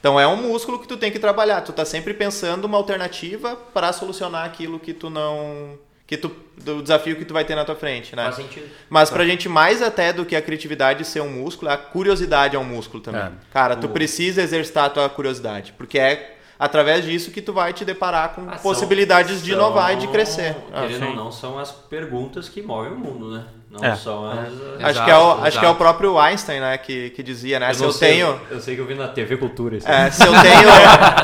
Então 0.01 0.19
é 0.19 0.27
um 0.27 0.37
músculo 0.37 0.81
que 0.81 0.89
tu 0.89 0.97
tem 0.97 1.13
que 1.13 1.19
trabalhar. 1.21 1.61
Tu 1.61 1.73
tá 1.73 1.85
sempre 1.85 2.13
pensando 2.13 2.65
uma 2.65 2.77
alternativa 2.77 3.55
para 3.73 3.93
solucionar 3.93 4.45
aquilo 4.45 4.81
que 4.81 4.93
tu 4.93 5.09
não 5.09 5.79
que 6.17 6.19
tu 6.19 6.31
do 6.63 6.81
desafio 6.83 7.17
que 7.17 7.25
tu 7.25 7.33
vai 7.35 7.45
ter 7.45 7.55
na 7.55 7.65
tua 7.65 7.75
frente, 7.75 8.15
né? 8.15 8.25
Faz 8.25 8.37
sentido. 8.37 8.67
Mas 8.91 9.09
pra 9.11 9.25
gente, 9.25 9.49
mais 9.49 9.81
até 9.83 10.13
do 10.13 10.25
que 10.25 10.37
a 10.37 10.43
criatividade 10.43 11.05
ser 11.05 11.21
um 11.21 11.29
músculo, 11.31 11.71
a 11.71 11.77
curiosidade 11.77 12.55
é 12.55 12.59
um 12.59 12.65
músculo 12.65 13.03
também. 13.03 13.23
É. 13.23 13.31
Cara, 13.53 13.75
tu 13.75 13.87
O- 13.87 13.91
precisa 13.91 14.43
exercitar 14.43 14.85
a 14.85 14.91
tua 14.91 15.09
curiosidade, 15.09 15.73
porque 15.77 15.99
é 15.99 16.37
através 16.65 17.05
disso 17.05 17.31
que 17.31 17.43
tu 17.43 17.53
vai 17.53 17.73
te 17.73 17.85
deparar 17.85 18.31
com 18.35 18.43
Ah, 18.49 18.53
são- 18.53 18.59
possibilidades 18.63 19.43
de 19.43 19.53
inovar 19.53 19.93
e 19.93 19.97
de 19.97 20.05
são- 20.05 20.13
crescer. 20.13 20.57
Ah, 20.73 20.83
Querendo 20.83 21.05
ou 21.05 21.11
sim. 21.11 21.17
não, 21.17 21.33
são 21.33 21.59
as 21.59 21.71
perguntas 21.71 22.49
que 22.49 22.63
movem 22.63 22.93
o 22.93 22.97
mundo, 22.99 23.31
né? 23.33 23.45
Não 23.71 23.83
É. 23.83 23.97
são 23.97 24.31
as. 24.31 24.49
É. 24.81 24.85
Acho, 24.85 25.03
que 25.05 25.11
é 25.11 25.17
o, 25.17 25.21
Exato, 25.33 25.47
acho 25.47 25.59
que 25.59 25.65
é 25.65 25.69
o 25.69 25.71
exato. 25.71 25.79
próprio 25.79 26.19
Einstein, 26.19 26.61
né, 26.61 26.77
que, 26.77 27.09
que 27.11 27.23
dizia, 27.23 27.59
né? 27.59 27.73
se 27.73 27.81
não 27.81 27.87
eu 27.89 27.93
sei, 27.93 28.11
tenho. 28.13 28.41
Eu 28.51 28.61
sei 28.61 28.75
que 28.75 28.81
eu 28.83 28.87
vi 28.87 28.95
na 28.95 29.09
TV 29.09 29.39
Cultura 29.39 29.77
isso. 29.79 29.89
É, 29.89 30.11
se 30.11 30.23
eu 30.27 30.33
tenho. 30.43 30.69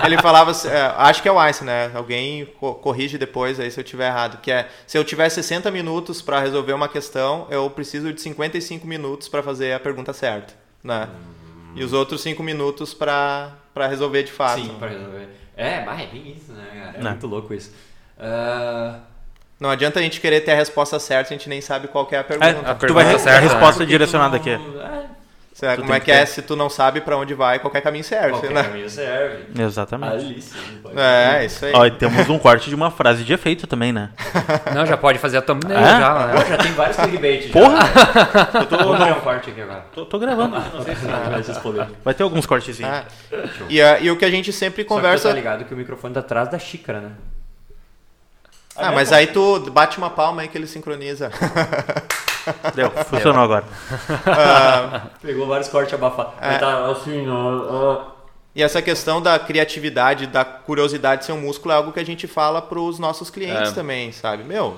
ele 0.06 0.16
falava. 0.16 0.50
é, 0.66 0.94
acho 0.96 1.20
que 1.22 1.28
é 1.28 1.32
o 1.32 1.38
Einstein, 1.38 1.66
né? 1.66 1.90
Alguém 1.94 2.46
co- 2.58 2.74
corrige 2.76 3.18
depois 3.18 3.60
aí 3.60 3.70
se 3.70 3.78
eu 3.78 3.84
tiver 3.84 4.06
errado. 4.08 4.40
Que 4.40 4.50
é: 4.50 4.66
se 4.86 4.96
eu 4.96 5.04
tiver 5.04 5.28
60 5.28 5.70
minutos 5.70 6.22
para 6.22 6.40
resolver 6.40 6.72
uma 6.72 6.88
questão, 6.88 7.46
eu 7.50 7.68
preciso 7.68 8.14
de 8.14 8.20
55 8.22 8.86
minutos 8.86 9.28
para 9.28 9.42
fazer 9.42 9.74
a 9.74 9.78
pergunta 9.80 10.14
certa. 10.14 10.54
Né? 10.82 11.06
E 11.74 11.84
os 11.84 11.92
outros 11.92 12.22
5 12.22 12.42
minutos 12.42 12.94
para 12.94 13.50
resolver 13.86 14.22
de 14.24 14.32
fato. 14.32 14.60
Sim, 14.60 14.74
pra 14.78 14.88
resolver. 14.88 15.28
É, 15.56 15.84
mas 15.84 16.00
é 16.00 16.06
bem 16.06 16.32
isso, 16.36 16.52
né, 16.52 16.64
cara? 16.74 16.98
É 16.98 17.02
Né. 17.02 17.10
muito 17.10 17.26
louco 17.26 17.52
isso. 17.54 17.72
Ah, 18.18 19.00
Não 19.60 19.70
adianta 19.70 19.98
a 19.98 20.02
gente 20.02 20.20
querer 20.20 20.40
ter 20.42 20.52
a 20.52 20.54
resposta 20.56 20.98
certa, 21.00 21.34
a 21.34 21.36
gente 21.36 21.48
nem 21.48 21.60
sabe 21.60 21.88
qual 21.88 22.06
que 22.06 22.14
é 22.14 22.18
a 22.18 22.20
É, 22.20 22.24
pergunta. 22.24 22.70
a 22.70 22.74
tu 22.74 22.92
vai 22.94 23.04
pergunta 23.04 23.16
a 23.16 23.18
certa, 23.18 23.40
resposta 23.40 23.72
porque 23.78 23.86
direcionada 23.86 24.36
aqui. 24.36 24.56
não- 24.56 24.80
É, 24.82 25.04
Será, 25.58 25.74
tu 25.74 25.80
como 25.82 25.92
é 25.92 25.98
que 25.98 26.04
que 26.04 26.12
é 26.12 26.24
se 26.24 26.40
tu 26.40 26.54
não 26.54 26.70
sabe 26.70 27.00
pra 27.00 27.16
onde 27.16 27.34
vai, 27.34 27.58
qualquer 27.58 27.80
caminho 27.80 28.04
serve, 28.04 28.30
qualquer 28.30 28.52
né? 28.52 28.62
caminho 28.62 28.88
serve. 28.88 29.60
Exatamente. 29.60 30.12
Ali 30.12 30.40
sim. 30.40 30.78
pode 30.80 30.94
É, 30.96 31.44
isso 31.44 31.64
aí. 31.66 31.72
Ó, 31.74 31.84
e 31.84 31.90
temos 31.90 32.28
um 32.28 32.38
corte 32.38 32.68
de 32.68 32.76
uma 32.76 32.92
frase 32.92 33.24
de 33.24 33.32
efeito 33.32 33.66
também, 33.66 33.92
né? 33.92 34.10
Não, 34.72 34.86
já 34.86 34.96
pode 34.96 35.18
fazer 35.18 35.38
a 35.38 35.42
thumbnail 35.42 35.80
É? 35.80 35.82
já, 35.98 36.26
né? 36.28 36.46
Já 36.46 36.56
tem 36.58 36.72
vários 36.74 36.96
clickbait. 36.96 37.46
já. 37.48 37.52
Porra! 37.52 37.78
Vamos 38.70 38.98
ver 39.04 39.12
um 39.14 39.20
corte 39.20 39.50
aqui 39.50 39.60
agora. 39.60 39.84
Tô, 39.92 40.06
tô 40.06 40.18
gravando. 40.20 40.54
Não 40.72 40.82
sei 40.84 40.94
se 40.94 41.04
vai 41.06 41.42
se 41.42 41.50
responder. 41.50 41.86
Vai 42.04 42.14
ter 42.14 42.22
alguns 42.22 42.46
cortezinhos. 42.46 42.92
É. 42.92 43.04
E, 43.68 43.82
a- 43.82 43.98
e 43.98 44.10
o 44.12 44.16
que 44.16 44.24
a 44.24 44.30
gente 44.30 44.52
sempre 44.52 44.84
Só 44.84 44.88
que 44.88 44.94
conversa. 44.94 45.28
tá 45.28 45.34
ligado 45.34 45.64
que 45.64 45.74
o 45.74 45.76
microfone 45.76 46.14
tá 46.14 46.20
atrás 46.20 46.48
da 46.48 46.58
xícara, 46.60 47.00
né? 47.00 47.10
Ah, 48.78 48.92
mas 48.92 49.12
aí 49.12 49.26
tu 49.26 49.58
bate 49.70 49.98
uma 49.98 50.10
palma 50.10 50.42
aí 50.42 50.48
que 50.48 50.56
ele 50.56 50.66
sincroniza. 50.66 51.30
Deu, 52.74 52.90
funcionou 53.04 53.42
agora. 53.42 53.64
Pegou 55.20 55.46
vários 55.46 55.68
cortes 55.68 55.92
abafados. 55.94 56.34
Mas 56.40 56.58
tá 56.60 56.86
assim, 56.90 57.28
ó, 57.28 57.66
ó. 57.70 58.04
E 58.54 58.62
essa 58.62 58.80
questão 58.80 59.20
da 59.20 59.38
criatividade, 59.38 60.26
da 60.26 60.44
curiosidade 60.44 61.20
de 61.20 61.26
ser 61.26 61.32
um 61.32 61.40
músculo 61.40 61.72
é 61.72 61.76
algo 61.76 61.92
que 61.92 62.00
a 62.00 62.06
gente 62.06 62.26
fala 62.26 62.60
pros 62.62 62.98
nossos 62.98 63.30
clientes 63.30 63.70
É. 63.70 63.74
também, 63.74 64.10
sabe? 64.12 64.42
Meu, 64.44 64.76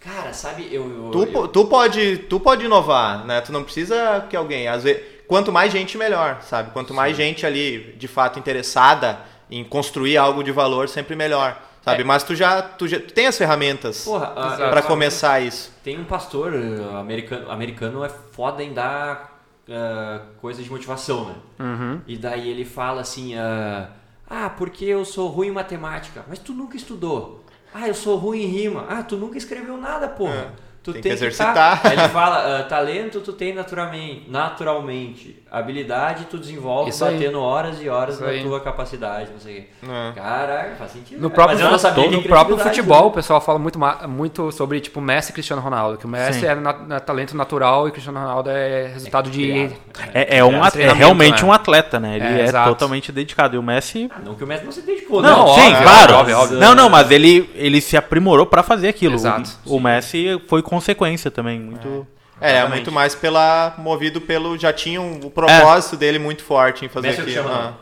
Cara, 0.00 0.32
sabe, 0.32 0.68
eu. 0.72 0.82
eu- 0.82 1.10
tu, 1.10 1.24
eu- 1.24 1.48
tu, 1.48 1.64
pode, 1.66 2.18
tu 2.18 2.40
pode 2.40 2.64
inovar, 2.64 3.24
né? 3.26 3.40
Tu 3.40 3.52
não 3.52 3.62
precisa 3.62 4.24
que 4.30 4.36
alguém. 4.36 4.66
Às 4.68 4.84
vezes, 4.84 5.02
quanto 5.28 5.52
mais 5.52 5.70
gente, 5.72 5.98
melhor, 5.98 6.38
sabe? 6.42 6.70
Quanto 6.70 6.94
mais 6.94 7.16
gente 7.16 7.44
ali, 7.44 7.94
de 7.98 8.08
fato, 8.08 8.38
interessada 8.38 9.18
em 9.50 9.62
construir 9.62 10.16
algo 10.16 10.42
de 10.42 10.50
valor, 10.52 10.88
sempre 10.88 11.14
melhor. 11.14 11.56
Sabe? 11.90 12.02
É. 12.02 12.04
Mas 12.04 12.22
tu 12.22 12.34
já, 12.34 12.62
tu 12.62 12.86
já 12.86 12.98
tu 12.98 13.12
tem 13.12 13.26
as 13.26 13.36
ferramentas 13.36 14.04
Porra, 14.04 14.32
ah, 14.36 14.82
começar 14.82 15.40
isso. 15.40 15.72
Tem 15.82 15.98
um 15.98 16.04
pastor 16.04 16.52
uh, 16.52 16.96
americano, 16.96 17.50
americano 17.50 18.04
é 18.04 18.08
foda 18.08 18.62
em 18.62 18.72
dar 18.72 19.40
uh, 19.68 20.20
coisa 20.40 20.62
de 20.62 20.70
motivação, 20.70 21.26
né? 21.26 21.34
Uhum. 21.58 22.00
E 22.06 22.16
daí 22.16 22.48
ele 22.48 22.64
fala 22.64 23.00
assim, 23.00 23.36
ah, 23.36 23.88
ah, 24.28 24.50
porque 24.50 24.84
eu 24.84 25.04
sou 25.04 25.28
ruim 25.28 25.48
em 25.48 25.52
matemática, 25.52 26.24
mas 26.28 26.38
tu 26.38 26.52
nunca 26.52 26.76
estudou. 26.76 27.44
Ah, 27.72 27.88
eu 27.88 27.94
sou 27.94 28.16
ruim 28.16 28.42
em 28.42 28.46
rima. 28.46 28.86
Ah, 28.88 29.02
tu 29.02 29.16
nunca 29.16 29.38
escreveu 29.38 29.76
nada, 29.76 30.08
porra. 30.08 30.34
É, 30.34 30.50
Tu 30.82 30.92
tem 30.92 31.02
tem, 31.02 31.12
que 31.12 31.18
tá- 31.18 31.24
exercitar. 31.26 31.80
Aí 31.84 31.92
ele 31.98 32.08
fala, 32.08 32.60
ah, 32.60 32.62
talento 32.62 33.20
tu 33.20 33.32
tem 33.32 33.52
naturalmente, 33.54 34.24
naturalmente. 34.28 35.36
Habilidade 35.50 36.26
tu 36.30 36.38
desenvolve 36.38 36.90
Isso 36.90 37.04
aí. 37.04 37.14
batendo 37.14 37.40
horas 37.40 37.80
e 37.80 37.88
horas 37.88 38.14
Isso 38.16 38.24
na 38.24 38.30
aí. 38.30 38.42
tua 38.42 38.60
capacidade, 38.60 39.30
não 39.32 39.40
sei 39.40 39.52
o 39.52 39.56
quê. 39.56 39.66
É. 39.88 40.12
Caraca, 40.14 40.76
faz 40.78 40.90
sentido. 40.92 41.20
No 41.20 41.28
né? 41.28 41.34
próprio, 41.34 41.56
Mas 41.56 41.64
eu 41.64 41.70
não 41.72 41.78
sabia 41.78 42.04
fu- 42.04 42.10
que 42.10 42.16
no 42.16 42.22
próprio 42.22 42.58
futebol, 42.58 43.04
o 43.04 43.08
né? 43.08 43.14
pessoal 43.14 43.40
fala 43.40 43.58
muito, 43.58 43.78
muito 44.08 44.52
sobre 44.52 44.80
tipo 44.80 45.00
Messi 45.00 45.30
e 45.30 45.32
Cristiano 45.34 45.62
Ronaldo. 45.62 45.96
Que 45.98 46.04
o 46.04 46.08
Messi 46.08 46.46
é, 46.46 46.54
na- 46.54 46.96
é 46.96 47.00
talento 47.00 47.34
natural 47.36 47.86
e 47.86 47.90
o 47.90 47.92
Cristiano 47.92 48.18
Ronaldo 48.20 48.50
é 48.50 48.88
resultado 48.88 49.30
de. 49.30 49.40
criado. 49.46 49.74
É, 50.14 50.38
é, 50.38 50.44
um, 50.44 50.64
é 50.64 50.92
realmente 50.92 51.42
né? 51.42 51.48
um 51.48 51.52
atleta, 51.52 51.98
né? 51.98 52.16
Ele 52.16 52.24
É, 52.26 52.40
é, 52.40 52.44
exato. 52.44 52.68
totalmente 52.70 53.10
dedicado. 53.10 53.56
E 53.56 53.58
o 53.58 53.62
Messi. 53.62 54.10
Não 54.24 54.34
que 54.34 54.44
o 54.44 54.46
Messi 54.46 54.64
não 54.64 54.72
se 54.72 54.82
dedicou, 54.82 55.22
Não, 55.22 55.46
né? 55.48 55.54
sim, 55.54 55.60
óbvio, 55.72 55.82
claro. 55.82 56.14
óbvio, 56.14 56.38
óbvio. 56.38 56.58
Não, 56.58 56.74
não, 56.74 56.88
mas 56.90 57.10
ele, 57.10 57.50
ele 57.54 57.80
se 57.80 57.96
aprimorou 57.96 58.44
pra 58.46 58.62
fazer 58.62 58.88
aquilo. 58.88 59.14
Exato. 59.14 59.50
O, 59.64 59.76
o 59.76 59.80
Messi 59.80 60.40
foi 60.46 60.62
consequência 60.68 61.30
também. 61.30 61.58
Muito. 61.60 62.06
É, 62.40 62.58
é 62.58 62.68
muito 62.68 62.92
mais 62.92 63.14
pela 63.16 63.74
movido 63.78 64.20
pelo 64.20 64.56
já 64.56 64.72
tinha 64.72 65.00
um, 65.00 65.18
o 65.24 65.30
propósito 65.30 65.96
dele 65.96 66.18
muito 66.20 66.42
forte 66.44 66.84
em 66.84 66.88
fazer 66.88 67.08
Messi 67.08 67.20
aquilo. 67.22 67.34
Cristiano 67.34 67.54
Ah. 67.54 67.58
Ronaldo? 67.58 67.78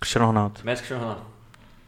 Cristiano 0.00 0.26
Ronaldo. 0.26 0.60
Messi 0.64 0.76
Cristiano 0.82 1.02
Ronaldo. 1.02 1.22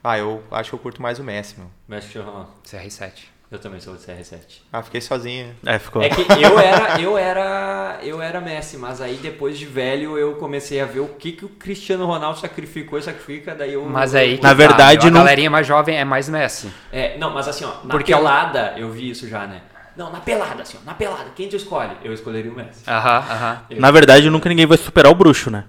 Ah, 0.03 0.19
eu 0.19 0.43
acho 0.51 0.71
que 0.71 0.75
eu 0.75 0.79
curto 0.79 1.01
mais 1.01 1.19
o 1.19 1.25
Messi, 1.25 1.55
meu. 1.59 1.69
Messi 1.89 2.03
Cristiano 2.09 2.31
Ronaldo. 2.31 2.51
CR7. 2.67 3.13
Eu 3.51 3.59
também 3.59 3.81
sou 3.81 3.97
de 3.97 4.03
CR7. 4.03 4.61
Ah, 4.73 4.81
fiquei 4.81 5.01
sozinho. 5.01 5.53
É, 5.67 5.77
ficou. 5.79 6.01
É 6.03 6.09
que 6.09 6.21
eu 6.21 6.59
era, 6.61 7.01
eu 7.01 7.19
era, 7.19 7.99
eu 8.03 8.23
era 8.23 8.41
Messi, 8.41 8.77
mas 8.77 9.01
aí 9.01 9.17
depois 9.17 9.59
de 9.59 9.67
velho 9.67 10.17
eu 10.17 10.35
comecei 10.37 10.81
a 10.81 10.85
ver 10.87 11.01
o 11.01 11.09
que, 11.09 11.33
que 11.33 11.45
o 11.45 11.49
Cristiano 11.49 12.07
Ronaldo 12.07 12.39
sacrificou 12.39 12.97
e 12.99 13.03
sacrifica, 13.03 13.53
daí 13.55 13.73
eu 13.73 13.85
Mas 13.87 14.15
aí. 14.15 14.37
que 14.37 14.43
Na 14.43 14.51
tá, 14.51 14.55
verdade, 14.55 15.07
a 15.09 15.11
não- 15.11 15.19
galerinha 15.21 15.51
mais 15.51 15.67
jovem 15.67 15.97
é 15.97 16.05
mais 16.05 16.29
Messi. 16.29 16.71
É, 16.93 17.19
não, 17.19 17.35
mas 17.35 17.49
assim, 17.49 17.65
ó, 17.65 17.73
na 17.85 17.91
Porque 17.91 18.15
eu- 18.15 18.19
pelada 18.19 18.75
eu 18.77 18.89
vi 18.93 19.11
isso 19.11 19.27
já, 19.29 19.47
né? 19.49 19.63
Não, 20.01 20.11
na 20.11 20.19
pelada, 20.21 20.63
assim, 20.63 20.79
ó, 20.83 20.87
na 20.87 20.95
pelada, 20.95 21.27
quem 21.37 21.47
tu 21.47 21.57
escolhe? 21.57 21.91
Eu 22.03 22.15
escolheria 22.15 22.51
o 22.51 22.55
Messi. 22.55 22.81
Aham, 22.89 23.19
aham. 23.31 23.59
Na 23.73 23.91
verdade, 23.91 24.31
nunca 24.31 24.49
ninguém 24.49 24.65
vai 24.65 24.79
superar 24.79 25.13
o 25.13 25.15
bruxo, 25.15 25.51
né? 25.51 25.65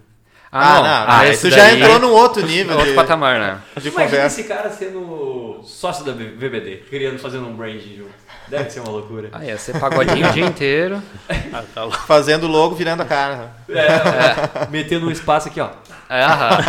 Ah, 0.49 0.75
não. 0.75 0.85
Ah, 0.85 1.19
aí 1.19 1.31
esse 1.31 1.49
tu 1.49 1.53
já 1.53 1.63
daí- 1.63 1.81
entrou 1.81 1.99
num 1.99 2.11
outro 2.13 2.41
nível 2.47 2.75
Outro 2.77 2.91
de, 2.91 2.95
patamar, 2.95 3.37
né? 3.41 3.57
de 3.77 3.89
Imagina 3.89 4.05
conversa. 4.05 4.39
esse 4.39 4.47
cara 4.47 4.69
sendo 4.69 5.59
sócio 5.65 6.05
da 6.05 6.13
VBD, 6.13 6.77
criando, 6.89 7.19
fazendo 7.19 7.45
um 7.45 7.53
brand 7.53 7.77
junto. 7.81 8.09
Deve 8.47 8.69
ser 8.69 8.79
uma 8.79 8.91
loucura. 8.91 9.27
Ah, 9.33 9.43
ia 9.43 9.57
ser 9.57 9.77
pagodinho 9.77 10.29
o 10.29 10.31
dia 10.31 10.45
inteiro. 10.45 11.03
Fazendo 12.07 12.47
logo, 12.47 12.73
virando 12.73 13.01
a 13.01 13.05
cara. 13.05 13.51
É, 13.69 14.67
metendo 14.69 15.07
um 15.07 15.11
espaço 15.11 15.49
aqui, 15.49 15.59
ó. 15.59 15.71
É, 16.09 16.23
aham. 16.23 16.57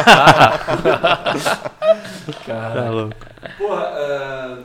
Tá 2.47 2.91
louco. 2.91 3.15
Porra, 3.59 3.83
ah, 3.83 4.59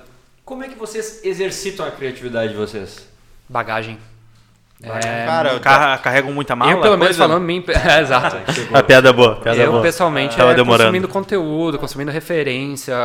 como 0.48 0.64
é 0.64 0.70
que 0.70 0.76
vocês 0.80 1.20
exercitam 1.26 1.86
a 1.86 1.91
criatividade 1.91 2.52
de 2.54 2.56
vocês? 2.58 3.06
Bagagem. 3.50 3.98
É, 4.82 5.26
Cara, 5.26 5.54
eu- 5.54 5.60
Carra- 5.60 5.98
carregam 5.98 6.32
muita 6.32 6.56
mala? 6.56 6.72
eu, 6.72 6.80
pelo 6.80 6.98
menos, 6.98 7.18
coisa? 7.18 7.28
falando 7.28 7.43
mim. 7.43 7.62
É, 7.68 8.00
exato. 8.00 8.38
A 8.74 8.82
piada 8.82 9.12
boa, 9.12 9.36
piada 9.41 9.60
eu, 9.60 9.72
boa. 9.72 9.82
pessoalmente, 9.84 10.38
Tava 10.38 10.52
é 10.52 10.56
demorando. 10.56 10.84
consumindo 10.86 11.08
conteúdo, 11.10 11.78
consumindo 11.78 12.12
referência, 12.12 12.95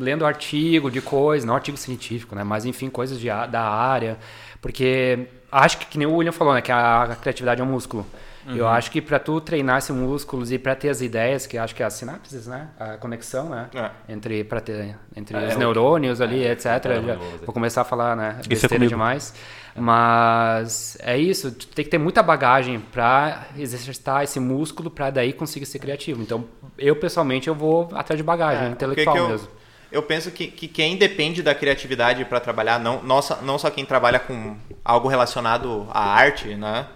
lendo 0.00 0.26
artigo 0.26 0.90
de 0.90 1.00
coisa, 1.00 1.46
não 1.46 1.54
artigo 1.54 1.76
científico, 1.76 2.34
né? 2.34 2.42
Mas, 2.42 2.64
enfim, 2.64 2.88
coisas 2.90 3.20
de, 3.20 3.28
da 3.28 3.62
área. 3.62 4.16
Porque 4.60 5.28
acho 5.52 5.78
que, 5.78 5.86
que 5.86 5.96
nem 5.98 6.08
o 6.08 6.14
William 6.16 6.32
falou, 6.32 6.54
né? 6.54 6.60
Que 6.60 6.72
a, 6.72 7.02
a 7.04 7.14
criatividade 7.16 7.60
é 7.60 7.64
um 7.64 7.68
músculo. 7.68 8.04
Eu 8.48 8.64
Uhum. 8.64 8.70
acho 8.70 8.90
que 8.90 9.02
para 9.02 9.18
tu 9.18 9.40
treinar 9.42 9.78
esses 9.78 9.94
músculos 9.94 10.50
e 10.50 10.58
para 10.58 10.74
ter 10.74 10.88
as 10.88 11.00
ideias, 11.02 11.46
que 11.46 11.58
acho 11.58 11.74
que 11.74 11.82
é 11.82 11.86
as 11.86 11.92
sinapses, 11.92 12.46
né? 12.46 12.68
A 12.80 12.96
conexão, 12.96 13.50
né? 13.50 13.68
É. 13.74 13.90
Entre, 14.12 14.42
pra 14.44 14.58
ter, 14.60 14.96
entre 15.14 15.36
É, 15.36 15.48
os 15.48 15.54
o- 15.54 15.58
neurônios 15.58 16.20
ali, 16.20 16.46
etc. 16.46 16.66
é, 16.66 17.02
Já- 17.02 17.14
o- 17.16 17.18
vou 17.44 17.52
começar 17.52 17.82
a 17.82 17.84
falar, 17.84 18.16
né? 18.16 18.36
Isso 18.40 18.46
é 18.46 18.48
Besteira 18.48 18.86
demais. 18.86 19.34
Mas 19.76 20.96
é 21.00 21.16
isso, 21.16 21.50
tu 21.52 21.66
tem 21.68 21.84
que 21.84 21.90
ter 21.90 21.98
muita 21.98 22.22
bagagem 22.22 22.80
para 22.80 23.46
exercitar 23.56 24.22
esse 24.24 24.38
músculo 24.40 24.90
para 24.90 25.10
daí 25.10 25.32
conseguir 25.32 25.66
ser 25.66 25.78
criativo. 25.78 26.22
Então, 26.22 26.44
eu 26.78 26.96
pessoalmente 26.96 27.48
eu 27.48 27.54
vou 27.54 27.88
atrás 27.94 28.16
de 28.16 28.22
bagagem 28.22 28.68
É, 28.68 28.70
intelectual 28.70 29.14
que 29.16 29.20
que 29.22 29.26
eu- 29.26 29.28
mesmo. 29.30 29.48
Eu 29.90 30.02
penso 30.02 30.30
que, 30.30 30.48
que 30.48 30.68
quem 30.68 30.98
depende 30.98 31.42
da 31.42 31.54
criatividade 31.54 32.22
para 32.26 32.38
trabalhar, 32.40 32.78
não, 32.78 33.02
nossa, 33.02 33.36
não 33.42 33.58
só 33.58 33.70
quem 33.70 33.86
trabalha 33.86 34.18
com 34.18 34.54
algo 34.84 35.08
relacionado 35.08 35.86
à 35.90 36.00
arte, 36.12 36.54
né? 36.54 36.86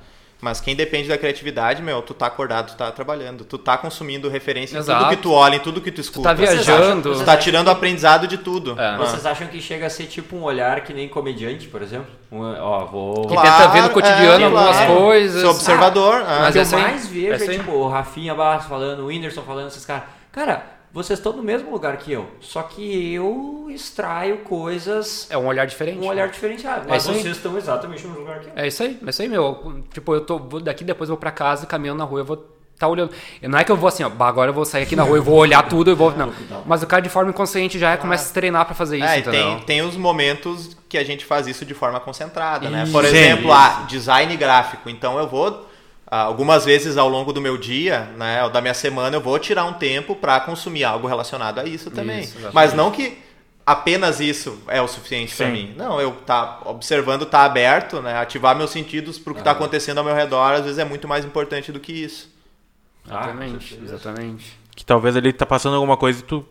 Mas 0.43 0.61
quem 0.61 0.75
depende 0.75 1.09
da 1.09 1.17
criatividade, 1.17 1.81
meu, 1.81 2.03
tu 2.03 2.13
tá 2.13 2.27
acordado, 2.27 2.73
tu 2.73 2.77
tá 2.77 2.91
trabalhando, 2.91 3.45
tu 3.45 3.57
tá 3.57 3.79
consumindo 3.79 4.29
referência 4.29 4.75
em 4.77 4.81
Exato. 4.81 5.05
tudo 5.05 5.17
que 5.17 5.23
tu 5.23 5.31
olha, 5.33 5.55
em 5.55 5.61
tudo 5.61 5.81
que 5.81 5.93
tu 5.93 6.01
escuta. 6.01 6.31
tá 6.31 6.35
viajando. 6.35 7.15
Tu 7.17 7.25
tá 7.25 7.37
tirando 7.37 7.71
aprendizado 7.71 8.27
de 8.27 8.37
tudo. 8.39 8.73
É. 8.79 8.85
Ah. 8.85 8.97
Vocês 8.97 9.25
acham 9.25 9.47
que 9.47 9.61
chega 9.61 9.87
a 9.87 9.91
ser 9.91 10.07
tipo 10.07 10.35
um 10.35 10.43
olhar 10.43 10.81
que 10.81 10.93
nem 10.93 11.09
comediante, 11.09 11.69
por 11.69 11.81
exemplo? 11.81 12.09
Um, 12.33 12.43
ó, 12.61 12.85
vou... 12.87 13.29
Que 13.29 13.37
tenta 13.37 13.69
ver 13.69 13.83
no 13.83 13.91
cotidiano 13.91 14.45
algumas 14.47 14.81
coisas. 14.85 15.41
Ser 15.43 15.47
observador. 15.47 16.25
ah. 16.27 16.39
O 16.39 16.41
Mas 16.41 16.53
que 16.55 16.75
eu 16.75 16.81
mais 16.81 17.07
vejo 17.07 17.45
é 17.45 17.49
aí- 17.49 17.59
tipo 17.59 17.71
o 17.71 17.89
Rafinha 17.89 18.35
Barros 18.35 18.67
falando, 18.67 19.05
o 19.05 19.07
Whindersson 19.07 19.43
falando, 19.43 19.69
esses 19.69 19.85
caras. 19.87 20.03
Cara, 20.33 20.65
vocês 20.93 21.19
estão 21.19 21.33
no 21.33 21.43
mesmo 21.43 21.71
lugar 21.71 21.97
que 21.97 22.13
eu, 22.13 22.29
só 22.41 22.63
que 22.63 23.15
eu 23.15 23.67
extraio 23.71 24.39
coisas 24.39 25.27
É 25.31 25.39
um 25.39 25.47
olhar 25.47 25.67
diferente. 25.67 25.99
um 25.99 26.07
olhar 26.07 26.29
diferenciado. 26.29 26.87
Mas 26.89 27.03
isso 27.03 27.13
aí. 27.13 27.23
vocês 27.23 27.37
estão 27.37 27.57
exatamente 27.57 28.03
no 28.05 28.11
mesmo 28.11 28.25
lugar 28.25 28.41
que 28.41 28.49
eu. 28.49 28.53
É 28.57 28.67
isso 28.67 28.83
aí, 28.83 28.99
é 29.05 29.11
isso 29.11 29.23
aí, 29.23 29.29
meu. 29.29 29.83
Tipo, 29.93 30.15
eu 30.15 30.21
tô 30.21 30.39
vou 30.39 30.61
daqui 30.61 30.85
depois 30.85 31.09
eu 31.09 31.15
vou 31.17 31.21
para 31.21 31.31
casa, 31.31 31.67
caminhando 31.67 31.99
na 31.99 32.05
rua, 32.05 32.21
eu 32.21 32.25
vou 32.25 32.47
tá 32.79 32.89
olhando. 32.89 33.13
E 33.41 33.47
Não 33.47 33.59
é 33.59 33.65
que 33.65 33.71
eu 33.71 33.77
vou 33.77 33.87
assim, 33.89 34.03
ó, 34.03 34.09
bah, 34.09 34.27
agora 34.27 34.51
eu 34.51 34.55
vou 34.55 34.65
sair 34.65 34.83
aqui 34.83 34.97
na 34.97 35.05
rua, 35.05 35.17
eu 35.17 35.23
vou 35.23 35.37
olhar 35.37 35.63
tudo 35.69 35.91
e 35.91 35.95
vou 35.95 36.11
não. 36.17 36.33
Mas 36.67 36.83
o 36.83 36.87
cara 36.87 37.01
de 37.01 37.09
forma 37.09 37.31
inconsciente 37.31 37.79
já 37.79 37.93
é, 37.93 37.97
começa 37.97 38.29
a 38.29 38.35
treinar 38.35 38.67
para 38.67 38.75
fazer 38.75 38.97
isso, 38.99 39.07
É, 39.07 39.17
e 39.19 39.21
entendeu? 39.21 39.43
tem, 39.57 39.61
tem 39.61 39.83
os 39.83 39.97
momentos 39.97 40.77
que 40.89 40.99
a 40.99 41.05
gente 41.05 41.25
faz 41.25 41.47
isso 41.47 41.65
de 41.65 41.75
forma 41.75 42.01
concentrada, 42.01 42.69
né? 42.69 42.83
Isso. 42.83 42.93
Por 42.93 43.05
exemplo, 43.05 43.53
a 43.53 43.85
design 43.89 44.37
gráfico. 44.37 44.91
Então 44.91 45.17
eu 45.19 45.29
vou, 45.29 45.47
ah, 45.47 45.72
algumas 46.19 46.65
vezes 46.65 46.97
ao 46.97 47.09
longo 47.09 47.33
do 47.33 47.41
meu 47.41 47.57
dia, 47.57 48.11
né, 48.17 48.43
ou 48.45 48.51
da 48.51 48.61
minha 48.61 48.75
semana, 48.75 49.17
eu 49.17 49.21
vou 49.21 49.39
tirar 49.39 49.65
um 49.65 49.73
tempo 49.73 50.15
para 50.15 50.39
consumir 50.41 50.85
algo 50.85 51.07
relacionado 51.09 51.59
a 51.59 51.65
isso 51.65 51.91
também. 51.91 52.21
Isso. 52.21 52.37
Mas 52.53 52.75
não 52.75 52.91
que 52.91 53.19
apenas 53.65 54.21
isso 54.21 54.61
é 54.69 54.83
o 54.83 54.89
suficiente 54.89 55.35
para 55.35 55.49
mim. 55.49 55.73
Não, 55.77 56.01
eu 56.01 56.13
tá 56.27 56.61
observando, 56.67 57.25
tá 57.25 57.45
aberto, 57.45 58.03
né? 58.03 58.19
Ativar 58.19 58.55
meus 58.57 58.71
sentidos 58.71 59.19
pro 59.19 59.35
que 59.35 59.41
É. 59.41 59.45
tá 59.45 59.53
acontecendo 59.53 59.99
ao 59.99 60.05
meu 60.05 60.15
redor, 60.15 60.53
às 60.53 60.65
vezes 60.65 60.79
é 60.79 60.85
muito 60.85 61.09
mais 61.09 61.25
importante 61.25 61.73
do 61.73 61.81
que 61.81 61.93
isso. 61.93 62.31
Ah, 63.09 63.23
Exatamente, 63.25 63.81
exatamente. 63.83 64.59
Que 64.77 64.85
talvez 64.85 65.17
ele 65.17 65.33
tá 65.33 65.47
passando 65.47 65.75
alguma 65.77 65.97
coisa 65.97 66.21
e 66.21 66.23
tu 66.23 66.45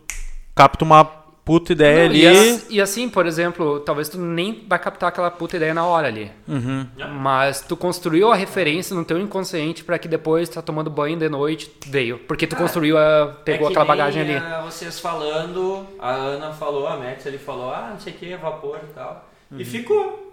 capta 0.55 0.83
uma 0.83 1.20
puta 1.43 1.73
ideia 1.73 2.07
Não, 2.07 2.15
e, 2.15 2.27
ali. 2.27 2.49
as- 2.51 2.65
e 2.69 2.81
assim, 2.81 3.09
por 3.09 3.25
exemplo, 3.25 3.79
talvez 3.81 4.07
tu 4.09 4.17
nem 4.19 4.63
vai 4.67 4.77
captar 4.79 5.09
aquela 5.09 5.29
puta 5.31 5.57
ideia 5.57 5.73
na 5.73 5.83
hora 5.85 6.07
ali. 6.07 6.31
Uhum. 6.47 6.85
Mas 7.19 7.61
tu 7.61 7.75
construiu 7.75 8.31
a 8.31 8.35
referência 8.35 8.95
no 8.95 9.03
teu 9.03 9.17
inconsciente 9.19 9.83
pra 9.83 9.97
que 9.99 10.07
depois 10.07 10.47
tá 10.49 10.61
tomando 10.61 10.89
banho 10.89 11.17
de 11.17 11.27
noite, 11.29 11.71
veio. 11.87 12.19
Porque 12.19 12.45
tu 12.47 12.55
construiu 12.55 12.97
a. 12.97 13.27
pegou 13.43 13.67
É 13.67 13.71
que 13.71 13.73
aquela 13.77 13.85
bagagem 13.85 14.21
ali. 14.21 14.35
ah, 14.35 14.61
vocês 14.65 14.99
falando, 14.99 15.85
a 15.99 16.11
Ana 16.11 16.51
falou, 16.53 16.87
a 16.87 16.95
Max 16.97 17.25
ele 17.25 17.37
falou, 17.37 17.71
ah, 17.73 17.89
não 17.91 17.99
sei 17.99 18.13
o 18.13 18.15
que, 18.17 18.35
vapor 18.37 18.79
e 18.89 18.93
tal. 18.93 19.29
E 19.57 19.65
ficou. 19.65 20.27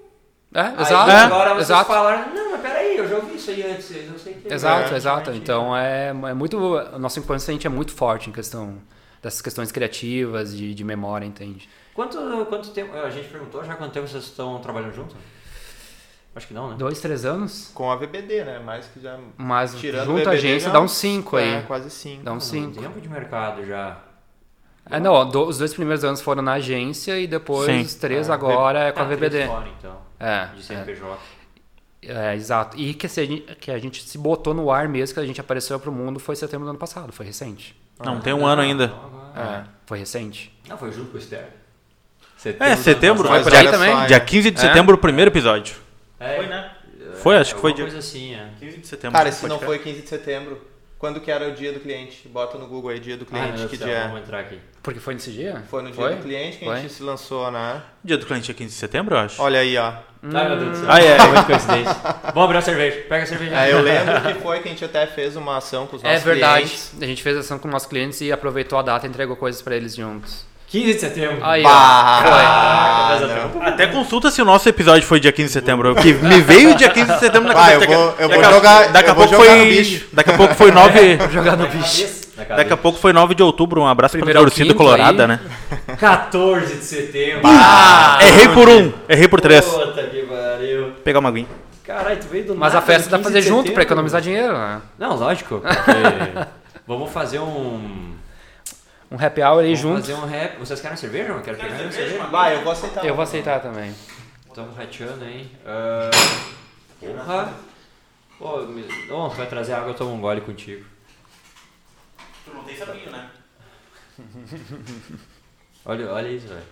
É, 0.55 0.61
Aí 0.61 0.75
exato. 0.81 1.11
agora 1.11 1.49
vocês 1.51 1.67
exato. 1.69 1.85
falaram, 1.93 2.35
não, 2.35 2.53
mas 2.53 2.61
peraí, 2.63 2.97
eu 2.97 3.07
já 3.07 3.17
ouvi 3.17 3.37
isso 3.37 3.51
aí 3.51 3.71
antes, 3.71 3.91
eu 3.95 4.11
não 4.11 4.19
sei 4.19 4.33
o 4.33 4.37
que. 4.37 4.53
Exato, 4.55 4.95
É, 4.95 4.97
exato. 4.97 5.31
Então 5.33 5.77
é, 5.77 6.09
é 6.09 6.35
muito. 6.35 6.57
O 6.57 6.99
nosso 6.99 7.19
inconsciente 7.19 7.67
é 7.67 7.71
muito 7.71 7.93
forte 7.93 8.31
em 8.31 8.33
questão 8.33 8.77
dessas 9.23 9.41
questões 9.43 9.71
criativas, 9.73 10.57
de, 10.57 10.75
de 10.75 10.85
memória, 10.85 11.27
entende? 11.27 11.69
Quanto, 11.95 12.19
quanto 12.47 12.71
tempo, 12.71 12.95
a 12.97 13.11
gente 13.11 13.29
perguntou 13.29 13.65
já 13.65 13.75
quanto 13.75 13.93
tempo 13.93 14.07
vocês 14.07 14.25
estão 14.25 14.59
trabalhando 14.61 14.95
juntos? 14.95 15.17
Acho 16.37 16.47
que 16.47 16.55
não, 16.55 16.71
né? 16.71 16.77
Dois, 16.79 17.01
três 17.01 17.25
anos? 17.25 17.71
Com 17.75 17.91
a 17.91 17.97
VBD, 17.97 18.45
né? 18.45 18.59
Mais 18.61 18.87
que 18.87 19.01
já. 19.01 19.19
Mas 19.37 19.75
Tirando 19.75 20.07
junto 20.07 20.27
o 20.27 20.29
a 20.29 20.33
agência 20.33 20.71
dá 20.71 20.81
uns- 20.81 20.93
cinco 20.93 21.37
É, 21.37 21.57
aí. 21.59 21.63
quase 21.65 21.91
cinco. 21.91 22.23
Dá 22.23 22.33
uns 22.33 22.45
cinco. 22.45 22.81
Tempo 22.81 23.01
de 23.01 23.09
mercado 23.09 23.65
já. 23.67 23.99
É, 24.89 25.01
não, 25.01 25.29
do- 25.29 25.47
os 25.47 25.59
dois 25.59 25.75
primeiros 25.75 26.05
anos 26.05 26.21
foram 26.21 26.41
na 26.41 26.53
agência 26.55 27.19
e 27.19 27.27
depois 27.27 27.67
Sim. 27.67 27.81
os 27.81 27.95
três 27.95 28.31
Ah, 28.31 28.35
agora 28.35 28.79
é 28.85 28.93
com 28.93 29.01
a 29.01 29.03
Ah, 29.03 29.07
três 29.07 29.19
VBD. 29.21 29.47
fora, 29.47 29.69
então, 29.79 29.97
É, 30.21 30.47
de 30.47 30.61
é, 30.61 30.63
CNPJ. 30.63 31.19
é, 32.03 32.35
exato. 32.37 32.77
E 32.79 32.95
que, 32.95 33.09
se 33.09 33.21
a 33.21 33.27
gente, 33.27 33.55
que 33.57 33.71
a 33.73 33.79
gente 33.79 34.03
se 34.03 34.17
botou 34.17 34.55
no 34.55 34.71
ar 34.71 34.89
mesmo, 34.89 35.15
que 35.15 35.21
a 35.21 35.27
gente 35.27 35.41
apareceu 35.41 35.79
pro 35.81 35.91
mundo, 35.91 36.21
foi 36.21 36.37
setembro 36.37 36.65
do 36.67 36.71
ano 36.71 36.79
passado, 36.79 37.13
foi 37.13 37.27
recente. 37.27 37.77
Não, 38.05 38.21
tem 38.21 38.33
um 38.33 38.47
ano 38.47 38.63
ainda. 38.63 38.93
É, 39.37 39.63
foi 39.87 39.99
recente. 39.99 40.57
Não, 40.69 40.77
foi 40.79 40.93
junto 40.93 41.11
com 41.11 41.17
o 41.17 41.21
Esther. 41.21 41.49
É, 42.61 42.77
setembro. 42.77 43.29
Mas 43.29 43.43
por 43.43 43.55
aí 43.55 43.69
também? 43.69 44.07
Dia 44.07 44.17
é. 44.17 44.21
15 44.21 44.51
de 44.53 44.59
É? 44.59 44.61
setembro, 44.61 44.95
o 44.95 44.99
primeiro 44.99 45.31
episódio. 45.31 45.77
É, 46.21 46.37
Foi, 46.37 46.47
né? 46.47 46.71
Foi, 47.15 47.37
acho 47.37 47.55
que 47.55 47.61
foi 47.61 47.73
dia 47.75 47.85
coisa 47.85 47.99
assim, 47.99 48.35
é. 48.35 48.49
15 48.61 48.79
de 48.79 48.87
setembro. 48.87 49.19
Cara, 49.19 49.33
se 49.33 49.47
não 49.49 49.59
foi 49.59 49.79
15 49.81 50.03
de 50.03 50.09
setembro, 50.09 50.61
quando 50.99 51.21
que 51.21 51.31
era 51.31 51.49
o 51.49 51.53
dia 51.53 51.73
do 51.73 51.81
cliente? 51.81 52.29
Bota 52.29 52.57
no 52.59 52.67
Google 52.69 52.91
aí, 52.91 53.01
dia 53.01 53.17
do 53.17 53.27
meu 53.29 53.43
cliente, 53.43 53.69
que 53.69 53.77
dia 53.77 53.89
é. 53.93 54.03
vamos 54.03 54.21
entrar 54.21 54.41
aqui. 54.41 54.59
Porque 54.83 55.01
foi 55.01 55.15
nesse 55.15 55.33
dia? 55.33 55.65
Foi 55.69 55.83
no 55.83 55.91
dia 55.91 55.97
Foi? 55.97 56.15
do 56.15 56.23
cliente 56.23 56.59
que 56.59 56.65
a 56.65 56.69
Foi? 56.69 56.81
gente 56.81 56.93
se 56.93 57.03
lançou, 57.03 57.51
né? 57.51 57.83
Dia 58.05 58.19
do 58.19 58.25
cliente 58.25 58.51
é 58.51 58.55
15 58.55 58.71
de 58.71 58.79
setembro, 58.79 59.17
eu 59.17 59.19
acho. 59.19 59.43
Olha 59.43 59.59
aí, 59.61 59.77
ó. 59.77 59.95
Ai, 60.35 60.49
meu 60.49 60.57
Deus 60.59 60.71
do 60.71 60.77
céu. 60.79 60.87
Ah, 60.89 61.01
é. 61.01 61.17
é 61.17 61.23
muita 61.27 61.43
coincidência. 61.45 61.97
Vamos 62.35 62.45
abrir 62.45 62.59
a 62.59 62.63
cerveja. 62.63 62.97
Pega 63.09 63.23
a 63.23 63.27
cerveja. 63.27 63.55
É, 63.55 63.73
eu 63.73 63.81
lembro 63.83 64.21
que 64.35 64.35
foi 64.43 64.59
que 64.61 64.69
a 64.69 64.71
gente 64.73 64.85
até 64.85 65.07
fez 65.07 65.37
uma 65.37 65.59
ação 65.59 65.87
com 65.87 65.97
os 65.97 66.05
É 66.05 66.09
nossos 66.09 66.25
verdade. 66.25 66.63
clientes. 66.65 66.93
A 67.01 67.05
gente 67.07 67.23
fez 67.23 67.37
ação 67.37 67.59
com 67.59 67.69
nossos 67.69 67.89
clientes 67.89 68.21
e 68.21 68.33
aproveitou 68.33 68.79
a 68.79 68.83
data 68.83 69.07
e 69.07 69.09
entregou 69.09 69.37
coisas 69.37 69.63
pra 69.63 69.77
eles 69.77 69.95
juntos. 69.95 70.47
15 70.67 70.85
de 70.95 71.01
setembro. 71.01 71.39
Aí, 71.43 71.63
Bah, 71.63 72.23
Ah, 72.27 73.19
não. 73.55 73.63
Até 73.63 73.87
consulta 73.87 74.31
se 74.31 74.43
o 74.43 74.45
nosso 74.45 74.69
episódio 74.69 75.07
foi 75.07 75.19
dia 75.19 75.33
15 75.33 75.47
de 75.49 75.53
setembro. 75.55 75.95
Que 75.95 76.13
me 76.13 76.41
veio 76.43 76.75
dia 76.75 76.91
15 76.91 77.13
de 77.15 77.19
setembro 77.21 77.49
na 77.49 77.55
Vai, 77.55 77.73
cabeça. 77.73 77.91
eu 77.91 77.97
vou- 77.99 78.07
Daqui- 78.11 78.23
eu 78.23 78.29
vou 78.29 78.37
daqui 78.43 78.45
a- 78.53 78.57
jogar- 78.57 78.89
Daqui 78.93 79.09
a 79.09 79.13
eu 79.13 79.15
vou 79.15 79.27
pouco 79.29 79.43
jogar 79.45 79.57
foi. 79.57 79.65
no 79.65 79.71
bicho. 79.71 80.07
Daqui 80.13 80.31
a 80.31 80.37
pouco 80.37 80.55
foi 80.55 80.71
9. 80.71 81.19
Jogar 81.33 81.57
no 81.57 81.69
bicho. 81.69 82.07
Na 82.49 82.57
Daqui 82.57 82.73
a 82.73 82.77
pouco 82.77 82.99
foi 82.99 83.13
9 83.13 83.35
de 83.35 83.43
outubro. 83.43 83.81
Um 83.83 83.87
abraço 83.87 84.13
pra 84.13 84.21
Primeiro 84.21 84.39
ao 84.41 84.45
torcida 84.47 84.75
colorada, 84.75 85.23
aí. 85.25 85.29
né? 85.29 85.41
14 85.99 86.77
de 86.77 86.85
setembro. 86.85 87.43
Ah, 87.45 88.19
errei 88.23 88.49
por 88.49 88.69
um, 88.69 88.93
errei 89.09 89.29
por 89.29 89.41
três. 89.41 89.65
Puta 89.65 90.03
que 90.05 90.23
pariu. 90.23 90.93
Pegar 91.05 91.19
uma 91.21 91.29
aguinha. 91.29 91.49
Caralho, 91.85 92.21
tu 92.21 92.27
veio 92.29 92.45
do 92.45 92.55
Mas 92.55 92.75
nada, 92.75 92.85
a 92.85 92.87
festa 92.87 93.09
dá 93.09 93.19
pra 93.19 93.29
15 93.31 93.33
fazer 93.33 93.49
junto 93.49 93.73
pra 93.73 93.83
economizar 93.83 94.21
dinheiro, 94.21 94.53
né? 94.53 94.83
Não, 94.99 95.17
lógico. 95.17 95.61
Porque 95.65 96.47
vamos 96.87 97.11
fazer 97.11 97.39
um... 97.39 98.15
Um 99.11 99.17
happy 99.19 99.41
hour 99.43 99.61
aí 99.61 99.75
Vamos 99.75 99.81
junto. 99.81 100.01
fazer 100.01 100.13
um 100.15 100.27
rap. 100.27 100.59
Vocês 100.59 100.81
querem 100.83 100.97
cerveja? 100.99 101.33
Não 101.33 101.41
quero 101.41 101.57
pegar 101.57 101.81
uma 101.81 101.91
cerveja? 101.91 102.25
Vai, 102.27 102.57
eu 102.57 102.63
vou 102.63 102.73
aceitar. 102.73 103.05
Eu 103.07 103.15
vou 103.15 103.23
aceitar 103.23 103.61
também. 103.61 103.95
Estamos 104.47 104.77
rateando, 104.77 105.25
hein? 105.25 105.51
Ah, 105.67 106.11
porra. 107.01 107.53
Pô, 108.39 108.59
me... 108.67 108.85
oh, 109.11 109.29
vai 109.31 109.47
trazer 109.47 109.73
água, 109.73 109.91
eu 109.91 109.95
tomo 109.95 110.13
um 110.13 110.21
gole 110.21 110.43
contigo. 110.43 110.85
Não 112.59 112.65
tem 112.65 112.77
sabinho, 112.77 113.11
né? 113.11 113.31
Olha, 115.87 116.11
olha 116.13 116.29
isso, 116.29 116.49
velho. 116.49 116.63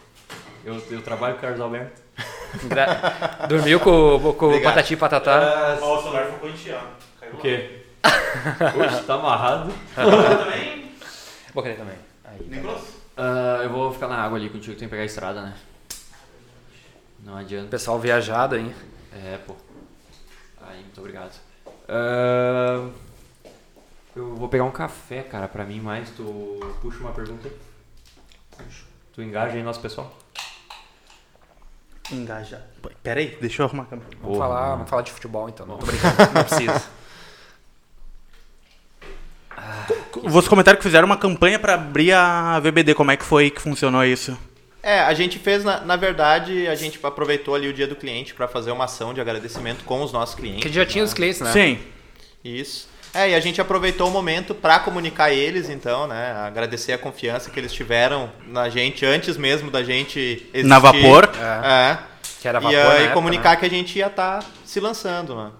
Eu, 0.65 0.75
eu 0.91 1.01
trabalho 1.01 1.35
com 1.35 1.39
o 1.39 1.43
Carlos 1.43 1.61
Alberto. 1.61 2.03
Dormiu 3.49 3.81
com, 3.81 4.35
com 4.35 4.49
o 4.49 4.63
patati 4.63 4.93
e 4.93 4.97
patatá. 4.97 5.79
Ó, 5.81 5.99
o 5.99 6.03
celular 6.03 6.27
ficou 6.27 6.51
enteado. 6.51 6.89
O 7.33 7.37
quê? 7.39 7.83
Oxe, 8.05 9.05
tá 9.05 9.15
amarrado. 9.15 9.73
também? 9.95 10.93
Vou 11.55 11.63
querer 11.63 11.77
também. 11.77 11.97
Aí. 12.25 12.39
Grosso. 12.61 13.01
Ah, 13.17 13.61
eu 13.63 13.71
vou 13.71 13.93
ficar 13.93 14.09
na 14.09 14.17
água 14.19 14.37
ali 14.37 14.51
contigo, 14.51 14.77
tem 14.77 14.87
que 14.89 14.91
pegar 14.91 15.03
a 15.05 15.07
estrada, 15.07 15.41
né? 15.41 15.55
Não 17.21 17.35
O 17.35 17.39
adianta. 17.39 17.69
pessoal 17.69 17.99
viajado, 17.99 18.57
hein? 18.57 18.75
É, 19.15 19.39
pô. 19.39 19.55
Aí, 20.61 20.81
muito 20.81 20.99
obrigado. 21.01 21.33
Ah, 21.89 22.87
eu 24.17 24.35
vou 24.35 24.49
pegar 24.49 24.65
um 24.65 24.71
café, 24.71 25.23
cara, 25.23 25.47
pra 25.47 25.65
mim 25.65 25.81
mais. 25.81 26.11
Tu 26.11 26.25
puxa 26.81 26.99
uma 27.01 27.13
pergunta 27.13 27.49
aí. 27.49 28.67
Tu 29.13 29.23
engaja 29.23 29.55
aí 29.55 29.63
nosso 29.63 29.81
pessoal? 29.81 30.17
Engaja. 32.11 32.65
Pera 33.03 33.21
aí, 33.21 33.37
deixa 33.41 33.63
eu 33.63 33.67
arrumar 33.67 33.83
a 33.83 33.87
câmera. 33.87 34.09
Vamos, 34.21 34.37
Porra, 34.37 34.49
falar, 34.49 34.71
vamos 34.71 34.91
falar 34.91 35.03
de 35.03 35.13
futebol 35.13 35.49
então. 35.49 35.67
Não 35.67 35.77
tô 35.77 35.87
brincando, 35.87 36.17
não 36.35 36.45
precisa. 36.45 36.83
Vocês 40.23 40.49
comentaram 40.49 40.77
que 40.79 40.83
fizeram 40.83 41.07
uma 41.07 41.17
campanha 41.17 41.59
pra 41.59 41.75
abrir 41.75 42.13
a 42.13 42.59
VBD. 42.61 42.95
Como 42.95 43.11
é 43.11 43.17
que 43.17 43.25
foi 43.25 43.51
que 43.51 43.61
funcionou 43.61 44.05
isso? 44.05 44.37
É, 44.83 45.01
a 45.01 45.13
gente 45.15 45.39
fez, 45.39 45.65
na, 45.65 45.81
na 45.81 45.97
verdade, 45.97 46.69
a 46.69 46.75
gente 46.75 46.99
aproveitou 47.03 47.55
ali 47.55 47.69
o 47.69 47.73
dia 47.73 47.89
do 47.89 47.97
cliente 47.97 48.35
para 48.35 48.47
fazer 48.47 48.71
uma 48.71 48.85
ação 48.85 49.13
de 49.13 49.21
agradecimento 49.21 49.85
com 49.85 50.01
os 50.03 50.13
nossos 50.13 50.35
clientes. 50.35 50.63
Porque 50.63 50.73
já 50.73 50.87
tinha 50.87 51.03
os 51.03 51.13
clientes, 51.13 51.41
né? 51.41 51.53
Sim. 51.53 51.81
Isso. 52.45 52.89
É, 53.17 53.31
e 53.31 53.35
a 53.35 53.41
gente 53.41 53.61
aproveitou 53.61 54.09
o 54.09 54.11
momento 54.11 54.55
para 54.55 54.79
comunicar 54.79 55.33
eles, 55.33 55.69
então, 55.71 56.07
né? 56.07 56.33
Agradecer 56.47 56.93
a 56.93 56.99
confiança 56.99 57.51
que 57.51 57.59
eles 57.59 57.73
tiveram 57.73 58.31
na 58.47 58.69
gente 58.69 59.05
antes 59.07 59.37
mesmo 59.37 59.71
da 59.71 59.83
gente 59.83 60.19
existir. 60.53 60.65
Na 60.69 60.79
Vapor. 60.79 61.31
É. 61.41 61.99
Que 62.41 62.49
era 62.49 62.61
vapor 62.61 62.75
e 62.75 62.77
na 62.83 62.91
aí 62.91 62.99
época, 62.99 63.15
comunicar 63.15 63.51
né? 63.51 63.57
que 63.57 63.67
a 63.67 63.71
gente 63.71 63.99
ia 63.99 64.07
estar 64.09 64.45
se 64.65 64.79
lançando, 64.79 65.35
né? 65.35 65.51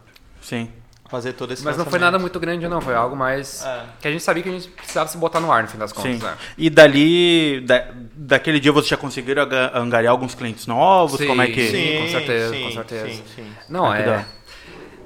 Sim. 0.41 0.71
Fazer 1.09 1.33
todo 1.35 1.53
esse 1.53 1.65
Mas 1.65 1.77
não 1.77 1.85
foi 1.87 1.99
nada 2.01 2.19
muito 2.19 2.39
grande, 2.41 2.67
não. 2.69 2.81
Foi 2.81 2.95
algo 2.95 3.15
mais. 3.17 3.65
É. 3.65 3.83
Que 4.01 4.09
a 4.09 4.11
gente 4.11 4.23
sabia 4.25 4.43
que 4.43 4.49
a 4.49 4.53
gente 4.53 4.69
precisava 4.69 5.09
se 5.09 5.17
botar 5.17 5.39
no 5.41 5.51
ar, 5.53 5.63
no 5.63 5.69
fim 5.69 5.79
das 5.79 5.93
contas. 5.93 6.13
Sim. 6.19 6.19
Né? 6.25 6.35
E 6.59 6.69
dali, 6.69 7.61
da- 7.61 7.87
daquele 8.13 8.59
dia 8.61 8.73
vocês 8.73 8.89
já 8.89 8.97
conseguiram 8.97 9.47
angariar 9.73 10.11
alguns 10.13 10.35
clientes 10.35 10.67
novos? 10.67 11.19
Sim, 11.19 11.29
Como 11.29 11.41
é 11.43 11.47
que. 11.47 11.71
sim. 11.71 12.01
com 12.03 12.09
certeza, 12.09 12.57
com 12.59 12.71
certeza. 12.73 13.09
Sim, 13.09 13.23
sim. 13.37 13.53
Não, 13.69 13.87
Ah, 13.87 13.99
da 14.01 14.13
é. 14.17 14.27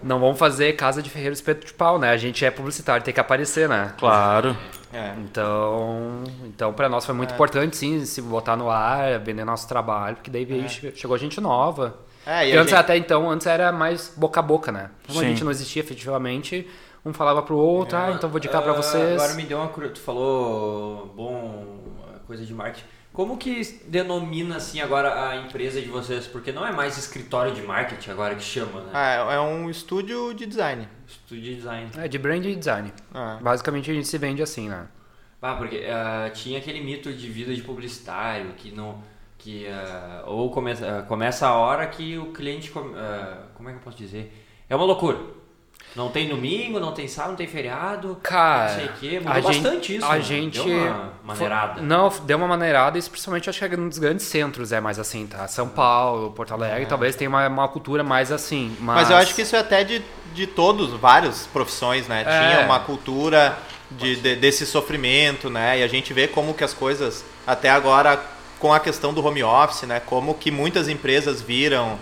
Não 0.03 0.19
vamos 0.19 0.39
fazer 0.39 0.73
casa 0.77 1.03
de 1.03 1.11
ferreiro 1.11 1.35
espeto 1.35 1.67
de 1.67 1.73
pau, 1.75 1.99
né? 1.99 2.11
A 2.11 2.17
gente 2.17 2.45
é 2.45 2.51
publicitário, 2.51 3.05
tem 3.05 3.13
que 3.13 3.21
aparecer, 3.21 3.69
né? 3.69 3.93
Claro. 3.99 4.57
É. 4.93 5.13
Então, 5.19 6.25
então 6.45 6.73
para 6.73 6.89
nós 6.89 7.05
foi 7.05 7.15
muito 7.15 7.33
importante, 7.35 7.77
sim, 7.77 8.05
se 8.05 8.21
botar 8.23 8.57
no 8.57 8.71
ar, 8.71 9.19
vender 9.21 9.45
nosso 9.45 9.69
trabalho, 9.69 10.17
porque 10.17 10.31
daí 10.31 10.45
veio, 10.45 10.69
che- 10.69 10.93
chegou 10.97 11.17
gente 11.19 11.41
nova. 11.41 11.99
É, 12.27 12.49
e 12.49 12.53
a 12.57 12.61
antes, 12.61 12.71
gente- 12.71 12.75
até 12.81 12.97
então, 12.97 13.31
antes 13.31 13.47
era 13.47 13.71
mais 13.73 14.13
boca 14.17 14.41
a 14.41 14.43
boca, 14.43 14.73
né? 14.73 14.91
Como 15.07 15.19
a 15.19 15.23
Sim. 15.23 15.29
gente 15.31 15.45
não 15.45 15.51
existia 15.51 15.81
efetivamente, 15.83 16.69
um 17.05 17.13
falava 17.13 17.43
pro 17.43 17.57
outro, 17.57 17.97
ah, 17.97 18.11
então 18.13 18.29
vou 18.29 18.39
indicar 18.39 18.63
pra 18.63 18.73
Ah, 18.73 18.77
vocês. 18.77 19.15
Agora 19.21 19.35
me 19.35 19.43
deu 19.45 19.59
uma 19.59 19.69
curiosidade. 19.69 20.01
Tu 20.01 20.05
falou 20.05 21.07
bom 21.17 21.79
coisa 22.27 22.45
de 22.45 22.53
marketing. 22.55 22.85
Como 23.13 23.37
que 23.37 23.81
denomina 23.89 24.57
assim 24.57 24.81
agora 24.81 25.29
a 25.29 25.37
empresa 25.37 25.81
de 25.81 25.89
vocês? 25.89 26.27
Porque 26.29 26.53
não 26.53 26.65
é 26.65 26.71
mais 26.71 26.97
escritório 26.97 27.53
de 27.53 27.61
marketing 27.61 28.11
agora 28.11 28.37
que 28.37 28.43
chama, 28.43 28.83
né? 28.83 28.91
Ah, 28.95 29.33
é 29.33 29.41
um 29.41 29.69
estúdio 29.69 30.33
de 30.33 30.47
design. 30.47 30.89
Estúdio 31.07 31.43
de 31.43 31.55
design. 31.57 31.91
É 31.99 32.07
de 32.07 32.19
brand 32.19 32.45
e 32.45 32.55
design. 32.55 32.93
Ah. 33.13 33.39
Basicamente 33.43 33.91
a 33.91 33.95
gente 33.95 34.07
se 34.07 34.17
vende 34.17 34.43
assim, 34.43 34.69
né? 34.69 34.87
Ah, 35.43 35.55
porque 35.55 35.87
ah, 35.89 36.31
tinha 36.33 36.59
aquele 36.59 36.81
mito 36.81 37.13
de 37.13 37.29
vida 37.29 37.53
de 37.53 37.63
publicitário 37.63 38.53
que 38.53 38.71
não. 38.71 39.03
Que, 39.37 39.67
ah, 39.67 40.23
ou 40.27 40.51
começa, 40.51 40.99
ah, 40.99 41.03
começa 41.03 41.49
a 41.49 41.55
hora 41.57 41.87
que 41.89 42.17
o 42.17 42.27
cliente. 42.33 42.71
como 42.71 43.69
é 43.69 43.73
que 43.73 43.79
eu 43.79 43.83
posso 43.83 43.97
dizer? 43.97 44.33
É 44.69 44.77
uma 44.77 44.85
loucura. 44.85 45.19
Não 45.97 46.09
tem 46.09 46.29
domingo, 46.29 46.79
não 46.79 46.93
tem 46.93 47.09
sábado, 47.09 47.31
não 47.31 47.37
tem 47.37 47.47
feriado. 47.49 48.17
Cara, 48.23 48.69
não 48.71 48.77
sei 48.77 48.85
o 48.87 48.93
quê. 49.01 49.19
Mudou 49.21 49.33
a 49.33 49.41
gente, 49.41 49.63
bastante 49.63 49.97
isso. 49.97 50.07
a 50.07 50.15
né? 50.17 50.23
gente 50.23 50.63
Deu 50.63 50.67
uma 50.77 51.13
maneirada. 51.25 51.75
Foi- 51.75 51.83
não, 51.83 52.13
deu 52.25 52.39
uma 52.39 52.47
maneirada, 52.47 52.99
e 52.99 53.03
principalmente 53.03 53.51
acho 53.51 53.59
que 53.59 53.65
é 53.75 53.77
nos 53.77 53.99
grandes 53.99 54.27
centros 54.27 54.71
é 54.73 54.81
mais 54.81 54.99
assim, 54.99 55.27
tá? 55.27 55.49
São 55.49 55.69
Paulo, 55.69 56.31
Porto 56.31 56.55
Alegre, 56.55 56.87
talvez 56.87 57.17
tenha 57.17 57.29
uma, 57.29 57.47
uma 57.49 57.69
cultura 57.69 58.05
mais 58.05 58.31
assim. 58.31 58.77
Mas, 58.81 58.97
Mas 58.97 59.11
eu 59.11 59.17
acho 59.17 59.35
que 59.35 59.43
isso 59.43 59.57
é 59.57 59.59
até 59.59 59.83
de, 59.83 60.01
de 60.33 60.47
todos, 60.47 60.91
várias 60.93 61.47
profissões, 61.47 62.07
né? 62.07 62.23
É. 62.25 62.25
Tinha 62.55 62.65
uma 62.65 62.79
cultura 62.81 63.59
de, 63.91 64.15
de- 64.17 64.37
desse 64.37 64.65
sofrimento, 64.67 65.51
né? 65.51 65.81
E 65.81 65.83
a 65.83 65.89
gente 65.89 66.13
vê 66.13 66.29
como 66.29 66.55
que 66.55 66.63
as 66.63 66.73
coisas, 66.73 67.25
até 67.47 67.69
agora, 67.69 68.21
com 68.61 68.73
a 68.73 68.79
questão 68.79 69.13
do 69.13 69.25
home 69.25 69.43
office, 69.43 69.83
né? 69.83 70.01
Como 70.01 70.35
que 70.35 70.51
muitas 70.53 70.89
empresas 70.89 71.43
viram 71.43 71.99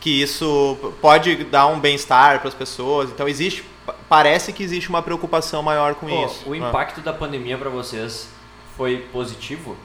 que 0.00 0.22
isso 0.22 0.76
pode 1.00 1.44
dar 1.44 1.66
um 1.66 1.78
bem-estar 1.80 2.38
para 2.40 2.48
as 2.48 2.54
pessoas. 2.54 3.10
Então 3.10 3.26
existe, 3.28 3.64
pa- 3.84 3.94
parece 4.08 4.52
que 4.52 4.62
existe 4.62 4.88
uma 4.88 5.02
preocupação 5.02 5.62
maior 5.62 5.94
com 5.96 6.06
Pô, 6.06 6.24
isso. 6.26 6.48
O 6.48 6.52
Ah. 6.52 6.56
impacto 6.56 7.00
da 7.00 7.12
pandemia 7.12 7.58
pra 7.58 7.68
vocês 7.70 8.28
foi 8.76 8.98
positivo? 9.12 9.76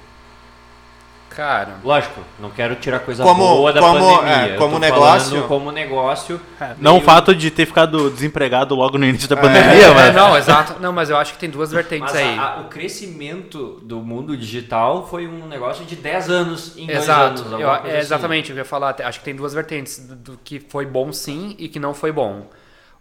Cara, 1.36 1.76
Lógico, 1.84 2.22
não 2.40 2.50
quero 2.52 2.76
tirar 2.76 3.00
coisa 3.00 3.24
Como- 3.24 3.44
boa 3.48 3.74
da 3.74 3.80
como, 3.82 4.18
pandemia. 4.18 4.36
é, 4.54 4.58
como 4.58 4.78
negócio- 4.80 5.44
Como 5.48 5.72
negócio. 5.72 6.40
Não 6.78 6.98
o 6.98 7.02
fato 7.02 7.34
de 7.36 7.50
ter 7.50 7.66
ficado 7.66 8.10
desempregado 8.12 8.76
logo 8.76 8.98
no 8.98 9.06
início 9.06 9.28
da 9.28 9.36
pandemia, 9.36 9.88
é, 9.88 9.94
mas. 9.94 10.16
não, 10.16 10.38
exato. 10.38 10.80
Não, 10.80 10.94
mas 10.94 11.10
eu 11.10 11.18
acho 11.18 11.34
que 11.34 11.40
tem 11.40 11.50
duas 11.50 11.72
vertentes 11.72 12.14
Mas 12.14 12.16
aí. 12.16 12.38
a- 12.38 12.42
a- 12.58 12.62
o 12.62 12.66
crescimento 12.66 13.80
do 13.84 14.00
mundo 14.00 14.38
digital 14.38 15.08
foi 15.08 15.28
um 15.28 15.48
negócio 15.48 15.84
de 15.86 15.96
10 15.96 16.30
anos 16.30 16.78
em 16.78 16.86
dois 16.86 17.00
Exato, 17.00 17.42
anos. 17.42 17.52
eu- 17.60 17.70
é 17.70 17.76
assim. 17.80 17.98
exatamente 17.98 18.52
eu 18.52 18.58
ia 18.58 18.66
falar. 18.66 18.96
Acho 19.04 19.20
que 19.20 19.26
tem 19.26 19.36
duas 19.36 19.54
vertentes 19.54 20.00
do, 20.08 20.16
do 20.16 20.40
que 20.44 20.60
foi 20.60 20.86
bom 20.86 21.12
sim 21.12 21.56
e 21.58 21.68
que 21.68 21.80
não 21.80 21.94
foi 21.94 22.12
bom. 22.12 22.48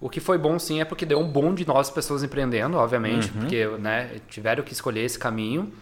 O 0.00 0.08
que 0.08 0.18
foi 0.20 0.36
bom 0.36 0.58
sim 0.58 0.80
é 0.80 0.84
porque 0.84 1.06
deu 1.06 1.20
um 1.20 1.28
boom 1.28 1.54
de 1.54 1.66
novas 1.66 1.88
pessoas 1.90 2.24
empreendendo, 2.24 2.76
obviamente, 2.76 3.30
Uhum. 3.32 3.40
porque 3.40 3.66
né, 3.78 4.08
tiveram 4.28 4.64
que 4.64 4.72
escolher 4.72 5.04
esse 5.04 5.18
caminho 5.18 5.72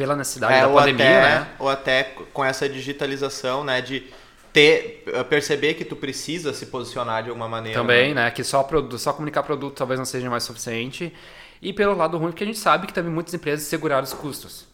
pela 0.00 0.16
necessidade 0.16 0.54
É, 0.54 0.60
da 0.62 0.68
ou, 0.68 0.76
pandemia, 0.76 1.04
até, 1.04 1.20
né? 1.40 1.48
ou 1.58 1.68
até 1.68 2.02
com 2.32 2.42
essa 2.42 2.66
digitalização, 2.66 3.62
né? 3.62 3.82
De 3.82 4.02
ter, 4.50 5.04
perceber 5.28 5.74
que 5.74 5.84
tu 5.84 5.94
precisa 5.94 6.54
se 6.54 6.64
posicionar 6.66 7.22
de 7.22 7.28
alguma 7.28 7.46
maneira. 7.46 7.78
Também, 7.78 8.14
né? 8.14 8.24
né? 8.24 8.30
Que 8.30 8.42
só, 8.42 8.66
só 8.96 9.12
comunicar 9.12 9.42
produto 9.42 9.76
talvez 9.76 9.98
não 10.00 10.06
seja 10.06 10.30
mais 10.30 10.42
suficiente. 10.44 11.12
E 11.60 11.70
pelo 11.74 11.94
lado 11.94 12.16
ruim, 12.16 12.30
porque 12.30 12.44
a 12.44 12.46
gente 12.46 12.58
sabe 12.58 12.86
que 12.86 12.94
também 12.94 13.12
muitas 13.12 13.34
empresas 13.34 13.66
seguraram 13.66 14.02
os 14.04 14.14
custos. 14.14 14.66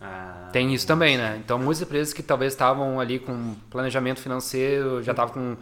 Ah, 0.00 0.48
Tem 0.50 0.72
isso 0.72 0.86
também, 0.86 1.18
né? 1.18 1.38
Então, 1.44 1.58
muitas 1.58 1.82
empresas 1.82 2.14
que 2.14 2.22
talvez 2.22 2.54
estavam 2.54 2.98
ali 2.98 3.18
com 3.18 3.54
planejamento 3.70 4.18
financeiro, 4.18 5.02
já 5.02 5.12
estavam 5.12 5.34
com. 5.34 5.56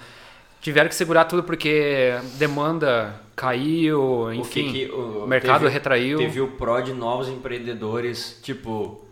Tiveram 0.60 0.88
que 0.88 0.94
segurar 0.94 1.24
tudo 1.24 1.42
porque 1.42 2.12
demanda 2.34 3.14
caiu, 3.34 4.00
o 4.00 4.30
que 4.30 4.60
enfim. 4.60 4.72
que- 4.72 4.90
o, 4.92 5.26
mercado 5.26 5.62
teve- 5.62 5.72
retraiu. 5.72 6.18
Teve 6.18 6.40
o 6.40 6.48
pró 6.52 6.80
de 6.80 6.92
novos 6.92 7.28
empreendedores, 7.28 8.38
tipo 8.42 9.04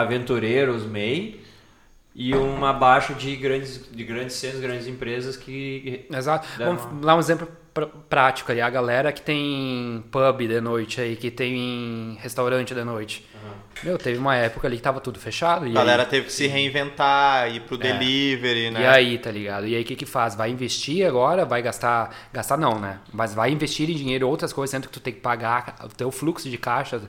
aventureiros, 0.00 0.84
MEI, 0.84 1.40
e 2.14 2.34
uma 2.34 2.72
baixa 2.72 3.14
de 3.14 3.36
grandes, 3.36 3.88
de 3.90 4.04
grandes 4.04 4.36
centros, 4.36 4.60
grandes 4.60 4.86
empresas 4.86 5.36
que. 5.36 6.06
Exato. 6.12 6.48
Dá 6.58 6.66
Vamos 6.66 7.04
dar 7.04 7.16
um 7.16 7.20
exemplo 7.20 7.48
pr- 7.86 7.98
prático 8.08 8.50
ali. 8.52 8.60
A 8.60 8.70
galera 8.70 9.12
que 9.12 9.20
tem 9.22 10.04
pub 10.10 10.38
de 10.46 10.60
noite 10.60 11.00
aí, 11.00 11.16
que 11.16 11.30
tem 11.30 12.16
restaurante 12.20 12.74
de 12.74 12.84
noite. 12.84 13.26
Meu, 13.84 13.96
teve 13.96 14.18
uma 14.18 14.34
época 14.34 14.66
ali 14.66 14.76
que 14.76 14.82
tava 14.82 15.00
tudo 15.00 15.20
fechado. 15.20 15.64
E 15.64 15.70
A 15.70 15.74
galera 15.74 16.02
aí, 16.02 16.08
teve 16.08 16.26
que 16.26 16.32
se 16.32 16.48
reinventar, 16.48 17.48
ir 17.54 17.60
pro 17.60 17.76
delivery, 17.78 18.72
né? 18.72 18.80
É. 18.80 18.82
E 18.82 18.86
aí, 18.88 19.18
tá 19.18 19.30
ligado? 19.30 19.68
E 19.68 19.76
aí 19.76 19.82
o 19.82 19.84
que 19.84 19.94
que 19.94 20.04
faz? 20.04 20.34
Vai 20.34 20.50
investir 20.50 21.06
agora, 21.06 21.44
vai 21.44 21.62
gastar, 21.62 22.12
gastar 22.32 22.56
não, 22.56 22.76
né? 22.78 22.98
Mas 23.12 23.34
vai 23.34 23.52
investir 23.52 23.88
em 23.88 23.94
dinheiro 23.94 24.28
outras 24.28 24.52
coisas, 24.52 24.72
sendo 24.72 24.88
que 24.88 24.92
tu 24.92 24.98
tem 24.98 25.12
que 25.12 25.20
pagar 25.20 25.76
o 25.84 25.88
teu 25.88 26.10
fluxo 26.10 26.50
de 26.50 26.58
caixa 26.58 27.00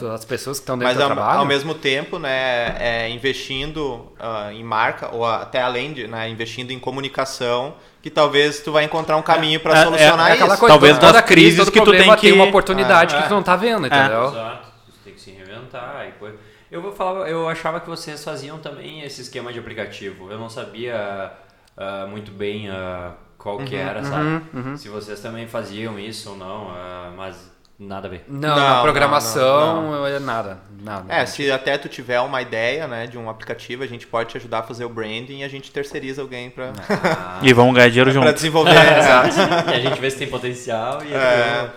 das 0.00 0.24
pessoas 0.24 0.58
que 0.58 0.62
estão 0.64 0.76
dentro 0.76 0.90
É. 0.90 0.94
Mas 0.94 0.98
do 0.98 1.02
ao, 1.04 1.14
trabalho. 1.14 1.38
ao 1.38 1.46
mesmo 1.46 1.72
tempo, 1.74 2.18
né, 2.18 2.76
é, 2.80 3.08
investindo 3.10 4.12
ah, 4.18 4.50
em 4.52 4.64
marca, 4.64 5.14
ou 5.14 5.24
até 5.24 5.62
além 5.62 5.92
de, 5.92 6.08
né, 6.08 6.28
investindo 6.28 6.72
em 6.72 6.80
comunicação, 6.80 7.76
que 8.02 8.10
talvez 8.10 8.60
tu 8.60 8.70
vai 8.72 8.84
encontrar 8.84 9.16
um 9.16 9.22
caminho 9.22 9.58
para 9.60 9.78
é- 9.78 9.84
solucionar 9.84 10.30
é 10.30 10.32
aquela 10.34 10.50
isso. 10.54 10.60
coisa, 10.60 10.72
Talvez 10.74 10.98
toda, 10.98 11.22
crise, 11.22 11.70
que 11.70 11.80
tu 11.80 11.90
tem 11.90 12.14
que- 12.16 12.32
uma 12.32 12.44
oportunidade 12.44 13.14
Ah, 13.14 13.18
que 13.18 13.24
é. 13.24 13.28
tu 13.28 13.34
não 13.34 13.42
tá 13.42 13.56
vendo, 13.56 13.86
entendeu? 13.86 14.28
Exato. 14.28 14.68
Você 14.86 14.98
tem 15.04 15.14
que 15.14 15.20
se 15.20 15.30
reinventar 15.32 16.06
e 16.08 16.12
coisa. 16.18 16.36
Eu 16.70 16.82
vou 16.82 16.92
falar, 16.92 17.28
eu 17.28 17.48
achava 17.48 17.80
que 17.80 17.88
vocês 17.88 18.22
faziam 18.22 18.58
também 18.58 19.02
esse 19.02 19.22
esquema 19.22 19.52
de 19.52 19.58
aplicativo. 19.58 20.30
Eu 20.30 20.38
não 20.38 20.48
sabia 20.50 21.32
ah, 21.76 22.06
muito 22.08 22.30
bem 22.30 22.68
ah, 22.70 23.12
qual 23.38 23.58
que 23.58 23.74
Uhum, 23.74 23.80
era, 23.80 24.04
sabe? 24.04 24.42
Se 24.78 24.88
vocês 24.88 25.20
também 25.20 25.46
faziam 25.48 25.98
isso 25.98 26.30
ou 26.30 26.36
não, 26.36 26.68
ah, 26.70 27.12
mas 27.16 27.50
nada 27.78 28.06
a 28.08 28.10
ver. 28.10 28.24
Não, 28.28 28.48
Não, 28.48 28.56
na 28.56 28.74
não, 28.76 28.82
programação, 28.82 30.06
é 30.06 30.18
nada, 30.18 30.58
nada. 30.82 31.04
É, 31.12 31.24
se 31.26 31.50
até 31.50 31.78
tu 31.78 31.88
tiver 31.88 32.20
uma 32.20 32.42
ideia, 32.42 32.86
né, 32.86 33.06
de 33.06 33.16
um 33.18 33.28
aplicativo, 33.30 33.82
a 33.82 33.86
gente 33.86 34.06
pode 34.06 34.30
te 34.30 34.36
ajudar 34.36 34.60
a 34.60 34.62
fazer 34.62 34.84
o 34.84 34.88
branding 34.88 35.38
e 35.40 35.44
a 35.44 35.48
gente 35.48 35.70
terceiriza 35.70 36.22
alguém 36.22 36.50
para 36.50 36.72
E 37.42 37.52
vamos 37.52 37.74
ganhar 37.74 37.88
dinheiro 37.88 38.10
junto. 38.10 38.32
desenvolver. 38.32 38.72
e 38.72 39.74
a 39.74 39.80
gente 39.80 40.00
vê 40.00 40.10
se 40.10 40.18
tem 40.18 40.28
potencial 40.28 40.98
e 41.04 41.12
É. 41.14 41.70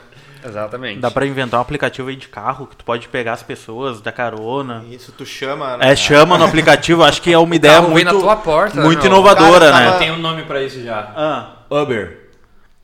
Exatamente. 0.44 1.00
Dá 1.00 1.12
pra 1.12 1.24
inventar 1.24 1.60
um 1.60 1.62
aplicativo 1.62 2.10
aí 2.10 2.16
de 2.16 2.28
carro 2.28 2.66
que 2.66 2.76
tu 2.76 2.84
pode 2.84 3.08
pegar 3.08 3.34
as 3.34 3.44
pessoas, 3.44 4.02
dar 4.02 4.12
carona. 4.12 4.84
Isso, 4.90 5.12
tu 5.12 5.24
chama, 5.24 5.78
né? 5.78 5.92
É, 5.92 5.96
chama 5.96 6.36
no 6.36 6.46
aplicativo, 6.46 7.04
acho 7.04 7.22
que 7.22 7.32
é 7.32 7.38
uma 7.38 7.56
ideia 7.56 7.80
muito, 7.80 8.06
na 8.12 8.20
tua 8.20 8.36
porta, 8.38 8.82
muito 8.82 9.06
inovadora, 9.06 9.70
cara 9.70 9.80
né? 9.80 9.86
tava- 9.86 10.00
tem 10.00 10.12
um 10.12 10.18
nome 10.18 10.42
pra 10.42 10.64
isso 10.64 10.82
já. 10.84 11.12
Ah, 11.16 11.52
Uber. 11.70 12.21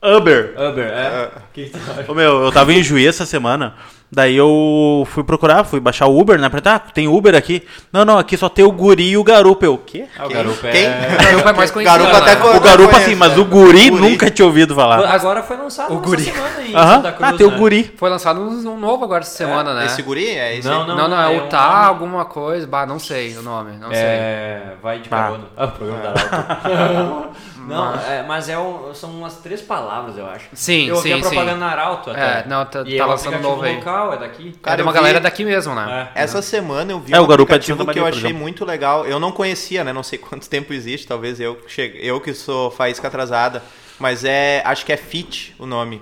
Uber. 0.02 0.54
Uber, 0.56 0.84
é? 0.86 1.28
O 1.36 1.52
que, 1.52 1.64
que? 1.70 2.10
Ô, 2.10 2.14
meu, 2.14 2.44
eu 2.44 2.52
tava 2.52 2.72
em 2.72 2.80
Juí 2.84 3.04
essa 3.04 3.26
semana, 3.26 3.74
daí 4.12 4.36
eu 4.36 5.04
fui 5.10 5.24
procurar, 5.24 5.64
fui 5.64 5.80
baixar 5.80 6.06
o 6.06 6.16
Uber, 6.20 6.38
né? 6.38 6.48
Falei, 6.48 6.62
ah, 6.66 6.78
tem 6.78 7.08
Uber 7.08 7.34
aqui? 7.34 7.66
Não, 7.92 8.04
não, 8.04 8.16
aqui 8.16 8.36
só 8.36 8.48
tem 8.48 8.64
o 8.64 8.70
guri 8.70 9.08
e 9.10 9.16
o 9.16 9.24
garupa. 9.24 9.66
Eu, 9.66 9.74
o 9.74 9.78
quê? 9.78 10.04
Ah, 10.16 10.26
o? 10.26 10.28
Garupa 10.28 10.68
Quem? 10.68 10.84
é... 10.86 11.08
O 11.18 11.24
Garupa 11.24 11.50
é 11.50 11.52
mais 11.52 11.70
conhecido. 11.72 11.98
Garupa 12.04 12.24
né? 12.24 12.32
até 12.32 12.40
O 12.56 12.60
garupa 12.60 12.90
conheço, 12.92 13.10
sim, 13.10 13.16
mas 13.16 13.32
é. 13.32 13.40
o 13.40 13.44
guri, 13.44 13.90
Guri. 13.90 14.02
nunca 14.10 14.30
tinha 14.30 14.46
ouvido 14.46 14.72
falar. 14.72 15.04
Agora 15.04 15.42
foi 15.42 15.56
lançado 15.56 15.90
O 15.90 15.94
essa 15.94 16.02
guri. 16.04 16.22
semana 16.22 16.62
em 16.62 16.74
Aham, 16.76 16.94
Santa 16.94 17.12
Cruz, 17.12 17.30
ah, 17.32 17.36
tem 17.36 17.46
o 17.46 17.50
né? 17.50 17.56
guri. 17.58 17.94
Foi 17.96 18.08
lançado 18.10 18.40
um, 18.40 18.78
novo 18.78 19.04
agora 19.04 19.22
essa 19.24 19.36
semana, 19.36 19.74
né? 19.74 19.86
Esse 19.86 20.00
guri 20.02 20.28
é 20.28 20.56
esse? 20.58 20.68
Não, 20.68 20.86
Não, 20.86 21.08
não, 21.08 21.20
é, 21.20 21.34
é 21.34 21.40
o 21.40 21.44
um 21.44 21.48
tá 21.48 21.70
nome- 21.74 21.86
alguma 21.88 22.24
coisa. 22.24 22.68
Bah, 22.68 22.86
não 22.86 23.00
sei 23.00 23.36
o 23.36 23.42
nome, 23.42 23.72
não 23.78 23.88
sei. 23.88 23.98
É, 24.00 24.74
vai 24.80 25.00
de 25.00 25.08
Ah. 25.08 25.10
carona. 25.10 25.44
Ah, 25.56 25.64
o 25.64 25.70
programa 25.72 26.02
da 26.02 26.10
Arauto. 26.10 27.28
Não, 27.66 27.94
é, 27.94 28.22
mas 28.26 28.48
é 28.48 28.58
um- 28.58 28.94
são 28.94 29.10
umas 29.10 29.36
três 29.38 29.60
palavras, 29.60 30.16
eu 30.16 30.26
acho. 30.26 30.46
Sim, 30.52 30.86
eu 30.88 30.96
ouvi 30.96 31.08
sim, 31.10 31.14
a 31.14 31.20
propaganda 31.20 31.52
sim. 31.52 31.58
na 31.58 31.66
Arauto 31.70 32.10
até. 32.10 32.20
É, 32.40 32.44
não, 32.46 32.64
tá- 32.64 32.82
e 32.86 32.96
tá 32.96 33.02
é 33.04 33.06
lançando 33.06 33.40
novo 33.40 33.62
aí. 33.62 33.76
local, 33.76 34.12
é 34.14 34.16
daqui. 34.18 34.52
Cara, 34.62 34.74
é 34.74 34.76
de 34.76 34.82
uma 34.82 34.90
eu 34.90 34.92
vi- 34.92 34.98
galera 34.98 35.20
daqui 35.20 35.44
mesmo, 35.44 35.74
né? 35.74 36.10
É. 36.14 36.22
Essa 36.22 36.40
semana 36.42 36.92
eu 36.92 37.00
vi 37.00 37.12
É, 37.14 37.20
um 37.20 37.24
o 37.24 37.26
garupa 37.26 37.54
é 37.54 37.58
de 37.58 37.70
aplicativo 37.72 37.78
Santa 37.78 37.92
que 37.92 37.98
eu 37.98 38.06
achei 38.06 38.32
muito 38.32 38.64
legal. 38.64 39.06
Eu 39.06 39.18
não 39.18 39.32
conhecia, 39.32 39.82
né? 39.84 39.92
Não 39.92 40.02
sei 40.02 40.18
quanto 40.18 40.48
tempo 40.48 40.72
existe, 40.72 41.06
talvez 41.06 41.40
eu 41.40 41.56
que 41.56 41.70
chegue, 41.70 41.98
eu 42.06 42.20
que 42.20 42.32
sou 42.34 42.70
faísca 42.70 43.08
atrasada, 43.08 43.62
mas 43.98 44.24
é, 44.24 44.62
acho 44.64 44.84
que 44.86 44.92
é 44.92 44.96
Fit 44.96 45.54
o 45.58 45.66
nome. 45.66 46.00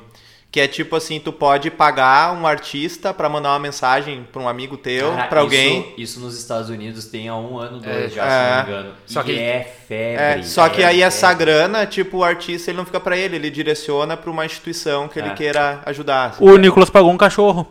Que 0.57 0.61
é 0.61 0.67
tipo 0.67 0.97
assim, 0.97 1.21
tu 1.21 1.35
pode 1.35 1.71
pagar 1.71 2.33
um 2.33 2.47
artista 2.47 3.13
pra 3.13 3.29
mandar 3.29 3.51
uma 3.51 3.59
mensagem 3.59 4.27
pra 4.33 4.41
um 4.41 4.49
amigo 4.49 4.79
teu, 4.79 5.13
pra 5.29 5.41
alguém. 5.41 5.81
Isso, 5.91 5.95
isso 5.99 6.21
nos 6.21 6.39
Estados 6.39 6.71
Unidos 6.71 7.05
tem 7.05 7.29
há 7.29 7.37
um 7.37 7.59
ano, 7.59 7.79
dois 7.79 7.95
É. 8.07 8.09
já, 8.09 8.25
É. 8.25 8.31
se 8.31 8.49
não 8.49 8.57
me 8.65 8.71
engano. 8.71 8.95
Só 9.05 9.21
e 9.21 9.25
que- 9.25 9.39
é 9.39 9.77
febre. 9.87 10.41
É, 10.41 10.43
só 10.43 10.67
que 10.71 10.81
é 10.83 10.87
aí 10.87 11.03
essa 11.03 11.31
grana, 11.35 11.85
tipo, 11.85 12.17
o 12.17 12.25
artista 12.25 12.71
ele 12.71 12.79
não 12.79 12.87
fica 12.87 12.99
pra 12.99 13.15
ele, 13.19 13.37
ele 13.37 13.51
direciona 13.51 14.17
pra 14.17 14.31
uma 14.31 14.47
instituição 14.47 15.09
que 15.09 15.19
ele 15.19 15.29
É. 15.29 15.35
queira 15.35 15.83
ajudar. 15.85 16.31
assim. 16.31 16.43
O 16.43 16.57
Nicolas 16.57 16.89
pagou 16.89 17.13
um 17.13 17.19
cachorro. 17.19 17.69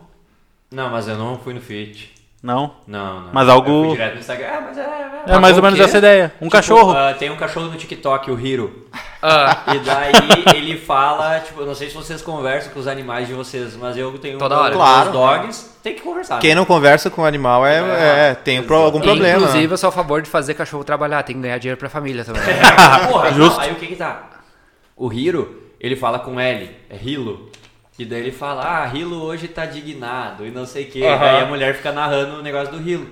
Não, 0.70 0.88
mas 0.88 1.08
eu 1.08 1.16
não 1.18 1.36
fui 1.40 1.54
no 1.54 1.60
Fit. 1.60 2.14
Não? 2.42 2.74
Não, 2.86 3.22
não. 3.22 3.30
Mas 3.32 3.48
algo- 3.48 3.70
Eu 3.70 3.84
fui 3.84 3.92
direto 3.92 4.14
no 4.14 4.20
Instagram. 4.20 4.46
Ah, 4.52 4.60
mas 4.66 4.78
é... 4.78 4.82
é, 4.82 5.34
É 5.34 5.38
mais 5.38 5.56
ou 5.56 5.62
menos 5.62 5.78
quê? 5.78 5.84
essa 5.84 5.98
ideia. 5.98 6.32
Um 6.36 6.44
Tipo, 6.44 6.50
cachorro. 6.52 6.92
ah, 6.92 7.12
tem 7.18 7.28
um 7.30 7.36
cachorro 7.36 7.66
no 7.66 7.76
TikTok, 7.76 8.30
o 8.30 8.38
Hiro. 8.38 8.86
Ah, 9.20 9.64
E 9.74 9.78
daí 9.80 10.12
ele 10.54 10.78
fala, 10.78 11.40
tipo, 11.40 11.60
eu 11.62 11.66
não 11.66 11.74
sei 11.74 11.88
se 11.88 11.94
vocês 11.96 12.22
conversam 12.22 12.72
com 12.72 12.78
os 12.78 12.86
animais 12.86 13.26
de 13.26 13.34
vocês, 13.34 13.74
mas 13.76 13.96
eu 13.96 14.16
tenho 14.18 14.38
Toda 14.38 14.54
um- 14.54 14.58
hora. 14.60 14.72
Claro. 14.74 15.06
os 15.08 15.12
dogs, 15.12 15.70
tem 15.82 15.94
que 15.94 16.02
conversar. 16.02 16.38
Quem 16.38 16.50
né? 16.50 16.56
não 16.56 16.64
conversa 16.64 17.10
com 17.10 17.22
o 17.22 17.24
animal 17.24 17.66
é, 17.66 17.78
É, 17.80 18.30
é, 18.30 18.34
tem 18.34 18.62
pro- 18.62 18.76
algum 18.76 19.00
problema. 19.00 19.38
Inclusive, 19.38 19.72
eu 19.72 19.78
sou 19.78 19.88
a 19.88 19.92
favor 19.92 20.22
de 20.22 20.28
fazer 20.30 20.54
cachorro 20.54 20.84
trabalhar, 20.84 21.22
tem 21.24 21.34
que 21.34 21.42
ganhar 21.42 21.58
dinheiro 21.58 21.78
pra 21.80 21.88
família 21.88 22.24
também. 22.24 22.42
Porra, 23.10 23.32
Justo. 23.32 23.54
não, 23.56 23.60
aí 23.60 23.72
o 23.72 23.76
que 23.76 23.86
que 23.88 23.96
tá? 23.96 24.22
O 24.96 25.12
Hiro, 25.12 25.62
ele 25.80 25.96
fala 25.96 26.18
com 26.20 26.38
L, 26.38 26.70
é 26.88 26.96
Hilo. 27.02 27.50
E 27.98 28.04
daí 28.04 28.20
ele 28.20 28.32
fala, 28.32 28.82
ah, 28.82 28.94
Hilo 28.94 29.22
hoje 29.22 29.48
tá 29.48 29.64
dignado 29.64 30.46
e 30.46 30.50
não 30.50 30.66
sei 30.66 30.84
o 30.84 30.90
que. 30.90 31.00
Daí 31.00 31.42
a 31.42 31.46
mulher 31.46 31.74
fica 31.74 31.92
narrando 31.92 32.38
o 32.38 32.42
negócio 32.42 32.72
do 32.72 32.88
Hilo. 32.88 33.08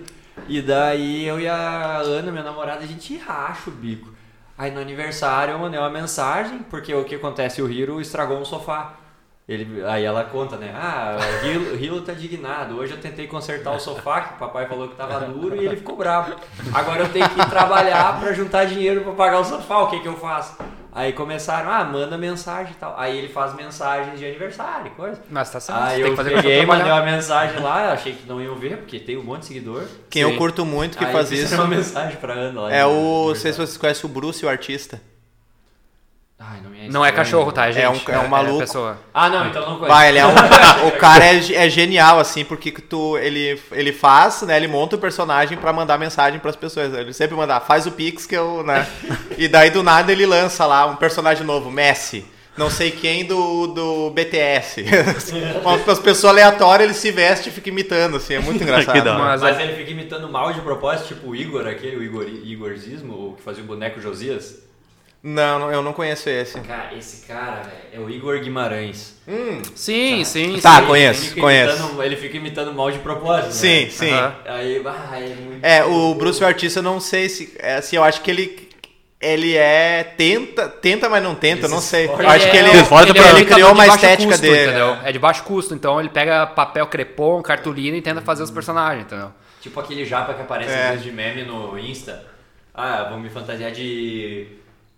E 0.46 0.60
daí 0.60 1.26
eu 1.26 1.40
e 1.40 1.48
a 1.48 1.98
Ana, 1.98 2.30
minha 2.30 2.44
namorada, 2.44 2.84
a 2.84 2.86
gente 2.86 3.16
racha 3.16 3.70
o 3.70 3.72
bico. 3.72 4.12
Aí 4.58 4.70
no 4.70 4.80
aniversário 4.80 5.52
eu 5.52 5.58
mandei 5.58 5.80
uma 5.80 5.90
mensagem, 5.90 6.58
porque 6.70 6.94
o 6.94 7.04
que 7.04 7.14
acontece? 7.14 7.62
O 7.62 7.70
Hiro 7.70 8.00
estragou 8.00 8.38
um 8.38 8.44
sofá. 8.44 8.94
Ele, 9.46 9.84
aí 9.84 10.04
ela 10.04 10.24
conta, 10.24 10.56
né? 10.56 10.72
Ah, 10.74 11.16
o 11.42 11.46
Hilo, 11.46 11.76
Hilo 11.76 12.00
tá 12.02 12.12
dignado. 12.12 12.76
Hoje 12.76 12.92
eu 12.92 13.00
tentei 13.00 13.26
consertar 13.26 13.72
o 13.72 13.80
sofá, 13.80 14.20
que 14.20 14.34
o 14.34 14.38
papai 14.38 14.66
falou 14.66 14.88
que 14.88 14.96
tava 14.96 15.20
duro 15.20 15.56
e 15.56 15.66
ele 15.66 15.76
ficou 15.76 15.96
bravo. 15.96 16.34
Agora 16.72 17.00
eu 17.00 17.08
tenho 17.08 17.28
que 17.28 17.46
trabalhar 17.50 18.20
pra 18.20 18.32
juntar 18.32 18.64
dinheiro 18.64 19.02
pra 19.02 19.12
pagar 19.12 19.40
o 19.40 19.44
sofá. 19.44 19.78
O 19.80 19.88
que 19.88 20.00
que 20.00 20.08
eu 20.08 20.16
faço? 20.16 20.56
Aí 20.94 21.12
começaram, 21.12 21.70
ah, 21.72 21.82
manda 21.84 22.16
mensagem 22.16 22.72
e 22.72 22.76
tal. 22.76 22.94
Aí 22.96 23.18
ele 23.18 23.28
faz 23.28 23.52
mensagens 23.54 24.16
de 24.18 24.24
aniversário, 24.24 24.86
e 24.86 24.90
coisa. 24.90 25.20
Mas 25.28 25.50
tá 25.50 25.58
certo, 25.58 25.82
Aí 25.82 25.94
tem 25.96 26.04
eu 26.04 26.10
que 26.10 26.16
fazer 26.16 26.34
peguei, 26.34 26.64
mandei 26.64 26.92
uma 26.92 27.02
mensagem 27.02 27.60
lá, 27.60 27.92
achei 27.92 28.12
que 28.12 28.28
não 28.28 28.40
iam 28.40 28.54
ver, 28.54 28.76
porque 28.78 29.00
tem 29.00 29.16
um 29.18 29.24
monte 29.24 29.40
de 29.40 29.46
seguidor. 29.46 29.84
Quem 30.08 30.24
Sim. 30.24 30.30
eu 30.30 30.38
curto 30.38 30.64
muito 30.64 30.96
que 30.96 31.04
Aí 31.04 31.12
faz 31.12 31.32
isso 31.32 31.54
uma 31.56 31.66
mensagem 31.68 32.16
pra 32.18 32.32
Ana 32.34 32.60
lá. 32.60 32.72
é 32.72 32.78
de 32.80 32.84
o. 32.84 33.28
Não 33.28 33.34
sei 33.34 33.52
se 33.52 33.58
vocês 33.58 33.76
conhecem 33.76 34.08
o 34.08 34.12
Bruce, 34.12 34.46
o 34.46 34.48
artista. 34.48 35.00
Ai, 36.50 36.60
não, 36.62 36.70
me 36.70 36.88
Não 36.88 37.04
é 37.04 37.10
cachorro, 37.12 37.50
tá, 37.52 37.70
gente? 37.70 37.82
É 37.84 37.88
um- 37.90 38.14
é 38.14 38.18
um 38.18 38.28
maluco. 38.28 38.58
pessoa. 38.58 38.98
Ah, 39.12 39.28
não, 39.30 39.46
então 39.46 39.62
não 39.62 39.78
conheço. 39.78 39.88
Vai, 39.96 40.08
ele 40.08 40.18
é 40.18 40.26
um. 40.26 40.30
o 40.88 40.92
cara 40.92 41.24
é, 41.24 41.36
é 41.54 41.70
genial, 41.70 42.18
assim, 42.18 42.44
porque 42.44 42.70
que 42.70 42.82
tu, 42.82 43.16
ele, 43.18 43.58
ele 43.72 43.92
faz, 43.92 44.42
né? 44.42 44.56
Ele 44.56 44.68
monta 44.68 44.96
o 44.96 44.98
personagem 44.98 45.56
pra 45.56 45.72
mandar 45.72 45.98
mensagem 45.98 46.38
pras 46.38 46.56
pessoas. 46.56 46.92
Ele 46.92 47.12
sempre 47.12 47.34
manda, 47.36 47.58
faz 47.60 47.86
o 47.86 47.92
Pix 47.92 48.26
que 48.26 48.36
eu, 48.36 48.62
né? 48.62 48.86
E 49.38 49.48
daí 49.48 49.70
do 49.70 49.82
nada 49.82 50.12
ele 50.12 50.26
lança 50.26 50.64
lá 50.66 50.86
um 50.86 50.96
personagem 50.96 51.44
novo, 51.44 51.70
Messi. 51.70 52.24
não 52.56 52.70
sei 52.70 52.90
quem 52.92 53.24
do, 53.24 53.66
do 53.66 54.10
BTS. 54.10 54.84
As 55.90 55.98
pessoas 55.98 56.32
aleatórias, 56.32 56.88
ele 56.88 56.94
se 56.94 57.10
veste 57.10 57.48
e 57.48 57.52
fica 57.52 57.68
imitando, 57.68 58.16
assim, 58.18 58.34
é 58.34 58.38
muito 58.38 58.62
engraçado. 58.62 59.12
Mas, 59.18 59.42
Mas 59.42 59.58
ele 59.58 59.72
fica 59.74 59.90
imitando 59.90 60.28
mal 60.28 60.52
de 60.52 60.60
propósito, 60.60 61.08
tipo 61.08 61.30
o 61.30 61.34
Igor, 61.36 61.66
aquele, 61.66 61.96
o 61.96 62.02
Igor, 62.02 62.26
Igorzismo, 62.28 63.30
o 63.30 63.32
que 63.36 63.42
fazia 63.42 63.64
o 63.64 63.66
boneco 63.66 64.00
Josias. 64.00 64.62
Não, 65.26 65.58
não, 65.58 65.72
eu 65.72 65.80
não 65.80 65.94
conheço 65.94 66.28
esse. 66.28 66.60
Cara, 66.60 66.94
esse 66.94 67.26
cara, 67.26 67.62
velho, 67.62 67.76
é 67.94 67.98
o 67.98 68.10
Igor 68.10 68.38
Guimarães. 68.40 69.14
sim, 69.74 70.22
sim, 70.22 70.60
Tá, 70.60 70.80
sim. 70.80 70.86
conheço, 70.86 71.20
ele 71.22 71.28
fica 71.30 71.40
conheço. 71.40 71.76
Imitando, 71.78 72.02
ele 72.02 72.16
fica 72.16 72.36
imitando 72.36 72.74
mal 72.74 72.90
de 72.90 72.98
propósito, 72.98 73.52
Sim, 73.54 73.84
né? 73.84 73.90
sim. 73.90 74.10
Aham. 74.12 74.34
Aí, 74.44 74.82
ah, 74.84 75.18
é 75.18 75.34
muito... 75.34 75.64
É, 75.64 75.82
o 75.84 76.14
Bruce 76.14 76.44
o 76.44 76.46
artista, 76.46 76.80
eu 76.80 76.82
não 76.82 77.00
sei 77.00 77.30
se. 77.30 77.56
É, 77.58 77.76
assim, 77.76 77.96
eu 77.96 78.04
acho 78.04 78.20
que 78.20 78.30
ele. 78.30 78.68
Ele 79.18 79.56
é. 79.56 80.04
Tenta, 80.18 80.68
tenta, 80.68 81.08
mas 81.08 81.22
não 81.22 81.34
tenta, 81.34 81.64
eu 81.64 81.70
não 81.70 81.80
sei. 81.80 82.06
Eu 82.06 82.18
Ele 82.18 82.26
acho 82.26 82.50
que 82.50 82.56
ele, 82.58 82.68
é- 82.68 82.80
esforça 82.82 83.04
ele, 83.08 83.14
pra- 83.18 83.30
ele 83.30 83.44
criou 83.46 83.68
de 83.70 83.74
uma 83.74 83.86
baixo 83.86 83.94
estética 83.94 84.28
custo, 84.32 84.42
dele. 84.42 84.64
Entendeu? 84.66 84.96
É 85.02 85.10
de 85.12 85.18
baixo 85.18 85.42
custo, 85.44 85.74
então 85.74 85.98
ele 85.98 86.10
pega 86.10 86.46
papel 86.48 86.86
crepom, 86.86 87.40
cartolina 87.40 87.96
e 87.96 88.02
tenta 88.02 88.20
fazer 88.20 88.42
os 88.42 88.50
personagens, 88.50 89.06
entendeu? 89.06 89.32
Tipo 89.62 89.80
aquele 89.80 90.04
japa 90.04 90.34
que 90.34 90.42
aparece 90.42 90.74
É. 90.74 90.96
de 90.96 91.10
meme 91.10 91.42
no 91.44 91.78
Insta. 91.78 92.22
Ah, 92.74 93.06
vou 93.08 93.18
me 93.18 93.30
fantasiar 93.30 93.70
de 93.70 94.46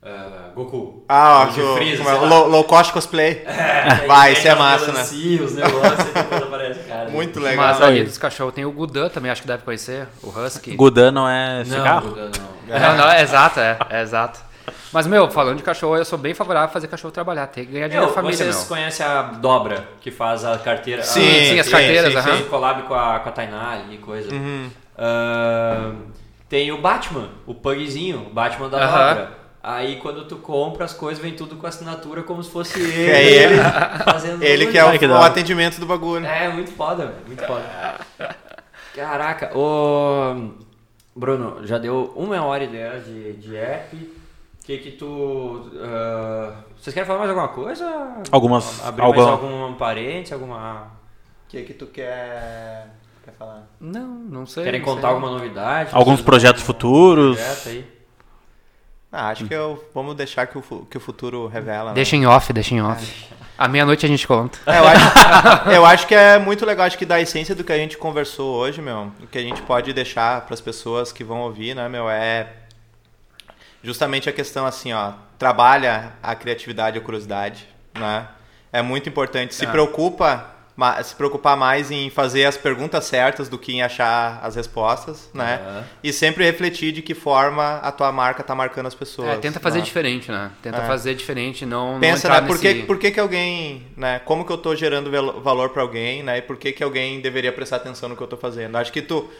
ah, 0.06 0.50
Goku. 0.54 1.04
Ah, 1.08 1.48
o- 1.50 1.74
Freeza, 1.76 2.02
é, 2.02 2.12
low, 2.12 2.48
low 2.48 2.64
cost 2.64 2.92
cosplay. 2.92 3.44
Aí 3.46 4.06
Vai, 4.08 4.32
isso 4.32 4.46
é 4.46 4.50
as 4.52 4.58
massa, 4.58 4.92
né? 4.92 5.02
Os 5.02 5.54
negócios, 5.54 6.08
e 6.08 6.88
cara. 6.88 7.08
Muito 7.10 7.40
legal. 7.40 7.66
Mas 7.66 7.82
ali 7.82 8.04
dos 8.04 8.16
cachorros 8.18 8.54
tem 8.54 8.64
o 8.64 8.70
Gudan 8.72 9.08
também, 9.08 9.30
acho 9.30 9.42
que 9.42 9.48
deve 9.48 9.62
conhecer, 9.64 10.06
o 10.22 10.28
Husky. 10.28 10.76
Gudan 10.76 11.10
não 11.10 11.28
é 11.28 11.58
Não, 11.58 11.64
cigarro? 11.64 12.08
Gudan, 12.10 12.30
não. 12.38 12.78
Não, 12.80 12.96
não, 12.96 13.10
é 13.10 13.22
exato, 13.22 13.60
é, 13.60 13.78
é 13.90 14.02
exato. 14.02 14.40
Mas, 14.92 15.06
meu, 15.06 15.30
falando 15.30 15.58
de 15.58 15.62
cachorro, 15.62 15.96
eu 15.96 16.04
sou 16.04 16.18
bem 16.18 16.34
favorável 16.34 16.68
a 16.68 16.72
fazer 16.72 16.88
cachorro 16.88 17.12
trabalhar, 17.12 17.46
ter 17.48 17.66
que 17.66 17.72
ganhar 17.72 17.86
dinheiro 17.86 18.06
Meu, 18.06 18.14
da 18.14 18.20
família, 18.20 18.36
vocês 18.36 18.56
meu. 18.56 18.66
conhecem 18.66 19.04
a 19.06 19.22
Dobra, 19.22 19.84
que 20.00 20.10
faz 20.10 20.44
a 20.44 20.58
carteira? 20.58 21.02
Sim, 21.02 21.20
a- 21.20 21.44
sim, 21.44 21.58
as 21.60 21.66
sim, 21.66 21.72
carteiras, 21.72 22.12
sim, 22.12 22.18
aham. 22.18 22.36
Fez 22.36 22.48
collab 22.48 22.82
com 22.82 22.94
a, 22.94 23.18
com 23.20 23.28
a 23.28 23.32
Tainá 23.32 23.78
e 23.90 23.98
coisa. 23.98 24.28
Ah, 24.96 25.92
tem 26.48 26.72
o 26.72 26.78
Batman, 26.80 27.28
o 27.46 27.54
pugzinho, 27.54 28.26
o 28.28 28.32
Batman 28.32 28.68
da. 28.68 28.78
Dobra. 28.86 29.45
Aí 29.68 29.96
quando 29.96 30.24
tu 30.28 30.36
compra 30.36 30.84
as 30.84 30.92
coisas, 30.94 31.20
vem 31.20 31.34
tudo 31.34 31.56
com 31.56 31.66
assinatura 31.66 32.22
como 32.22 32.40
se 32.40 32.48
fosse 32.50 32.78
ele. 32.78 33.10
É 33.10 33.24
ele. 33.24 33.56
Fazendo 34.04 34.40
Ele 34.42 34.66
que 34.68 34.78
é 34.78 34.80
Ai, 34.80 34.96
que 34.96 35.04
o, 35.06 35.10
o 35.10 35.16
atendimento 35.16 35.80
do 35.80 35.86
bagulho. 35.86 36.24
É, 36.24 36.48
muito 36.52 36.70
foda, 36.70 37.06
velho, 37.06 37.18
muito 37.26 37.44
foda. 37.44 37.64
Caraca, 38.94 39.50
ô. 39.58 40.52
Bruno, 41.16 41.66
já 41.66 41.78
deu 41.78 42.12
uma 42.14 42.40
hora 42.44 42.62
e 42.64 42.68
dez 42.68 43.06
de, 43.06 43.32
de 43.34 43.56
app. 43.56 43.96
O 43.96 44.64
que 44.66 44.78
que 44.78 44.90
tu. 44.92 45.70
ah, 45.82 46.54
vocês 46.78 46.94
querem 46.94 47.06
falar 47.06 47.18
mais 47.20 47.30
alguma 47.30 47.48
coisa? 47.48 48.12
Algumas- 48.30 48.84
Abrir 48.86 49.02
alguma- 49.02 49.26
mais 49.26 49.42
algum 49.42 49.74
parente, 49.74 50.32
alguma. 50.32 50.82
O 51.46 51.48
que 51.48 51.62
que 51.62 51.74
tu 51.74 51.86
quer, 51.86 52.88
quer 53.24 53.32
falar? 53.38 53.66
Não, 53.80 54.06
não 54.06 54.46
sei. 54.46 54.62
Querem 54.64 54.80
não 54.80 54.86
contar 54.86 55.08
sei. 55.08 55.10
alguma 55.10 55.30
novidade? 55.32 55.90
Alguns 55.92 56.20
projetos 56.20 56.62
futuros. 56.62 57.36
Projeto 57.38 57.68
aí. 57.68 57.95
Ah, 59.10 59.28
acho 59.28 59.44
que 59.46 59.54
eu, 59.54 59.82
vamos 59.94 60.14
deixar 60.14 60.46
que 60.46 60.58
o, 60.58 60.62
que 60.90 60.96
o 60.96 61.00
futuro 61.00 61.46
revela. 61.46 61.90
né? 61.90 61.94
Deixa 61.94 62.16
em 62.16 62.26
off, 62.26 62.52
deixa 62.52 62.74
em 62.74 62.82
off. 62.82 63.26
À 63.56 63.66
meia-noite 63.68 64.04
a 64.04 64.08
gente 64.08 64.26
conta. 64.26 64.58
É, 64.66 64.78
eu, 64.78 64.86
acho, 64.86 65.68
eu 65.72 65.86
acho 65.86 66.06
que 66.06 66.14
é 66.14 66.38
muito 66.38 66.66
legal, 66.66 66.86
acho 66.86 66.98
que 66.98 67.06
da 67.06 67.18
essência 67.20 67.54
do 67.54 67.64
que 67.64 67.72
a 67.72 67.76
gente 67.78 67.96
conversou 67.96 68.54
hoje, 68.56 68.82
meu, 68.82 69.10
o 69.22 69.26
que 69.26 69.38
a 69.38 69.42
gente 69.42 69.62
pode 69.62 69.92
deixar 69.94 70.42
para 70.42 70.52
as 70.52 70.60
pessoas 70.60 71.10
que 71.12 71.24
vão 71.24 71.38
ouvir, 71.40 71.74
né, 71.74 71.88
meu, 71.88 72.10
é 72.10 72.48
justamente 73.82 74.28
a 74.28 74.32
questão 74.32 74.66
assim, 74.66 74.92
ó, 74.92 75.12
trabalha 75.38 76.12
a 76.22 76.34
criatividade 76.34 76.98
e 76.98 77.00
a 77.00 77.02
curiosidade, 77.02 77.66
né? 77.94 78.26
É 78.72 78.82
muito 78.82 79.08
importante, 79.08 79.54
se 79.54 79.64
Ah. 79.64 79.70
preocupa, 79.70 80.44
se 81.02 81.14
preocupar 81.14 81.56
mais 81.56 81.90
em 81.90 82.10
fazer 82.10 82.44
as 82.44 82.56
perguntas 82.56 83.04
certas 83.04 83.48
do 83.48 83.58
que 83.58 83.72
em 83.72 83.82
achar 83.82 84.40
as 84.42 84.56
respostas, 84.56 85.30
né? 85.32 85.60
Aham. 85.62 85.84
E 86.04 86.12
sempre 86.12 86.44
refletir 86.44 86.92
de 86.92 87.00
que 87.00 87.14
forma 87.14 87.76
a 87.78 87.90
tua 87.90 88.12
marca 88.12 88.42
tá 88.42 88.54
marcando 88.54 88.86
as 88.86 88.94
pessoas. 88.94 89.28
É, 89.30 89.36
tenta 89.38 89.58
fazer 89.58 89.78
né? 89.78 89.84
diferente, 89.84 90.30
né? 90.30 90.50
Tenta 90.62 90.78
É. 90.78 90.86
fazer 90.86 91.14
diferente, 91.14 91.64
não, 91.64 91.94
não 91.94 92.00
Pensa, 92.00 92.28
entrar 92.28 92.42
né? 92.42 92.48
Por 92.48 92.58
que, 92.58 92.74
nesse- 92.74 92.86
por 92.86 92.98
que, 92.98 93.10
que 93.10 93.20
alguém, 93.20 93.86
né? 93.96 94.18
Como 94.20 94.44
que 94.44 94.52
eu 94.52 94.58
tô 94.58 94.74
gerando 94.76 95.10
valor 95.40 95.70
para 95.70 95.80
alguém, 95.82 96.22
né? 96.22 96.38
E 96.38 96.42
por 96.42 96.56
que, 96.56 96.72
que 96.72 96.84
alguém 96.84 97.20
deveria 97.20 97.52
prestar 97.52 97.76
atenção 97.76 98.08
no 98.08 98.16
que 98.16 98.22
eu 98.22 98.26
tô 98.28 98.36
fazendo? 98.36 98.76
Acho 98.76 98.92
que 98.92 99.00
tu 99.00 99.30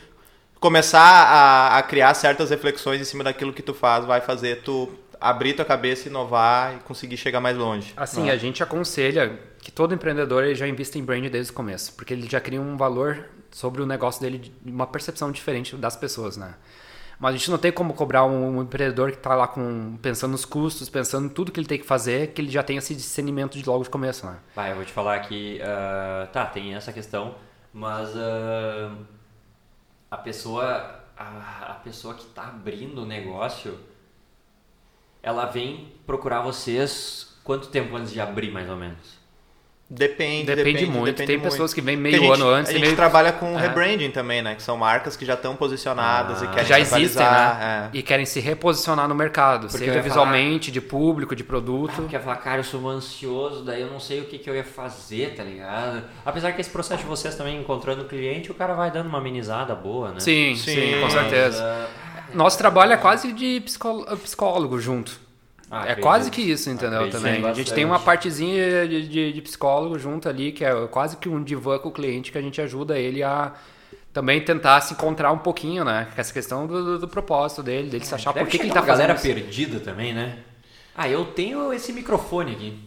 começar 0.58 1.00
a, 1.00 1.78
a 1.78 1.82
criar 1.82 2.14
certas 2.14 2.50
reflexões 2.50 3.00
em 3.00 3.04
cima 3.04 3.22
daquilo 3.22 3.52
que 3.52 3.62
tu 3.62 3.74
faz 3.74 4.04
vai 4.04 4.20
fazer 4.20 4.62
tu 4.62 4.90
abrir 5.20 5.54
tua 5.54 5.64
cabeça, 5.64 6.08
inovar 6.08 6.74
e 6.74 6.78
conseguir 6.80 7.16
chegar 7.16 7.40
mais 7.40 7.56
longe. 7.56 7.92
Assim, 7.96 8.30
a 8.30 8.36
gente 8.36 8.62
aconselha 8.62 9.38
que 9.66 9.72
todo 9.72 9.92
empreendedor 9.92 10.44
ele 10.44 10.54
já 10.54 10.68
invista 10.68 10.96
em 10.96 11.02
brand 11.02 11.28
desde 11.28 11.50
o 11.50 11.54
começo, 11.56 11.92
porque 11.94 12.14
ele 12.14 12.30
já 12.30 12.40
cria 12.40 12.60
um 12.60 12.76
valor 12.76 13.28
sobre 13.50 13.82
o 13.82 13.86
negócio 13.86 14.20
dele, 14.20 14.54
uma 14.64 14.86
percepção 14.86 15.32
diferente 15.32 15.74
das 15.74 15.96
pessoas, 15.96 16.36
né? 16.36 16.54
Mas 17.18 17.34
a 17.34 17.36
gente 17.36 17.50
não 17.50 17.58
tem 17.58 17.72
como 17.72 17.92
cobrar 17.92 18.24
um, 18.26 18.62
empreendedor 18.62 19.10
que 19.10 19.16
está 19.16 19.34
lá 19.34 19.48
com, 19.48 19.96
pensando 20.00 20.30
nos 20.30 20.44
custos, 20.44 20.88
pensando 20.88 21.28
tudo 21.28 21.50
que 21.50 21.58
ele 21.58 21.66
tem 21.66 21.80
que 21.80 21.84
fazer, 21.84 22.28
que 22.28 22.40
ele 22.40 22.48
já 22.48 22.62
tenha 22.62 22.78
esse 22.78 22.94
discernimento 22.94 23.58
de 23.58 23.68
logo 23.68 23.82
de 23.82 23.90
começo, 23.90 24.24
né? 24.24 24.38
Vai, 24.54 24.70
eu 24.70 24.76
vou 24.76 24.84
te 24.84 24.92
falar 24.92 25.18
que. 25.18 25.60
ah, 25.60 26.28
tá, 26.32 26.46
tem 26.46 26.76
essa 26.76 26.92
questão, 26.92 27.34
mas. 27.72 28.16
ah, 28.16 28.94
a 30.12 30.16
pessoa. 30.16 31.02
A, 31.18 31.72
a 31.72 31.74
pessoa 31.82 32.14
que 32.14 32.26
tá 32.26 32.44
abrindo 32.44 33.02
o 33.02 33.04
negócio. 33.04 33.76
Ela 35.20 35.46
vem 35.46 35.92
procurar 36.06 36.42
vocês 36.42 37.36
quanto 37.42 37.66
tempo 37.66 37.96
antes 37.96 38.12
de 38.12 38.20
abrir, 38.20 38.52
mais 38.52 38.70
ou 38.70 38.76
menos? 38.76 39.15
Depende, 39.88 40.46
Depende 40.46 40.64
depende, 40.80 40.86
muito. 40.90 41.04
depende 41.06 41.26
Tem 41.28 41.36
muito. 41.36 41.50
pessoas 41.52 41.72
que 41.72 41.80
vêm 41.80 41.96
meio 41.96 42.18
gente, 42.18 42.32
ano 42.32 42.48
antes 42.48 42.70
A 42.70 42.72
e 42.72 42.74
gente 42.78 42.84
meio- 42.86 42.96
trabalha 42.96 43.30
com 43.30 43.56
É. 43.56 43.62
rebranding 43.62 44.10
também, 44.10 44.42
né? 44.42 44.56
Que 44.56 44.62
são 44.62 44.76
marcas 44.76 45.16
que 45.16 45.24
já 45.24 45.34
estão 45.34 45.54
posicionadas 45.54 46.42
e 46.42 46.44
Ah. 46.44 46.48
querem 46.48 46.64
que 46.64 46.68
já 46.68 46.80
existem, 46.80 47.24
né? 47.24 47.88
é. 47.92 47.96
E 47.96 48.02
querem 48.02 48.26
se 48.26 48.40
reposicionar 48.40 49.06
no 49.06 49.14
mercado, 49.14 49.68
Porque 49.68 49.78
seja 49.78 49.84
ia 49.92 49.92
falar- 49.94 50.02
visualmente, 50.08 50.72
de 50.72 50.80
público, 50.80 51.36
de 51.36 51.44
produto. 51.44 51.92
Porque 51.94 52.16
ia 52.16 52.20
falar, 52.20 52.36
cara, 52.38 52.58
eu 52.58 52.64
sou 52.64 52.88
ansioso, 52.88 53.62
daí 53.64 53.80
eu 53.80 53.88
não 53.88 54.00
sei 54.00 54.20
o 54.20 54.24
que, 54.24 54.38
que 54.38 54.50
eu 54.50 54.56
ia 54.56 54.64
fazer, 54.64 55.34
tá 55.36 55.44
ligado? 55.44 56.02
Apesar 56.24 56.50
que 56.50 56.60
esse 56.60 56.70
processo 56.70 57.02
de 57.02 57.08
vocês 57.08 57.36
também 57.36 57.56
encontrando 57.60 58.02
o 58.02 58.06
cliente, 58.06 58.50
o 58.50 58.54
cara 58.54 58.74
vai 58.74 58.90
dando 58.90 59.06
uma 59.08 59.18
amenizada 59.18 59.72
boa, 59.72 60.08
né? 60.08 60.18
Sim, 60.18 60.56
Sim, 60.56 60.74
sim, 60.74 60.92
com 60.94 61.02
mas, 61.02 61.12
certeza. 61.12 61.62
ah, 61.64 61.86
Nosso 62.34 62.58
trabalho 62.58 62.92
é 62.92 62.96
quase 62.96 63.32
de 63.32 63.60
psicó- 63.60 64.04
psicólogo 64.16 64.80
junto. 64.80 65.12
Ah, 65.70 65.78
é 65.78 65.80
acredito. 65.82 66.02
quase 66.02 66.30
que 66.30 66.40
isso, 66.42 66.70
entendeu? 66.70 66.98
Acredito 67.00 67.20
Também. 67.20 67.44
A 67.44 67.52
gente 67.52 67.72
tem 67.72 67.84
uma 67.84 67.98
partezinha 67.98 68.86
de, 68.88 69.08
de- 69.08 69.32
de 69.32 69.42
psicólogo 69.42 69.98
junto 69.98 70.28
ali, 70.28 70.52
que 70.52 70.64
é 70.64 70.86
quase 70.88 71.16
que 71.16 71.28
um 71.28 71.42
divã 71.42 71.78
com 71.78 71.88
o 71.88 71.92
cliente, 71.92 72.30
que 72.32 72.38
a 72.38 72.42
gente 72.42 72.60
ajuda 72.60 72.98
ele 72.98 73.22
a 73.22 73.52
também 74.12 74.40
tentar 74.40 74.80
se 74.80 74.94
encontrar 74.94 75.30
um 75.32 75.38
pouquinho, 75.38 75.84
né? 75.84 76.08
Com 76.14 76.20
essa 76.20 76.32
questão 76.32 76.66
do, 76.66 76.84
do- 76.84 76.98
do 77.00 77.08
propósito 77.08 77.62
dele, 77.62 77.90
dele 77.90 78.04
se 78.04 78.14
achar 78.14 78.32
por 78.32 78.46
que, 78.46 78.58
que 78.58 78.64
ele 78.64 78.72
tá 78.72 78.80
uma 78.80 78.86
galera 78.86 79.14
fazendo 79.14 79.34
isso. 79.36 79.42
perdida 79.44 79.80
também, 79.80 80.14
né? 80.14 80.38
Ah, 80.94 81.08
eu 81.08 81.24
tenho 81.26 81.72
esse 81.72 81.92
microfone 81.92 82.52
aqui. 82.52 82.78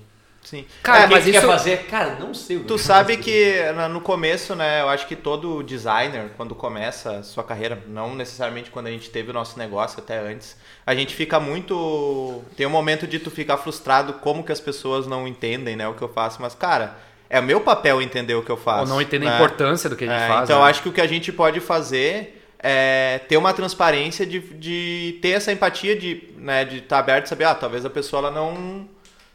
Sim. 0.44 0.66
Cara, 0.82 1.00
É, 1.02 1.06
o 1.06 1.08
que 1.10 1.14
mas 1.14 1.24
que 1.26 1.30
isso- 1.32 1.40
quer 1.42 1.46
fazer? 1.48 1.78
Cara, 1.88 2.16
não 2.20 2.34
sei 2.34 2.58
o 2.58 2.62
que 2.62 2.66
Tu 2.66 2.78
sabe 2.78 3.18
que 3.18 3.56
no 3.92 4.02
começo, 4.02 4.56
né, 4.56 4.82
eu 4.82 4.90
acho 4.90 5.06
que 5.08 5.16
todo 5.16 5.62
designer, 5.62 6.32
quando 6.36 6.56
começa 6.56 7.18
a 7.18 7.24
sua 7.24 7.44
carreira, 7.44 7.84
não 7.88 8.16
necessariamente 8.16 8.72
quando 8.72 8.88
a 8.88 8.92
gente 8.92 9.10
teve 9.10 9.30
o 9.30 9.34
nosso 9.34 9.60
negócio, 9.60 10.00
até 10.00 10.18
antes, 10.20 10.56
a 10.86 10.96
gente 10.96 11.14
fica 11.14 11.40
muito. 11.40 12.42
Tem 12.58 12.66
um 12.66 12.70
momento 12.72 13.06
de 13.06 13.20
tu 13.20 13.30
ficar 13.30 13.58
frustrado 13.58 14.14
como 14.14 14.44
que 14.44 14.52
as 14.52 14.60
pessoas 14.60 15.06
não 15.06 15.28
entendem, 15.28 15.76
né, 15.76 15.88
o 15.88 15.94
que 15.94 16.02
eu 16.02 16.10
faço, 16.10 16.42
mas, 16.42 16.56
cara, 16.56 16.98
é 17.30 17.40
o 17.40 17.44
meu 17.44 17.62
papel 17.62 18.02
entender 18.02 18.34
o 18.34 18.42
que 18.42 18.50
eu 18.52 18.58
faço. 18.58 18.82
Ou 18.84 18.88
não 18.88 19.02
entender 19.02 19.28
a 19.28 19.32
né? 19.32 19.36
importância 19.36 19.88
do 19.90 19.96
que 19.96 20.06
a 20.06 20.08
gente 20.08 20.24
É, 20.24 20.28
faz. 20.28 20.44
Então, 20.50 20.64
né? 20.64 20.70
acho 20.70 20.82
que 20.82 20.90
o 20.90 20.92
que 20.94 21.02
a 21.02 21.06
gente 21.08 21.32
pode 21.32 21.60
fazer 21.60 22.42
é 22.58 23.20
ter 23.30 23.38
uma 23.38 23.54
transparência 23.54 24.26
de, 24.26 24.40
de 24.40 25.20
ter 25.22 25.30
essa 25.30 25.52
empatia 25.52 25.96
de 25.96 26.24
né, 26.38 26.66
de 26.66 26.78
estar 26.80 26.98
aberto 27.00 27.26
e 27.26 27.30
saber, 27.30 27.44
ah, 27.44 27.54
talvez 27.56 27.86
a 27.86 27.90
pessoa 27.90 28.22
ela 28.22 28.32
não 28.32 28.88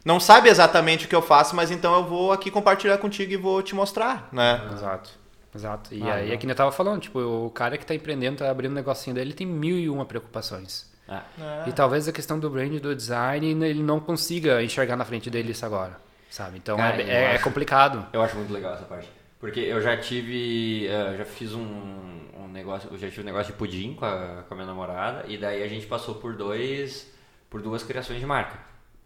não 0.05 0.19
sabe 0.19 0.47
exatamente 0.47 1.05
o 1.05 1.09
que 1.09 1.15
eu 1.15 1.21
faço, 1.21 1.55
mas 1.55 1.71
então 1.71 1.93
eu 1.95 2.05
vou 2.05 2.31
aqui 2.31 2.49
compartilhar 2.51 2.97
contigo 2.99 3.33
e 3.33 3.37
vou 3.37 3.61
te 3.61 3.73
mostrar, 3.75 4.29
né? 4.31 4.61
Exato. 4.71 5.09
Exato. 5.53 5.93
E 5.93 6.01
Ah, 6.03 6.13
aí 6.15 6.21
legal. 6.21 6.35
é 6.35 6.37
que 6.37 6.47
eu 6.49 6.55
tava 6.55 6.71
falando, 6.71 7.01
tipo, 7.01 7.19
o 7.19 7.49
cara 7.49 7.77
que 7.77 7.85
tá 7.85 7.95
empreendendo, 7.95 8.37
tá 8.37 8.49
abrindo 8.51 8.71
um 8.71 8.75
negocinho 8.75 9.13
dele, 9.15 9.29
ele 9.29 9.35
tem 9.37 9.47
mil 9.47 9.77
e 9.79 9.89
uma 9.89 10.05
preocupações. 10.05 10.93
Ah, 11.07 11.23
E 11.67 11.71
talvez 11.71 12.07
a 12.07 12.11
questão 12.11 12.37
do 12.39 12.49
brand 12.49 12.73
e 12.73 12.79
do 12.79 12.95
design 12.95 13.45
ele 13.63 13.81
não 13.83 13.99
consiga 13.99 14.61
enxergar 14.63 14.95
na 14.95 15.05
frente 15.05 15.29
dele 15.29 15.51
isso 15.51 15.65
agora, 15.65 15.97
sabe? 16.29 16.57
Então 16.57 16.77
Cara, 16.77 17.01
é, 17.01 17.05
eu 17.05 17.07
é- 17.09 17.23
é 17.23 17.35
acho- 17.35 17.43
complicado. 17.43 18.05
eu 18.11 18.21
acho 18.21 18.35
muito 18.35 18.51
legal 18.51 18.73
essa 18.73 18.85
parte. 18.85 19.07
Porque 19.39 19.59
eu 19.59 19.79
já 19.81 19.95
tive. 19.97 20.87
eh, 20.87 21.15
já 21.19 21.25
fiz 21.25 21.53
um, 21.53 21.61
um 21.61 22.47
negócio. 22.51 22.89
Eu 22.91 22.97
já 22.97 23.07
tive 23.09 23.21
um 23.21 23.25
negócio 23.25 23.51
de 23.53 23.57
pudim 23.59 23.93
com 23.93 24.03
a, 24.05 24.43
com 24.47 24.53
a 24.53 24.57
minha 24.57 24.65
namorada. 24.67 25.25
E 25.27 25.37
daí 25.37 25.61
a 25.61 25.67
gente 25.67 25.85
passou 25.85 26.15
por 26.15 26.35
dois. 26.35 27.13
por 27.49 27.61
duas 27.61 27.83
criações 27.83 28.19
de 28.19 28.25
marca. 28.25 28.57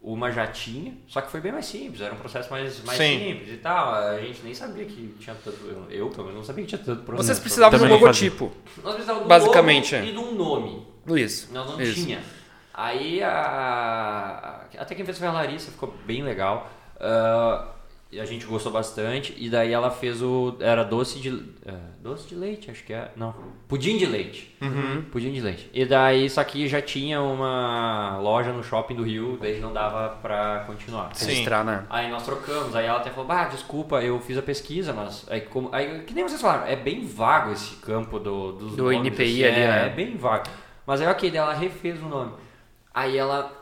Uma 0.02 0.30
já 0.30 0.46
tinha, 0.46 0.94
só 1.06 1.20
que 1.20 1.30
foi 1.30 1.42
bem 1.42 1.52
mais 1.52 1.66
simples, 1.66 2.00
era 2.00 2.14
um 2.14 2.16
processo 2.16 2.50
mais, 2.50 2.82
mais 2.84 2.96
Sim. 2.96 3.18
simples 3.18 3.52
e 3.52 3.56
tal. 3.58 3.94
A 3.94 4.18
gente 4.18 4.42
nem 4.42 4.54
sabia 4.54 4.86
que 4.86 5.14
tinha 5.20 5.36
tanto. 5.44 5.58
Eu, 5.66 5.90
eu, 5.90 6.08
pelo 6.08 6.22
menos, 6.22 6.36
não 6.36 6.44
sabia 6.44 6.64
que 6.64 6.70
tinha 6.70 6.82
tanto 6.82 7.02
processo. 7.02 7.26
Vocês 7.26 7.38
precisavam 7.38 7.78
de 7.78 7.84
um 7.84 7.88
logotipo. 7.88 8.50
Nós 8.82 8.94
precisávamos 8.94 9.20
de 9.20 9.26
um 9.26 9.28
basicamente, 9.28 9.94
logo 9.94 10.06
é. 10.06 10.08
e 10.08 10.12
de 10.12 10.18
um 10.18 10.34
nome. 10.34 10.86
Isso. 11.08 11.52
Nós 11.52 11.70
não 11.70 11.80
isso. 11.80 12.02
tinha. 12.02 12.22
Aí 12.72 13.22
a. 13.22 14.64
Até 14.78 14.94
quem 14.94 15.04
fez 15.04 15.18
foi 15.18 15.28
a 15.28 15.32
Larissa, 15.32 15.70
ficou 15.70 15.94
bem 16.06 16.22
legal. 16.22 16.70
E 16.98 17.79
a 18.18 18.24
gente 18.24 18.44
gostou 18.44 18.72
bastante. 18.72 19.34
E 19.38 19.48
daí 19.48 19.72
ela 19.72 19.90
fez 19.90 20.20
o. 20.20 20.56
Era 20.58 20.82
doce 20.82 21.20
de. 21.20 21.28
é, 21.64 21.74
doce 22.00 22.26
de 22.28 22.34
leite, 22.34 22.70
acho 22.70 22.82
que 22.82 22.92
é. 22.92 23.12
Não. 23.14 23.32
Pudim 23.68 23.96
de 23.96 24.06
leite. 24.06 24.56
Pudim 25.12 25.30
de 25.30 25.40
leite. 25.40 25.70
E 25.72 25.84
daí, 25.84 26.28
só 26.28 26.42
que 26.42 26.66
já 26.66 26.82
tinha 26.82 27.20
uma 27.22 28.18
loja 28.18 28.52
no 28.52 28.64
shopping 28.64 28.96
do 28.96 29.04
Rio, 29.04 29.38
daí 29.40 29.60
não 29.60 29.72
dava 29.72 30.16
pra 30.20 30.64
continuar. 30.66 31.14
Sim. 31.14 31.26
Registrar, 31.26 31.64
né? 31.64 31.86
Aí 31.88 32.10
nós 32.10 32.24
trocamos, 32.24 32.74
aí 32.74 32.86
ela 32.86 32.98
até 32.98 33.10
falou, 33.10 33.26
bah, 33.26 33.44
desculpa, 33.44 34.02
eu 34.02 34.18
fiz 34.20 34.36
a 34.36 34.42
pesquisa, 34.42 34.92
nós. 34.92 35.24
Aí, 35.30 35.42
como, 35.42 35.68
aí 35.72 36.02
que 36.02 36.12
nem 36.12 36.24
vocês 36.26 36.40
falaram, 36.40 36.66
é 36.66 36.74
bem 36.74 37.04
vago 37.06 37.52
esse 37.52 37.76
campo 37.76 38.18
do, 38.18 38.52
dos 38.52 38.76
Do 38.76 38.84
nomes, 38.84 39.12
NPI 39.12 39.44
assim, 39.44 39.44
ali, 39.44 39.62
é, 39.62 39.68
né? 39.68 39.86
é 39.86 39.90
bem 39.90 40.16
vago. 40.16 40.44
Mas 40.84 41.00
aí 41.00 41.06
ok, 41.06 41.30
daí 41.30 41.38
ela 41.38 41.54
refez 41.54 42.02
o 42.02 42.06
nome. 42.08 42.32
Aí 42.92 43.16
ela 43.16 43.52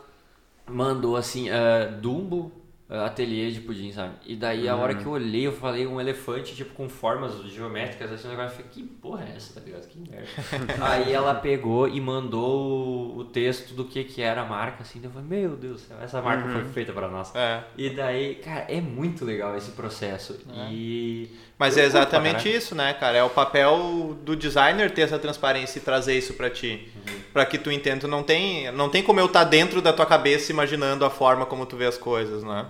mandou 0.67 1.15
assim, 1.15 1.49
ah, 1.49 1.85
Dumbo 2.01 2.58
Ateliê 2.89 3.51
de 3.51 3.61
Pudim, 3.61 3.91
sabe? 3.91 4.13
E 4.25 4.35
daí 4.35 4.67
a 4.67 4.75
Uhum. 4.75 4.81
hora 4.81 4.95
que 4.95 5.05
eu 5.05 5.11
olhei, 5.11 5.45
eu 5.45 5.51
falei 5.53 5.85
um 5.85 6.01
elefante, 6.01 6.55
tipo, 6.55 6.73
com 6.73 6.89
formas 6.89 7.39
geométricas, 7.51 8.11
assim, 8.11 8.27
um 8.27 8.31
negócio, 8.31 8.51
eu 8.51 8.55
falei, 8.57 8.67
que 8.71 8.83
porra 8.83 9.25
é 9.25 9.35
essa, 9.35 9.53
tá 9.53 9.61
ligado? 9.65 9.87
Que 9.87 9.99
merda. 9.99 10.27
aí 10.81 11.13
ela 11.13 11.35
pegou 11.35 11.87
e 11.87 12.01
mandou 12.01 13.15
o 13.17 13.23
texto 13.25 13.73
do 13.75 13.85
que 13.85 14.03
que 14.03 14.21
era 14.21 14.41
a 14.41 14.45
marca, 14.45 14.81
assim, 14.81 14.99
eu 15.03 15.11
falei, 15.11 15.27
meu 15.27 15.55
Deus 15.55 15.81
do 15.81 15.87
céu, 15.87 15.97
essa 16.01 16.21
marca 16.21 16.45
Uhum. 16.47 16.53
foi 16.53 16.63
feita 16.65 16.91
pra 16.91 17.07
nós. 17.07 17.33
É. 17.35 17.63
E 17.77 17.89
daí, 17.91 18.35
cara, 18.35 18.65
é 18.67 18.81
muito 18.81 19.23
legal 19.23 19.55
esse 19.55 19.71
processo. 19.71 20.39
E. 20.71 21.29
Mas 21.59 21.75
eu 21.75 21.83
é 21.83 21.85
exatamente 21.85 22.49
isso, 22.49 22.73
né, 22.73 22.93
cara? 22.93 23.17
É 23.17 23.23
o 23.23 23.29
papel 23.29 24.17
do 24.23 24.33
designer 24.33 24.89
ter 24.91 25.01
essa 25.01 25.19
transparência 25.19 25.77
e 25.77 25.81
trazer 25.81 26.17
isso 26.17 26.33
pra 26.33 26.49
ti. 26.49 26.87
Pra 27.33 27.45
que 27.45 27.57
tu 27.57 27.69
entenda. 27.69 28.07
Não 28.07 28.23
tem, 28.23 28.71
não 28.71 28.87
tem 28.87 29.03
como 29.03 29.19
eu 29.19 29.25
estar 29.25 29.43
dentro 29.43 29.81
da 29.81 29.91
tua 29.91 30.05
cabeça 30.05 30.53
imaginando 30.53 31.03
a 31.03 31.09
forma 31.09 31.45
como 31.45 31.65
tu 31.65 31.75
vê 31.75 31.85
as 31.85 31.97
coisas, 31.97 32.43
né? 32.43 32.65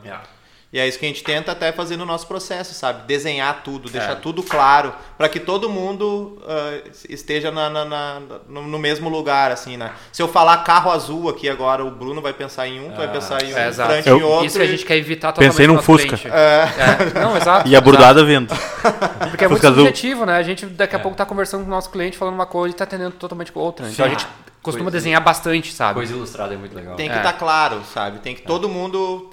E 0.71 0.77
é 0.77 0.87
isso 0.87 0.99
que 0.99 1.05
a 1.05 1.07
gente 1.09 1.23
tenta 1.23 1.51
até 1.51 1.71
fazer 1.71 1.97
no 1.97 2.05
nosso 2.05 2.27
processo, 2.27 2.75
sabe? 2.75 3.07
Desenhar 3.07 3.63
tudo, 3.63 3.89
deixar 3.89 4.17
tudo 4.17 4.43
claro, 4.43 4.93
pra 5.17 5.27
que 5.27 5.39
todo 5.39 5.67
mundo 5.67 6.39
ah, 6.47 6.81
esteja 7.09 7.49
na- 7.51 7.71
na- 7.71 7.85
na- 7.85 8.21
no, 8.47 8.61
no 8.67 8.77
mesmo 8.77 9.09
lugar, 9.09 9.51
assim, 9.51 9.77
né? 9.77 9.91
Se 10.11 10.21
eu 10.21 10.27
falar 10.27 10.57
carro 10.57 10.91
azul 10.91 11.27
aqui 11.27 11.49
agora, 11.49 11.83
o 11.83 11.89
Bruno 11.89 12.21
vai 12.21 12.33
pensar 12.33 12.67
em 12.67 12.79
um, 12.85 12.91
tu 12.91 12.97
vai 12.97 13.11
pensar 13.11 13.41
em 13.43 13.51
um, 13.51 13.57
É, 13.57 13.65
o 13.65 13.69
exato. 13.69 13.89
Fran 14.03 14.15
em 14.15 14.19
Eu- 14.19 14.27
outro. 14.27 14.45
Isso 14.45 14.57
que 14.59 14.63
a 14.63 14.67
gente 14.67 14.85
quer 14.85 14.97
evitar 14.97 15.31
totalmente 15.31 15.51
Pensei 15.53 15.65
num 15.65 15.81
Fusca. 15.81 16.15
cliente. 16.15 16.27
É, 16.27 17.19
não, 17.19 17.35
exato. 17.35 17.67
E 17.67 17.75
a 17.75 17.81
bordada 17.81 18.23
vindo. 18.23 18.53
exato. 18.53 19.09
Porque 19.31 19.45
é 19.45 19.47
muito 19.47 19.65
azul. 19.65 19.85
subjetivo, 19.85 20.23
né? 20.27 20.33
A 20.35 20.43
gente 20.43 20.67
daqui 20.67 20.95
a 20.95 20.99
pouco 20.99 21.17
tá 21.17 21.25
conversando 21.25 21.61
com 21.61 21.67
o 21.67 21.71
nosso 21.71 21.89
cliente 21.89 22.15
falando 22.15 22.35
uma 22.35 22.45
coisa 22.45 22.75
e 22.75 22.77
tá 22.77 22.83
atendendo 22.83 23.11
totalmente 23.11 23.51
com 23.51 23.59
outra. 23.59 23.89
Então 23.89 24.05
a 24.05 24.09
gente 24.09 24.27
costuma 24.61 24.85
Coisa- 24.85 24.97
desenhar 24.99 25.21
bastante, 25.21 25.73
sabe? 25.73 25.95
Coisa 25.95 26.13
ilustrada 26.13 26.53
é 26.53 26.57
muito 26.57 26.75
legal. 26.75 26.95
Tem 26.95 27.09
que 27.09 27.15
É. 27.15 27.17
estar 27.17 27.33
claro, 27.33 27.81
sabe? 27.91 28.19
Tem 28.19 28.35
que 28.35 28.43
todo 28.43 28.69
mundo. 28.69 29.29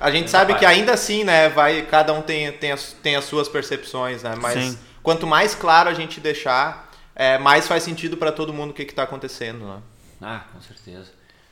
A 0.00 0.10
gente 0.10 0.30
sabe 0.30 0.54
que 0.54 0.64
ainda 0.64 0.92
assim, 0.92 1.24
né? 1.24 1.48
Vai, 1.48 1.82
cada 1.82 2.12
um 2.12 2.22
tem, 2.22 2.52
tem, 2.52 2.72
as, 2.72 2.92
tem 2.92 3.16
as 3.16 3.24
suas 3.24 3.48
percepções, 3.48 4.22
né? 4.22 4.34
Mas 4.40 4.54
Sim. 4.54 4.78
quanto 5.02 5.26
mais 5.26 5.54
claro 5.54 5.88
a 5.88 5.94
gente 5.94 6.20
deixar, 6.20 6.90
é, 7.14 7.36
mais 7.38 7.66
faz 7.66 7.82
sentido 7.82 8.16
para 8.16 8.30
todo 8.30 8.52
mundo 8.52 8.70
o 8.70 8.74
que 8.74 8.82
está 8.82 9.02
acontecendo, 9.02 9.66
né? 9.66 9.80
Ah, 10.22 10.40
com 10.52 10.60
certeza. 10.60 11.10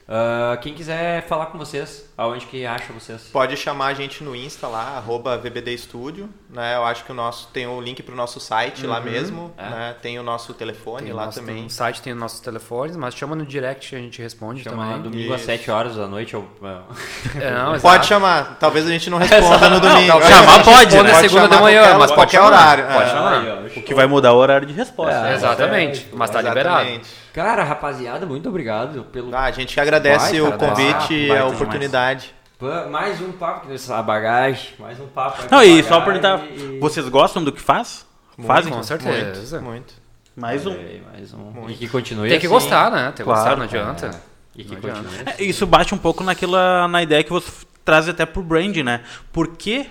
Ah, 0.09 0.56
quem 0.62 0.74
quiser 0.74 1.27
falar 1.27 1.47
com 1.47 1.59
vocês, 1.59 2.06
aonde 2.16 2.47
que 2.47 2.64
acha 2.64 2.93
vocês? 2.93 3.28
Pode 3.32 3.56
chamar 3.56 3.86
a 3.88 3.94
gente 3.94 4.24
no 4.24 4.34
Insta 4.34 4.66
lá, 4.66 4.97
arroba 4.97 5.36
VBD 5.36 5.76
Studio, 5.76 6.28
né? 6.48 6.76
Eu 6.76 6.84
acho 6.84 7.05
que 7.05 7.12
o 7.12 7.14
nosso 7.14 7.48
tem 7.52 7.66
o 7.66 7.80
link 7.80 8.02
pro 8.02 8.14
nosso 8.16 8.40
site 8.40 8.86
lá 8.86 9.01
mesmo, 9.01 9.52
É. 9.59 9.62
né? 9.68 9.94
Tem 10.01 10.18
o 10.18 10.22
nosso 10.22 10.55
telefone 10.55 11.05
Tem 11.05 11.12
o 11.12 11.16
lá 11.16 11.26
nosso- 11.26 11.40
também. 11.40 11.64
No 11.64 11.70
site 11.70 12.01
tem 12.02 12.12
os 12.12 12.18
nossos 12.18 12.40
telefones, 12.40 12.97
mas 12.97 13.14
chama 13.14 13.36
no 13.36 13.44
direct 13.44 13.90
que 13.90 13.97
a 13.97 13.98
gente 13.98 14.20
responde 14.22 14.62
Chama 14.62 14.84
também. 14.84 15.02
domingo 15.02 15.32
às 15.34 15.40
Isso. 15.40 15.47
7 15.47 15.70
horas 15.70 15.97
da 15.97 16.06
noite. 16.06 16.34
Eu, 16.34 16.47
É, 17.40 17.51
não, 17.51 17.70
exato. 17.76 17.82
Pode 17.82 18.06
chamar, 18.06 18.56
talvez 18.59 18.86
a 18.86 18.90
gente 18.90 19.10
não 19.10 19.18
responda 19.18 19.68
no 19.68 19.80
domingo. 19.80 20.06
talvez 20.09 20.30
Chamar 20.30 20.64
pode, 20.64 20.97
né? 21.02 21.14
segunda 21.14 21.28
chamar 21.28 21.48
de 21.48 21.62
manhã, 21.62 21.80
qualquer- 21.82 21.98
mas 21.98 22.12
pode 22.12 22.32
chamar. 22.32 22.47
horário. 22.47 22.86
Pode 22.86 23.02
É. 23.05 23.12
chamar. 23.12 23.56
O 23.76 23.82
que 23.82 23.94
vai 23.94 24.06
mudar 24.06 24.28
é 24.30 24.32
o 24.32 24.36
horário 24.36 24.66
de 24.66 24.72
resposta. 24.72 25.12
É, 25.14 25.22
né? 25.22 25.34
Exatamente. 25.34 26.09
Mas 26.14 26.30
tá 26.30 26.40
liberado. 26.40 26.80
Exatamente. 26.80 27.26
Cara, 27.34 27.62
rapaziada, 27.64 28.24
muito 28.24 28.48
obrigado 28.48 29.05
pelo. 29.12 29.34
Ah, 29.36 29.43
a 29.43 29.51
gente 29.51 29.74
que 29.74 29.80
agradece 29.80 30.40
Vai, 30.40 30.51
o 30.51 30.56
convite 30.56 31.12
e 31.14 31.30
a 31.36 31.44
oportunidade. 31.44 32.06
Pô, 32.59 32.66
Mais 32.91 33.20
um 33.20 33.33
papo 33.33 33.62
que 33.62 33.69
nessa 33.69 34.03
bagagem. 34.03 34.70
Mais 34.78 34.99
um 35.01 35.07
papo. 35.07 35.43
Não, 35.51 35.62
e 35.62 35.83
só 35.83 36.01
perguntar, 36.01 36.43
e- 36.47 36.78
vocês 36.81 37.07
gostam 37.09 37.43
do 37.45 37.53
que 37.53 37.61
faz? 37.61 38.07
Fazem? 38.47 38.73
Com 38.73 38.83
certeza. 38.83 39.61
Muito. 39.61 39.95
Mais 40.37 40.66
um. 40.66 40.73
É, 40.73 41.01
mais 41.12 41.33
um. 41.35 41.69
E 41.69 41.74
que 41.74 41.89
continue 41.89 42.28
Tem 42.28 42.39
que 42.39 42.47
assim. 42.47 42.55
gostar, 42.55 42.91
né? 42.91 43.05
Tem 43.07 43.12
que 43.16 43.23
Claro. 43.24 43.41
gostar, 43.41 43.57
não 43.57 43.65
adianta. 43.65 44.07
É, 44.07 44.20
E 44.61 44.65
que 44.65 44.74
Não 44.74 44.81
continue. 44.83 45.07
adianta. 45.09 45.31
assim. 45.33 45.43
É, 45.43 45.47
Isso 45.47 45.66
bate 45.66 45.95
um 45.95 45.99
pouco 45.99 46.23
naquela, 46.24 46.87
na 46.89 47.03
ideia 47.03 47.23
que 47.24 47.31
você 47.31 47.51
traz 47.85 48.09
até 48.09 48.24
pro 48.27 48.43
brand, 48.43 48.77
né? 48.78 49.03
Por 49.33 49.49
que 49.57 49.87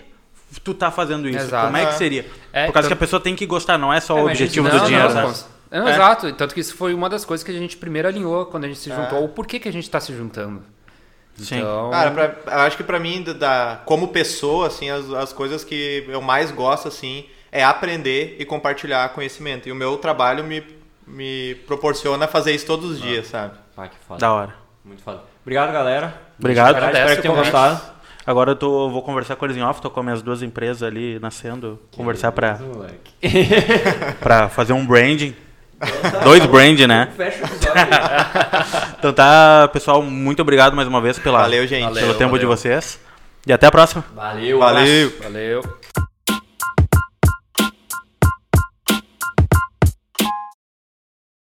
tu 0.64 0.74
tá 0.74 0.90
fazendo 0.92 1.28
isso? 1.30 1.40
Exato. 1.40 1.66
Como 1.66 1.78
é 1.78 1.86
que 1.86 1.94
É. 1.94 1.98
seria? 1.98 2.22
É, 2.54 2.66
Por 2.68 2.74
causa 2.74 2.88
então- 2.88 2.90
que 2.90 2.94
a 2.94 2.98
pessoa 3.08 3.20
tem 3.20 3.36
que 3.36 3.46
gostar, 3.46 3.78
não 3.78 3.92
é 3.94 4.00
só 4.00 4.18
É, 4.18 4.22
o 4.22 4.26
objetivo 4.26 4.68
isso 4.68 4.76
do 4.76 4.80
não, 4.82 4.88
dinheiro, 4.88 5.14
não, 5.14 5.28
né? 5.30 5.34
Não, 5.72 5.88
É. 5.88 5.94
Exato, 5.94 6.32
tanto 6.34 6.54
que 6.54 6.62
isso 6.62 6.76
foi 6.76 6.94
uma 6.94 7.10
das 7.10 7.26
coisas 7.26 7.44
que 7.44 7.52
a 7.52 7.54
gente 7.56 7.76
primeiro 7.78 8.08
alinhou 8.08 8.46
quando 8.46 8.64
a 8.66 8.68
gente 8.68 8.80
se 8.80 8.92
É. 8.92 8.96
juntou. 8.96 9.24
O 9.24 9.30
porquê 9.30 9.60
que 9.60 9.68
a 9.68 9.74
gente 9.74 9.90
tá 9.90 10.00
se 10.00 10.16
juntando. 10.16 10.62
Sim. 11.38 11.57
Então, 11.60 11.90
Cara, 11.91 12.12
pra- 12.12 12.53
eu 12.53 12.60
acho 12.62 12.78
que 12.78 12.84
pra 12.84 12.99
mim, 12.99 13.24
da- 13.24 13.82
como 13.86 14.07
pessoa, 14.10 14.68
assim, 14.68 14.90
as, 14.90 15.10
as 15.12 15.34
coisas 15.34 15.64
que 15.64 16.06
eu 16.07 16.22
mais 16.22 16.49
gosto, 16.52 16.88
assim, 16.88 17.26
é 17.52 17.64
aprender 17.64 18.38
e 18.40 18.45
compartilhar 18.45 19.10
conhecimento. 19.10 19.68
E 19.68 19.72
o 19.72 19.76
meu 19.76 19.98
trabalho 19.98 20.44
me, 20.44 20.64
me 21.06 21.56
proporciona 21.68 22.28
fazer 22.28 22.53
isso 22.53 22.66
todos 22.66 22.91
os 22.91 23.02
dias, 23.02 23.28
sabe? 23.28 23.53
Ah, 23.78 23.88
que 23.88 23.95
foda. 24.07 24.20
Da 24.20 24.34
hora. 24.34 24.56
Muito 24.84 25.02
foda. 25.03 25.22
Obrigado, 25.41 25.72
galera. 25.74 26.14
Obrigado. 26.40 26.74
Caralho, 26.74 26.98
espero 26.98 27.16
que 27.18 27.22
tenham 27.22 27.36
gostado. 27.36 27.82
Agora 28.26 28.52
eu 28.52 28.56
tô, 28.56 28.90
vou 28.90 29.03
conversar 29.03 29.36
com 29.36 29.45
eles 29.45 29.56
em 29.57 29.62
off, 29.62 29.80
tô 29.82 29.90
com 29.90 30.02
minhas 30.02 30.22
duas 30.24 30.41
empresas 30.41 30.82
ali 30.82 31.20
nascendo, 31.20 31.80
conversar 31.95 32.32
pra, 32.32 32.56
Moleque. 32.57 33.14
pra 34.20 34.49
fazer 34.49 34.74
um 34.74 34.84
branding. 34.86 35.36
Dois 36.24 36.44
brand, 36.48 36.80
né? 36.82 37.12
Fecha 37.16 37.44
o 37.44 37.45
episódio. 37.45 37.74
Então 39.06 39.14
tá, 39.14 39.68
pessoal, 39.72 40.02
muito 40.02 40.41
obrigado 40.41 40.76
mais 40.76 40.88
uma 40.88 40.99
vez 40.99 41.19
pela, 41.19 41.41
Valeu, 41.41 41.68
gente. 41.68 41.84
pelo 41.84 41.94
Valeu, 41.94 42.18
tempo 42.18 42.40
de 42.40 42.44
valeu. 42.44 42.57
vocês. 42.57 42.99
E 43.45 43.53
até 43.53 43.68
a 43.68 43.72
próxima. 43.72 44.03
Valeu. 44.15 44.57
Valeu. 44.57 45.07
abraço. 45.10 45.23
valeu. 45.23 45.85